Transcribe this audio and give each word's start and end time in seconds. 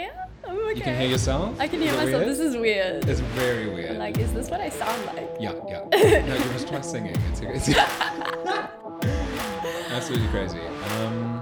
yeah, 0.00 0.26
I'm 0.46 0.58
okay. 0.58 0.74
You 0.76 0.82
can 0.82 1.00
hear 1.00 1.08
yourself? 1.10 1.60
I 1.60 1.68
can 1.68 1.80
hear 1.80 1.92
myself. 1.92 2.10
weird? 2.10 2.28
This 2.28 2.38
is 2.38 2.56
weird. 2.56 3.08
It's 3.08 3.20
very 3.20 3.68
weird. 3.68 3.96
Like, 3.98 4.18
is 4.18 4.32
this 4.32 4.50
what 4.50 4.60
I 4.60 4.68
sound 4.68 5.04
like? 5.06 5.30
yeah, 5.40 5.52
yeah. 5.68 5.84
No, 6.26 6.34
you 6.34 6.50
must 6.52 6.68
try 6.68 6.80
singing. 6.80 7.16
It's, 7.30 7.40
it's 7.40 7.78
absolutely 9.90 10.28
crazy. 10.28 10.60
Um, 10.60 11.40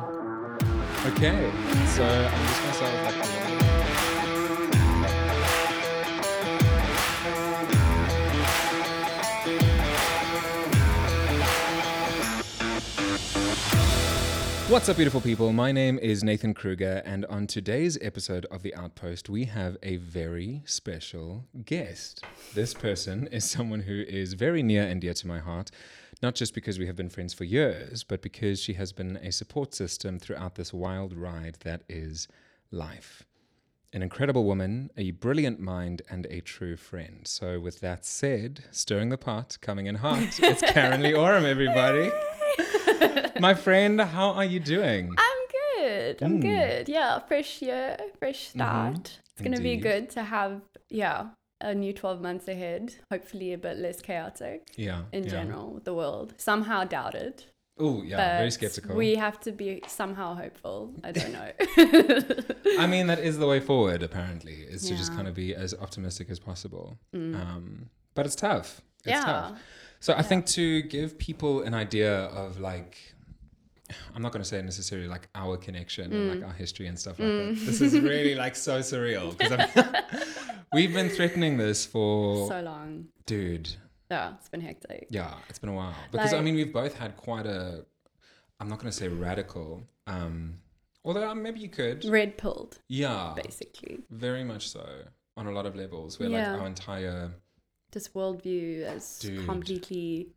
okay, 1.07 1.51
so 1.95 2.05
I'm 2.05 2.47
just 2.47 2.61
gonna 2.63 2.75
start 2.75 2.93
with 2.93 3.17
like. 3.31 3.36
What's 14.69 14.89
up, 14.89 14.97
beautiful 14.97 15.21
people? 15.21 15.53
My 15.53 15.71
name 15.71 15.97
is 16.01 16.25
Nathan 16.25 16.53
Kruger, 16.53 17.01
and 17.05 17.25
on 17.27 17.47
today's 17.47 17.97
episode 18.03 18.47
of 18.47 18.65
The 18.65 18.75
Outpost, 18.75 19.29
we 19.31 19.45
have 19.45 19.77
a 19.81 19.99
very 19.99 20.63
special 20.65 21.45
guest. 21.65 22.25
This 22.53 22.75
person 22.75 23.29
is 23.29 23.49
someone 23.49 23.83
who 23.83 24.03
is 24.09 24.33
very 24.33 24.65
near 24.65 24.83
and 24.83 25.01
dear 25.01 25.15
to 25.15 25.27
my 25.29 25.39
heart, 25.39 25.71
not 26.21 26.35
just 26.35 26.53
because 26.53 26.81
we 26.81 26.87
have 26.89 26.97
been 26.97 27.09
friends 27.09 27.33
for 27.33 27.45
years, 27.45 28.03
but 28.03 28.23
because 28.23 28.61
she 28.61 28.73
has 28.73 28.93
been 28.93 29.19
a 29.19 29.31
support 29.31 29.73
system 29.73 30.19
throughout 30.19 30.57
this 30.57 30.73
wild 30.73 31.17
ride 31.17 31.59
that 31.61 31.85
is 31.89 32.27
life. 32.73 33.25
An 33.93 34.03
incredible 34.03 34.45
woman, 34.45 34.91
a 34.97 35.13
brilliant 35.13 35.61
mind, 35.61 36.03
and 36.11 36.27
a 36.27 36.41
true 36.41 36.77
friend. 36.77 37.21
So, 37.23 37.61
with 37.61 37.79
that 37.81 38.05
said, 38.05 38.65
stirring 38.73 39.11
the 39.11 39.17
pot, 39.17 39.59
coming 39.61 39.87
in 39.87 39.95
hot, 39.95 40.41
it's 40.41 40.61
Caryn 40.61 41.03
Leigh 41.03 41.15
Oram, 41.15 41.45
everybody. 41.45 42.11
My 43.41 43.55
friend, 43.55 44.01
how 44.01 44.31
are 44.31 44.45
you 44.45 44.61
doing? 44.61 45.13
I'm 45.19 45.39
good. 45.79 46.23
I'm 46.23 46.39
Mm. 46.39 46.43
good. 46.43 46.89
Yeah, 46.89 47.19
fresh 47.21 47.63
year, 47.63 47.97
fresh 48.19 48.49
start. 48.49 49.19
It's 49.33 49.43
gonna 49.43 49.61
be 49.61 49.77
good 49.77 50.09
to 50.11 50.23
have 50.23 50.63
yeah 50.89 51.27
a 51.61 51.75
new 51.75 51.93
12 51.93 52.21
months 52.21 52.49
ahead. 52.49 52.95
Hopefully, 53.11 53.53
a 53.53 53.59
bit 53.59 53.79
less 53.79 54.01
chaotic 54.03 54.69
Yeah. 54.77 55.03
in 55.13 55.25
yeah. 55.25 55.31
general 55.31 55.73
with 55.75 55.85
the 55.85 55.95
world. 55.95 56.35
Somehow 56.39 56.85
doubted. 56.85 57.45
Oh, 57.79 58.03
yeah, 58.03 58.17
but 58.17 58.39
very 58.39 58.51
skeptical. 58.51 58.97
We 58.97 59.17
have 59.17 59.39
to 59.41 59.53
be 59.53 59.83
somehow 59.87 60.35
hopeful. 60.35 60.95
I 61.05 61.13
don't 61.13 61.33
know. 61.33 61.51
I 62.79 62.87
mean, 62.87 63.07
that 63.09 63.19
is 63.19 63.37
the 63.39 63.47
way 63.47 63.61
forward, 63.61 64.03
apparently, 64.03 64.55
is 64.63 64.89
to 64.89 64.97
just 64.97 65.13
Mm. 65.13 65.17
kind 65.17 65.29
of 65.29 65.35
be 65.35 65.55
as 65.55 65.75
optimistic 65.75 66.31
as 66.31 66.39
possible. 66.39 66.99
Um, 67.13 67.91
but 68.15 68.25
it's 68.25 68.35
tough. 68.37 68.81
It's 69.05 69.09
yeah. 69.13 69.25
tough. 69.25 69.61
So 70.07 70.15
I 70.15 70.23
think 70.23 70.47
to 70.59 70.83
give 70.83 71.19
people 71.19 71.63
an 71.63 71.75
idea 71.75 72.27
of 72.27 72.61
like, 72.61 72.97
I'm 74.15 74.23
not 74.23 74.31
going 74.31 74.41
to 74.41 74.49
say 74.49 74.63
necessarily 74.63 75.09
like 75.09 75.29
our 75.35 75.57
connection 75.57 76.13
and 76.13 76.23
Mm. 76.23 76.35
like 76.35 76.45
our 76.49 76.55
history 76.55 76.87
and 76.87 76.97
stuff 76.97 77.19
like 77.19 77.29
that. 77.29 77.57
This 77.67 77.81
is 77.81 77.93
really 77.99 78.35
like 78.45 78.55
so 78.55 78.79
surreal 78.91 79.37
because 79.37 79.69
we've 80.73 80.95
been 80.95 81.09
threatening 81.09 81.57
this 81.57 81.85
for, 81.85 82.47
So 82.47 82.61
long. 82.61 83.07
dude, 83.33 83.69
Yeah, 84.09 84.35
it's 84.39 84.49
been 84.49 84.61
hectic. 84.61 85.09
yeah, 85.11 85.35
it's 85.49 85.59
been 85.59 85.71
a 85.71 85.75
while. 85.83 85.97
Because 86.13 86.33
I 86.35 86.41
mean, 86.41 86.55
we've 86.55 86.73
both 86.73 86.97
had 86.97 87.17
quite 87.17 87.47
a, 87.47 87.85
I'm 88.61 88.69
not 88.69 88.79
going 88.79 88.93
to 88.93 88.97
say 88.97 89.09
radical, 89.09 89.83
um, 90.07 90.59
although 91.05 91.29
um, 91.29 91.43
maybe 91.43 91.59
you 91.59 91.69
could. 91.69 92.05
Red 92.05 92.39
pilled, 92.39 92.79
Yeah. 92.87 93.35
basically. 93.43 94.05
Very 94.11 94.45
much 94.45 94.69
so 94.69 94.87
on 95.37 95.49
a 95.49 95.51
lot 95.51 95.67
of 95.67 95.75
levels 95.75 96.21
where 96.21 96.29
Yeah. 96.29 96.53
like 96.53 96.61
our 96.61 96.67
entire 96.69 97.33
Just 97.97 98.13
worldview 98.15 98.83
as 98.95 99.19
Dude. 99.21 99.47
completely, 99.47 100.35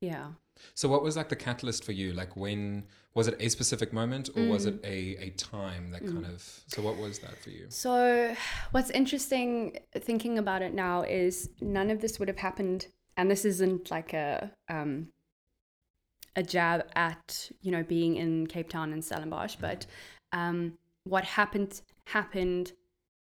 yeah. 0.00 0.26
so 0.74 0.84
what 0.92 1.02
was 1.02 1.16
like 1.16 1.30
the 1.34 1.36
catalyst 1.48 1.84
for 1.86 1.92
you 2.00 2.08
like 2.12 2.32
when 2.44 2.84
was 3.14 3.26
it 3.30 3.36
a 3.40 3.48
specific 3.48 3.90
moment 4.00 4.28
or 4.36 4.42
was 4.54 4.66
Mm. 4.66 4.68
it 4.68 4.76
a, 4.84 4.98
a 5.26 5.30
time 5.30 5.84
that 5.92 6.02
kind 6.12 6.26
of 6.26 6.38
so 6.72 6.82
what 6.86 6.96
was 7.04 7.14
that 7.24 7.36
for 7.42 7.50
you 7.56 7.64
So, 7.70 7.94
what's 8.72 8.90
interesting 8.90 9.78
thinking 10.08 10.34
about 10.38 10.60
it 10.66 10.74
now 10.74 10.96
is 11.22 11.34
none 11.78 11.88
of 11.94 11.98
this 12.02 12.18
would 12.18 12.28
have 12.28 12.42
happened, 12.48 12.80
and 13.16 13.30
this 13.30 13.44
isn't 13.52 13.90
like 13.96 14.12
a 14.12 14.50
um, 14.76 15.08
a 16.36 16.42
jab 16.42 16.80
at 16.94 17.50
you 17.64 17.70
know 17.74 17.82
being 17.82 18.12
in 18.16 18.46
Cape 18.54 18.68
Town 18.68 18.92
and 18.92 19.02
Stellenbosch, 19.02 19.56
but 19.68 19.86
um, 20.32 20.58
what 21.04 21.24
happened 21.24 21.80
happened 22.18 22.72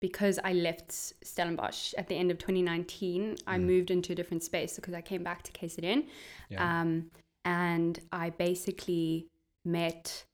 because 0.01 0.39
I 0.45 0.53
left 0.53 0.93
Stellenbosch 0.93 1.95
at 1.95 2.09
the 2.09 2.17
end 2.17 2.31
of 2.31 2.39
2019. 2.39 3.37
I 3.47 3.59
moved 3.59 3.91
into 3.91 4.13
a 4.13 4.15
different 4.15 4.43
space 4.43 4.77
because 4.77 4.95
I 4.95 5.01
came 5.01 5.23
back 5.23 5.43
to 5.45 5.53
KZN, 5.53 6.07
yeah 6.51 6.81
um, 6.81 7.11
and 7.45 7.99
I 8.13 8.31
basically 8.31 9.29
met 9.65 10.25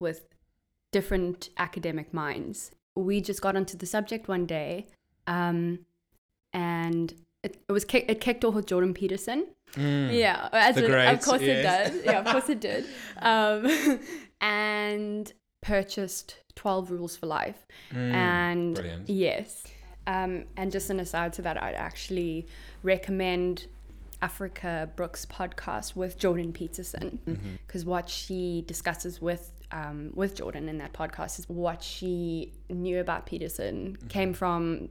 with 0.00 0.26
different 0.92 1.50
academic 1.58 2.12
minds. 2.12 2.72
We 2.96 3.20
just 3.20 3.40
got 3.40 3.56
onto 3.56 3.76
the 3.76 3.86
subject 3.86 4.26
one 4.26 4.46
day, 4.46 4.86
um, 5.26 5.80
and 6.52 7.14
it, 7.42 7.62
it 7.68 7.72
was 7.72 7.84
kick, 7.84 8.06
it 8.08 8.20
kicked 8.20 8.44
off 8.44 8.54
with 8.54 8.66
Jordan 8.66 8.94
Peterson. 8.94 9.46
Mm. 9.74 10.18
Yeah, 10.18 10.48
as 10.52 10.76
it, 10.76 10.90
of 10.90 11.22
course 11.22 11.42
yes. 11.42 11.90
it 11.90 11.92
did. 11.92 12.04
Yeah, 12.04 12.20
of 12.20 12.26
course 12.26 12.48
it 12.48 12.60
did. 12.68 12.84
Um, 13.18 14.00
and 14.40 15.32
purchased 15.60 16.36
Twelve 16.60 16.90
Rules 16.90 17.16
for 17.16 17.26
Life, 17.26 17.60
Mm. 17.92 18.12
and 18.14 18.74
brilliant. 18.74 19.08
yes, 19.08 19.64
um, 20.06 20.32
and 20.58 20.70
just 20.70 20.90
an 20.90 21.00
aside 21.00 21.32
to 21.38 21.42
that, 21.42 21.56
I'd 21.62 21.74
actually 21.88 22.46
recommend 22.82 23.66
Africa 24.22 24.90
Brooks 24.96 25.24
podcast 25.38 25.96
with 25.96 26.18
Jordan 26.18 26.52
Peterson 26.52 27.18
Mm-hmm. 27.26 27.54
because 27.66 27.84
what 27.86 28.08
she 28.10 28.64
discusses 28.66 29.20
with 29.22 29.44
um, 29.72 30.10
with 30.14 30.34
Jordan 30.34 30.68
in 30.68 30.78
that 30.78 30.92
podcast 30.92 31.38
is 31.38 31.48
what 31.48 31.80
she 31.82 32.52
knew 32.68 32.98
about 33.00 33.24
Peterson 33.24 33.76
Mm-hmm. 33.96 34.08
came 34.08 34.32
from 34.34 34.88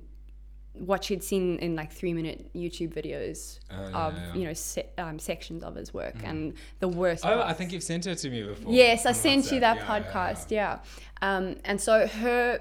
what 0.79 1.03
she'd 1.03 1.23
seen 1.23 1.57
in 1.59 1.75
like 1.75 1.91
three 1.91 2.13
minute 2.13 2.49
YouTube 2.55 2.93
videos 2.93 3.59
Oh, 3.71 3.89
yeah, 3.89 3.97
of 4.07 4.13
yeah, 4.15 4.33
you 4.35 4.45
know 4.45 4.53
se- 4.53 4.89
um, 4.97 5.19
sections 5.19 5.63
of 5.63 5.75
his 5.75 5.93
work 5.93 6.15
and 6.23 6.53
the 6.79 6.87
worst. 6.87 7.25
oh 7.25 7.41
i 7.41 7.53
think 7.53 7.71
you've 7.73 7.83
sent 7.83 8.07
it 8.07 8.15
to 8.17 8.29
me 8.29 8.43
before 8.43 8.73
Yes, 8.73 9.05
I 9.05 9.11
sent 9.13 9.51
you 9.51 9.59
that 9.59 9.77
Yeah, 9.77 9.97
yeah, 9.97 10.01
podcast. 10.01 10.51
Yeah, 10.51 10.79
Um, 11.21 11.55
and 11.65 11.79
so 11.81 12.07
her 12.07 12.59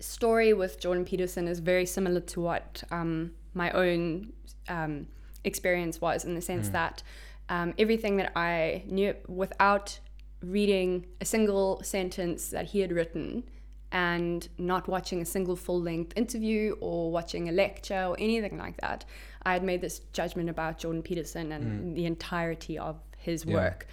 story 0.00 0.52
with 0.52 0.80
Jordan 0.80 1.04
Peterson 1.04 1.46
is 1.48 1.60
very 1.60 1.86
similar 1.86 2.20
to 2.20 2.40
what 2.40 2.82
um, 2.90 3.32
my 3.54 3.70
own 3.72 4.32
um, 4.68 5.06
experience 5.44 6.00
was, 6.00 6.24
in 6.24 6.34
the 6.34 6.40
sense 6.40 6.68
Mm. 6.68 6.72
that 6.72 7.02
um, 7.48 7.74
everything 7.78 8.16
that 8.16 8.32
I 8.36 8.82
knew 8.86 9.14
without 9.28 9.98
reading 10.42 11.06
a 11.20 11.24
single 11.24 11.82
sentence 11.84 12.48
that 12.48 12.66
he 12.66 12.80
had 12.80 12.90
written 12.92 13.44
and 13.92 14.48
not 14.58 14.88
watching 14.88 15.20
a 15.22 15.24
single 15.24 15.54
full 15.54 15.80
length 15.80 16.12
interview 16.16 16.74
or 16.80 17.10
watching 17.12 17.48
a 17.48 17.52
lecture 17.52 18.04
or 18.08 18.16
anything 18.18 18.56
like 18.58 18.80
that, 18.80 19.04
I 19.44 19.52
had 19.52 19.62
made 19.62 19.80
this 19.80 20.00
judgment 20.12 20.48
about 20.50 20.78
Jordan 20.78 21.02
Peterson 21.02 21.52
and 21.52 21.94
the 21.96 22.06
entirety 22.06 22.78
of 22.78 22.96
his 23.18 23.44
Mm. 23.44 23.50
Yeah. 23.50 23.54
work. 23.54 23.86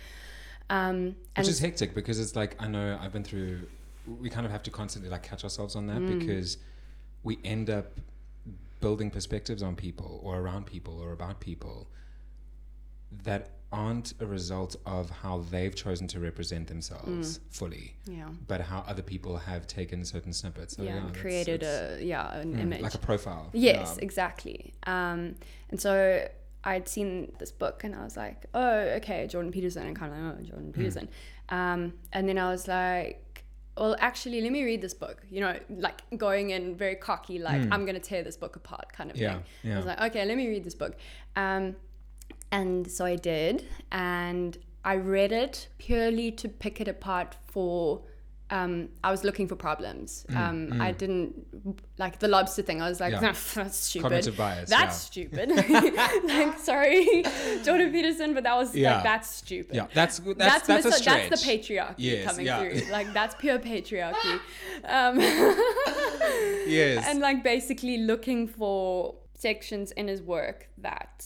Um, 0.71 1.15
and 1.35 1.45
which 1.45 1.47
is 1.49 1.59
hectic 1.59 1.95
because 1.95 2.19
it's 2.19 2.35
like 2.35 2.55
i 2.61 2.67
know 2.67 2.95
i've 3.01 3.11
been 3.11 3.23
through 3.23 3.61
we 4.21 4.29
kind 4.29 4.45
of 4.45 4.51
have 4.51 4.61
to 4.61 4.69
constantly 4.69 5.09
like 5.09 5.23
catch 5.23 5.43
ourselves 5.43 5.75
on 5.75 5.87
that 5.87 5.97
Mm. 5.99 6.19
because 6.19 6.57
we 7.23 7.39
end 7.43 7.71
up 7.71 7.99
building 8.79 9.09
perspectives 9.09 9.63
on 9.63 9.75
people 9.75 10.19
or 10.23 10.37
around 10.39 10.67
people 10.67 10.99
or 11.01 11.11
about 11.11 11.39
people 11.39 11.87
that 13.23 13.49
aren't 13.71 14.13
a 14.19 14.25
result 14.25 14.75
of 14.85 15.09
how 15.09 15.43
they've 15.51 15.75
chosen 15.75 16.07
to 16.07 16.19
represent 16.19 16.67
themselves 16.67 17.39
fully 17.51 17.93
yeah. 18.05 18.27
but 18.47 18.61
how 18.61 18.83
other 18.87 19.01
people 19.03 19.37
have 19.37 19.67
taken 19.67 20.03
certain 20.03 20.33
snippets 20.33 20.75
so, 20.75 20.81
yeah, 20.83 20.95
and 20.95 21.07
that's- 21.09 21.21
created 21.21 21.61
a 21.63 21.97
yeah 22.01 22.35
an 22.39 22.55
mm, 22.55 22.59
image. 22.61 22.81
like 22.81 22.95
a 22.95 22.97
profile 22.97 23.49
yes, 23.53 23.95
Yeah. 23.97 24.03
exactly. 24.03 24.73
Um, 24.87 25.35
and 25.69 25.79
so 25.79 26.27
I'd 26.63 26.87
seen 26.89 27.31
this 27.39 27.51
book 27.51 27.83
and 27.83 27.95
I 27.95 28.03
was 28.03 28.17
like, 28.17 28.45
oh, 28.53 28.79
okay, 28.99 29.27
Jordan 29.27 29.51
Peterson, 29.51 29.87
and 29.87 29.95
kind 29.95 30.11
of 30.13 30.19
like, 30.19 30.35
oh, 30.39 30.43
Jordan 30.43 30.71
Hmm. 30.73 30.79
Peterson. 30.79 31.09
Um, 31.49 31.93
and 32.11 32.27
then 32.27 32.37
I 32.37 32.49
was 32.51 32.67
like, 32.67 33.45
well, 33.77 33.95
actually, 33.99 34.41
let 34.41 34.51
me 34.51 34.63
read 34.65 34.81
this 34.81 34.93
book. 34.93 35.21
You 35.29 35.39
know, 35.39 35.55
like 35.69 36.01
going 36.17 36.49
in 36.49 36.75
very 36.75 36.95
cocky, 36.95 37.39
like 37.39 37.61
I'm 37.71 37.85
gonna 37.85 37.99
tear 37.99 38.23
this 38.23 38.35
book 38.35 38.57
apart, 38.57 38.91
kind 38.91 39.09
of. 39.09 39.15
Yeah, 39.15 39.33
thing. 39.35 39.43
yeah. 39.63 39.73
I 39.75 39.77
was 39.77 39.85
like, 39.85 40.01
okay, 40.01 40.25
let 40.25 40.35
me 40.35 40.47
read 40.49 40.63
this 40.65 40.75
book. 40.75 40.95
Um, 41.37 41.75
and 42.51 42.89
so 42.89 43.05
I 43.05 43.15
did, 43.15 43.65
and 43.91 44.57
I 44.83 44.95
read 44.95 45.31
it 45.31 45.67
purely 45.77 46.31
to 46.31 46.47
pick 46.49 46.81
it 46.81 46.87
apart 46.87 47.35
for. 47.47 48.01
Um, 48.51 48.89
I 49.03 49.11
was 49.11 49.23
looking 49.23 49.47
for 49.47 49.55
problems. 49.55 50.25
Mm, 50.27 50.35
Um, 50.71 50.81
I 50.81 50.91
didn't 50.91 51.45
like 51.99 52.17
the 52.17 52.27
lobster 52.27 52.63
thing. 52.63 52.81
I 52.81 52.89
was 52.89 52.99
like, 52.99 53.11
Yeah. 53.13 53.19
that's 53.53 53.75
stupid. 53.77 54.35
Bias, 54.35 54.67
That's 54.71 54.95
yeah. 55.15 55.27
stupid. 55.27 55.49
like, 56.23 56.57
sorry, 56.57 57.23
Jordan 57.63 57.91
Peterson, 57.91 58.33
but 58.33 58.41
that 58.45 58.57
was 58.57 58.75
Yeah. 58.75 58.95
like 58.95 59.03
that's 59.03 59.29
stupid. 59.29 59.75
yeah 59.75 59.85
that's 59.93 60.17
that's 60.17 60.65
that's, 60.65 60.85
a 60.85 60.89
miso- 60.89 60.93
stretch 60.93 61.29
that's 61.29 61.43
the 61.43 61.47
patriarchy 61.51 61.93
Yes, 61.97 62.25
coming 62.25 62.47
through. 62.47 62.91
Like 62.91 63.13
that's 63.13 63.35
pure 63.35 63.59
patriarchy. 63.59 64.39
Um, 64.83 65.19
yes 66.67 67.05
and 67.07 67.19
like 67.19 67.43
basically 67.43 67.97
looking 67.97 68.47
for 68.47 69.15
sections 69.35 69.91
in 69.91 70.07
his 70.07 70.21
work 70.23 70.69
that 70.79 71.23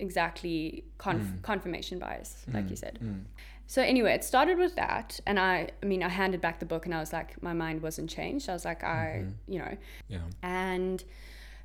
exactly 0.00 0.84
conf- 0.98 1.22
Mm. 1.22 1.42
confirmation 1.42 1.98
bias, 1.98 2.44
like 2.52 2.66
mm. 2.66 2.70
you 2.70 2.76
said. 2.76 2.98
Mm. 3.02 3.24
so 3.68 3.82
anyway, 3.82 4.12
it 4.14 4.22
started 4.22 4.58
with 4.58 4.76
that, 4.76 5.18
and 5.26 5.38
I, 5.40 5.70
I 5.82 5.86
mean, 5.86 6.02
I 6.02 6.08
handed 6.08 6.40
back 6.40 6.60
the 6.60 6.66
book, 6.66 6.86
and 6.86 6.94
I 6.94 7.00
was 7.00 7.12
like, 7.12 7.42
my 7.42 7.52
mind 7.52 7.82
wasn't 7.82 8.08
changed. 8.08 8.48
I 8.48 8.52
was 8.52 8.64
like, 8.64 8.84
I, 8.84 9.24
mm-hmm. 9.24 9.52
you 9.52 9.58
know, 9.58 9.76
Yeah. 10.08 10.18
and 10.42 11.02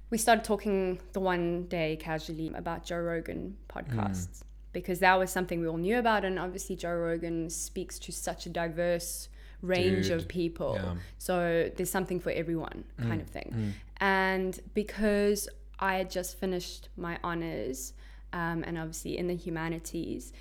we 0.10 0.18
started 0.18 0.44
talking 0.44 1.00
the 1.14 1.20
one 1.20 1.68
day 1.68 1.96
casually 1.98 2.52
about 2.56 2.84
Joe 2.86 3.00
Rogan 3.00 3.58
podcasts 3.70 4.40
mm. 4.40 4.44
because 4.74 5.00
that 5.00 5.18
was 5.20 5.30
something 5.32 5.62
we 5.62 5.68
all 5.68 5.78
knew 5.78 6.00
about, 6.00 6.26
and 6.26 6.40
obviously 6.40 6.76
Joe 6.76 6.96
Rogan 6.96 7.50
speaks 7.50 8.00
to 8.00 8.12
such 8.12 8.46
a 8.46 8.50
diverse 8.50 9.30
range 9.62 10.10
of 10.10 10.28
people. 10.28 10.74
yeah. 10.76 10.96
So 11.20 11.70
there's 11.76 11.92
something 11.92 12.20
for 12.20 12.32
everyone, 12.32 12.84
kind 12.98 13.22
of 13.22 13.30
thing. 13.30 13.76
And 13.98 14.60
because 14.74 15.48
I 15.80 15.96
had 15.98 16.10
just 16.10 16.40
finished 16.40 16.90
my 16.98 17.20
honors, 17.24 17.94
um, 18.34 18.64
and 18.66 18.78
obviously 18.78 19.18
in 19.18 19.28
the 19.28 19.36
humanities, 19.36 20.34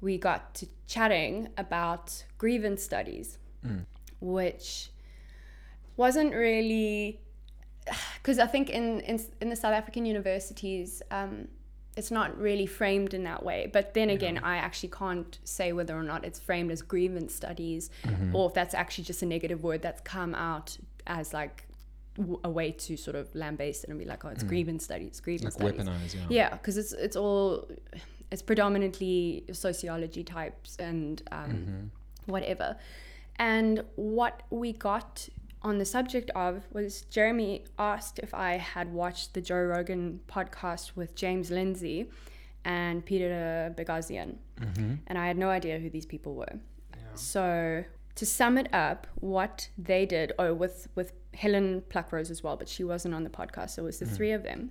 we 0.00 0.18
got 0.18 0.54
to 0.54 0.66
chatting 0.86 1.48
about 1.56 2.24
grievance 2.38 2.82
studies, 2.82 3.38
which 4.20 4.90
wasn't 5.96 6.34
really 6.34 7.20
because 8.16 8.38
I 8.38 8.46
think 8.46 8.70
in, 8.70 9.00
in 9.00 9.20
in 9.40 9.48
the 9.48 9.56
South 9.56 9.72
African 9.72 10.04
universities, 10.06 11.02
um, 11.10 11.48
it's 11.96 12.10
not 12.10 12.36
really 12.38 12.66
framed 12.66 13.14
in 13.14 13.24
that 13.24 13.42
way. 13.42 13.68
But 13.72 13.94
then 13.94 14.10
again, 14.10 14.38
I 14.42 14.56
actually 14.56 14.88
can't 14.90 15.38
say 15.44 15.72
whether 15.72 15.96
or 15.96 16.02
not 16.02 16.24
it's 16.24 16.40
framed 16.40 16.70
as 16.70 16.80
grievance 16.82 17.34
studies, 17.34 17.90
or 18.34 18.48
if 18.48 18.54
that's 18.54 18.74
actually 18.74 19.04
just 19.04 19.22
a 19.22 19.26
negative 19.26 19.62
word 19.62 19.82
that's 19.82 20.00
come 20.00 20.34
out 20.34 20.78
as 21.06 21.32
like 21.34 21.66
a 22.44 22.50
way 22.50 22.72
to 22.72 22.96
sort 22.96 23.16
of 23.16 23.34
lambaste 23.34 23.84
it 23.84 23.90
and 23.90 23.98
be 23.98 24.04
like, 24.04 24.24
oh, 24.24 24.28
it's 24.28 24.44
mm. 24.44 24.48
grievance 24.48 24.84
studies, 24.84 25.20
grievance 25.20 25.58
Like 25.58 25.74
studies. 25.74 25.88
weaponize, 25.88 26.14
yeah. 26.14 26.26
Yeah, 26.28 26.50
because 26.50 26.76
it's 26.76 26.92
it's 26.92 27.16
all 27.16 27.68
it's 28.30 28.42
predominantly 28.42 29.44
sociology 29.52 30.24
types 30.24 30.76
and 30.76 31.22
um, 31.30 31.50
mm-hmm. 31.50 32.32
whatever. 32.32 32.76
And 33.36 33.84
what 33.96 34.42
we 34.50 34.72
got 34.72 35.28
on 35.62 35.78
the 35.78 35.84
subject 35.84 36.30
of 36.34 36.64
was 36.72 37.02
Jeremy 37.02 37.64
asked 37.78 38.18
if 38.18 38.34
I 38.34 38.56
had 38.56 38.92
watched 38.92 39.34
the 39.34 39.40
Joe 39.40 39.62
Rogan 39.62 40.20
podcast 40.28 40.96
with 40.96 41.14
James 41.14 41.50
Lindsay 41.50 42.10
and 42.64 43.04
Peter 43.04 43.74
Boghossian, 43.76 44.36
mm-hmm. 44.60 44.94
and 45.06 45.18
I 45.18 45.26
had 45.26 45.38
no 45.38 45.48
idea 45.48 45.78
who 45.78 45.88
these 45.90 46.06
people 46.06 46.34
were. 46.34 46.58
So 47.14 47.84
to 48.14 48.26
sum 48.26 48.58
it 48.58 48.72
up, 48.72 49.06
what 49.14 49.68
they 49.78 50.06
did, 50.06 50.32
oh, 50.38 50.54
with 50.54 50.88
with 50.94 51.12
Helen 51.34 51.82
Pluckrose 51.88 52.30
as 52.30 52.42
well, 52.42 52.56
but 52.56 52.68
she 52.68 52.84
wasn't 52.84 53.14
on 53.14 53.24
the 53.24 53.30
podcast. 53.30 53.70
So 53.70 53.82
it 53.82 53.86
was 53.86 53.98
the 53.98 54.06
three 54.06 54.32
of 54.32 54.42
them. 54.42 54.70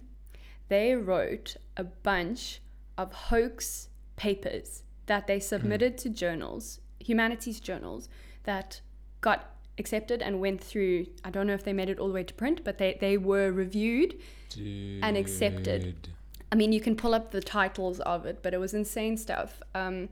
They 0.68 0.96
wrote 0.96 1.58
a 1.76 1.84
bunch 1.84 2.62
of 2.98 3.12
hoax 3.12 3.90
papers 4.16 4.84
that 5.08 5.28
they 5.28 5.40
submitted 5.40 5.98
to 6.00 6.10
journals, 6.10 6.80
humanities 7.00 7.60
journals, 7.60 8.08
that 8.44 8.82
got 9.22 9.56
accepted 9.78 10.22
and 10.22 10.40
went 10.40 10.64
through. 10.64 11.08
I 11.26 11.30
don't 11.32 11.48
know 11.48 11.54
if 11.54 11.64
they 11.64 11.74
made 11.74 11.90
it 11.90 12.00
all 12.00 12.08
the 12.08 12.14
way 12.14 12.24
to 12.24 12.34
print, 12.34 12.64
but 12.64 12.78
they, 12.78 12.98
they 13.02 13.18
were 13.18 13.52
reviewed. 13.52 14.20
And 15.02 15.18
accepted. 15.18 16.10
I 16.52 16.56
mean, 16.56 16.72
you 16.72 16.82
can 16.82 16.96
pull 16.96 17.14
up 17.14 17.32
the 17.32 17.42
titles 17.42 18.00
of 18.02 18.26
it, 18.26 18.44
but 18.44 18.54
it 18.54 18.60
was 18.60 18.74
insane 18.74 19.18
stuff. 19.18 19.62
Um, 19.74 20.10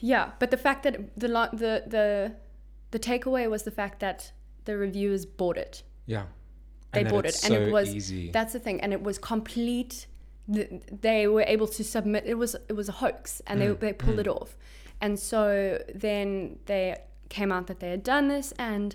yeah, 0.00 0.30
but 0.38 0.50
the 0.50 0.56
fact 0.56 0.82
that 0.84 0.94
the 1.16 1.28
the 1.28 1.84
the 1.86 2.32
the 2.90 2.98
takeaway 2.98 3.48
was 3.50 3.62
the 3.62 3.70
fact 3.70 4.00
that 4.00 4.32
the 4.64 4.76
reviewers 4.76 5.24
bought 5.26 5.56
it. 5.56 5.82
Yeah. 6.06 6.24
They 6.92 7.00
And 7.00 7.10
bought 7.10 7.24
it, 7.26 7.42
and 7.44 7.54
it 7.54 7.72
was 7.72 7.94
easy. 7.94 8.30
that's 8.30 8.52
the 8.52 8.58
thing, 8.60 8.80
and 8.82 8.92
it 8.92 9.02
was 9.02 9.18
complete. 9.18 10.06
They 10.46 11.26
were 11.26 11.44
able 11.46 11.68
to 11.68 11.82
submit. 11.84 12.24
It 12.26 12.34
was 12.34 12.54
it 12.68 12.74
was 12.74 12.88
a 12.88 12.92
hoax, 12.92 13.40
and 13.46 13.60
Mm, 13.60 13.80
they 13.80 13.86
they 13.86 13.92
pulled 13.94 14.18
it 14.20 14.28
off, 14.28 14.56
and 15.00 15.18
so 15.18 15.78
then 15.94 16.58
they 16.66 16.96
came 17.30 17.50
out 17.50 17.66
that 17.68 17.80
they 17.80 17.90
had 17.90 18.02
done 18.02 18.28
this, 18.28 18.52
and 18.58 18.94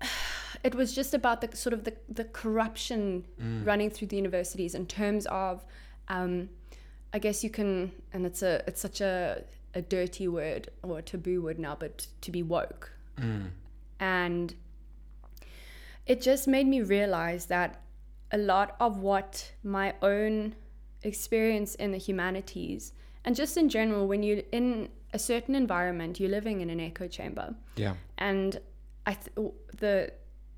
it 0.64 0.74
was 0.74 0.94
just 0.94 1.14
about 1.14 1.40
the 1.42 1.54
sort 1.56 1.72
of 1.74 1.84
the 1.84 1.94
the 2.08 2.24
corruption 2.24 3.24
Mm. 3.40 3.66
running 3.66 3.90
through 3.90 4.08
the 4.08 4.16
universities 4.16 4.74
in 4.74 4.86
terms 4.86 5.26
of, 5.26 5.64
um, 6.08 6.48
I 7.12 7.18
guess 7.18 7.44
you 7.44 7.50
can, 7.50 7.92
and 8.12 8.24
it's 8.24 8.42
a 8.42 8.62
it's 8.66 8.80
such 8.80 9.00
a 9.00 9.44
a 9.76 9.82
dirty 9.82 10.26
word 10.26 10.62
or 10.82 10.98
a 10.98 11.02
taboo 11.02 11.38
word 11.42 11.58
now, 11.58 11.76
but 11.78 12.06
to 12.24 12.30
be 12.30 12.42
woke, 12.42 12.84
Mm. 13.18 13.50
and 14.00 14.54
it 16.06 16.20
just 16.22 16.46
made 16.48 16.66
me 16.66 16.80
realize 16.82 17.46
that 17.46 17.80
a 18.30 18.38
lot 18.38 18.76
of 18.80 18.98
what 18.98 19.52
my 19.62 19.94
own 20.02 20.54
experience 21.02 21.74
in 21.76 21.92
the 21.92 21.98
humanities 21.98 22.92
and 23.24 23.36
just 23.36 23.56
in 23.56 23.68
general 23.68 24.06
when 24.08 24.22
you're 24.22 24.42
in 24.52 24.88
a 25.12 25.18
certain 25.18 25.54
environment 25.54 26.18
you're 26.18 26.30
living 26.30 26.60
in 26.60 26.70
an 26.70 26.80
echo 26.80 27.06
chamber 27.06 27.54
Yeah. 27.76 27.94
and 28.18 28.58
i 29.06 29.12
th- 29.14 29.52
the 29.78 30.12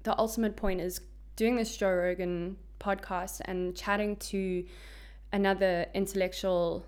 the 0.05 0.19
ultimate 0.19 0.57
point 0.57 0.81
is 0.81 1.01
doing 1.37 1.57
this 1.57 1.77
joe 1.77 1.93
rogan 1.93 2.57
podcast 2.81 3.41
and 3.45 3.77
chatting 3.77 4.17
to 4.33 4.65
another 5.33 5.87
intellectual 5.93 6.87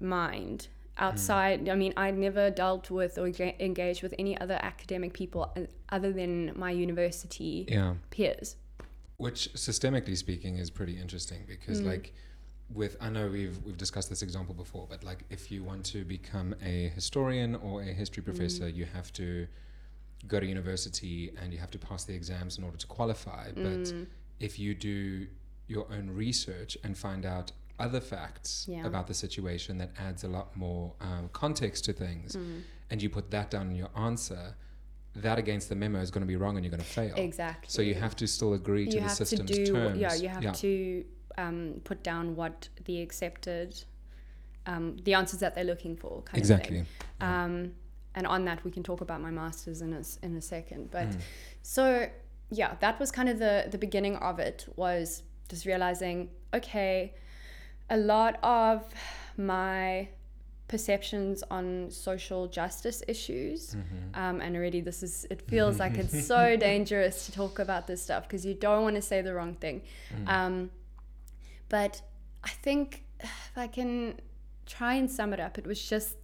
mind 0.00 0.68
outside 0.98 1.68
i 1.68 1.74
mean 1.74 1.92
i 1.96 2.10
never 2.10 2.50
dealt 2.50 2.90
with 2.90 3.18
or 3.18 3.26
engaged 3.60 4.02
with 4.02 4.14
any 4.18 4.38
other 4.40 4.58
academic 4.62 5.12
people 5.12 5.52
uh, 5.56 5.60
other 5.90 6.12
than 6.12 6.52
my 6.58 6.70
university 6.70 7.66
Yeah. 7.68 7.94
peers 8.10 8.56
Which, 9.18 9.50
systemically 9.54 10.16
speaking, 10.16 10.58
is 10.58 10.68
pretty 10.70 11.00
interesting 11.00 11.40
because, 11.48 11.80
Mm. 11.80 11.86
like, 11.92 12.12
with 12.68 12.96
I 13.00 13.08
know 13.08 13.28
we've 13.30 13.56
we've 13.64 13.76
discussed 13.78 14.10
this 14.10 14.22
example 14.22 14.54
before, 14.54 14.86
but 14.92 15.02
like, 15.10 15.20
if 15.30 15.50
you 15.52 15.64
want 15.64 15.82
to 15.94 16.04
become 16.04 16.54
a 16.62 16.88
historian 16.98 17.54
or 17.54 17.80
a 17.80 17.92
history 18.02 18.22
Mm. 18.22 18.26
professor, 18.30 18.68
you 18.68 18.84
have 18.84 19.08
to 19.14 19.46
go 20.32 20.38
to 20.40 20.46
university 20.46 21.18
and 21.40 21.46
you 21.54 21.58
have 21.64 21.70
to 21.70 21.78
pass 21.78 22.04
the 22.04 22.14
exams 22.14 22.58
in 22.58 22.64
order 22.64 22.76
to 22.76 22.86
qualify. 22.86 23.44
But 23.52 23.84
Mm. 23.94 24.06
if 24.38 24.58
you 24.58 24.74
do 24.74 25.28
your 25.66 25.86
own 25.96 26.10
research 26.10 26.76
and 26.84 26.92
find 27.06 27.24
out 27.24 27.52
other 27.78 28.00
facts 28.00 28.66
Yeah. 28.68 28.86
about 28.86 29.06
the 29.06 29.14
situation, 29.14 29.78
that 29.78 29.90
adds 29.98 30.24
a 30.24 30.28
lot 30.28 30.56
more 30.56 30.94
um, 31.00 31.28
context 31.32 31.84
to 31.86 31.92
things, 31.92 32.34
Mm. 32.36 32.62
and 32.90 33.02
you 33.02 33.08
put 33.10 33.30
that 33.30 33.50
down 33.50 33.70
in 33.70 33.76
your 33.76 33.90
answer. 33.96 34.54
That 35.14 35.38
against 35.38 35.68
the 35.70 35.74
memo 35.76 36.00
is 36.00 36.10
going 36.10 36.20
to 36.22 36.26
be 36.26 36.36
wrong, 36.36 36.56
and 36.56 36.64
you're 36.64 36.70
going 36.70 36.82
to 36.82 36.94
fail. 37.00 37.14
exactly 37.16 37.68
So 37.70 37.80
you 37.82 37.94
have 37.94 38.14
to 38.16 38.26
still 38.26 38.52
agree 38.54 38.86
to 38.86 38.94
you 38.96 39.00
the 39.02 39.08
have 39.08 39.18
to 39.28 39.42
do 39.42 39.66
terms. 39.66 39.98
yeah 39.98 40.14
you 40.14 40.28
have 40.28 40.52
to 40.60 41.04
um, 41.38 41.80
put 41.84 42.02
down 42.02 42.34
what 42.36 42.68
the 42.84 43.00
accepted 43.02 43.82
um, 44.66 44.96
the 45.04 45.14
answers 45.14 45.40
that 45.40 45.54
they're 45.54 45.64
looking 45.64 45.96
for 45.96 46.22
kind 46.22 46.34
of 46.36 46.38
exactly. 46.38 46.78
thing. 46.78 46.86
um, 47.20 47.72
and 48.14 48.26
on 48.26 48.44
that 48.46 48.64
we 48.64 48.70
can 48.70 48.82
talk 48.82 49.00
about 49.00 49.20
my 49.20 49.30
masters 49.30 49.80
in 49.82 49.92
a, 49.92 50.02
in 50.22 50.34
a 50.36 50.40
second 50.40 50.90
but 50.90 51.08
Mm. 51.08 51.20
so 51.62 52.08
yeah 52.50 52.74
that 52.80 52.98
was 52.98 53.10
kind 53.10 53.28
of 53.28 53.38
the 53.38 53.68
the 53.70 53.78
beginning 53.78 54.16
of 54.16 54.38
it 54.38 54.66
was 54.76 55.22
just 55.48 55.66
realizing 55.66 56.30
okay 56.54 57.14
a 57.90 57.96
lot 57.96 58.38
of 58.42 58.84
my 59.36 60.08
perceptions 60.68 61.44
on 61.50 61.88
social 61.90 62.48
justice 62.48 63.02
issues 63.06 63.74
Mm-hmm. 63.76 64.20
um, 64.20 64.40
and 64.40 64.56
already 64.56 64.80
this 64.80 65.02
is 65.02 65.26
it 65.30 65.42
feels 65.42 65.78
like 65.78 65.96
it's 65.96 66.26
so 66.26 66.56
dangerous 66.70 67.26
to 67.26 67.32
talk 67.32 67.58
about 67.60 67.86
this 67.86 68.02
stuff 68.02 68.24
because 68.24 68.44
you 68.44 68.54
don't 68.54 68.82
want 68.82 68.96
to 68.96 69.02
say 69.02 69.22
the 69.22 69.32
wrong 69.34 69.54
thing 69.54 69.82
Mm. 70.14 70.28
um, 70.28 70.70
but 71.68 72.02
i 72.42 72.48
think 72.48 73.04
if 73.20 73.52
i 73.56 73.68
can 73.68 74.18
try 74.66 74.94
and 74.94 75.08
sum 75.10 75.32
it 75.32 75.38
up 75.38 75.56
it 75.56 75.66
was 75.66 75.80
just 75.88 76.16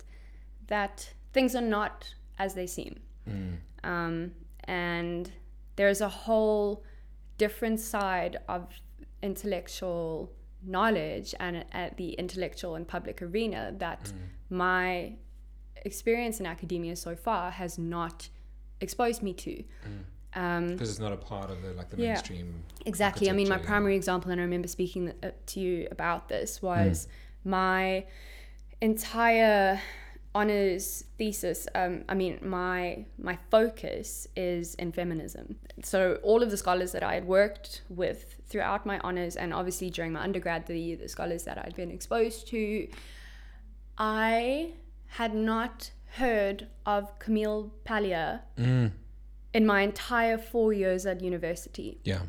that 0.67 1.13
things 1.33 1.55
are 1.55 1.61
not 1.79 2.15
as 2.39 2.55
they 2.55 2.67
seem 2.67 2.99
Mm. 3.31 3.59
um, 3.85 4.33
and 4.65 5.31
there's 5.77 6.01
a 6.01 6.09
whole 6.09 6.83
different 7.39 7.79
side 7.79 8.39
of 8.49 8.67
intellectual 9.23 10.31
knowledge 10.65 11.35
and 11.41 11.65
at 11.73 11.97
the 11.97 12.13
intellectual 12.13 12.75
and 12.75 12.87
public 12.87 13.21
arena 13.23 13.75
that 13.79 14.05
Mm. 14.05 14.29
my 14.51 15.13
experience 15.85 16.39
in 16.41 16.47
academia 16.47 16.95
so 16.97 17.17
far 17.17 17.51
has 17.51 17.79
not 17.79 18.29
exposed 18.81 19.23
me 19.23 19.33
to 19.35 19.65
um, 20.35 20.69
Because 20.69 20.89
it's 20.89 20.99
not 20.99 21.13
a 21.13 21.17
part 21.17 21.51
of 21.51 21.61
the 21.63 21.73
like 21.75 21.91
the 21.91 21.97
Yeah. 21.99 22.13
mainstream. 22.15 22.63
Exactly. 22.87 23.29
I 23.29 23.33
mean, 23.33 23.49
my 23.51 23.59
primary 23.59 23.97
example, 23.97 24.31
and 24.31 24.41
I 24.41 24.45
remember 24.45 24.67
speaking 24.69 25.13
uh, 25.23 25.33
to 25.47 25.61
you 25.61 25.89
about 25.91 26.29
this, 26.31 26.63
was 26.63 27.07
my 27.45 28.07
entire 28.81 29.81
honors 30.35 31.05
thesis. 31.19 31.69
Um, 31.75 32.05
I 32.09 32.15
mean, 32.15 32.39
my 32.43 33.05
my 33.19 33.39
focus 33.51 34.27
is 34.37 34.75
in 34.77 34.93
feminism. 34.93 35.57
So 35.83 36.19
all 36.23 36.43
of 36.43 36.51
the 36.51 36.57
scholars 36.57 36.93
that 36.93 37.03
I 37.03 37.15
had 37.15 37.27
worked 37.27 37.83
with 37.89 38.41
throughout 38.49 38.87
my 38.87 38.99
honors, 39.01 39.37
and 39.37 39.53
obviously 39.53 39.91
during 39.91 40.13
my 40.13 40.23
undergrad, 40.23 40.67
the 40.67 40.95
the 40.95 41.09
scholars 41.09 41.45
that 41.45 41.59
I'd 41.59 41.77
been 41.77 41.91
exposed 41.91 42.49
to, 42.49 42.89
I 43.99 44.73
had 45.07 45.35
not 45.35 45.91
heard 46.17 46.67
of 46.87 47.19
Camille 47.19 47.73
Paglia 47.85 48.43
Mm. 48.59 48.93
in 49.55 49.67
my 49.67 49.83
entire 49.83 50.39
four 50.39 50.73
years 50.73 51.07
at 51.07 51.21
university 51.23 51.99
Yeah. 52.05 52.23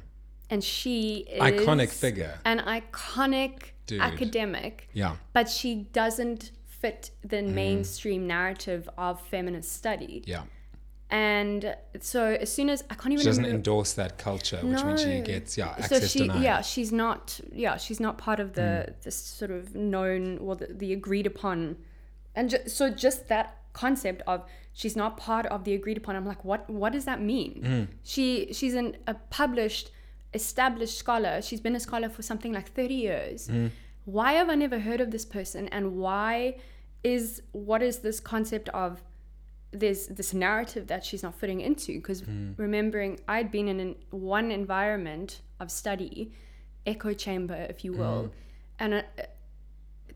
and 0.49 0.63
she 0.63 1.25
is 1.29 1.41
Iconic 1.41 1.89
figure. 1.89 2.39
an 2.45 2.59
iconic 2.59 3.71
Dude. 3.87 4.01
academic 4.01 4.89
Yeah. 4.93 5.15
but 5.33 5.49
she 5.49 5.75
doesn't 5.93 6.51
fit 6.83 7.01
the 7.33 7.41
mainstream 7.41 8.21
narrative 8.37 8.83
of 8.97 9.13
feminist 9.33 9.69
study. 9.81 10.15
Yeah. 10.33 10.43
And 11.09 11.75
so 11.99 12.21
as 12.45 12.51
soon 12.51 12.69
as 12.69 12.79
I 12.89 12.95
can't 12.95 13.13
even 13.13 13.19
She 13.23 13.25
doesn't 13.31 13.43
remember- 13.43 13.57
endorse 13.57 13.93
that 14.01 14.17
culture, 14.17 14.57
which 14.63 14.83
means 14.83 15.01
she 15.01 15.19
No. 15.19 15.25
gets 15.31 15.57
yeah 15.61 15.79
so 15.91 15.99
she 15.99 16.19
denied. 16.19 16.41
Yeah 16.47 16.61
she's 16.61 16.91
not 16.91 17.39
yeah 17.65 17.75
she's 17.85 17.99
not 18.07 18.17
part 18.17 18.39
of 18.45 18.53
the 18.59 18.71
this 19.05 19.15
sort 19.39 19.51
of 19.51 19.75
known 19.93 20.21
or 20.39 20.55
the, 20.61 20.67
the 20.81 20.89
agreed 20.99 21.27
upon 21.33 21.57
and 22.37 22.49
ju- 22.51 22.67
so 22.77 22.83
just 23.05 23.19
that 23.33 23.47
concept 23.83 24.19
of 24.33 24.39
she's 24.81 24.95
not 25.03 25.11
part 25.29 25.45
of 25.55 25.59
the 25.65 25.73
agreed 25.79 25.97
upon 26.01 26.15
i'm 26.15 26.25
like 26.33 26.43
what 26.49 26.61
what 26.81 26.91
does 26.97 27.05
that 27.11 27.19
mean 27.33 27.51
Hmm. 27.69 27.83
she 28.13 28.25
she's 28.57 28.75
an, 28.81 28.87
a 29.13 29.15
published 29.39 29.87
established 30.33 30.97
scholar 31.03 31.33
she's 31.47 31.61
been 31.67 31.75
a 31.75 31.79
scholar 31.87 32.09
for 32.09 32.23
something 32.31 32.51
like 32.59 32.67
30 32.71 32.93
years 33.07 33.47
Hmm. 33.47 33.67
why 34.05 34.29
have 34.39 34.49
i 34.49 34.55
never 34.65 34.79
heard 34.87 35.01
of 35.05 35.09
this 35.15 35.25
person 35.37 35.67
and 35.77 35.83
why 36.03 36.57
is 37.03 37.41
what 37.51 37.81
is 37.81 37.99
this 37.99 38.19
concept 38.19 38.69
of 38.69 39.03
there's 39.71 40.07
this 40.07 40.33
narrative 40.33 40.87
that 40.87 41.03
she's 41.03 41.23
not 41.23 41.35
fitting 41.35 41.61
into? 41.61 41.93
Because 41.93 42.21
hmm. 42.21 42.51
remembering 42.57 43.19
I'd 43.27 43.51
been 43.51 43.67
in 43.67 43.79
an, 43.79 43.95
one 44.11 44.51
environment 44.51 45.41
of 45.59 45.71
study, 45.71 46.31
echo 46.85 47.13
chamber, 47.13 47.55
if 47.69 47.83
you 47.83 47.93
will, 47.93 48.23
hmm. 48.23 48.29
and 48.79 48.93
uh, 48.93 49.01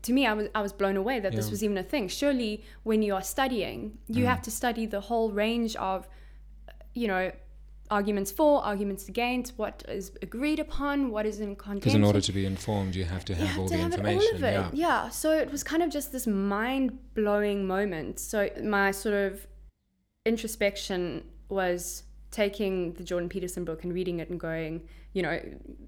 to 0.02 0.12
me, 0.12 0.26
I 0.26 0.32
was 0.32 0.48
I 0.54 0.62
was 0.62 0.72
blown 0.72 0.96
away 0.96 1.20
that 1.20 1.32
this 1.34 1.50
was 1.50 1.64
even 1.64 1.76
a 1.76 1.82
thing. 1.82 2.08
Surely, 2.08 2.64
when 2.84 3.02
you 3.02 3.14
are 3.14 3.22
studying, 3.22 3.98
you 4.06 4.22
hmm. 4.22 4.28
have 4.28 4.42
to 4.42 4.50
study 4.50 4.86
the 4.86 5.00
whole 5.00 5.30
range 5.32 5.74
of, 5.76 6.08
you 6.94 7.08
know, 7.08 7.32
arguments 7.90 8.30
for, 8.30 8.62
arguments 8.64 9.08
against, 9.08 9.58
what 9.58 9.84
is 9.88 10.12
agreed 10.22 10.58
upon, 10.58 11.10
what 11.10 11.26
is 11.26 11.40
in 11.40 11.56
contention. 11.56 11.80
Because 11.80 11.94
in 11.94 12.04
order 12.04 12.20
to 12.20 12.32
be 12.32 12.44
informed, 12.44 12.94
you 12.94 13.04
have 13.04 13.24
to 13.26 13.34
have 13.34 13.48
have 13.48 13.58
all 13.58 13.68
to 13.68 13.74
the 13.74 13.82
have 13.82 13.92
information. 13.92 14.28
all 14.30 14.34
of 14.36 14.42
it. 14.44 14.52
Yeah. 14.52 14.70
Yeah. 14.72 15.08
So 15.08 15.32
it 15.32 15.50
was 15.50 15.62
kind 15.62 15.82
of 15.82 15.90
just 15.90 16.12
this 16.12 16.26
mind 16.26 16.98
blowing 17.14 17.66
moment. 17.66 18.20
So 18.20 18.50
my 18.62 18.90
sort 18.90 19.14
of 19.14 19.46
introspection 20.24 21.24
was 21.48 22.04
taking 22.30 22.92
the 22.94 23.04
Jordan 23.04 23.28
Peterson 23.28 23.64
book 23.64 23.84
and 23.84 23.92
reading 23.92 24.20
it 24.20 24.28
and 24.28 24.38
going, 24.38 24.82
you 25.14 25.22
know, 25.22 25.40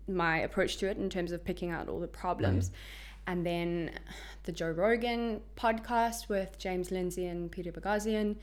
my 0.09 0.39
approach 0.39 0.79
to 0.79 0.89
it 0.89 0.97
in 0.97 1.11
terms 1.11 1.33
of 1.33 1.45
picking 1.45 1.71
out 1.71 1.89
all 1.89 2.01
the 2.01 2.09
problems. 2.09 2.71
Mm. 2.71 2.75
And 3.27 3.47
then 3.47 3.91
the 4.45 4.53
Joe 4.53 4.71
Rogan 4.71 5.43
podcast 5.57 6.29
with 6.29 6.59
James 6.59 6.91
Lindsay 6.91 7.27
and 7.27 7.53
Peter 7.53 7.71
Boghossian. 7.71 8.37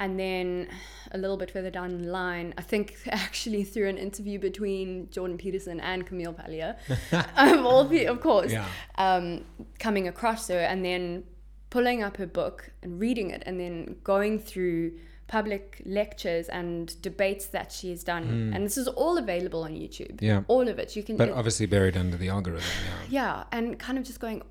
And 0.00 0.18
then 0.18 0.68
a 1.12 1.18
little 1.18 1.36
bit 1.36 1.50
further 1.52 1.70
down 1.70 2.02
the 2.02 2.08
line, 2.08 2.52
I 2.58 2.62
think 2.62 2.96
actually 3.06 3.62
through 3.64 3.88
an 3.88 3.96
interview 3.98 4.38
between 4.40 5.08
Jordan 5.10 5.38
Peterson 5.38 5.78
and 5.80 6.04
Camille 6.04 6.32
Paglia, 6.32 6.76
of 7.36 7.64
all 7.64 7.88
pe- 7.88 8.06
of 8.06 8.20
course, 8.20 8.50
Yeah. 8.52 8.66
um, 8.98 9.44
coming 9.78 10.08
across 10.08 10.48
her 10.48 10.58
and 10.58 10.84
then 10.84 11.24
pulling 11.70 12.02
up 12.02 12.16
her 12.16 12.26
book 12.26 12.70
and 12.82 12.98
reading 13.00 13.30
it 13.30 13.42
and 13.46 13.58
then 13.60 13.96
going 14.02 14.38
through 14.40 14.98
public 15.28 15.80
lectures 15.86 16.48
and 16.48 17.00
debates 17.00 17.46
that 17.46 17.72
she 17.72 17.90
has 17.90 18.04
done. 18.04 18.52
And 18.54 18.64
this 18.66 18.76
is 18.76 18.86
all 18.88 19.16
available 19.16 19.62
on 19.64 19.72
YouTube. 19.72 20.20
Yeah. 20.20 20.42
All 20.48 20.68
of 20.68 20.78
it. 20.78 20.94
You 20.96 21.02
can 21.02 21.16
But 21.16 21.28
it- 21.28 21.34
obviously 21.34 21.66
buried 21.66 21.96
under 21.96 22.16
the 22.16 22.28
algorithm. 22.28 22.64
Yeah. 23.08 23.22
yeah, 23.38 23.44
and 23.52 23.78
kind 23.78 23.96
of 23.98 24.04
just 24.04 24.20
going, 24.20 24.42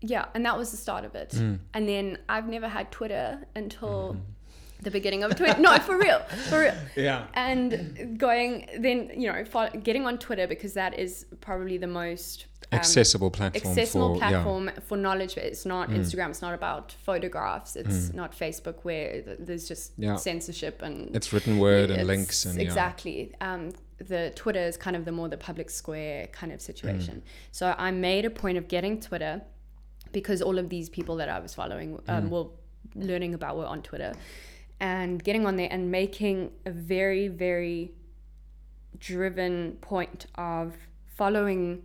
yeah, 0.00 0.26
and 0.34 0.44
that 0.46 0.56
was 0.56 0.70
the 0.70 0.76
start 0.76 1.04
of 1.04 1.14
it. 1.14 1.32
Hmm. 1.32 1.56
And 1.74 1.88
then 1.88 2.18
I've 2.28 2.48
never 2.48 2.68
had 2.68 2.90
Twitter 2.90 3.46
until 3.54 4.14
Mm-hmm. 4.14 4.82
the 4.82 4.90
beginning 4.90 5.22
of 5.24 5.36
Twitter. 5.36 5.60
no, 5.60 5.76
for 5.78 5.98
real, 5.98 6.20
for 6.48 6.60
real. 6.60 6.74
Yeah. 6.96 7.26
And 7.34 8.18
going 8.18 8.66
then, 8.78 9.10
you 9.14 9.30
know, 9.30 9.44
getting 9.82 10.06
on 10.06 10.16
Twitter 10.18 10.46
because 10.46 10.72
that 10.74 10.98
is 10.98 11.26
probably 11.42 11.76
the 11.78 11.86
most 11.86 12.46
um, 12.72 12.78
Accessible 12.78 13.30
platform 13.30 13.72
accessible 13.72 14.14
for 14.14 14.18
platform 14.20 14.70
for 14.88 14.96
knowledge. 14.96 15.36
It's 15.36 15.66
not 15.66 15.90
Instagram. 15.90 16.30
It's 16.30 16.40
not 16.40 16.54
about 16.54 16.92
photographs. 16.92 17.76
It's 17.76 18.12
not 18.14 18.32
Facebook 18.32 18.76
where 18.84 19.22
there's 19.38 19.66
just 19.68 19.98
Mm. 19.98 20.04
Yeah. 20.04 20.16
censorship 20.16 20.80
and. 20.82 21.14
It's 21.14 21.30
written 21.32 21.58
word 21.58 21.90
and 21.90 22.06
links 22.06 22.44
and 22.46 22.54
yeah. 22.56 22.62
exactly. 22.62 23.34
Um, 23.40 23.72
the 23.98 24.32
Twitter 24.34 24.60
is 24.70 24.76
kind 24.78 24.96
of 24.96 25.04
the 25.04 25.12
more 25.12 25.28
the 25.28 25.36
public 25.36 25.68
square 25.68 26.28
kind 26.28 26.52
of 26.52 26.60
situation. 26.62 27.16
Mm. 27.16 27.30
So 27.52 27.74
I 27.76 27.90
made 27.90 28.24
a 28.24 28.30
point 28.30 28.56
of 28.56 28.66
getting 28.68 28.98
Twitter 29.00 29.42
because 30.12 30.42
all 30.42 30.58
of 30.58 30.68
these 30.68 30.88
people 30.88 31.16
that 31.16 31.28
I 31.28 31.38
was 31.40 31.54
following, 31.54 31.98
um, 32.08 32.24
Mm. 32.26 32.28
well, 32.30 32.52
learning 32.94 33.34
about 33.34 33.56
were 33.56 33.66
on 33.66 33.82
Twitter, 33.82 34.12
and 34.80 35.22
getting 35.22 35.46
on 35.46 35.56
there 35.56 35.68
and 35.70 35.90
making 35.90 36.50
a 36.66 36.70
very 36.70 37.28
very 37.28 37.92
driven 38.98 39.72
point 39.80 40.26
of 40.34 40.74
following 41.06 41.82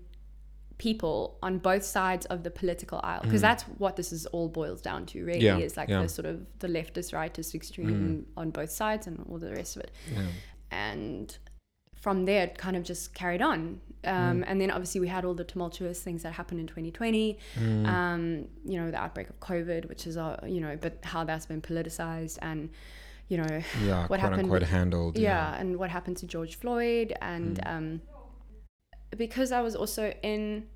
people 0.77 1.37
on 1.41 1.57
both 1.57 1.83
sides 1.83 2.25
of 2.25 2.43
the 2.43 2.51
political 2.51 2.99
aisle 3.03 3.21
because 3.23 3.39
that's 3.41 3.63
what 3.77 3.95
this 3.95 4.11
is 4.11 4.25
all 4.27 4.49
boils 4.49 4.81
down 4.81 5.05
to 5.05 5.23
really 5.23 5.39
Mm. 5.39 5.43
Yeah, 5.43 5.57
is 5.59 5.77
like 5.77 5.87
yeah. 5.87 6.01
the 6.01 6.09
sort 6.09 6.25
of 6.25 6.45
the 6.59 6.67
leftist 6.67 7.13
rightist 7.13 7.55
extreme 7.55 8.25
on 8.35 8.49
both 8.51 8.71
sides 8.71 9.07
and 9.07 9.25
all 9.29 9.37
the 9.37 9.51
rest 9.51 9.77
of 9.77 9.83
it 9.83 9.91
Yeah. 10.13 10.25
and 10.71 11.37
from 11.93 12.25
there 12.25 12.43
it 12.43 12.57
kind 12.57 12.75
of 12.75 12.83
just 12.83 13.13
carried 13.13 13.41
on 13.41 13.79
um, 14.05 14.43
and 14.47 14.59
then 14.61 14.69
obviously 14.71 14.99
we 15.01 15.07
had 15.07 15.23
all 15.25 15.33
the 15.33 15.43
tumultuous 15.43 15.99
things 16.01 16.23
that 16.23 16.33
happened 16.33 16.59
in 16.59 16.67
2020 16.67 17.37
um, 17.85 18.47
you 18.65 18.77
know 18.79 18.89
the 18.91 18.97
outbreak 18.97 19.29
of 19.29 19.39
covid 19.39 19.87
which 19.89 20.05
is 20.07 20.15
uh, 20.17 20.39
you 20.47 20.61
know 20.61 20.77
but 20.81 20.93
how 21.03 21.23
that's 21.23 21.45
been 21.45 21.61
politicized 21.61 22.37
and 22.41 22.69
you 23.27 23.37
know 23.37 23.61
Yeah, 23.83 24.05
what 24.11 24.19
happened 24.19 24.41
unquote 24.43 24.63
handled. 24.63 25.17
yeah, 25.17 25.55
and 25.59 25.77
what 25.77 25.89
happened 25.89 26.17
to 26.17 26.25
George 26.27 26.55
Floyd 26.61 27.13
and 27.21 27.57
Mm. 27.59 27.75
um, 27.75 28.01
because 29.17 29.51
I 29.51 29.61
was 29.61 29.75
also 29.75 30.13
in 30.23 30.67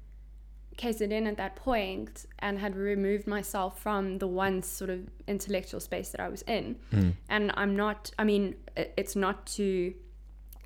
KZN 0.77 1.27
at 1.27 1.37
that 1.37 1.55
point 1.57 2.25
and 2.39 2.57
had 2.59 2.75
removed 2.75 3.27
myself 3.27 3.81
from 3.81 4.17
the 4.19 4.27
one 4.27 4.61
sort 4.61 4.89
of 4.89 4.99
intellectual 5.27 5.79
space 5.81 6.09
that 6.09 6.21
I 6.21 6.29
was 6.29 6.41
in 6.43 6.77
Mm. 6.91 7.13
and 7.29 7.51
I'm 7.55 7.75
not 7.75 8.11
I 8.17 8.23
mean 8.23 8.55
it's 8.75 9.15
not 9.15 9.45
to 9.57 9.93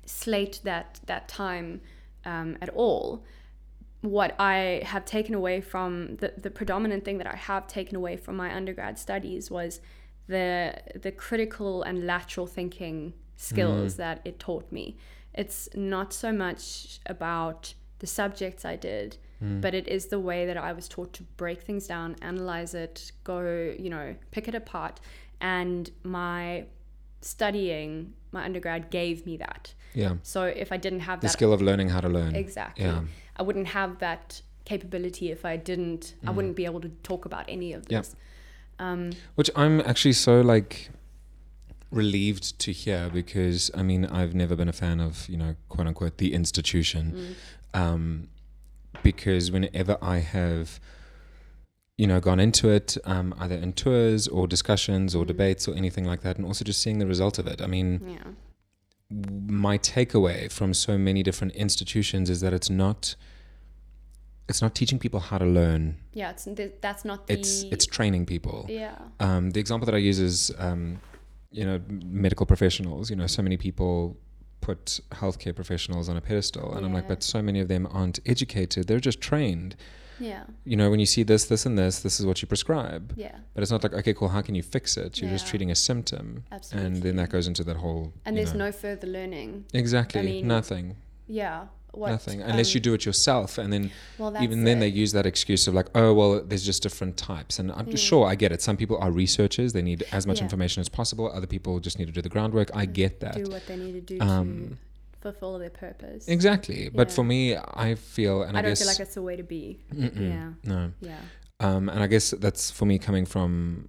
slate 0.06 0.60
that 0.64 1.00
that 1.06 1.28
time 1.28 1.80
um, 2.24 2.56
at 2.60 2.68
all 2.70 3.24
what 4.04 4.38
I 4.38 4.82
have 4.84 5.06
taken 5.06 5.34
away 5.34 5.62
from 5.62 6.16
the, 6.16 6.34
the 6.36 6.50
predominant 6.50 7.04
thing 7.06 7.16
that 7.18 7.26
I 7.26 7.36
have 7.36 7.66
taken 7.66 7.96
away 7.96 8.18
from 8.18 8.36
my 8.36 8.54
undergrad 8.54 8.98
studies 8.98 9.50
was 9.50 9.80
the 10.26 10.74
the 10.94 11.10
critical 11.10 11.82
and 11.82 12.06
lateral 12.06 12.46
thinking 12.46 13.14
skills 13.36 13.96
that 13.96 14.20
it 14.24 14.38
taught 14.38 14.70
me. 14.70 14.96
It's 15.32 15.68
not 15.74 16.12
so 16.12 16.32
much 16.32 17.00
about 17.06 17.74
the 17.98 18.06
subjects 18.06 18.64
I 18.64 18.76
did, 18.76 19.16
but 19.60 19.74
it 19.74 19.88
is 19.88 20.06
the 20.06 20.20
way 20.20 20.46
that 20.46 20.56
I 20.56 20.72
was 20.72 20.88
taught 20.88 21.12
to 21.14 21.22
break 21.36 21.62
things 21.62 21.86
down, 21.86 22.16
analyze 22.22 22.74
it, 22.74 23.12
go, 23.24 23.74
you 23.78 23.90
know, 23.90 24.14
pick 24.30 24.48
it 24.48 24.54
apart. 24.54 25.00
And 25.40 25.90
my 26.02 26.66
studying, 27.20 28.12
my 28.32 28.44
undergrad 28.44 28.90
gave 28.90 29.26
me 29.26 29.36
that. 29.38 29.74
Yeah. 29.94 30.14
So 30.22 30.42
if 30.44 30.72
I 30.72 30.76
didn't 30.76 31.00
have 31.00 31.20
The 31.20 31.26
that 31.28 31.32
skill 31.32 31.52
of 31.52 31.62
learning 31.62 31.88
how 31.90 32.00
to 32.00 32.08
learn. 32.08 32.34
Exactly. 32.34 32.84
Yeah. 32.84 33.02
I 33.36 33.42
wouldn't 33.42 33.68
have 33.68 33.98
that 34.00 34.42
capability 34.64 35.30
if 35.30 35.44
I 35.44 35.56
didn't. 35.56 36.14
I 36.26 36.30
wouldn't 36.30 36.56
be 36.56 36.64
able 36.64 36.80
to 36.80 36.88
talk 37.02 37.24
about 37.24 37.44
any 37.48 37.72
of 37.72 37.82
Mm. 37.84 37.92
Yeah. 37.92 37.98
this. 38.00 38.16
Um, 38.78 39.10
Which 39.36 39.50
I'm 39.54 39.80
actually 39.80 40.14
so 40.14 40.40
like 40.40 40.90
relieved 41.90 42.58
to 42.58 42.72
hear 42.72 43.08
because 43.12 43.70
I 43.74 43.82
mean 43.82 44.04
I've 44.04 44.34
never 44.34 44.56
been 44.56 44.68
a 44.68 44.72
fan 44.72 44.98
of 45.00 45.28
you 45.28 45.36
know 45.36 45.54
quote 45.68 45.86
unquote 45.86 46.18
the 46.18 46.34
institution, 46.34 47.36
um, 47.72 48.28
because 49.02 49.50
whenever 49.52 49.96
I 50.02 50.18
have 50.18 50.80
you 51.96 52.08
know 52.08 52.18
gone 52.18 52.40
into 52.40 52.68
it 52.68 52.96
um, 53.04 53.32
either 53.38 53.54
in 53.54 53.72
tours 53.74 54.26
or 54.26 54.48
discussions 54.48 55.14
or 55.14 55.24
debates 55.24 55.68
or 55.68 55.74
anything 55.76 56.04
like 56.04 56.22
that 56.22 56.36
and 56.36 56.44
also 56.44 56.64
just 56.64 56.80
seeing 56.82 56.98
the 56.98 57.06
result 57.06 57.38
of 57.38 57.46
it 57.46 57.62
i 57.62 57.68
mean 57.68 58.00
yeah. 58.04 58.32
My 59.46 59.78
takeaway 59.78 60.50
from 60.50 60.74
so 60.74 60.98
many 60.98 61.22
different 61.22 61.54
institutions 61.54 62.30
is 62.30 62.40
that 62.40 62.52
it's 62.52 62.70
not 62.70 63.14
it's 64.48 64.60
not 64.60 64.74
teaching 64.74 64.98
people 64.98 65.20
how 65.20 65.38
to 65.38 65.44
learn 65.46 65.96
Yeah. 66.12 66.30
It's 66.30 66.44
th- 66.44 66.74
that's 66.80 67.04
not 67.04 67.26
the. 67.26 67.34
it's 67.34 67.62
it's 67.64 67.86
training 67.86 68.26
people 68.26 68.66
yeah. 68.68 68.96
um, 69.20 69.50
the 69.50 69.60
example 69.60 69.86
that 69.86 69.94
I 69.94 69.98
use 69.98 70.18
is, 70.18 70.50
um, 70.58 71.00
you 71.50 71.64
know, 71.64 71.80
medical 71.88 72.46
professionals. 72.46 73.10
You 73.10 73.16
know, 73.16 73.26
so 73.28 73.42
many 73.42 73.56
people 73.56 74.16
put 74.60 75.00
healthcare 75.12 75.54
professionals 75.54 76.08
on 76.08 76.16
a 76.16 76.20
pedestal, 76.20 76.74
and 76.74 76.84
I'm 76.84 76.92
like, 76.92 77.06
but 77.06 77.22
so 77.22 77.40
many 77.42 77.60
of 77.60 77.68
them 77.68 77.86
aren't 77.90 78.18
educated. 78.26 78.86
They're 78.88 78.98
just 78.98 79.20
trained. 79.20 79.76
Yeah. 80.20 80.44
You 80.64 80.76
know, 80.76 80.90
when 80.90 81.00
you 81.00 81.06
see 81.06 81.22
this, 81.22 81.44
this, 81.46 81.66
and 81.66 81.78
this, 81.78 82.00
this 82.00 82.20
is 82.20 82.26
what 82.26 82.40
you 82.42 82.48
prescribe. 82.48 83.12
Yeah. 83.16 83.36
But 83.54 83.62
it's 83.62 83.72
not 83.72 83.82
like, 83.82 83.92
okay, 83.94 84.14
cool. 84.14 84.28
How 84.28 84.42
can 84.42 84.54
you 84.54 84.62
fix 84.62 84.96
it? 84.96 85.20
You're 85.20 85.30
just 85.30 85.46
treating 85.46 85.70
a 85.70 85.74
symptom, 85.74 86.44
Absolutely. 86.52 86.86
and 86.86 87.02
then 87.02 87.16
that 87.16 87.30
goes 87.30 87.46
into 87.46 87.64
that 87.64 87.76
whole. 87.76 88.12
And 88.24 88.36
there's 88.36 88.52
know- 88.52 88.66
no 88.66 88.72
further 88.72 89.06
learning. 89.06 89.64
exactly 89.72 90.20
I 90.20 90.24
mean, 90.24 90.46
nothing, 90.48 90.96
Yeah. 91.26 91.66
What, 91.92 92.10
nothing, 92.10 92.42
unless 92.42 92.74
you 92.74 92.80
um, 92.80 92.82
do 92.82 92.94
it 92.94 93.06
yourself, 93.06 93.56
and 93.56 93.72
then 93.72 93.92
Well, 94.18 94.36
even 94.42 94.64
then 94.64 94.80
they 94.80 94.88
use 94.88 95.12
that 95.12 95.26
excuse 95.26 95.68
of 95.68 95.74
like 95.74 95.86
oh 95.94 96.12
well 96.12 96.40
there's 96.42 96.64
just 96.64 96.82
different 96.82 97.16
types 97.16 97.60
and 97.60 97.70
i'm 97.70 97.94
sure 97.94 98.26
i 98.26 98.34
get 98.34 98.50
it 98.50 98.60
some 98.60 98.76
people 98.76 98.98
are 98.98 99.12
researchers 99.12 99.72
they 99.74 99.80
need 99.82 100.02
as 100.10 100.26
much 100.26 100.38
Yeah. 100.38 100.42
information 100.46 100.80
as 100.80 100.88
possible 100.88 101.30
other 101.32 101.46
people 101.46 101.78
just 101.78 102.00
need 102.00 102.06
to 102.06 102.10
do 102.12 102.20
the 102.20 102.28
groundwork 102.28 102.68
i 102.74 102.84
get 102.84 103.20
that 103.20 103.36
do 103.36 103.44
what 103.48 103.64
they 103.68 103.76
need 103.76 103.92
to 103.92 104.00
do 104.00 104.20
Um, 104.20 104.78
fulfill 105.24 105.58
their 105.64 105.70
purpose. 105.86 106.22
exactly 106.36 106.80
but 106.98 107.06
Yeah. 107.08 107.14
for 107.16 107.24
me 107.32 107.40
i 107.88 107.88
feel 108.14 108.36
and 108.46 108.52
i, 108.56 108.60
I 108.60 108.62
don't 108.62 108.70
guess 108.72 108.80
feel 108.82 108.92
like 108.94 109.00
it's 109.06 109.16
the 109.20 109.26
way 109.28 109.36
to 109.42 109.46
be. 109.56 109.64
Yeah. 109.92 110.50
no 110.74 110.80
Yeah. 111.10 111.22
Um, 111.66 111.84
and 111.92 112.00
I 112.06 112.08
guess 112.14 112.26
that's 112.44 112.64
for 112.78 112.84
me 112.92 112.96
coming 113.08 113.24
from, 113.34 113.88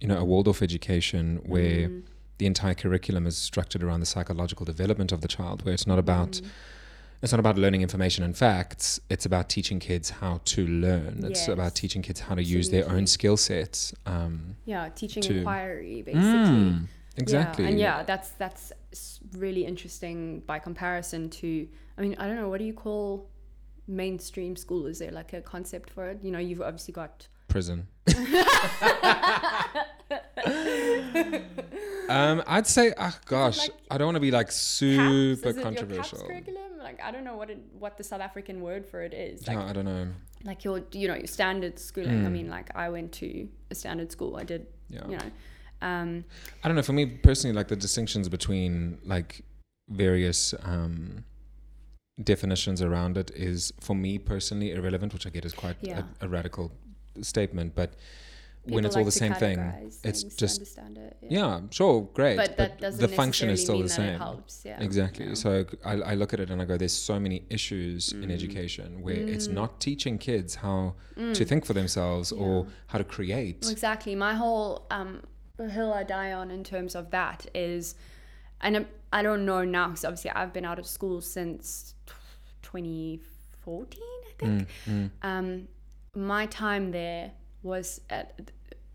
you 0.00 0.08
know, 0.10 0.18
a 0.24 0.26
Waldorf 0.32 0.58
education 0.70 1.24
where 1.52 1.82
Mm. 1.88 2.02
the 2.40 2.46
entire 2.52 2.76
curriculum 2.82 3.24
is 3.30 3.36
structured 3.50 3.82
around 3.86 4.00
the 4.04 4.10
psychological 4.14 4.64
development 4.72 5.10
of 5.16 5.20
the 5.24 5.28
child, 5.36 5.56
where 5.64 5.74
it's 5.78 5.88
not 5.92 5.98
about 6.06 6.32
Mm. 6.40 6.46
it's 7.22 7.32
not 7.34 7.40
about 7.46 7.56
learning 7.64 7.82
information 7.88 8.20
and 8.26 8.34
facts. 8.46 8.86
It's 9.14 9.26
about 9.30 9.44
teaching 9.56 9.78
kids 9.88 10.06
how 10.22 10.34
to 10.52 10.60
learn. 10.86 11.12
It's 11.30 11.48
about 11.48 11.72
teaching 11.82 12.00
kids 12.08 12.20
how 12.26 12.34
to 12.40 12.44
use 12.56 12.66
their 12.74 12.86
own 12.94 13.04
skill 13.16 13.36
sets. 13.48 13.92
Um, 14.14 14.32
yeah, 14.72 14.88
teaching 15.00 15.22
to- 15.24 15.36
inquiry 15.38 15.96
basically. 16.10 16.60
mm, 16.70 16.86
exactly. 17.24 17.64
Yeah, 17.64 17.70
and 17.70 17.78
yeah, 17.86 17.96
that's 18.10 18.28
that's 18.42 18.64
really 19.36 19.64
interesting 19.64 20.40
by 20.46 20.58
comparison 20.58 21.30
to. 21.30 21.68
I 21.98 22.02
mean, 22.02 22.16
I 22.18 22.26
don't 22.26 22.36
know. 22.36 22.48
What 22.48 22.58
do 22.58 22.64
you 22.64 22.74
call 22.74 23.28
mainstream 23.86 24.56
school? 24.56 24.86
Is 24.86 24.98
there 24.98 25.10
like 25.12 25.32
a 25.32 25.40
concept 25.40 25.90
for 25.90 26.08
it? 26.10 26.18
You 26.22 26.30
know, 26.30 26.38
you've 26.38 26.62
obviously 26.62 26.92
got. 26.92 27.28
prison. 27.48 27.86
um, 32.08 32.42
I'd 32.46 32.66
say, 32.66 32.92
ah, 32.98 33.16
gosh, 33.26 33.58
like 33.58 33.70
I 33.90 33.98
don't 33.98 34.06
want 34.06 34.16
to 34.16 34.20
be 34.20 34.30
like 34.30 34.50
super 34.50 35.02
Is 35.02 35.40
it 35.40 35.44
your 35.44 35.52
CAPS 35.54 35.62
controversial. 35.64 36.18
curriculum? 36.26 36.78
Like 36.78 37.00
I 37.02 37.10
don't 37.10 37.24
know 37.24 37.36
what 37.36 37.50
it, 37.50 37.58
what 37.78 37.96
the 37.98 38.04
South 38.04 38.20
African 38.20 38.60
word 38.60 38.86
for 38.86 39.02
it 39.02 39.12
is. 39.14 39.46
Like 39.46 39.58
no, 39.58 39.64
I 39.64 39.72
don't 39.72 39.84
know. 39.84 40.08
like 40.44 40.64
your 40.64 40.82
you 40.92 41.08
know 41.08 41.14
your 41.14 41.26
standard 41.26 41.78
schooling. 41.78 42.24
I 42.24 42.28
Mm. 42.28 42.32
mean, 42.32 42.48
like 42.50 42.70
I 42.74 42.88
went 42.88 43.12
to 43.14 43.48
a 43.70 43.74
standard 43.74 44.10
school. 44.10 44.36
I 44.36 44.44
did 44.44 44.66
Yeah. 44.88 45.06
you 45.08 45.16
know. 45.18 45.30
Um, 45.82 46.24
I 46.62 46.68
don't 46.68 46.76
know. 46.76 46.82
For 46.82 46.92
me 46.92 47.06
personally, 47.06 47.54
like 47.56 47.68
the 47.68 47.76
distinctions 47.76 48.28
between 48.28 48.98
like 49.04 49.42
various 49.88 50.54
um, 50.62 51.24
definitions 52.22 52.82
around 52.82 53.16
it 53.16 53.30
is, 53.34 53.72
for 53.80 53.94
me 53.94 54.18
personally, 54.18 54.72
irrelevant, 54.72 55.12
which 55.14 55.26
I 55.26 55.30
get 55.30 55.44
is 55.44 55.52
quite 55.54 55.76
Yeah. 55.80 56.02
a, 56.20 56.26
a 56.26 56.28
radical 56.28 56.70
statement. 57.22 57.74
But 57.74 57.94
when 58.64 58.84
people 58.84 58.86
it's 58.86 58.96
all 58.96 59.04
the 59.04 59.10
same 59.10 59.32
thing, 59.34 59.58
it's 60.04 60.22
just 60.22 60.60
it. 60.60 61.16
yeah, 61.30 61.60
sure, 61.70 62.02
great. 62.12 62.36
But 62.36 62.58
that 62.58 62.78
doesn't 62.78 63.00
the 63.00 63.08
function 63.08 63.48
is 63.48 63.62
still 63.62 63.80
the 63.82 63.88
same. 63.88 64.18
Helps. 64.18 64.62
Yeah. 64.66 64.82
Exactly. 64.82 65.28
Yeah. 65.28 65.34
So 65.34 65.64
I, 65.82 65.92
I 65.94 66.14
look 66.14 66.34
at 66.34 66.40
it 66.40 66.50
and 66.50 66.60
I 66.60 66.66
go, 66.66 66.76
there's 66.76 66.92
so 66.92 67.18
many 67.18 67.42
issues 67.48 68.12
in 68.12 68.28
Mm. 68.28 68.32
education 68.32 69.00
where 69.02 69.16
it's 69.16 69.48
Mm. 69.48 69.54
not 69.54 69.80
teaching 69.80 70.18
kids 70.18 70.56
how 70.56 70.94
Mm. 71.16 71.32
to 71.34 71.44
think 71.46 71.64
for 71.64 71.72
themselves 71.72 72.32
or 72.32 72.66
how 72.88 72.98
to 72.98 73.04
create. 73.04 73.66
Exactly. 73.70 74.14
My 74.14 74.34
whole 74.34 74.86
um, 74.90 75.22
hill 75.68 75.92
I 75.92 76.02
die 76.02 76.32
on 76.32 76.50
in 76.50 76.64
terms 76.64 76.94
of 76.94 77.10
that 77.10 77.46
is, 77.54 77.94
and 78.60 78.76
I'm, 78.76 78.86
I 79.12 79.22
don't 79.22 79.44
know 79.44 79.64
now 79.64 79.88
because 79.88 80.04
obviously 80.04 80.30
I've 80.30 80.52
been 80.52 80.64
out 80.64 80.78
of 80.78 80.86
school 80.86 81.20
since 81.20 81.94
2014, 82.62 84.00
I 84.02 84.32
think. 84.38 84.68
Mm, 84.86 84.92
mm. 84.92 85.10
Um, 85.22 85.68
my 86.14 86.46
time 86.46 86.90
there 86.92 87.32
was 87.62 88.00
at 88.10 88.50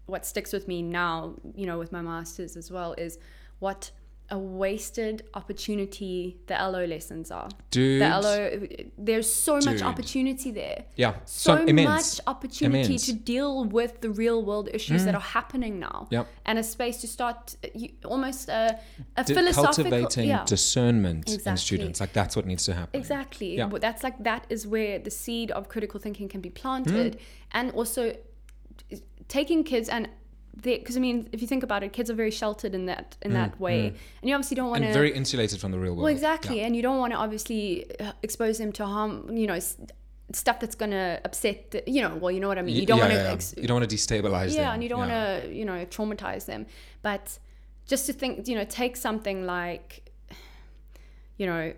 what 0.06 0.26
sticks 0.26 0.54
with 0.54 0.68
me 0.68 0.82
now, 0.82 1.36
you 1.56 1.66
know, 1.66 1.80
with 1.80 1.92
my 1.92 2.02
masters 2.02 2.56
as 2.56 2.72
well, 2.72 2.94
is 2.94 3.18
what 3.60 3.92
a 4.32 4.38
wasted 4.40 5.24
opportunity 5.36 6.38
the 6.48 6.56
LO 6.56 6.84
lessons 6.86 7.30
are. 7.30 7.48
Dude. 7.70 8.02
The 8.02 8.10
LO, 8.10 8.68
there's 8.98 9.32
so 9.32 9.60
much 9.60 9.82
opportunity 9.84 10.50
there 10.52 10.86
yeah. 10.96 11.14
so, 11.26 11.58
So, 11.58 11.66
immense. 11.66 11.90
much 12.18 12.28
opportunity 12.28 12.86
Immense. 12.86 13.06
to 13.06 13.14
deal 13.14 13.66
with 13.66 14.02
the 14.02 14.10
real 14.10 14.44
world 14.44 14.68
issues 14.74 15.06
that 15.06 15.14
Mm. 15.14 15.18
are 15.18 15.30
happening 15.40 15.80
now 15.80 16.08
Yep. 16.10 16.28
and 16.46 16.58
a 16.58 16.64
space 16.64 16.98
to 17.02 17.08
start 17.08 17.56
uh, 17.64 17.68
you, 17.76 17.90
almost 18.04 18.50
a, 18.50 18.80
a 19.16 19.24
D- 19.24 19.34
philosophical 19.36 19.92
cultivating 19.92 20.30
yeah 20.30 20.44
discernment 20.46 21.30
in 21.48 21.58
students. 21.58 22.00
Like 22.00 22.14
that's 22.14 22.36
what 22.36 22.46
needs 22.48 22.64
to 22.66 22.74
happen. 22.74 23.00
exactly 23.00 23.56
Yeah. 23.58 23.68
But 23.68 23.82
that's 23.82 24.04
like 24.04 24.18
that 24.24 24.46
is 24.50 24.66
where 24.66 24.98
the 24.98 25.12
seed 25.12 25.52
of 25.52 25.70
critical 25.70 26.00
thinking 26.00 26.28
can 26.30 26.42
be 26.42 26.50
planted 26.50 27.14
Mm. 27.18 27.20
and 27.52 27.72
also 27.72 28.16
taking 29.28 29.64
kids 29.64 29.88
and 29.90 30.10
because 30.62 30.96
I 30.98 31.00
mean, 31.00 31.28
if 31.32 31.42
you 31.42 31.48
think 31.48 31.64
about 31.64 31.84
it, 31.84 31.92
kids 31.94 32.10
are 32.10 32.14
very 32.16 32.32
sheltered 32.32 32.74
in 32.74 32.86
that 32.88 33.18
in 33.22 33.32
Mm, 33.32 33.34
that 33.36 33.60
way, 33.60 33.80
mm. 33.92 33.96
and 34.22 34.30
you 34.30 34.34
obviously 34.36 34.56
don't 34.56 34.70
want 34.70 34.84
to. 34.84 34.94
very 34.94 35.12
insulated 35.14 35.60
from 35.60 35.72
the 35.72 35.80
real 35.80 35.94
world. 35.94 36.04
Well, 36.06 36.14
exactly, 36.14 36.58
Yeah. 36.60 36.66
and 36.68 36.76
you 36.76 36.82
don't 36.82 36.98
want 37.00 37.14
to 37.14 37.20
obviously 37.20 37.86
uh, 38.00 38.12
expose 38.24 38.58
them 38.58 38.72
to 38.74 38.86
harm. 38.86 39.36
You 39.36 39.48
know, 39.48 39.60
stuff 40.34 40.60
that's 40.60 40.76
gonna 40.76 41.20
upset. 41.26 41.72
The, 41.72 41.84
you 41.88 42.02
know, 42.02 42.16
well, 42.16 42.32
you 42.32 42.40
know 42.40 42.48
what 42.48 42.58
I 42.58 42.62
mean. 42.64 42.76
You 42.76 42.86
don't 42.86 42.98
yeah, 43.00 43.04
want 43.04 43.14
to. 43.14 43.24
yeah. 43.24 43.32
Ex- 43.34 43.54
you 43.58 43.68
don't 43.68 43.80
want 43.80 43.90
to 43.90 43.96
destabilize 43.96 44.50
them. 44.54 44.62
yeah, 44.64 44.74
and 44.74 44.82
you 44.84 44.90
don't 44.90 45.00
want 45.00 45.12
to, 45.12 45.54
you 45.54 45.66
know, 45.66 45.86
traumatize 45.86 46.46
them. 46.46 46.66
But 47.02 47.38
just 47.88 48.06
to 48.08 48.14
think, 48.14 48.48
you 48.48 48.56
know, 48.56 48.64
take 48.66 48.96
something 48.96 49.46
like, 49.46 50.10
you 51.38 51.46
know, 51.46 51.74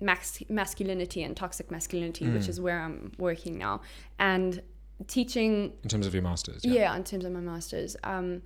max 0.00 0.40
masculinity 0.48 1.22
and 1.22 1.36
toxic 1.36 1.70
masculinity, 1.70 2.28
which 2.28 2.42
Mm. 2.44 2.48
is 2.50 2.60
where 2.60 2.80
I'm 2.80 3.12
working 3.18 3.58
now, 3.58 3.80
and 4.18 4.62
teaching 5.06 5.72
in 5.82 5.88
terms 5.88 6.06
of 6.06 6.14
your 6.14 6.22
masters. 6.22 6.64
yeah. 6.64 6.72
Yeah. 6.72 6.96
in 6.96 7.04
terms 7.04 7.24
of 7.24 7.32
my 7.32 7.40
masters 7.40 7.96
um 8.04 8.42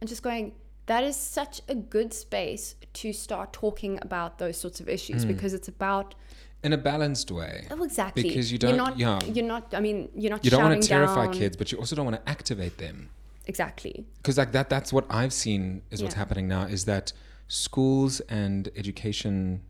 and 0.00 0.08
just 0.08 0.22
going 0.22 0.52
that 0.86 1.02
is 1.02 1.16
such 1.16 1.62
a 1.68 1.74
good 1.74 2.12
space 2.12 2.74
to 2.92 3.12
start 3.12 3.52
talking 3.54 3.98
about 4.02 4.38
those 4.38 4.56
sorts 4.58 4.80
of 4.80 4.88
issues 4.88 5.24
Mm. 5.24 5.28
because 5.28 5.54
it's 5.54 5.68
about 5.68 6.14
In 6.62 6.72
a 6.74 6.78
balanced 6.78 7.30
way. 7.30 7.66
oh 7.70 7.82
exactly 7.84 8.22
Because 8.22 8.52
you 8.52 8.58
you're 8.60 8.70
don't- 8.76 8.76
not 8.76 8.98
yeah. 8.98 9.18
you're 9.34 9.46
not 9.46 9.72
i 9.74 9.80
mean 9.80 10.10
you're 10.14 10.30
not 10.30 10.44
You 10.44 10.50
don't 10.50 10.62
want 10.62 10.82
to 10.82 10.88
terrify 10.88 11.24
down- 11.24 11.34
kids, 11.34 11.56
but 11.56 11.72
you 11.72 11.78
also 11.78 11.96
don't 11.96 12.04
want 12.10 12.18
to 12.22 12.28
activate 12.30 12.76
them. 12.78 13.08
exactly 13.46 14.06
because 14.18 14.36
like 14.42 14.52
that 14.52 14.68
that's 14.74 14.90
what 14.92 15.04
i've 15.10 15.32
seen 15.32 15.62
is 15.90 16.02
what's 16.02 16.14
happening 16.22 16.46
now 16.48 16.64
is 16.76 16.84
that 16.86 17.12
schools 17.48 18.20
and 18.42 18.68
education 18.76 19.60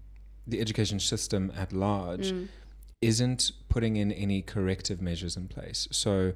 the 0.47 0.61
education 0.61 0.99
system 1.01 1.53
at 1.57 1.73
large 1.73 2.33
Mm. 2.33 2.49
Isn't 3.05 3.53
putting 3.69 3.97
in 3.97 4.12
any 4.12 4.43
corrective 4.43 5.01
measures 5.01 5.37
in 5.37 5.49
place. 5.49 5.88
So 5.90 6.33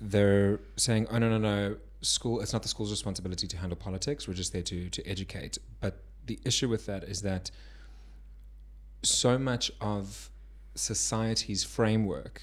they're 0.00 0.60
saying 0.76 1.06
oh 1.10 1.18
no 1.18 1.28
no 1.30 1.38
no 1.38 1.76
school 2.02 2.40
it's 2.40 2.52
not 2.52 2.62
the 2.62 2.68
school's 2.68 2.90
responsibility 2.90 3.46
to 3.46 3.56
handle 3.56 3.76
politics. 3.76 4.28
We're 4.28 4.34
just 4.34 4.52
there 4.52 4.62
to 4.62 4.88
to 4.90 5.06
educate. 5.06 5.58
But 5.80 6.02
the 6.26 6.38
issue 6.44 6.68
with 6.68 6.86
that 6.86 7.04
is 7.04 7.22
that 7.22 7.50
so 9.02 9.38
much 9.38 9.70
of 9.80 10.30
society's 10.74 11.62
framework 11.62 12.42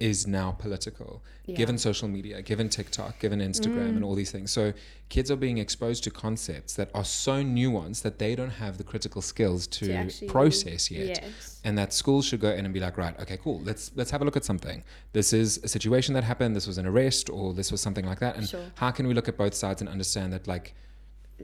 is 0.00 0.26
now 0.28 0.52
political 0.52 1.22
yeah. 1.46 1.56
given 1.56 1.76
social 1.76 2.06
media, 2.06 2.40
given 2.40 2.68
TikTok, 2.68 3.18
given 3.18 3.40
Instagram, 3.40 3.88
Mm. 3.90 3.96
and 3.96 4.04
all 4.04 4.14
these 4.14 4.30
things. 4.30 4.52
So 4.52 4.72
kids 5.08 5.28
are 5.30 5.36
being 5.36 5.58
exposed 5.58 6.04
to 6.04 6.10
concepts 6.10 6.74
that 6.74 6.88
are 6.94 7.04
so 7.04 7.42
nuanced 7.42 8.02
that 8.02 8.18
they 8.20 8.36
don't 8.36 8.50
have 8.64 8.78
the 8.78 8.84
critical 8.84 9.22
skills 9.22 9.66
to, 9.78 10.08
To 10.08 10.26
process 10.26 10.88
yet. 10.90 11.06
yes 11.22 11.60
And 11.64 11.76
that 11.78 11.92
schools 11.92 12.26
should 12.26 12.40
go 12.40 12.50
in 12.50 12.64
and 12.64 12.72
be 12.72 12.78
like, 12.80 12.96
right, 12.96 13.18
okay, 13.20 13.38
cool. 13.38 13.60
Let's 13.64 13.90
let's 13.96 14.10
have 14.12 14.22
a 14.22 14.24
look 14.24 14.36
at 14.36 14.44
something. 14.44 14.84
This 15.12 15.32
is 15.32 15.58
a 15.64 15.68
situation 15.68 16.14
that 16.14 16.22
happened. 16.24 16.54
This 16.54 16.66
was 16.68 16.78
an 16.78 16.86
arrest, 16.86 17.28
or 17.28 17.52
this 17.52 17.72
was 17.72 17.80
something 17.80 18.06
like 18.06 18.20
that. 18.20 18.36
And 18.36 18.48
Sure. 18.48 18.66
how 18.76 18.90
can 18.92 19.08
we 19.08 19.14
look 19.14 19.28
at 19.28 19.36
both 19.36 19.54
sides 19.54 19.80
and 19.82 19.88
understand 19.90 20.32
that, 20.32 20.46
like, 20.46 20.74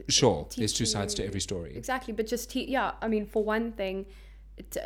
sure, 0.07 0.47
there's 0.57 0.73
two 0.73 0.85
sides 0.85 1.13
to 1.15 1.25
every 1.25 1.39
story. 1.41 1.75
exactly 1.75 2.13
but 2.13 2.27
just 2.27 2.49
te- 2.51 2.69
yeah 2.69 2.91
i 3.01 3.07
mean 3.07 3.25
for 3.25 3.41
one 3.43 3.71
thing 3.73 4.05
t- 4.69 4.79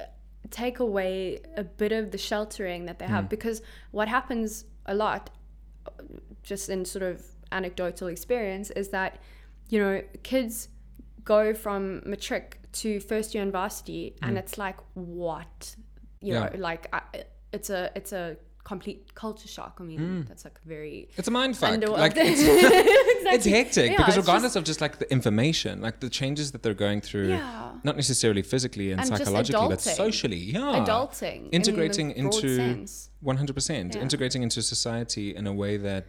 take 0.50 0.80
away 0.80 1.40
a 1.58 1.64
bit 1.64 1.92
of 1.92 2.12
the 2.12 2.18
sheltering 2.18 2.86
that 2.86 2.98
they 3.00 3.06
have 3.06 3.26
Mm. 3.26 3.30
because 3.30 3.62
what 3.92 4.08
happens 4.08 4.66
a 4.86 4.94
lot 4.96 5.30
just 6.44 6.70
in 6.70 6.86
sort 6.86 7.04
of 7.04 7.24
anecdotal 7.52 8.08
experience 8.08 8.70
is 8.72 8.90
that 8.90 9.20
you 9.70 9.80
know 9.80 10.02
kids 10.24 10.70
go 11.24 11.54
from 11.54 12.02
matric 12.06 12.58
to 12.72 13.00
first 13.00 13.34
year 13.34 13.44
in 13.44 13.52
varsity 13.52 14.16
and 14.22 14.36
Mm. 14.36 14.40
it's 14.40 14.58
like 14.58 14.78
what 14.94 15.76
you 16.22 16.34
Yeah. 16.34 16.50
know 16.50 16.50
like 16.58 16.88
I, 16.94 17.02
it's 17.52 17.70
a 17.70 17.92
it's 17.96 18.14
a 18.14 18.38
complete 18.74 19.02
culture 19.24 19.50
shock 19.58 19.74
i 19.82 19.84
mean 19.90 20.00
Mm. 20.00 20.22
that's 20.30 20.44
like 20.48 20.58
very 20.76 20.98
It's 21.20 21.30
a 21.34 21.36
mind 21.40 21.54
fuck. 21.62 21.72
Like 22.06 22.14
it's, 22.32 22.42
exactly. 22.42 23.34
it's 23.36 23.48
hectic 23.58 23.90
Yeah, 23.92 23.98
because 24.00 24.18
it's 24.18 24.26
regardless 24.28 24.54
just- 24.54 24.60
of 24.60 24.64
just 24.72 24.82
like 24.86 24.96
the 25.02 25.08
information, 25.18 25.74
like 25.88 25.98
the 26.06 26.12
changes 26.20 26.48
that 26.54 26.62
they're 26.64 26.82
going 26.88 27.02
through, 27.08 27.30
yeah 27.30 27.88
not 27.88 27.96
necessarily 28.04 28.44
physically 28.54 28.88
and, 28.92 29.00
And 29.02 29.08
psychologically, 29.10 29.68
but 29.74 29.82
socially. 30.04 30.42
Yeah. 30.56 30.80
adulting 30.82 31.42
in 31.48 31.54
Integrating 31.60 32.08
broad 32.10 32.20
into- 32.26 32.56
sense. 32.64 32.92
100%. 33.24 33.96
Yeah. 33.96 34.02
Integrating 34.06 34.42
into 34.48 34.60
society 34.76 35.28
in 35.40 35.46
a 35.54 35.56
way 35.64 35.74
that 35.90 36.08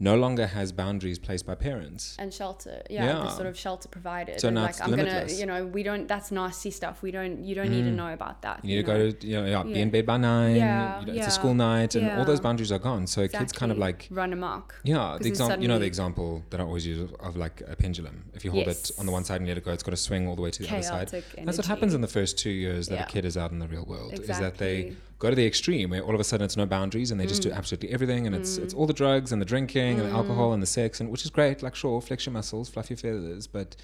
no 0.00 0.14
longer 0.16 0.46
has 0.46 0.70
boundaries 0.72 1.18
placed 1.18 1.44
by 1.44 1.54
parents. 1.54 2.16
and 2.20 2.32
shelter 2.32 2.82
yeah, 2.88 3.12
the 3.14 3.30
sort 3.30 3.46
of 3.46 3.58
shelter 3.58 3.88
provided 3.88 4.40
So 4.40 4.48
now 4.50 4.62
like 4.62 4.70
it's 4.70 4.80
i'm 4.80 4.90
limitless. 4.92 5.32
gonna 5.32 5.40
you 5.40 5.46
know 5.46 5.66
we 5.66 5.82
don't 5.82 6.06
that's 6.06 6.30
nasty 6.30 6.70
stuff 6.70 7.02
we 7.02 7.10
don't 7.10 7.44
you 7.44 7.54
don't 7.54 7.70
need 7.70 7.82
to 7.84 7.88
Mm. 7.90 7.94
know 8.02 8.12
about 8.12 8.42
that 8.42 8.64
You 8.64 8.76
need 8.76 8.86
to 8.86 8.92
know? 8.92 8.98
go 8.98 9.10
to, 9.10 9.26
you 9.26 9.36
know, 9.40 9.46
yeah, 9.46 9.62
be 9.62 9.70
Yeah. 9.70 9.76
in 9.84 9.90
bed 9.90 10.06
by 10.06 10.16
nine. 10.18 10.56
Yeah, 10.56 11.00
you 11.00 11.06
know, 11.06 11.12
It's 11.12 11.18
yeah, 11.22 11.26
a 11.28 11.30
school 11.30 11.54
night, 11.54 11.94
and 11.96 12.04
all 12.18 12.24
those 12.24 12.40
boundaries 12.40 12.70
are 12.70 12.78
gone. 12.90 13.06
So 13.06 13.26
kids 13.26 13.52
kind 13.52 13.72
of 13.72 13.78
like, 13.78 14.00
run 14.10 14.32
amok 14.32 14.66
yeah 14.84 15.18
the 15.20 15.28
example, 15.28 15.60
you 15.62 15.68
know, 15.68 15.78
the 15.78 15.86
example 15.94 16.30
that 16.50 16.60
I 16.60 16.64
always 16.64 16.86
use 16.86 17.00
of, 17.06 17.10
of 17.28 17.36
like 17.36 17.56
a 17.66 17.76
pendulum. 17.76 18.16
If 18.34 18.44
you 18.44 18.50
hold 18.52 18.68
it 18.68 18.90
on 18.98 19.04
the 19.06 19.12
one 19.18 19.24
side 19.24 19.40
and 19.40 19.48
let 19.48 19.58
it 19.58 19.64
go, 19.64 19.72
it's 19.72 19.82
got 19.82 19.90
to 19.90 19.96
swing 20.08 20.28
all 20.28 20.36
the 20.36 20.42
way 20.42 20.50
to 20.50 20.62
the 20.62 20.68
other 20.68 20.82
side. 20.82 21.08
energy. 21.12 21.42
That's 21.46 21.58
what 21.58 21.66
happens 21.66 21.92
in 21.94 22.02
the 22.02 22.12
first 22.18 22.38
two 22.38 22.50
years 22.50 22.82
that 22.88 22.94
Yeah. 23.00 23.04
a 23.04 23.14
kid 23.14 23.24
is 23.24 23.36
out 23.36 23.50
in 23.54 23.58
the 23.64 23.68
real 23.68 23.84
world. 23.84 24.12
Is 24.14 24.26
that 24.46 24.58
they 24.58 24.76
go 25.18 25.30
to 25.30 25.36
the 25.36 25.46
extreme 25.46 25.90
where 25.90 26.02
all 26.02 26.14
of 26.14 26.20
a 26.20 26.24
sudden 26.24 26.44
it's 26.44 26.56
no 26.56 26.64
boundaries 26.66 27.10
and 27.10 27.18
they 27.20 27.26
just 27.26 27.42
do 27.42 27.50
Mm. 27.50 27.56
absolutely 27.56 27.90
everything 27.90 28.26
and 28.26 28.36
it's 28.36 28.56
it's 28.56 28.72
Mm. 28.72 28.78
all 28.78 28.86
the 28.86 28.92
drugs 28.92 29.32
and 29.32 29.42
the 29.42 29.46
drinking 29.46 29.98
and 29.98 30.06
the 30.08 30.12
Mm. 30.12 30.20
alcohol 30.20 30.52
and 30.52 30.62
the 30.62 30.66
sex 30.66 31.00
and 31.00 31.10
which 31.10 31.24
is 31.24 31.30
great. 31.30 31.62
Like 31.62 31.74
sure, 31.74 32.00
flex 32.00 32.26
your 32.26 32.32
muscles, 32.32 32.68
fluff 32.68 32.88
your 32.90 32.96
feathers, 32.98 33.46
but 33.46 33.76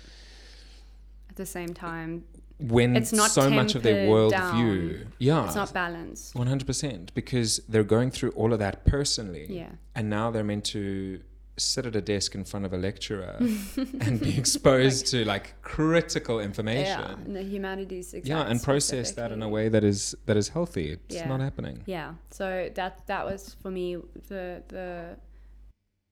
at 1.31 1.37
the 1.37 1.47
same 1.47 1.75
time, 1.75 2.25
when 2.61 2.95
It's 2.97 3.13
not 3.13 3.31
so 3.33 3.51
much 3.51 3.75
of 3.75 3.83
their 3.83 4.07
worldview, 4.09 5.07
yeah, 5.19 5.45
it's 5.47 5.57
not 5.57 5.73
balanced. 5.75 6.35
one 6.37 6.47
hundred 6.47 6.67
percent, 6.67 7.13
because 7.15 7.61
they're 7.69 7.83
going 7.83 8.11
through 8.13 8.31
all 8.31 8.53
of 8.53 8.61
that 8.61 8.85
personally, 8.85 9.47
Yeah. 9.49 9.71
and 9.97 10.09
now 10.09 10.31
they're 10.31 10.45
meant 10.45 10.65
to 10.67 11.21
sit 11.57 11.87
at 11.87 11.95
a 11.95 12.01
desk 12.01 12.35
in 12.35 12.45
front 12.45 12.67
of 12.67 12.73
a 12.73 12.77
lecturer 12.77 13.37
and 14.01 14.21
be 14.21 14.37
exposed 14.37 15.07
to 15.07 15.25
like 15.25 15.55
critical 15.63 16.41
information. 16.41 17.01
Yeah, 17.01 17.13
and 17.13 17.37
the 17.37 17.43
humanities. 17.43 18.15
yeah 18.25 18.43
and 18.51 18.63
process 18.63 19.13
that 19.13 19.31
in 19.33 19.43
a 19.43 19.49
way 19.49 19.69
that 19.69 19.85
is 19.85 20.15
that 20.27 20.37
is 20.37 20.49
healthy 20.49 20.91
it's 20.93 21.15
Yeah. 21.15 21.29
not 21.29 21.41
happening 21.41 21.83
Yeah. 21.87 22.15
So 22.31 22.71
that 22.75 23.07
that 23.07 23.25
was 23.25 23.55
for 23.63 23.71
me 23.71 23.97
the 24.29 24.63
the 24.69 25.17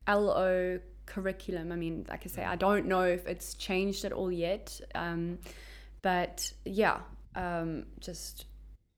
LO 0.09 0.79
curriculum. 1.07 1.73
I 1.73 1.77
mean, 1.77 2.07
like 2.09 2.23
I 2.25 2.29
say, 2.29 2.45
I 2.45 2.57
don't 2.57 2.87
know 2.87 3.03
if 3.03 3.27
it's 3.27 3.55
changed 3.55 4.05
at 4.05 4.13
all 4.13 4.33
yet. 4.33 4.81
Um, 4.95 5.39
but 6.03 6.53
yeah, 6.65 6.99
um, 7.35 7.87
just 8.01 8.47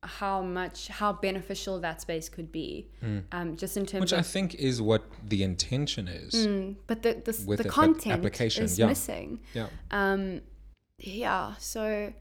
how 0.06 0.42
much 0.42 0.88
how 0.88 1.12
beneficial 1.12 1.80
that 1.80 2.00
space 2.00 2.28
could 2.28 2.50
be. 2.52 2.88
Um, 3.32 3.56
just 3.56 3.76
in 3.76 3.84
terms 3.86 4.00
which 4.00 4.12
of 4.12 4.18
i 4.18 4.22
think 4.22 4.54
is 4.54 4.80
what 4.80 5.02
the 5.28 5.42
intention 5.42 6.08
is 6.08 6.34
Mm, 6.34 6.76
but 6.86 7.02
the 7.02 7.14
the, 7.24 7.32
the 7.56 7.64
it, 7.64 7.68
content 7.68 8.14
application, 8.14 8.64
is 8.64 8.78
yeah. 8.78 8.86
missing. 8.86 9.40
yeah 9.54 9.68
Um, 9.90 10.40
yeah. 10.98 11.54
So 11.58 12.12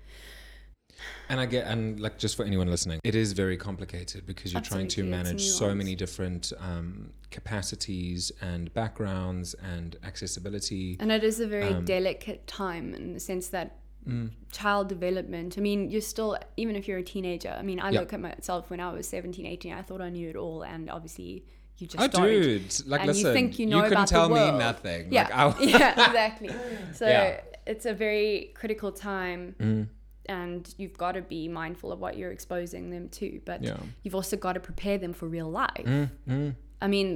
and 1.30 1.40
i 1.40 1.46
get 1.46 1.66
and 1.68 2.00
like 2.00 2.18
just 2.18 2.36
for 2.38 2.46
anyone 2.46 2.68
listening 2.70 3.00
it 3.04 3.16
is 3.16 3.34
very 3.34 3.58
complicated 3.58 4.26
because 4.26 4.54
you're 4.54 4.62
trying 4.62 4.88
to 4.88 5.04
manage 5.04 5.42
so 5.42 5.74
many 5.76 5.96
different 5.96 6.54
um, 6.60 7.12
capacities 7.32 8.32
and 8.42 8.74
backgrounds 8.74 9.54
and 9.56 9.98
accessibility 10.04 10.96
And 11.00 11.12
it 11.12 11.24
is 11.24 11.40
a 11.40 11.48
very 11.48 11.74
Um, 11.74 11.86
delicate 11.86 12.46
time 12.48 12.94
in 12.94 13.14
the 13.14 13.20
sense 13.20 13.48
that 13.50 13.78
Mm. 14.08 14.32
child 14.52 14.90
development, 14.90 15.58
I 15.58 15.62
mean, 15.62 15.90
you're 15.90 16.02
still, 16.02 16.38
even 16.58 16.76
if 16.76 16.88
you're 16.88 16.98
a 17.00 17.04
teenager, 17.04 17.56
I 17.58 17.62
mean, 17.64 17.80
I 17.80 17.90
Yeah. 17.92 18.02
look 18.02 18.14
at 18.14 18.20
myself 18.20 18.70
when 18.70 18.80
I 18.80 18.92
was 18.92 19.08
17, 19.08 19.46
18, 19.46 19.74
I 19.74 19.82
thought 19.82 20.02
I 20.02 20.10
knew 20.10 20.30
it 20.30 20.36
all. 20.36 20.64
And 20.64 20.90
obviously, 20.90 21.46
you 21.78 21.88
just 21.88 22.04
oh 22.04 22.08
don't. 22.08 22.28
dude 22.28 22.88
like 22.88 23.02
And 23.02 23.08
you 23.10 23.14
listen 23.24 23.34
think 23.34 23.60
you 23.60 23.66
know 23.66 23.82
couldn't 23.82 23.94
about 23.94 24.08
the 24.10 24.14
tell 24.16 24.30
me 24.30 24.52
nothing 24.58 25.08
Yeah. 25.12 25.24
like, 25.24 25.58
I, 25.60 25.64
yeah, 25.78 26.08
exactly. 26.08 26.50
So 26.94 27.08
Yeah. 27.08 27.42
it's 27.66 27.86
a 27.86 27.94
very 27.94 28.52
critical 28.56 28.92
time. 28.92 29.56
Mm, 29.60 29.88
And 30.28 30.74
you've 30.78 30.98
got 30.98 31.14
to 31.14 31.22
be 31.22 31.48
mindful 31.48 31.92
of 31.92 32.00
what 32.00 32.16
you're 32.18 32.32
exposing 32.32 32.92
them 32.92 33.10
to. 33.10 33.42
But 33.46 33.64
yeah 33.64 33.78
you've 34.04 34.16
also 34.16 34.38
got 34.38 34.54
to 34.54 34.60
prepare 34.60 34.98
them 34.98 35.14
for 35.14 35.28
real 35.28 35.50
life. 35.50 35.86
Mm, 35.86 36.10
mm. 36.30 36.56
I 36.86 36.88
mean, 36.96 37.08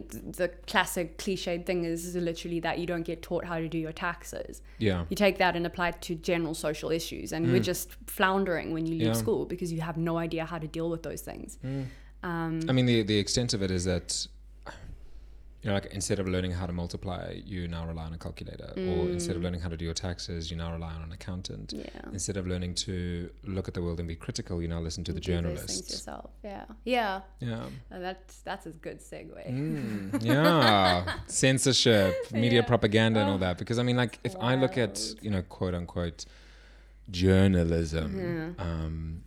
the 0.42 0.48
classic 0.72 1.18
cliched 1.18 1.66
thing 1.66 1.84
is 1.84 2.16
literally 2.16 2.60
that 2.62 2.76
you 2.80 2.88
don't 2.92 3.06
get 3.12 3.22
taught 3.22 3.44
how 3.52 3.58
to 3.66 3.68
do 3.76 3.78
your 3.86 3.92
taxes. 4.08 4.62
yeah 4.88 5.04
You 5.10 5.16
take 5.26 5.38
that 5.44 5.54
and 5.58 5.66
apply 5.72 5.88
it 5.90 6.02
to 6.08 6.16
general 6.32 6.56
social 6.68 6.90
issues, 7.00 7.28
and 7.34 7.42
we're 7.52 7.68
just 7.74 7.88
floundering 8.18 8.68
when 8.76 8.84
you 8.88 8.94
leave 8.94 9.02
Mm. 9.12 9.16
Yeah. 9.16 9.24
school 9.26 9.46
because 9.54 9.70
you 9.76 9.82
have 9.90 9.98
no 10.12 10.14
idea 10.28 10.44
how 10.52 10.60
to 10.66 10.68
deal 10.78 10.90
with 10.94 11.04
those 11.10 11.22
things. 11.30 11.50
Um, 12.24 12.60
I 12.70 12.72
mean, 12.78 12.86
the 12.92 12.98
the 13.04 13.18
extent 13.24 13.54
of 13.56 13.62
it 13.62 13.72
is 13.72 13.84
that 13.94 14.08
you 15.68 15.74
know, 15.74 15.80
like 15.80 15.88
instead 15.94 16.20
of 16.20 16.30
learning 16.30 16.52
how 16.52 16.66
to 16.66 16.72
multiply, 16.72 17.34
you 17.46 17.68
now 17.68 17.86
rely 17.86 18.06
on 18.06 18.14
a 18.14 18.18
calculator, 18.18 18.72
or 18.78 19.10
instead 19.12 19.36
of 19.36 19.42
learning 19.42 19.60
how 19.60 19.68
to 19.68 19.76
do 19.76 19.84
your 19.84 19.94
taxes, 19.94 20.50
you 20.50 20.56
now 20.56 20.72
rely 20.72 20.94
on 20.94 21.02
an 21.02 21.12
accountant. 21.12 21.74
Mm. 21.74 21.84
yeah. 21.84 22.12
Instead 22.14 22.38
of 22.38 22.48
learning 22.48 22.74
to 22.76 23.30
look 23.44 23.68
at 23.68 23.74
the 23.74 23.82
world 23.82 24.00
and 24.00 24.08
be 24.08 24.16
critical, 24.16 24.62
you 24.62 24.70
now 24.70 24.80
listen 24.80 25.04
to 25.04 25.12
the 25.12 25.20
Do 25.20 25.34
journalists. 25.34 25.92
yourself. 25.92 26.30
Yeah. 26.42 26.64
Yeah. 26.86 27.20
Yeah, 27.42 27.66
Uh, 27.92 28.00
that's 28.00 28.40
that's 28.50 28.66
a 28.66 28.70
good 28.70 29.00
segue. 29.02 29.46
Mm, 29.46 30.24
yeah, 30.24 31.16
censorship, 31.28 32.16
media 32.32 32.62
Yeah. 32.62 32.66
propaganda, 32.74 33.20
and 33.20 33.30
all 33.30 33.36
Oh, 33.36 33.40
that. 33.40 33.58
Because 33.58 33.78
I 33.78 33.84
mean, 33.84 33.98
like, 33.98 34.20
if 34.24 34.36
I 34.40 34.56
look 34.56 34.78
at 34.78 34.96
you 35.22 35.30
know, 35.32 35.42
quote 35.42 35.74
unquote, 35.74 36.24
journalism, 37.12 38.10
Yeah. 38.58 38.64
um, 38.64 39.24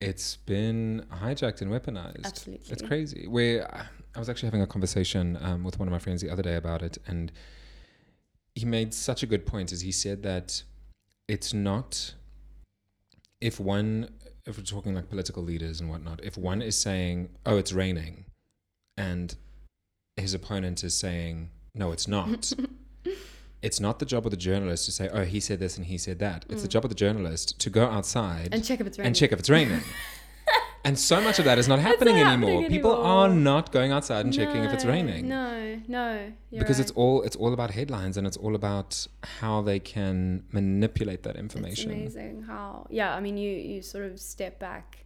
it's 0.00 0.36
been 0.36 1.04
hijacked 1.22 1.60
and 1.62 1.70
weaponized. 1.70 2.24
Absolutely. 2.24 2.72
It's 2.72 2.82
crazy. 2.82 3.26
Where 3.26 3.88
I 4.16 4.18
was 4.18 4.28
actually 4.28 4.46
having 4.48 4.62
a 4.62 4.66
conversation 4.66 5.38
um, 5.40 5.64
with 5.64 5.78
one 5.78 5.88
of 5.88 5.92
my 5.92 5.98
friends 5.98 6.20
the 6.22 6.30
other 6.30 6.42
day 6.42 6.54
about 6.56 6.82
it, 6.82 6.98
and 7.06 7.32
he 8.54 8.64
made 8.64 8.94
such 8.94 9.22
a 9.22 9.26
good 9.26 9.44
point. 9.46 9.72
As 9.72 9.80
he 9.80 9.90
said 9.92 10.22
that 10.22 10.62
it's 11.26 11.52
not 11.52 12.14
if 13.40 13.58
one, 13.58 14.08
if 14.46 14.56
we're 14.56 14.64
talking 14.64 14.94
like 14.94 15.08
political 15.10 15.42
leaders 15.42 15.80
and 15.80 15.90
whatnot, 15.90 16.22
if 16.22 16.36
one 16.38 16.62
is 16.62 16.76
saying, 16.78 17.30
"Oh, 17.44 17.56
it's 17.56 17.72
raining," 17.72 18.26
and 18.96 19.34
his 20.16 20.32
opponent 20.34 20.84
is 20.84 20.96
saying, 20.96 21.50
"No, 21.74 21.92
it's 21.92 22.08
not." 22.08 22.52
It's 23.62 23.80
not 23.80 23.98
the 23.98 24.04
job 24.04 24.26
of 24.26 24.30
the 24.30 24.36
journalist 24.36 24.84
to 24.84 24.92
say, 24.92 25.08
"Oh, 25.08 25.24
he 25.24 25.40
said 25.40 25.58
this 25.58 25.78
and 25.78 25.86
he 25.86 25.96
said 25.96 26.18
that." 26.18 26.44
It's 26.50 26.60
the 26.60 26.68
job 26.68 26.84
of 26.84 26.90
the 26.90 26.94
journalist 26.94 27.58
to 27.60 27.70
go 27.70 27.86
outside 27.86 28.50
And 28.52 28.62
check 28.62 28.78
if 28.78 28.86
it's 28.86 28.98
raining. 28.98 29.06
and 29.06 29.16
check 29.16 29.32
if 29.32 29.38
it's 29.38 29.48
raining. 29.48 29.80
and 30.84 30.98
so 30.98 31.20
much 31.20 31.38
of 31.38 31.44
that 31.46 31.58
is 31.58 31.66
not 31.68 31.78
happening 31.78 32.16
not 32.16 32.26
anymore. 32.32 32.50
happening 32.62 32.70
People 32.70 32.94
are 32.94 33.28
not 33.28 33.72
going 33.72 33.90
outside 33.92 34.24
and 34.24 34.34
checking 34.34 34.62
if 34.64 34.72
it's 34.72 34.84
raining. 34.84 35.28
No, 35.28 35.80
no. 35.88 36.32
because 36.50 36.78
right. 36.78 36.88
it's 36.88 36.92
all 36.92 37.22
it's 37.22 37.36
all 37.36 37.52
about 37.52 37.70
headlines 37.70 38.16
and 38.16 38.26
it's 38.26 38.36
all 38.36 38.54
about 38.54 39.06
how 39.40 39.62
they 39.62 39.78
can 39.80 40.44
manipulate 40.52 41.22
that 41.22 41.36
information. 41.36 41.90
It's 41.90 42.14
amazing 42.16 42.42
how 42.42 42.86
yeah, 42.90 43.14
I 43.14 43.20
mean 43.20 43.36
you 43.36 43.50
you 43.50 43.82
sort 43.82 44.04
of 44.04 44.20
step 44.20 44.58
back 44.58 44.98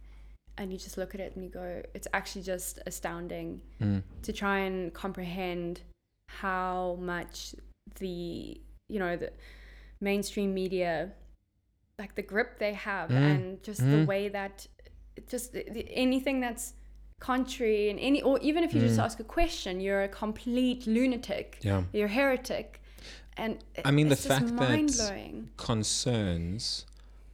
and 0.57 0.71
you 0.73 0.77
just 0.77 0.97
look 0.97 1.15
at 1.15 1.21
it 1.21 1.33
and 1.35 1.43
you 1.43 1.49
go, 1.49 1.81
it's 1.93 2.07
actually 2.13 2.41
just 2.43 2.79
astounding 2.85 3.61
Mm. 3.81 4.03
to 4.23 4.33
try 4.33 4.59
and 4.59 4.93
comprehend 4.93 5.81
how 6.27 6.97
much 6.99 7.55
the 7.99 8.59
you 8.87 8.99
know 8.99 9.15
the 9.15 9.31
mainstream 10.01 10.53
media 10.53 11.11
like 11.97 12.15
the 12.15 12.21
grip 12.21 12.59
they 12.59 12.73
have 12.73 13.09
Mm. 13.09 13.15
and 13.31 13.63
just 13.63 13.79
the 13.81 13.97
Mm. 14.03 14.05
way 14.05 14.29
that 14.29 14.67
just 15.27 15.55
anything 16.05 16.39
that's 16.39 16.73
contrary 17.19 17.89
and 17.89 17.99
any 17.99 18.21
or 18.21 18.39
even 18.39 18.63
if 18.63 18.73
you 18.73 18.79
just 18.79 18.97
Mm. 18.97 19.03
ask 19.03 19.19
a 19.19 19.23
question 19.25 19.81
you're 19.81 20.03
a 20.03 20.07
complete 20.07 20.87
lunatic 20.87 21.57
Yeah. 21.61 21.83
you're 21.93 22.07
a 22.07 22.11
heretic 22.21 22.81
and 23.37 23.63
I 23.85 23.91
mean, 23.91 24.09
the 24.09 24.15
just 24.15 24.27
fact 24.27 24.47
that- 24.57 25.45
Concerns 25.57 26.85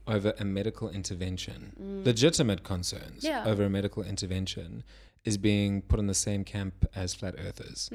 over 0.07 0.33
a 0.37 0.45
medical 0.45 0.87
intervention, 0.89 2.01
legitimate 2.05 2.61
concerns 2.63 3.23
Mm. 3.23 3.29
Yeah. 3.29 3.43
over 3.51 3.63
a 3.63 3.69
medical 3.69 4.03
intervention, 4.03 4.83
is 5.23 5.37
being 5.39 5.81
put 5.81 5.97
in 5.99 6.05
the 6.05 6.13
same 6.13 6.43
camp 6.43 6.85
as 6.95 7.15
flat 7.15 7.33
earthers. 7.39 7.89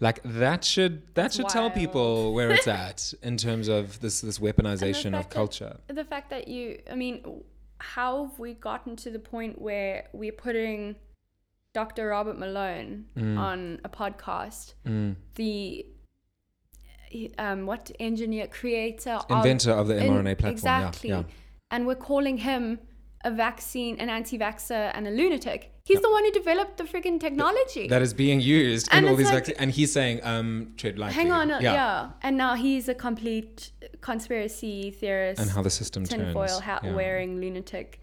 Like 0.00 0.18
that 0.24 0.64
should 0.64 0.94
that 1.08 1.14
That's 1.14 1.36
should 1.36 1.48
tell 1.48 1.70
people 1.70 2.34
where 2.34 2.50
it's 2.50 2.66
at 2.84 3.14
in 3.22 3.36
terms 3.36 3.68
of 3.68 4.00
this 4.00 4.20
this 4.20 4.38
weaponization 4.40 5.06
of 5.14 5.22
fact 5.22 5.30
that- 5.30 5.34
culture. 5.42 5.76
the 5.86 6.04
fact 6.04 6.30
that 6.30 6.48
you 6.48 6.80
i 6.90 6.94
mean 6.96 7.14
how 7.92 8.26
have 8.26 8.38
we 8.38 8.54
gotten 8.54 8.96
to 8.96 9.10
the 9.10 9.18
point 9.18 9.60
where 9.60 9.96
we're 10.12 10.32
putting 10.46 10.96
dr 11.72 12.02
robert 12.14 12.38
malone 12.38 13.04
Mm. 13.16 13.38
on 13.38 13.58
a 13.84 13.88
podcast 13.88 14.74
Mm. 14.86 15.16
the 15.34 15.86
um 17.38 17.66
what 17.66 17.90
engineer 18.00 18.46
creator 18.46 19.18
Inventor 19.30 19.72
of 19.72 19.86
the 19.88 19.96
in- 20.04 20.12
mRNA 20.12 20.34
platform. 20.38 20.52
exactly 20.52 21.10
Yeah, 21.10 21.18
yeah. 21.18 21.24
and 21.70 21.86
we're 21.86 21.94
calling 22.10 22.38
him 22.38 22.78
a 23.24 23.30
vaccine 23.30 23.96
an 23.98 24.08
anti-vaxxer 24.08 24.90
and 24.94 25.06
a 25.06 25.10
lunatic 25.10 25.60
he's 25.84 26.00
the 26.00 26.10
one 26.10 26.24
who 26.24 26.30
developed 26.30 26.76
the 26.78 26.84
freaking 26.84 27.18
technology 27.26 27.86
that 27.88 28.02
is 28.02 28.12
being 28.14 28.40
used 28.40 28.88
And 28.92 29.04
in 29.04 29.10
all 29.10 29.16
these 29.16 29.26
like- 29.26 29.34
vaccines. 29.46 29.58
And 29.58 29.70
he's 29.70 29.92
saying, 29.92 30.16
um, 30.24 30.72
tread 30.76 30.98
lightly. 30.98 31.14
hang 31.14 31.30
on 31.32 31.50
uh, 31.50 31.58
yeah. 31.60 32.10
and 32.22 32.36
now 32.36 32.54
he's 32.54 32.88
a 32.88 32.94
complete 32.94 33.70
conspiracy 34.00 34.90
theorist 34.90 35.40
And 35.40 35.50
how 35.50 35.62
the 35.62 35.70
system 35.70 36.04
tinfoil 36.04 36.60
hat 36.60 36.80
yeah. 36.84 36.94
wearing 36.94 37.40
lunatic 37.40 38.00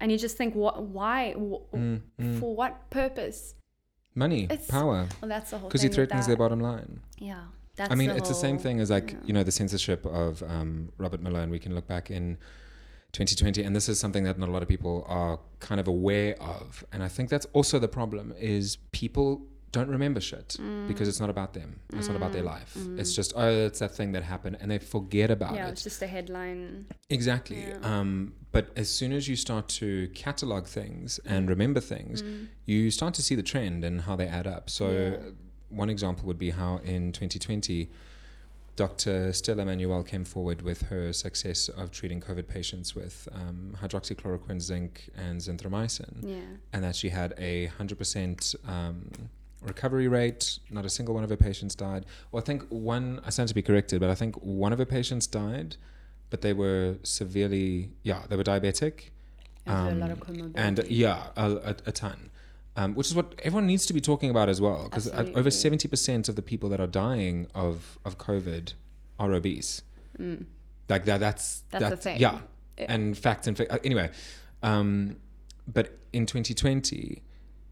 and 0.00 0.10
you 0.10 0.18
just 0.18 0.36
think 0.36 0.54
what 0.54 0.82
why 0.82 1.32
wh- 1.32 1.62
Mm, 1.76 2.00
mm. 2.20 2.40
for 2.40 2.54
what 2.56 2.72
purpose 2.90 3.54
Money, 4.14 4.42
It's- 4.44 4.66
power. 4.78 5.08
well 5.20 5.28
that's 5.34 5.50
the 5.52 5.58
whole 5.58 5.68
Because 5.68 5.82
he 5.82 5.88
threatens 5.88 6.26
their 6.26 6.36
bottom 6.36 6.60
line. 6.60 7.00
yeah 7.18 7.44
that's 7.76 7.90
I 7.90 7.94
mean, 7.94 8.10
it's 8.10 8.28
the 8.28 8.34
same 8.34 8.58
thing 8.58 8.80
as 8.80 8.90
like, 8.90 9.12
yeah. 9.12 9.18
you 9.24 9.32
know, 9.32 9.42
the 9.42 9.50
censorship 9.60 10.04
of 10.04 10.42
um, 10.42 10.92
Robert 10.98 11.22
Malone. 11.22 11.48
We 11.48 11.58
can 11.58 11.74
look 11.74 11.86
back 11.88 12.10
in 12.10 12.36
2020, 13.12 13.62
and 13.62 13.76
this 13.76 13.88
is 13.88 14.00
something 14.00 14.24
that 14.24 14.38
not 14.38 14.48
a 14.48 14.52
lot 14.52 14.62
of 14.62 14.68
people 14.68 15.04
are 15.06 15.38
kind 15.60 15.80
of 15.80 15.86
aware 15.86 16.34
of. 16.40 16.82
And 16.92 17.02
I 17.02 17.08
think 17.08 17.28
that's 17.28 17.46
also 17.52 17.78
the 17.78 17.88
problem 17.88 18.32
is 18.38 18.76
people 18.92 19.42
don't 19.70 19.88
remember 19.88 20.20
shit 20.20 20.56
Mm. 20.60 20.86
because 20.88 21.08
it's 21.08 21.20
not 21.20 21.30
about 21.30 21.54
them. 21.54 21.80
It's 21.94 22.06
not 22.08 22.16
about 22.16 22.32
their 22.32 22.42
life. 22.42 22.76
It's 22.98 23.14
just, 23.14 23.32
oh, 23.36 23.66
it's 23.66 23.78
that 23.78 23.94
thing 23.94 24.12
that 24.12 24.22
happened, 24.22 24.58
and 24.60 24.70
they 24.70 24.78
forget 24.78 25.30
about 25.30 25.54
yeah 25.54 25.62
it. 25.62 25.64
Yeah, 25.64 25.70
it's 25.72 25.82
just 25.82 26.02
a 26.02 26.06
headline 26.06 26.86
Exactly. 27.08 27.60
Yeah. 27.62 27.78
Um, 27.82 28.34
but 28.50 28.70
as 28.76 28.90
soon 28.90 29.12
as 29.12 29.28
you 29.28 29.36
start 29.36 29.68
to 29.80 30.08
catalog 30.14 30.66
things 30.66 31.20
and 31.24 31.48
remember 31.48 31.80
things, 31.80 32.22
Mm. 32.22 32.48
you 32.66 32.90
start 32.90 33.14
to 33.14 33.22
see 33.22 33.34
the 33.34 33.42
trend 33.42 33.82
and 33.84 34.02
how 34.02 34.14
they 34.16 34.26
add 34.26 34.46
up. 34.46 34.68
So, 34.68 34.90
Yeah. 34.90 35.30
one 35.70 35.88
example 35.88 36.26
would 36.26 36.38
be 36.38 36.50
how 36.50 36.76
in 36.84 37.12
2020, 37.12 37.90
Dr. 38.76 39.32
Stella 39.32 39.62
Immanuel 39.62 40.02
came 40.02 40.24
forward 40.24 40.62
with 40.62 40.82
her 40.82 41.12
success 41.12 41.68
of 41.68 41.90
treating 41.90 42.20
COVID 42.20 42.48
patients 42.48 42.94
with 42.94 43.28
um, 43.32 43.76
hydroxychloroquine, 43.80 44.60
zinc, 44.60 45.10
and 45.16 45.38
azithromycin, 45.40 46.14
yeah 46.22 46.38
and 46.72 46.82
that 46.82 46.96
she 46.96 47.10
had 47.10 47.34
a 47.38 47.68
100% 47.78 48.54
um, 48.68 49.10
recovery 49.60 50.08
rate. 50.08 50.58
Not 50.70 50.86
a 50.86 50.88
single 50.88 51.14
one 51.14 51.22
of 51.22 51.28
her 51.30 51.36
patients 51.36 51.74
died. 51.74 52.06
Well, 52.30 52.42
I 52.42 52.46
think 52.46 52.62
one, 52.70 53.20
I 53.26 53.30
stand 53.30 53.48
to 53.50 53.54
be 53.54 53.62
corrected, 53.62 54.00
but 54.00 54.08
I 54.08 54.14
think 54.14 54.36
one 54.36 54.72
of 54.72 54.78
her 54.78 54.86
patients 54.86 55.26
died 55.26 55.76
but 56.30 56.40
they 56.40 56.54
were 56.54 56.96
severely, 57.02 57.90
yeah, 58.04 58.22
they 58.30 58.36
were 58.36 58.42
diabetic. 58.42 59.10
And 59.66 59.96
a 59.98 60.00
lot 60.00 60.10
Um, 60.10 60.12
of 60.12 60.20
comorbidities. 60.26 60.52
and 60.56 60.82
yeah, 60.88 61.26
a, 61.36 61.50
a, 61.56 61.76
a 61.84 61.92
ton. 61.92 62.30
Um, 62.74 62.94
which 62.94 63.08
is 63.08 63.14
what 63.14 63.34
everyone 63.44 63.66
needs 63.66 63.84
to 63.86 63.92
be 63.92 64.00
talking 64.00 64.30
about 64.30 64.48
as 64.48 64.58
well, 64.60 64.84
because 64.84 65.06
over 65.08 65.50
seventy 65.50 65.88
percent 65.88 66.28
of 66.30 66.36
the 66.36 66.42
people 66.42 66.68
that 66.70 66.80
are 66.80 66.86
dying 66.86 67.46
of 67.54 67.98
of 68.04 68.16
COVID 68.16 68.72
are 69.18 69.32
obese. 69.34 69.82
Mm. 70.18 70.46
Like 70.88 71.04
that, 71.04 71.20
that's 71.20 71.64
That's 71.70 71.90
the 71.90 71.96
thing. 71.96 72.18
Yeah, 72.20 72.40
Yeah. 72.78 72.86
and 72.88 73.16
facts 73.16 73.46
and 73.46 73.56
fa- 73.56 73.70
uh, 73.72 73.78
anyway. 73.84 74.10
Um, 74.62 75.16
but 75.70 75.98
in 76.14 76.24
2020, 76.26 77.22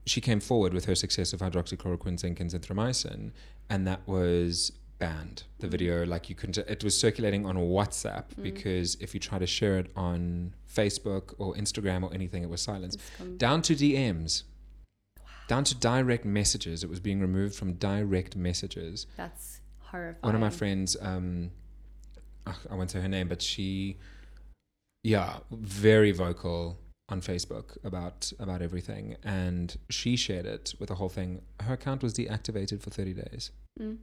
she 0.07 0.21
came 0.21 0.39
forward 0.41 0.75
with 0.75 0.85
her 0.85 0.95
success 0.95 1.33
of 1.33 1.41
hydroxychloroquine, 1.41 2.19
zinc, 2.19 2.39
and 2.41 2.51
azithromycin, 2.51 3.33
and 3.69 3.87
that 3.87 4.07
was 4.07 4.73
banned. 4.99 5.45
The 5.61 5.67
Mm. 5.67 5.71
video, 5.71 6.05
like 6.07 6.29
you 6.29 6.35
couldn't, 6.35 6.59
it 6.59 6.85
was 6.85 6.99
circulating 6.99 7.47
on 7.47 7.57
WhatsApp 7.57 8.25
because 8.43 8.97
if 9.01 9.15
you 9.15 9.21
try 9.21 9.39
to 9.39 9.47
share 9.47 9.79
it 9.79 9.91
on 9.97 10.55
Facebook 10.73 11.35
or 11.39 11.55
Instagram 11.55 12.03
or 12.03 12.13
anything, 12.13 12.43
it 12.43 12.51
was 12.51 12.61
silenced. 12.61 12.99
Down 13.39 13.63
to 13.63 13.75
DMs, 13.75 14.43
down 15.53 15.65
to 15.65 15.75
direct 15.75 16.25
messages. 16.25 16.85
It 16.85 16.89
was 16.95 17.01
being 17.01 17.21
removed 17.21 17.55
from 17.57 17.69
direct 17.75 18.37
messages 18.37 19.07
That's 19.17 19.61
horrifying. 19.91 20.23
one 20.29 20.35
of 20.37 20.41
my 20.41 20.51
friends 20.61 20.97
um 21.01 21.51
i 22.71 22.75
won't 22.79 22.91
say 22.91 23.01
her 23.01 23.09
name 23.09 23.29
but 23.29 23.43
she 23.43 23.97
yeah 25.03 25.31
very 25.51 26.13
vocal 26.13 26.79
on 27.09 27.21
facebook 27.21 27.67
about 27.85 28.33
about 28.39 28.63
everything 28.63 29.17
and 29.25 29.77
she 29.91 30.15
shared 30.17 30.47
it 30.47 30.73
with 30.79 30.89
the 30.91 30.95
whole 30.95 31.09
thing 31.19 31.43
her 31.67 31.75
account 31.75 32.03
was 32.03 32.13
deactivated 32.15 32.81
for 32.83 32.91
30 32.91 33.15
days 33.15 33.51
Mm. 33.81 33.99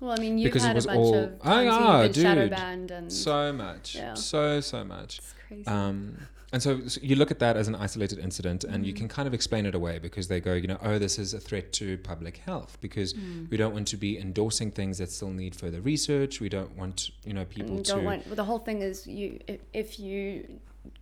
Well, 0.00 0.12
I 0.12 0.16
mean, 0.24 0.38
you've 0.38 0.48
Because 0.52 0.62
it 0.64 0.68
had 0.68 0.76
was 0.76 0.84
a 0.84 0.88
bunch 0.88 0.98
all- 1.00 1.14
of 1.14 1.30
Oh, 1.44 1.60
yeah, 1.60 1.98
where 2.00 2.12
shadow 2.14 2.42
dude. 2.42 2.50
banned 2.50 2.90
and 2.92 3.12
so 3.12 3.52
much 3.52 3.96
Yeah. 3.96 4.14
so 4.14 4.60
so 4.60 4.84
much 4.84 5.18
it's 5.18 5.34
crazy. 5.46 5.66
um 5.66 6.16
and 6.52 6.62
so, 6.62 6.86
so 6.88 6.98
you 7.02 7.14
look 7.16 7.30
at 7.30 7.38
that 7.40 7.56
as 7.56 7.68
an 7.68 7.74
isolated 7.74 8.18
incident 8.18 8.64
and 8.64 8.86
you 8.86 8.92
Mhm. 8.92 8.96
can 8.96 9.08
kind 9.08 9.28
of 9.28 9.34
explain 9.34 9.66
it 9.66 9.74
away 9.74 9.98
because 9.98 10.28
they 10.28 10.40
go 10.40 10.54
you 10.54 10.66
know 10.66 10.78
oh 10.82 10.98
this 10.98 11.18
is 11.18 11.34
a 11.34 11.40
threat 11.40 11.72
to 11.74 11.98
public 11.98 12.38
health 12.38 12.78
because 12.80 13.12
Mm. 13.14 13.50
we 13.50 13.56
don't 13.56 13.74
want 13.74 13.88
to 13.88 13.96
be 13.96 14.18
endorsing 14.18 14.70
things 14.70 14.98
that 14.98 15.10
still 15.10 15.30
need 15.30 15.54
further 15.54 15.80
research 15.80 16.40
we 16.40 16.48
don't 16.48 16.74
want 16.76 17.10
you 17.24 17.34
know 17.34 17.44
people 17.44 17.76
to 17.76 17.82
don't 17.92 18.04
want. 18.04 18.26
Well, 18.26 18.36
the 18.36 18.44
whole 18.44 18.60
thing 18.68 18.80
is 18.82 19.06
you. 19.06 19.38
If, 19.46 19.60
if 19.72 19.88
you 20.00 20.22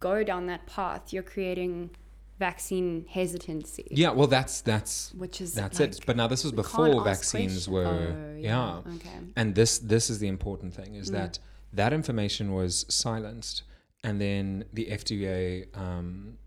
go 0.01 0.25
down 0.25 0.47
that 0.47 0.67
path, 0.67 1.13
you're 1.13 1.23
creating 1.35 1.91
vaccine 2.39 3.07
hesitancy. 3.09 3.87
Yeah, 3.91 4.11
well, 4.11 4.27
that's 4.27 4.61
that's 4.61 5.15
Which 5.15 5.41
is 5.41 5.55
that's 5.55 5.81
like, 5.81 5.91
it. 5.91 6.01
But 6.07 6.17
now 6.17 6.27
this 6.27 6.43
was 6.45 6.53
before 6.53 7.03
vaccines 7.05 7.69
were, 7.69 7.87
Oh, 7.87 8.37
yeah. 8.39 8.79
Okay. 8.97 9.19
And 9.37 9.55
this 9.55 9.79
this 9.79 10.11
is 10.11 10.19
the 10.19 10.29
important 10.29 10.75
thing 10.75 10.95
is 10.97 11.09
Mm. 11.09 11.13
that 11.15 11.39
that 11.73 11.93
information 11.93 12.53
was 12.53 12.85
silenced, 12.89 13.63
and 14.07 14.21
then 14.21 14.65
the 14.73 14.87
FDA 14.87 15.77
um, 15.77 16.39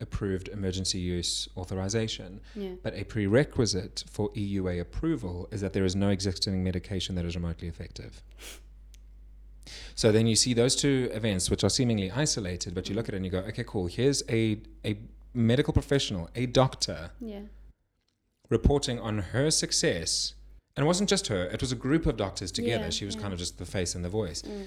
approved 0.00 0.48
emergency 0.48 0.98
use 0.98 1.48
authorization. 1.56 2.40
Yeah. 2.54 2.72
But 2.82 2.92
a 2.94 3.04
prerequisite 3.04 4.04
for 4.10 4.28
EUA 4.32 4.80
approval 4.82 5.48
is 5.50 5.62
that 5.62 5.72
there 5.72 5.86
is 5.86 5.96
no 5.96 6.10
existing 6.10 6.62
medication 6.62 7.14
that 7.14 7.24
is 7.24 7.34
remotely 7.34 7.66
effective. 7.66 8.22
So 9.94 10.12
then 10.12 10.26
you 10.26 10.36
see 10.36 10.52
those 10.52 10.76
two 10.76 11.08
events, 11.12 11.50
which 11.50 11.64
are 11.64 11.70
seemingly 11.70 12.10
isolated, 12.10 12.74
but 12.74 12.90
you 12.90 12.94
look 12.94 13.08
at 13.08 13.14
it 13.14 13.16
and 13.16 13.24
you 13.24 13.32
go, 13.32 13.38
okay, 13.38 13.64
cool. 13.66 13.86
Here's 13.86 14.22
a 14.28 14.60
a 14.84 14.98
medical 15.32 15.72
professional, 15.72 16.28
a 16.34 16.44
doctor, 16.46 17.10
Yeah. 17.20 17.40
reporting 18.50 18.98
on 19.00 19.18
her 19.32 19.50
success. 19.50 20.34
And 20.76 20.84
it 20.84 20.86
wasn't 20.86 21.08
just 21.08 21.28
her, 21.28 21.44
it 21.46 21.62
was 21.62 21.72
a 21.72 21.76
group 21.76 22.04
of 22.04 22.18
doctors 22.18 22.52
together. 22.52 22.84
Yeah, 22.84 22.90
she 22.90 23.06
was 23.06 23.16
kind 23.16 23.32
of 23.32 23.38
just 23.38 23.56
the 23.56 23.64
face 23.64 23.94
and 23.94 24.04
the 24.04 24.10
voice. 24.10 24.42
Mm. 24.42 24.66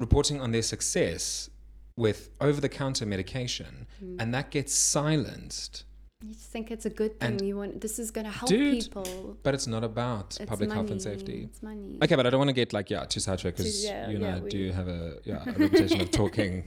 Reporting 0.00 0.40
on 0.40 0.52
their 0.52 0.62
success 0.62 1.50
with 1.96 2.30
over 2.40 2.60
the 2.60 2.68
counter 2.68 3.06
medication. 3.06 3.86
Mm. 4.02 4.16
And 4.20 4.34
that 4.34 4.50
gets 4.50 4.74
silenced. 4.74 5.84
You 6.26 6.34
think 6.34 6.70
it's 6.70 6.86
a 6.86 6.90
good 6.90 7.20
thing. 7.20 7.32
And- 7.32 7.42
you 7.42 7.56
want 7.56 7.80
this 7.80 7.98
is 7.98 8.10
going 8.10 8.24
to 8.24 8.30
help 8.32 8.48
Dude, 8.48 8.82
people. 8.84 9.36
But 9.42 9.54
it's 9.54 9.66
not 9.66 9.84
about 9.84 10.36
It's 10.40 10.48
public 10.48 10.72
health 10.72 10.90
and 10.90 11.00
safety. 11.00 11.48
It's 11.50 11.62
money. 11.62 11.98
Okay, 12.02 12.14
but 12.16 12.26
I 12.26 12.30
don't 12.30 12.38
want 12.38 12.48
to 12.48 12.54
get 12.54 12.72
like 12.72 12.88
yeah 12.90 13.04
too 13.04 13.20
sidetracked 13.20 13.58
because 13.58 13.84
yeah, 13.84 14.08
you 14.08 14.16
and 14.16 14.24
yeah, 14.24 14.36
I 14.36 14.40
we- 14.40 14.48
do 14.50 14.72
have 14.72 14.88
a 14.88 15.18
yeah 15.24 15.42
a 15.46 15.52
reputation 15.52 16.00
of 16.00 16.10
talking 16.10 16.64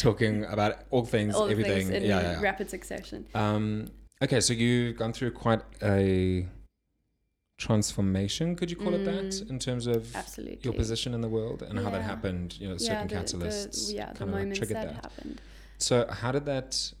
talking 0.00 0.44
about 0.44 0.80
all 0.90 1.04
things, 1.04 1.34
All 1.36 1.48
everything. 1.48 1.86
things 1.86 1.90
in 1.90 2.02
yeah, 2.02 2.20
yeah, 2.20 2.32
yeah. 2.32 2.40
rapid 2.42 2.68
succession. 2.68 3.26
Um, 3.34 3.88
okay, 4.20 4.40
so 4.40 4.52
you've 4.52 4.96
gone 4.96 5.12
through 5.12 5.30
quite 5.30 5.62
a 5.82 6.46
transformation, 7.56 8.54
could 8.56 8.70
you 8.70 8.76
call 8.76 8.94
it 8.94 9.04
that, 9.04 9.24
Mm. 9.30 9.50
in 9.50 9.58
terms 9.58 9.86
of 9.86 10.14
Absolutely. 10.14 10.60
your 10.62 10.72
position 10.74 11.14
in 11.14 11.20
the 11.20 11.28
world 11.28 11.62
and 11.62 11.78
how 11.78 11.90
that 11.90 12.02
happened? 12.02 12.56
You 12.60 12.68
know, 12.68 12.76
certain 12.76 13.08
the, 13.08 13.14
catalysts 13.14 13.88
The, 13.88 13.94
yeah, 13.94 14.12
the 14.12 14.18
kind 14.18 14.30
of 14.30 14.36
like 14.36 14.54
triggered 14.54 14.76
that, 14.76 14.86
that. 14.94 15.04
happened. 15.04 15.40
So 15.78 16.06
how 16.10 16.32
did 16.32 16.44
that? 16.46 16.92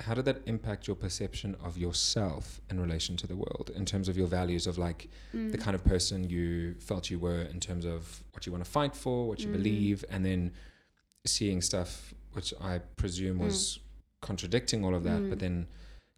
How 0.00 0.14
did 0.14 0.26
that 0.26 0.42
impact 0.46 0.86
your 0.86 0.94
perception 0.94 1.56
of 1.56 1.76
yourself 1.76 2.60
in 2.70 2.78
relation 2.80 3.16
to 3.16 3.26
the 3.26 3.34
world, 3.34 3.72
in 3.74 3.84
terms 3.84 4.08
of 4.08 4.16
your 4.16 4.28
values 4.28 4.68
of 4.68 4.78
like 4.78 5.08
Mm. 5.34 5.50
the 5.50 5.58
kind 5.58 5.74
of 5.74 5.82
person 5.84 6.22
you 6.30 6.74
felt 6.78 7.10
you 7.10 7.18
were 7.18 7.42
in 7.42 7.58
terms 7.58 7.84
of 7.84 8.22
what 8.32 8.46
you 8.46 8.52
want 8.52 8.64
to 8.64 8.70
fight 8.70 8.94
for, 8.94 9.26
what 9.26 9.40
you 9.40 9.48
Mm. 9.48 9.52
believe, 9.58 10.04
and 10.08 10.24
then 10.24 10.52
seeing 11.26 11.60
stuff 11.60 12.14
which 12.32 12.54
I 12.60 12.78
presume 13.02 13.38
was 13.40 13.80
contradicting 14.20 14.84
all 14.84 14.94
of 14.94 15.02
that. 15.02 15.28
But 15.28 15.38
Mm. 15.38 15.40
then, 15.40 15.66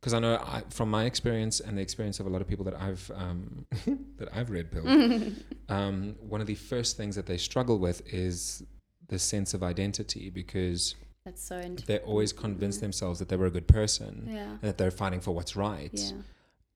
because 0.01 0.15
I 0.15 0.19
know 0.19 0.37
I, 0.37 0.63
from 0.71 0.91
my 0.91 1.05
experience 1.05 1.61
and 1.61 1.77
the 1.77 1.83
experience 1.83 2.21
of 2.21 2.27
a 2.27 2.31
lot 2.31 2.41
of 2.41 2.49
people 2.49 2.65
that 2.65 2.75
I've 2.81 3.11
um, 3.15 3.67
that 4.19 4.29
I've 4.35 4.51
red 4.51 4.71
pilled, 4.73 5.33
um, 5.69 6.17
one 6.21 6.41
of 6.41 6.47
the 6.47 6.55
first 6.55 6.97
things 6.97 7.15
that 7.17 7.27
they 7.27 7.37
struggle 7.37 7.79
with 7.79 8.03
is 8.13 8.63
the 9.09 9.19
sense 9.19 9.53
of 9.55 9.63
identity 9.63 10.31
because 10.31 10.95
That's 11.25 11.43
so 11.43 11.61
they 11.87 11.99
always 11.99 12.33
convince 12.33 12.77
Yeah. 12.77 12.81
themselves 12.83 13.19
that 13.19 13.29
they 13.29 13.37
were 13.37 13.47
a 13.47 13.51
good 13.51 13.69
person 13.69 14.29
Yeah. 14.31 14.51
and 14.53 14.61
that 14.63 14.79
they're 14.79 14.91
fighting 14.91 15.21
for 15.21 15.33
what's 15.33 15.55
right 15.57 15.91
Yeah. 15.93 16.13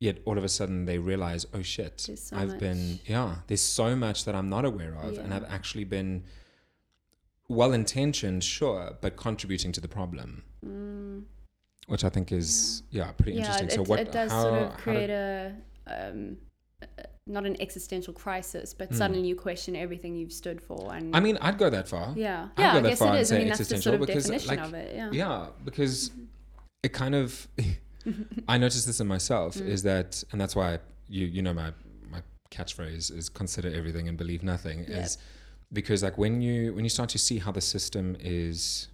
yet 0.01 0.19
all 0.27 0.37
of 0.37 0.45
a 0.45 0.49
sudden 0.49 0.85
they 0.85 0.99
realize, 0.99 1.47
oh 1.55 1.63
shit, 1.63 2.01
so 2.01 2.37
I've 2.37 2.59
been, 2.59 2.99
yeah, 3.07 3.37
there's 3.47 3.63
so 3.63 3.97
much 3.97 4.25
that 4.27 4.35
I'm 4.35 4.51
not 4.51 4.65
aware 4.67 4.95
of, 4.97 5.17
and 5.19 5.33
I've 5.33 5.45
actually 5.45 5.85
been 5.85 6.25
well 7.49 7.73
intentioned, 7.73 8.43
sure, 8.45 8.97
but 9.01 9.17
contributing 9.17 9.73
to 9.73 9.81
the 9.81 9.89
problem, 9.89 10.43
Mm. 10.67 11.25
Which 11.87 12.05
I 12.05 12.09
think 12.09 12.33
is, 12.33 12.83
yeah, 12.91 13.13
pretty 13.13 13.33
Yeah, 13.33 13.39
interesting. 13.39 13.69
it, 13.69 13.73
so, 13.73 13.83
what, 13.83 14.01
it 14.01 14.13
does 14.13 14.31
how, 14.31 14.43
sort 14.43 14.63
of 14.63 14.77
create 14.79 15.07
did- 15.09 15.11
a 15.11 15.55
um, 15.87 16.37
uh, 16.83 16.87
not 17.27 17.47
an 17.47 17.61
existential 17.61 18.13
crisis, 18.13 18.75
but 18.75 18.91
Mm. 18.91 18.97
suddenly 18.97 19.27
you 19.29 19.35
question 19.37 19.75
everything 19.77 20.15
you've 20.17 20.33
stood 20.33 20.61
for. 20.61 20.95
And 20.95 21.15
I 21.17 21.21
mean, 21.21 21.39
I'd 21.41 21.57
go 21.59 21.71
that 21.71 21.89
far. 21.89 22.13
yeah, 22.17 22.49
I'd 22.57 22.63
yeah, 22.63 22.73
go 22.73 22.79
I 22.79 22.83
that 22.83 22.89
guess 22.91 22.99
far 22.99 23.09
it 23.09 23.11
and. 23.11 23.19
I 23.19 23.23
say 23.25 23.39
mean, 23.39 23.49
that's 23.49 23.59
the 23.59 23.63
existential 23.63 23.93
sort 23.93 24.01
of 24.03 24.07
because, 24.07 24.25
definition 24.25 24.49
like, 24.57 24.61
of 24.67 24.75
it. 24.75 24.95
Yeah. 24.95 25.11
Yeah, 25.13 25.47
because 25.65 26.11
it 26.83 26.93
kind 26.93 27.15
of, 27.15 27.49
I 28.49 28.59
noticed 28.59 28.87
this 28.87 29.01
in 29.01 29.07
myself 29.07 29.57
Mm. 29.57 29.67
is 29.69 29.83
that, 29.85 30.23
and 30.33 30.41
that's 30.41 30.55
why 30.55 30.79
you, 31.09 31.27
you 31.27 31.43
know, 31.43 31.55
my, 31.55 31.73
my 32.11 32.21
catchphrase 32.51 33.11
is 33.17 33.29
consider 33.31 33.69
everything 33.75 34.09
and 34.09 34.17
believe 34.19 34.43
nothing 34.43 34.81
Yep. 34.81 35.05
is 35.05 35.19
because 35.73 36.03
like 36.03 36.19
when 36.19 36.41
you, 36.43 36.75
when 36.75 36.85
you 36.85 36.91
start 36.91 37.09
to 37.11 37.19
see 37.19 37.39
how 37.39 37.53
the 37.53 37.61
system 37.61 38.17
is, 38.21 38.89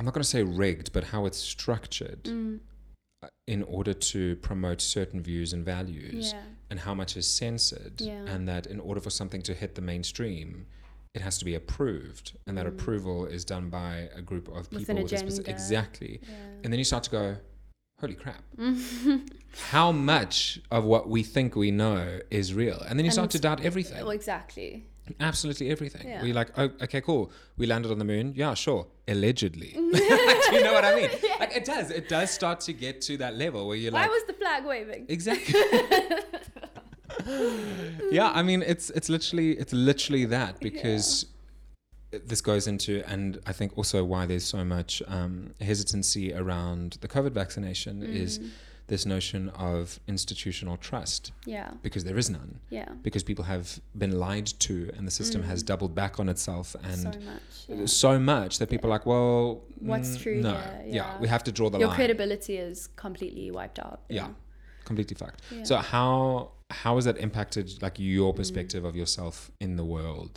I'm 0.00 0.06
not 0.06 0.14
going 0.14 0.22
to 0.22 0.28
say 0.28 0.42
rigged, 0.42 0.94
but 0.94 1.04
how 1.04 1.26
it's 1.26 1.36
structured 1.38 2.24
Mm, 2.24 2.60
uh, 3.22 3.28
in 3.46 3.62
order 3.64 3.92
to 3.92 4.36
promote 4.36 4.80
certain 4.80 5.20
views 5.20 5.52
and 5.52 5.62
values 5.62 6.32
yeah. 6.32 6.40
and 6.70 6.80
how 6.80 6.94
much 6.94 7.18
is 7.18 7.26
censored 7.28 8.00
Yeah. 8.00 8.24
and 8.26 8.48
that 8.48 8.66
in 8.66 8.80
order 8.80 8.98
for 9.00 9.10
something 9.10 9.42
to 9.42 9.52
hit 9.52 9.74
the 9.74 9.82
mainstream 9.82 10.66
it 11.14 11.20
has 11.20 11.36
to 11.38 11.44
be 11.44 11.54
approved 11.54 12.32
and 12.46 12.56
that 12.56 12.64
Mm. 12.64 12.68
approval 12.70 13.26
is 13.26 13.44
done 13.44 13.68
by 13.68 14.08
a 14.14 14.22
group 14.22 14.48
of 14.48 14.70
With 14.72 14.78
people 14.80 14.96
an 14.96 15.02
with 15.02 15.12
a 15.12 15.18
specific 15.18 15.48
exactly 15.52 16.20
yeah. 16.22 16.28
and 16.64 16.72
then 16.72 16.78
you 16.78 16.84
start 16.84 17.02
to 17.04 17.10
go 17.10 17.36
holy 18.00 18.14
crap 18.14 18.42
how 19.70 19.92
much 19.92 20.60
of 20.70 20.84
what 20.84 21.10
we 21.10 21.22
think 21.22 21.54
we 21.56 21.70
know 21.70 22.20
is 22.30 22.54
real 22.54 22.80
and 22.88 22.98
then 22.98 23.04
you 23.04 23.08
And 23.10 23.12
start 23.12 23.30
to 23.32 23.38
doubt 23.38 23.60
everything 23.62 23.98
well, 23.98 24.12
exactly. 24.12 24.86
Absolutely 25.18 25.70
everything. 25.70 26.06
Yeah. 26.06 26.22
we're 26.22 26.34
like 26.34 26.50
oh 26.56 26.70
okay 26.82 27.00
cool. 27.00 27.30
We 27.56 27.66
landed 27.66 27.90
on 27.90 27.98
the 27.98 28.04
moon. 28.04 28.32
Yeah 28.36 28.54
sure. 28.54 28.86
Allegedly. 29.08 29.72
Do 30.50 30.56
you 30.56 30.62
know 30.62 30.72
what 30.72 30.84
i 30.84 30.94
mean? 30.94 31.10
Like 31.38 31.56
it 31.56 31.64
does. 31.64 31.90
It 31.90 32.08
does 32.08 32.30
start 32.30 32.60
to 32.60 32.72
get 32.72 33.00
to 33.02 33.16
that 33.18 33.36
level 33.36 33.66
where 33.66 33.76
you're 33.76 33.92
Why 33.92 34.02
like 34.02 34.10
Why 34.10 34.14
was 34.14 34.24
the 34.26 34.32
flag 34.34 34.64
waving? 34.64 35.06
Exactly. 35.08 35.54
yeah, 38.10 38.30
I 38.34 38.42
mean 38.42 38.62
it's 38.62 38.90
it's 38.90 39.08
literally 39.08 39.52
it's 39.52 39.72
literally 39.72 40.24
that 40.26 40.60
because 40.60 41.26
this 42.10 42.40
goes 42.40 42.66
into 42.66 43.02
and 43.06 43.38
I 43.46 43.52
think 43.52 43.76
also 43.78 44.04
why 44.04 44.26
there's 44.26 44.44
so 44.44 44.64
much 44.64 45.02
um, 45.06 45.54
hesitancy 45.60 46.34
around 46.34 46.98
the 47.00 47.08
COVID 47.08 47.32
vaccination 47.32 48.02
is 48.02 48.38
Mm, 48.40 48.50
this 48.90 49.04
notion 49.06 49.42
of 49.72 49.82
institutional 50.14 50.76
trust 50.88 51.22
yeah, 51.46 51.70
because 51.86 52.02
there 52.08 52.18
is 52.22 52.28
none 52.38 52.52
yeah. 52.78 52.88
because 53.06 53.22
people 53.30 53.44
have 53.54 53.66
been 54.02 54.14
lied 54.26 54.46
to 54.66 54.74
and 54.96 55.02
the 55.06 55.10
system 55.20 55.40
has 55.50 55.58
Mm. 55.62 55.66
doubled 55.70 55.94
back 56.02 56.14
on 56.22 56.26
itself 56.34 56.66
and 56.90 57.00
so 57.00 57.08
much. 57.30 57.54
Yeah. 57.68 57.86
so 57.86 58.12
much 58.18 58.52
that 58.58 58.68
people 58.72 58.86
are 58.90 58.94
like 58.98 59.06
well 59.06 59.62
What's 59.92 60.10
mm, 60.16 60.22
true 60.22 60.40
no 60.42 60.54
here? 60.54 60.82
yeah. 60.86 60.94
Yeah. 60.98 61.20
we 61.22 61.28
have 61.34 61.44
to 61.48 61.52
draw 61.58 61.68
the 61.70 61.78
Your 61.78 61.88
line 61.88 61.98
Your 61.98 62.00
credibility 62.06 62.56
is 62.68 62.88
completely 63.06 63.46
wiped 63.58 63.78
out. 63.86 63.98
Yeah. 64.08 64.28
completely 64.90 65.16
fucked 65.22 65.40
Yeah. 65.50 65.62
So 65.70 65.74
how 65.94 66.10
how 66.82 66.92
has 66.98 67.04
that 67.08 67.18
impacted 67.26 67.66
like 67.86 67.96
your 67.98 68.30
Mm. 68.32 68.36
perspective 68.40 68.82
of 68.90 68.94
yourself 69.02 69.50
in 69.64 69.70
the 69.80 69.84
world? 69.96 70.34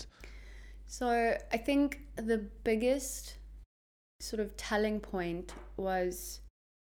So 1.00 1.08
I 1.58 1.60
think 1.68 1.86
the 2.32 2.39
biggest 2.70 3.36
sort 4.30 4.39
of 4.46 4.56
telling 4.70 5.00
point 5.00 5.48
was 5.76 6.39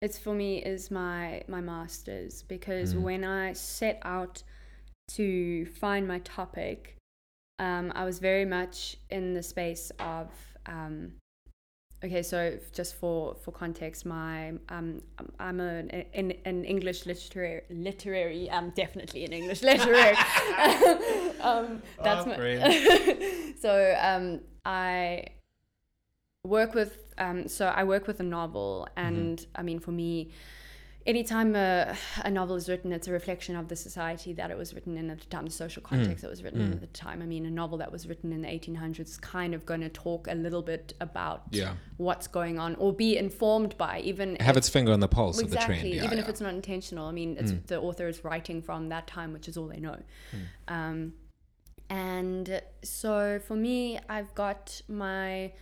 it's 0.07 0.19
for 0.19 0.35
me 0.35 0.51
is 0.75 0.83
my 0.90 1.42
my 1.49 1.61
masters 1.61 2.35
because 2.55 2.95
Mm. 2.95 3.03
when 3.09 3.23
I 3.25 3.53
set 3.55 3.97
out 4.16 4.37
to 5.19 5.29
find 5.83 6.03
my 6.14 6.21
topic, 6.21 6.79
um, 7.59 7.87
I 8.01 8.03
was 8.05 8.16
very 8.31 8.45
much 8.59 8.77
in 9.11 9.35
the 9.35 9.42
space 9.42 9.87
of 10.14 10.29
um, 10.66 10.97
okay. 12.05 12.23
So 12.23 12.38
just 12.79 12.92
for 13.01 13.35
for 13.42 13.51
context, 13.64 14.07
my 14.07 14.35
um, 14.69 14.88
I'm 15.47 15.59
an 15.61 15.90
an, 16.21 16.29
an 16.45 16.64
English 16.64 17.01
literary 17.11 17.62
literary. 17.88 18.42
I'm 18.57 18.71
definitely 18.83 19.25
an 19.29 19.33
English 19.40 19.62
literary. 19.71 20.16
um, 21.51 21.83
that's 22.07 22.25
Ah, 22.27 22.31
my. 22.31 23.55
so 23.64 23.73
um, 24.11 24.40
I 24.64 25.25
work 26.47 26.75
with 26.75 27.15
um, 27.19 27.49
so 27.49 27.67
I 27.67 27.85
work 27.85 28.07
with 28.07 28.21
a 28.21 28.25
novel, 28.25 28.89
and 28.97 29.45
I 29.55 29.63
mean 29.63 29.79
for 29.81 29.91
me, 29.93 30.31
anytime 31.07 31.55
a, 31.57 31.97
a 32.25 32.31
novel 32.31 32.57
is 32.57 32.69
written, 32.69 32.93
it's 32.93 33.09
a 33.09 33.13
reflection 33.13 33.57
of 33.57 33.69
the 33.69 33.77
society 33.77 34.33
that 34.35 34.51
it 34.51 34.57
was 34.59 34.75
written 34.75 34.99
in 34.99 35.09
at 35.09 35.21
the 35.21 35.27
time, 35.27 35.45
the 35.47 35.51
social 35.53 35.83
context 35.83 36.25
it 36.25 36.29
was 36.29 36.43
written 36.43 36.61
in 36.61 36.71
Mm. 36.71 36.75
at 36.75 36.81
the 36.81 36.87
time. 36.89 37.23
I 37.23 37.27
mean, 37.27 37.47
a 37.47 37.51
novel 37.51 37.79
that 37.79 37.91
was 37.91 38.07
written 38.09 38.33
in 38.33 38.43
the 38.43 38.49
1800s 38.49 39.01
is 39.09 39.17
kind 39.17 39.55
of 39.55 39.65
going 39.65 39.81
to 39.83 39.89
talk 39.89 40.27
a 40.29 40.35
little 40.35 40.63
bit 40.63 40.93
about 41.01 41.45
Yeah. 41.53 41.77
what's 41.97 42.27
going 42.27 42.59
on, 42.59 42.75
or 42.75 42.93
be 42.93 43.17
informed 43.17 43.79
by 43.79 44.01
even 44.01 44.37
Have 44.41 44.57
if- 44.57 44.63
its 44.63 44.69
finger 44.69 44.93
on 44.93 45.01
the 45.01 45.09
pulse 45.09 45.39
exactly, 45.41 45.77
of 45.77 45.83
the 45.83 45.89
trend. 45.89 45.95
Yeah, 45.95 46.05
even 46.05 46.19
if 46.19 46.29
it's 46.29 46.41
not 46.43 46.53
intentional. 46.55 47.07
I 47.07 47.13
mean, 47.13 47.37
it's 47.39 47.53
Mm. 47.53 47.67
the 47.69 47.81
author 47.81 48.09
is 48.09 48.25
writing 48.25 48.61
from 48.61 48.89
that 48.91 49.07
time, 49.07 49.33
which 49.33 49.49
is 49.49 49.57
all 49.57 49.69
they 49.69 49.81
know. 49.81 49.99
Mm. 50.35 50.75
Um, 50.77 51.13
and 51.89 52.61
so 52.83 53.39
for 53.47 53.55
me, 53.57 53.99
I've 54.09 54.35
got 54.35 54.83
my 54.89 55.53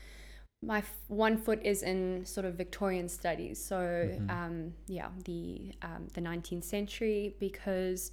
my 0.66 0.78
f- 0.78 0.96
one 1.08 1.36
foot 1.36 1.60
is 1.62 1.82
in 1.82 2.24
sort 2.24 2.46
of 2.46 2.54
Victorian 2.54 3.08
studies. 3.08 3.62
So 3.62 3.76
Mhm. 3.76 4.30
um, 4.30 4.74
yeah, 4.86 5.10
the 5.24 5.72
um, 5.82 6.08
the 6.14 6.20
19th 6.20 6.64
century 6.64 7.34
because 7.38 8.12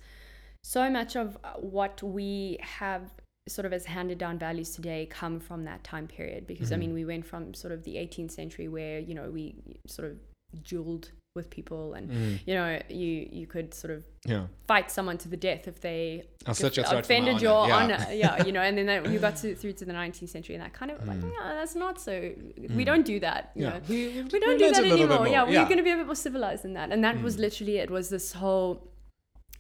so 0.64 0.90
much 0.90 1.16
of 1.16 1.38
uh, 1.44 1.54
what 1.78 2.02
we 2.04 2.58
have 2.62 3.04
sort 3.50 3.66
of 3.66 3.74
as 3.74 3.86
handed 3.86 4.18
down 4.20 4.38
values 4.38 4.76
today 4.76 5.08
come 5.10 5.40
from 5.40 5.64
that 5.66 5.84
time 5.84 6.08
period 6.08 6.46
because 6.46 6.72
I 6.72 6.76
Mhm. 6.76 6.80
mean 6.80 6.94
we 6.94 7.06
went 7.06 7.26
from 7.26 7.54
sort 7.54 7.72
of 7.74 7.84
the 7.84 7.98
18th 7.98 8.32
century 8.32 8.68
where 8.68 9.00
you 9.00 9.16
know 9.16 9.30
we 9.32 9.56
sort 9.88 10.12
of 10.12 10.18
dueled 10.64 11.10
with 11.36 11.50
people 11.50 11.94
and 11.94 12.10
Mm. 12.12 12.40
you 12.46 12.54
know 12.54 12.82
you 12.90 13.28
you 13.32 13.48
could 13.48 13.74
sort 13.74 13.92
of 13.92 14.04
Yeah. 14.26 14.48
fight 14.68 14.92
someone 14.92 15.18
to 15.20 15.30
the 15.30 15.38
death 15.38 15.66
if 15.68 15.80
they 15.80 16.24
I'll 16.46 16.54
set 16.54 16.76
your 16.76 16.84
throat 16.86 17.06
for 17.06 17.14
my 17.14 17.18
offended 17.18 17.36
honor. 17.36 17.44
your 17.44 17.68
yeah. 17.68 17.76
honor. 17.76 18.08
Yeah, 18.12 18.44
you 18.46 18.52
know, 18.52 18.62
and 18.62 18.78
then 18.78 18.86
that, 18.88 19.10
you 19.10 19.18
got 19.20 19.38
to, 19.38 19.56
through 19.56 19.74
to 19.74 19.86
the 19.86 19.94
19th 19.94 20.30
century, 20.30 20.56
and 20.56 20.64
that 20.64 20.74
kind 20.74 20.92
of 20.92 21.06
like, 21.08 21.20
Mm. 21.22 21.32
yeah, 21.32 21.54
that's 21.56 21.76
not 21.76 22.02
so. 22.02 22.14
We 22.58 22.68
Mm. 22.84 22.86
don't 22.86 23.06
do 23.06 23.20
that. 23.22 23.52
You 23.56 23.64
Yeah. 23.64 23.70
know? 23.70 23.82
We, 23.88 23.98
We 24.34 24.40
don't 24.40 24.58
do 24.58 24.72
that 24.72 24.80
a 24.80 24.82
little 24.82 24.84
bit 24.84 24.92
anymore. 24.92 25.18
more. 25.20 25.28
Yeah, 25.28 25.44
we're 25.46 25.66
going 25.72 25.78
to 25.78 25.84
be 25.84 25.92
a 25.92 25.96
bit 25.98 26.06
more 26.06 26.16
civilized 26.16 26.64
than 26.66 26.74
that, 26.74 26.92
and 26.92 27.02
that 27.04 27.22
was 27.22 27.38
Mm. 27.38 27.40
literally 27.40 27.78
it. 27.78 27.90
Was 27.90 28.10
this 28.10 28.34
whole 28.34 28.92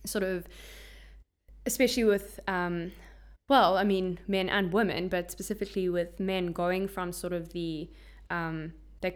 sort 0.05 0.23
of, 0.23 0.47
especially 1.65 2.03
with, 2.03 2.39
um, 2.47 2.91
well, 3.47 3.77
I 3.77 3.83
mean, 3.85 4.19
men 4.27 4.49
and 4.49 4.73
women, 4.73 5.07
but 5.07 5.31
specifically 5.31 5.87
with 5.89 6.19
men 6.19 6.51
going 6.51 6.87
from 6.89 7.11
sort 7.13 7.33
of 7.33 7.53
the, 7.53 7.89
um, 8.29 8.73
they 9.01 9.13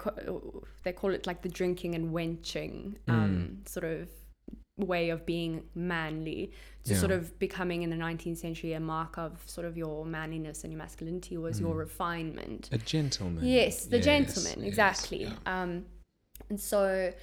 they 0.84 0.92
call 0.94 1.12
it 1.14 1.26
like 1.28 1.42
the 1.42 1.50
drinking 1.50 1.96
and 1.96 2.12
wenching 2.12 2.98
Mm. 3.08 3.14
um, 3.14 3.58
sort 3.66 3.86
of 3.86 4.10
way 4.78 5.10
of 5.10 5.26
being 5.26 5.64
manly 5.74 6.52
to 6.84 6.94
Yeah. 6.94 7.00
sort 7.00 7.12
of 7.12 7.40
becoming 7.40 7.84
in 7.84 7.90
the 7.90 7.96
19th 7.96 8.38
century 8.40 8.74
a 8.74 8.80
mark 8.80 9.18
of 9.18 9.42
sort 9.48 9.66
of 9.66 9.78
your 9.78 10.06
manliness 10.06 10.64
and 10.64 10.74
your 10.74 10.78
masculinity 10.80 11.38
was 11.38 11.60
your 11.62 11.76
Mm. 11.76 11.80
refinement 11.80 12.70
A 12.74 12.78
gentleman. 12.78 13.46
Yes, 13.46 13.86
the 13.86 13.98
Yes, 13.98 14.06
gentleman, 14.06 14.60
yes, 14.60 14.68
exactly. 14.68 15.24
yeah. 15.24 15.38
Um, 15.46 15.86
and 16.50 16.60
so, 16.60 17.14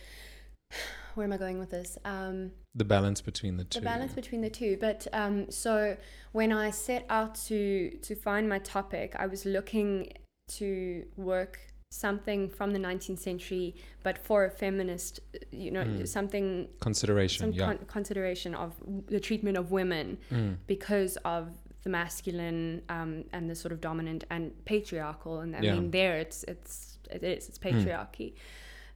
where 1.14 1.24
am 1.24 1.32
I 1.32 1.36
going 1.36 1.58
with 1.58 1.70
this? 1.70 1.98
Um, 2.06 2.52
The 2.74 2.86
balance 2.86 3.20
between 3.20 3.58
the 3.58 3.64
two. 3.64 3.80
the 3.80 3.84
balance 3.84 4.14
between 4.14 4.40
the 4.40 4.48
two. 4.48 4.78
But 4.80 5.06
um, 5.12 5.50
so 5.50 5.98
when 6.32 6.50
I 6.52 6.70
set 6.70 7.04
out 7.10 7.34
to 7.48 7.90
to 8.06 8.14
find 8.14 8.48
my 8.48 8.58
topic, 8.60 9.14
I 9.16 9.26
was 9.26 9.44
looking 9.44 10.12
to 10.58 11.04
work 11.16 11.60
something 11.92 12.48
from 12.48 12.70
the 12.72 12.78
19th 12.78 13.18
century, 13.18 13.74
but 14.02 14.16
for 14.18 14.44
a 14.44 14.50
feminist, 14.50 15.20
you 15.50 15.70
know, 15.70 15.84
Mm. 15.84 16.08
something 16.08 16.68
Consideration. 16.80 17.40
some 17.44 17.52
yeah. 17.52 17.66
con- 17.66 17.84
consideration 17.86 18.54
of 18.54 18.72
the 19.08 19.20
treatment 19.20 19.56
of 19.58 19.70
women 19.70 20.18
Mm. 20.30 20.56
because 20.66 21.16
of 21.24 21.42
the 21.82 21.90
masculine 21.90 22.82
um, 22.88 23.24
and 23.32 23.50
the 23.50 23.54
sort 23.54 23.72
of 23.72 23.80
dominant 23.80 24.24
and 24.30 24.52
patriarchal 24.64 25.40
and 25.40 25.54
I 25.56 25.60
Yeah. 25.60 25.74
mean 25.74 25.90
there 25.90 26.16
it's 26.18 26.44
it's 26.44 26.98
it 27.10 27.22
is 27.24 27.48
it's 27.48 27.58
Hmm. 27.58 27.68
patriarchy 27.68 28.34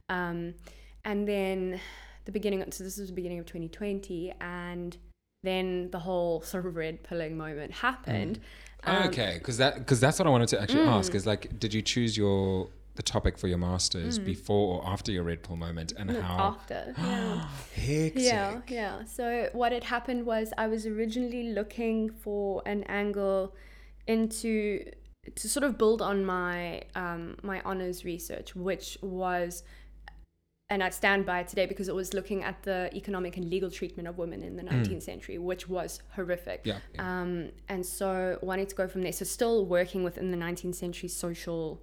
um, 0.09 0.53
and 1.03 1.27
then 1.27 1.79
the 2.25 2.31
beginning 2.31 2.61
of, 2.61 2.73
so 2.73 2.83
this 2.83 2.97
was 2.97 3.09
the 3.09 3.13
beginning 3.21 3.39
of 3.39 3.45
2020 3.45 4.33
and 4.41 4.95
then 5.43 5.91
the 5.91 5.99
whole 5.99 6.41
sort 6.53 6.65
of 6.65 6.75
red 6.75 7.03
pilling 7.03 7.37
moment 7.37 7.71
happened 7.73 8.39
Um, 8.83 8.95
Oh, 9.03 9.07
okay, 9.09 9.33
because 9.39 9.57
that 9.57 9.73
because 9.79 9.99
that's 9.99 10.17
what 10.19 10.27
I 10.27 10.31
wanted 10.31 10.49
to 10.49 10.61
actually 10.61 10.85
Mm. 10.85 10.97
ask 10.99 11.13
is 11.15 11.25
like, 11.25 11.59
did 11.59 11.73
you 11.73 11.81
choose 11.81 12.15
your 12.15 12.69
the 12.97 13.03
topic 13.03 13.37
for 13.37 13.47
your 13.47 13.57
masters 13.57 14.19
Mm. 14.19 14.25
before 14.25 14.65
or 14.75 14.87
after 14.93 15.11
your 15.11 15.23
red 15.23 15.41
pill 15.43 15.55
moment, 15.55 15.93
and 15.97 16.09
no, 16.11 16.21
how 16.21 16.37
after 16.55 16.93
yeah 16.97 17.47
hectic? 17.75 18.23
Yeah, 18.23 18.61
yeah. 18.67 19.05
So 19.05 19.49
what 19.53 19.71
had 19.71 19.85
happened 19.85 20.25
was 20.25 20.45
I 20.57 20.67
was 20.67 20.85
originally 20.85 21.43
looking 21.59 22.09
for 22.09 22.61
an 22.65 22.83
angle 23.01 23.55
into 24.07 24.91
to 25.35 25.49
sort 25.49 25.63
of 25.63 25.77
build 25.77 26.01
on 26.01 26.25
my 26.25 26.83
um, 26.95 27.37
my 27.43 27.61
honors 27.69 28.03
research, 28.05 28.55
which 28.55 28.97
was, 29.01 29.63
and 30.69 30.81
I 30.81 30.89
stand 30.89 31.25
by 31.25 31.41
it 31.41 31.47
today 31.49 31.65
because 31.65 31.87
it 31.89 31.95
was 31.95 32.13
looking 32.13 32.43
at 32.43 32.63
the 32.63 32.89
economic 32.95 33.37
and 33.37 33.49
legal 33.49 33.69
treatment 33.69 34.07
of 34.07 34.17
women 34.17 34.41
in 34.41 34.55
the 34.55 34.63
19th 34.63 35.03
century, 35.03 35.37
which 35.37 35.67
was 35.69 36.01
horrific. 36.15 36.61
Yeah. 36.63 36.79
yeah. 36.93 37.21
Um, 37.21 37.49
and 37.69 37.85
so 37.85 38.39
wanting 38.41 38.67
to 38.67 38.75
go 38.75 38.87
from 38.87 39.01
there. 39.03 39.11
So 39.11 39.25
still 39.25 39.65
working 39.65 40.03
within 40.03 40.31
the 40.31 40.37
19th 40.37 40.75
century 40.75 41.09
social 41.09 41.81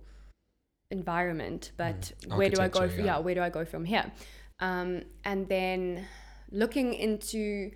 environment, 0.91 1.73
but 1.77 2.13
Mm. 2.29 2.37
where 2.39 2.51
do 2.51 2.61
I 2.61 2.69
go? 2.69 2.89
From, 2.89 3.01
yeah. 3.01 3.05
yeah. 3.07 3.19
where 3.19 3.35
do 3.35 3.41
I 3.41 3.51
go 3.51 3.65
from 3.65 3.85
here? 3.85 4.13
Um, 4.61 5.03
and 5.25 5.49
then 5.49 6.07
looking 6.51 6.95
into 6.95 7.71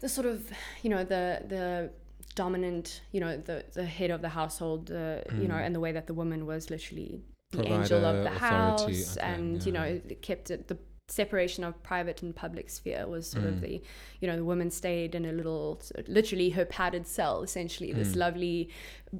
the 0.00 0.08
sort 0.08 0.26
of, 0.26 0.50
you 0.82 0.90
know, 0.90 1.04
the 1.04 1.42
the 1.48 1.90
dominant, 2.34 3.02
you 3.12 3.20
know, 3.20 3.36
the 3.36 3.64
the 3.74 3.84
head 3.84 4.10
of 4.10 4.20
the 4.20 4.28
household, 4.30 4.90
uh, 4.90 5.20
you 5.40 5.46
know, 5.48 5.54
Mm. 5.54 5.66
and 5.66 5.74
the 5.74 5.80
way 5.80 5.92
that 5.92 6.06
the 6.06 6.14
woman 6.14 6.46
was 6.46 6.70
literally 6.70 7.22
the 7.52 7.64
angel 7.66 8.04
of 8.04 8.24
the 8.24 8.30
house, 8.30 9.16
and 9.18 9.64
you 9.64 9.72
yeah. 9.72 9.78
know, 9.78 10.00
kept 10.22 10.50
it 10.50 10.66
the 10.68 10.78
separation 11.14 11.64
of 11.64 11.82
private 11.82 12.22
and 12.22 12.34
public 12.34 12.70
sphere 12.70 13.06
was 13.06 13.26
sort 13.26 13.44
Mm. 13.44 13.48
of 13.48 13.60
the 13.60 13.82
you 14.20 14.26
know 14.28 14.36
the 14.36 14.44
woman 14.44 14.70
stayed 14.70 15.14
in 15.14 15.26
a 15.26 15.32
little 15.32 15.80
literally 16.08 16.48
her 16.50 16.64
padded 16.64 17.06
cell 17.06 17.42
essentially 17.42 17.92
this 17.92 18.12
Mm. 18.12 18.16
lovely 18.16 18.70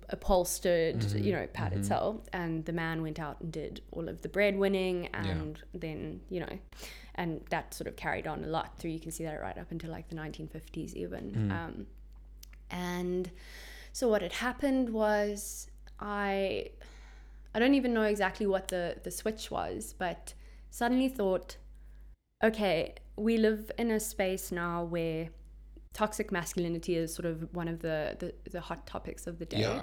upholstered 0.09 0.97
Mhm, 1.01 1.23
you 1.25 1.33
know 1.33 1.47
padded 1.53 1.81
mhm. 1.81 1.85
cell 1.85 2.23
and 2.33 2.65
the 2.65 2.73
man 2.73 3.03
went 3.03 3.21
out 3.21 3.39
and 3.41 3.53
did 3.53 3.83
all 3.93 4.09
of 4.09 4.23
the 4.23 4.31
breadwinning 4.31 5.09
and 5.13 5.63
then 5.75 6.23
you 6.31 6.41
know 6.41 6.59
and 7.17 7.45
that 7.51 7.75
sort 7.75 7.87
of 7.87 7.97
carried 7.97 8.27
on 8.27 8.43
a 8.45 8.47
lot 8.47 8.79
through 8.79 8.91
you 8.91 8.99
can 8.99 9.13
see 9.13 9.25
that 9.25 9.39
right 9.41 9.59
up 9.59 9.71
until 9.71 9.91
like 9.91 10.09
the 10.09 10.17
1950s 10.17 10.95
even 10.95 11.33
Mm. 11.33 11.51
um, 11.53 11.87
and 12.71 13.31
so 13.93 14.09
what 14.09 14.23
had 14.23 14.33
happened 14.33 14.89
was 14.89 15.69
i 16.01 16.67
i 17.55 17.59
don't 17.59 17.75
even 17.75 17.93
know 17.93 18.05
exactly 18.05 18.47
what 18.47 18.69
the 18.69 18.97
the 19.03 19.11
switch 19.11 19.51
was 19.51 19.95
but 19.99 20.33
suddenly 20.71 21.09
thought 21.11 21.59
okay 22.45 22.95
we 23.17 23.37
live 23.39 23.71
in 23.79 23.91
a 23.91 24.01
space 24.01 24.53
now 24.53 24.85
where 24.85 25.29
toxic 25.93 26.31
masculinity 26.33 26.95
is 26.97 27.15
sort 27.15 27.27
of 27.27 27.37
one 27.55 27.69
of 27.69 27.81
the 27.81 28.17
the, 28.19 28.51
the 28.51 28.61
hot 28.61 28.87
topics 28.87 29.27
of 29.27 29.39
the 29.39 29.45
day 29.47 29.61
yeah. 29.61 29.83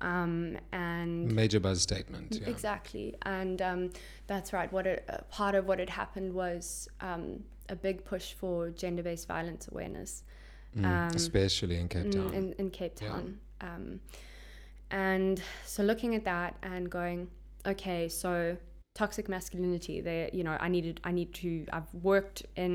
um 0.00 0.56
and 0.72 1.30
Major 1.34 1.60
buzz 1.60 1.82
statement. 1.82 2.38
Yeah. 2.40 2.48
Exactly, 2.48 3.14
and 3.22 3.60
um, 3.62 3.90
that's 4.26 4.52
right. 4.52 4.72
What 4.72 4.86
it, 4.86 5.04
uh, 5.08 5.18
part 5.30 5.54
of 5.54 5.66
what 5.68 5.78
had 5.78 5.90
happened 5.90 6.32
was 6.32 6.88
um, 7.00 7.24
a 7.68 7.76
big 7.76 8.04
push 8.04 8.32
for 8.32 8.70
gender-based 8.70 9.26
violence 9.28 9.68
awareness 9.72 10.22
Mm, 10.76 10.84
um, 10.84 11.16
Especially 11.16 11.76
in 11.76 11.88
Cape 11.88 12.10
Town. 12.10 12.34
in, 12.34 12.52
in 12.58 12.70
Cape 12.70 12.98
Yeah. 13.00 13.08
Town. 13.08 13.38
Um, 13.60 14.00
and 14.90 15.42
so 15.64 15.82
looking 15.82 16.14
at 16.14 16.24
that 16.24 16.56
and 16.62 16.90
going, 16.90 17.28
okay, 17.66 18.08
so 18.08 18.56
toxic 18.98 19.26
masculinity. 19.36 19.96
There, 20.08 20.28
you 20.38 20.44
know, 20.46 20.56
I 20.66 20.68
needed, 20.76 20.96
I 21.10 21.12
need 21.18 21.30
to. 21.42 21.50
I've 21.76 21.92
worked 22.10 22.38
in 22.56 22.74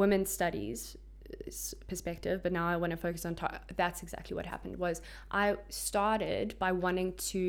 women's 0.00 0.30
studies 0.38 0.96
perspective 1.86 2.36
but 2.44 2.52
now 2.52 2.66
i 2.68 2.76
want 2.82 2.90
to 2.90 2.96
focus 2.96 3.24
on 3.24 3.32
to- 3.40 3.60
that's 3.76 4.02
exactly 4.02 4.34
what 4.38 4.46
happened 4.54 4.76
was 4.86 4.96
i 5.42 5.44
started 5.68 6.48
by 6.64 6.70
wanting 6.72 7.10
to 7.32 7.42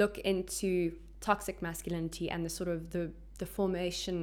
look 0.00 0.18
into 0.32 0.70
toxic 1.20 1.56
masculinity 1.62 2.26
and 2.28 2.44
the 2.44 2.50
sort 2.58 2.68
of 2.74 2.90
the 2.90 3.04
the 3.38 3.46
formation 3.46 4.16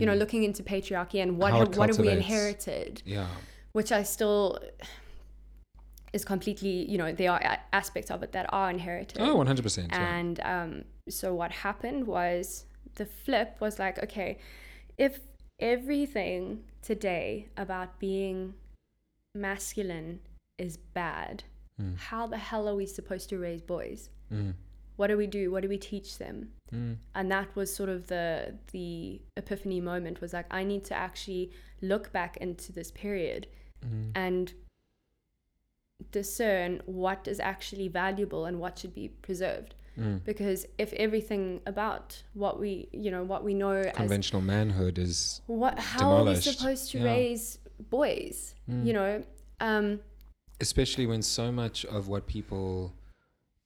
you 0.00 0.06
know 0.06 0.14
Mm. 0.16 0.22
looking 0.22 0.42
into 0.48 0.62
patriarchy 0.62 1.18
and 1.24 1.30
what 1.40 1.52
have, 1.52 1.76
what 1.76 1.88
have 1.90 1.98
we 1.98 2.08
inherited 2.08 3.02
Yeah. 3.04 3.28
which 3.78 3.90
i 3.92 4.02
still 4.02 4.58
is 6.12 6.24
completely, 6.24 6.90
you 6.90 6.98
know, 6.98 7.12
there 7.12 7.30
are 7.30 7.40
aspects 7.72 8.10
of 8.10 8.18
it 8.24 8.32
that 8.32 8.46
are 8.52 8.68
inherited. 8.68 9.18
Oh, 9.20 9.36
100%. 9.36 9.92
Yeah. 9.92 10.16
And 10.18 10.40
um, 10.54 10.84
so 11.10 11.34
what 11.34 11.50
happened 11.52 12.06
was 12.06 12.64
the 12.94 13.06
flip 13.06 13.56
was 13.60 13.78
like, 13.78 13.98
okay, 14.02 14.38
if 14.98 15.20
everything 15.58 16.64
today 16.82 17.48
about 17.56 17.98
being 17.98 18.54
masculine 19.34 20.20
is 20.58 20.76
bad, 20.76 21.44
Mm. 21.80 21.96
how 21.96 22.26
the 22.26 22.36
hell 22.36 22.68
are 22.68 22.74
we 22.74 22.84
supposed 22.84 23.30
to 23.30 23.38
raise 23.38 23.62
boys? 23.62 24.10
Mm. 24.30 24.52
What 24.96 25.06
do 25.06 25.16
we 25.16 25.26
do? 25.26 25.50
What 25.50 25.62
do 25.62 25.68
we 25.68 25.78
teach 25.78 26.18
them? 26.18 26.50
Mm. 26.70 26.96
And 27.14 27.30
that 27.32 27.56
was 27.56 27.74
sort 27.74 27.88
of 27.88 28.08
the 28.08 28.58
the 28.72 29.22
epiphany 29.38 29.80
moment 29.80 30.20
was 30.20 30.34
like 30.34 30.44
I 30.50 30.62
need 30.62 30.84
to 30.86 30.94
actually 30.94 31.52
look 31.80 32.12
back 32.12 32.36
into 32.36 32.70
this 32.72 32.90
period 32.90 33.46
Mm. 33.82 34.10
and 34.14 34.52
discern 36.10 36.82
what 36.86 37.26
is 37.28 37.40
actually 37.40 37.88
valuable 37.88 38.44
and 38.46 38.58
what 38.60 38.78
should 38.78 38.94
be 38.94 39.08
preserved 39.08 39.74
Mm. 40.00 40.24
because 40.24 40.66
if 40.78 40.92
everything 40.94 41.60
about 41.66 42.22
what 42.32 42.58
we 42.58 42.88
you 42.92 43.10
know 43.10 43.22
what 43.22 43.44
we 43.44 43.52
know 43.54 43.72
as 43.72 43.92
Conventional 43.94 44.40
manhood 44.40 44.98
is. 44.98 45.42
what 45.46 45.78
how 45.78 46.10
are 46.12 46.24
we 46.24 46.36
supposed 46.36 46.90
to 46.92 46.98
Yeah. 46.98 47.04
raise 47.04 47.58
boys 47.90 48.54
Mm. 48.68 48.86
you 48.86 48.92
know 48.94 49.22
um 49.60 50.00
especially 50.60 51.06
when 51.06 51.22
so 51.22 51.52
much 51.52 51.84
of 51.84 52.08
what 52.08 52.26
people 52.26 52.94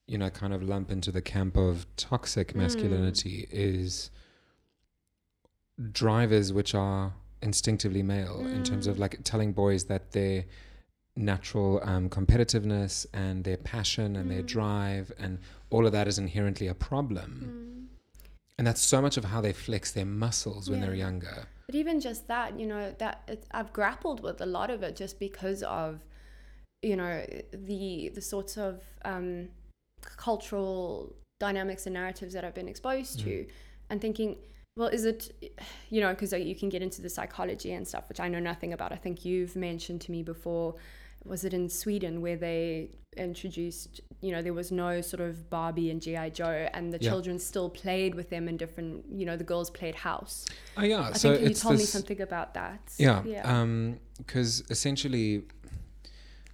you 0.06 0.18
know 0.18 0.28
kind 0.30 0.52
of 0.52 0.60
lump 0.62 0.90
into 0.90 1.10
the 1.12 1.22
camp 1.22 1.56
of 1.56 1.86
toxic 1.96 2.48
Mm. 2.52 2.56
masculinity 2.56 3.46
is 3.52 4.10
drivers 5.92 6.52
which 6.52 6.74
are 6.74 7.12
instinctively 7.42 8.02
male 8.02 8.40
in 8.46 8.62
terms 8.62 8.86
of 8.86 8.96
Mm. 8.96 9.00
like 9.00 9.18
telling 9.24 9.52
boys 9.52 9.84
that 9.84 10.12
their 10.12 10.44
natural 11.16 11.80
um, 11.84 12.08
competitiveness 12.08 13.06
and 13.12 13.44
their 13.44 13.56
passion 13.56 14.16
and 14.16 14.30
their 14.30 14.42
Mm. 14.42 14.46
drive 14.46 15.12
and 15.18 15.38
all 15.70 15.86
of 15.86 15.92
that 15.92 16.08
is 16.08 16.18
inherently 16.18 16.66
a 16.66 16.74
problem 16.74 17.30
mm. 17.44 17.86
and 18.58 18.66
that's 18.66 18.80
so 18.80 19.00
much 19.00 19.16
of 19.16 19.24
how 19.24 19.40
they 19.40 19.52
flex 19.52 19.92
their 19.92 20.04
muscles 20.06 20.68
when 20.68 20.80
they're 20.80 20.94
younger 20.94 21.46
But 21.66 21.76
even 21.76 22.00
just 22.00 22.28
that, 22.28 22.58
you 22.60 22.66
know, 22.66 22.94
that 22.98 23.46
I've 23.52 23.72
grappled 23.72 24.20
with 24.22 24.40
a 24.42 24.46
lot 24.46 24.68
of 24.70 24.82
it 24.82 24.96
just 24.96 25.18
because 25.18 25.62
of, 25.62 26.00
you 26.82 26.96
know, 27.00 27.24
the 27.52 28.10
the 28.14 28.20
sorts 28.20 28.58
of 28.58 28.82
um, 29.04 29.48
cultural 30.16 31.14
dynamics 31.40 31.86
and 31.86 31.94
narratives 31.94 32.34
that 32.34 32.44
I've 32.44 32.54
been 32.54 32.68
exposed 32.68 33.20
to, 33.20 33.46
and 33.88 34.00
thinking, 34.00 34.36
well, 34.76 34.88
is 34.88 35.04
it, 35.06 35.20
you 35.88 36.00
know, 36.02 36.10
because 36.10 36.32
you 36.32 36.54
can 36.54 36.68
get 36.68 36.82
into 36.82 37.00
the 37.00 37.08
psychology 37.08 37.72
and 37.72 37.88
stuff, 37.88 38.08
which 38.10 38.20
I 38.20 38.28
know 38.28 38.40
nothing 38.40 38.72
about. 38.74 38.92
I 38.92 38.96
think 38.96 39.24
you've 39.24 39.56
mentioned 39.56 40.00
to 40.02 40.10
me 40.10 40.22
before. 40.22 40.74
Was 41.24 41.44
it 41.44 41.54
in 41.54 41.68
Sweden 41.68 42.20
where 42.20 42.36
they 42.36 42.90
introduced, 43.16 44.00
you 44.20 44.32
know, 44.32 44.42
there 44.42 44.52
was 44.52 44.70
no 44.72 45.00
sort 45.00 45.20
of 45.20 45.48
Barbie 45.48 45.90
and 45.90 46.02
GI 46.02 46.30
Joe, 46.30 46.68
and 46.74 46.92
the 46.92 46.98
Yeah. 47.00 47.10
children 47.10 47.38
still 47.38 47.70
played 47.70 48.14
with 48.14 48.28
them 48.30 48.48
in 48.48 48.56
different, 48.56 49.04
you 49.10 49.24
know, 49.24 49.36
the 49.36 49.44
girls 49.44 49.70
played 49.70 49.94
house. 49.94 50.44
oh 50.76 50.82
yeah 50.82 51.10
I 51.10 51.12
so 51.12 51.36
think 51.36 51.48
you 51.48 51.54
told 51.54 51.78
me 51.78 51.84
something 51.84 52.20
about 52.20 52.54
that. 52.54 52.80
Yeah. 52.98 53.22
Yeah. 53.24 53.42
Um, 53.60 53.98
because 54.18 54.64
essentially, 54.70 55.44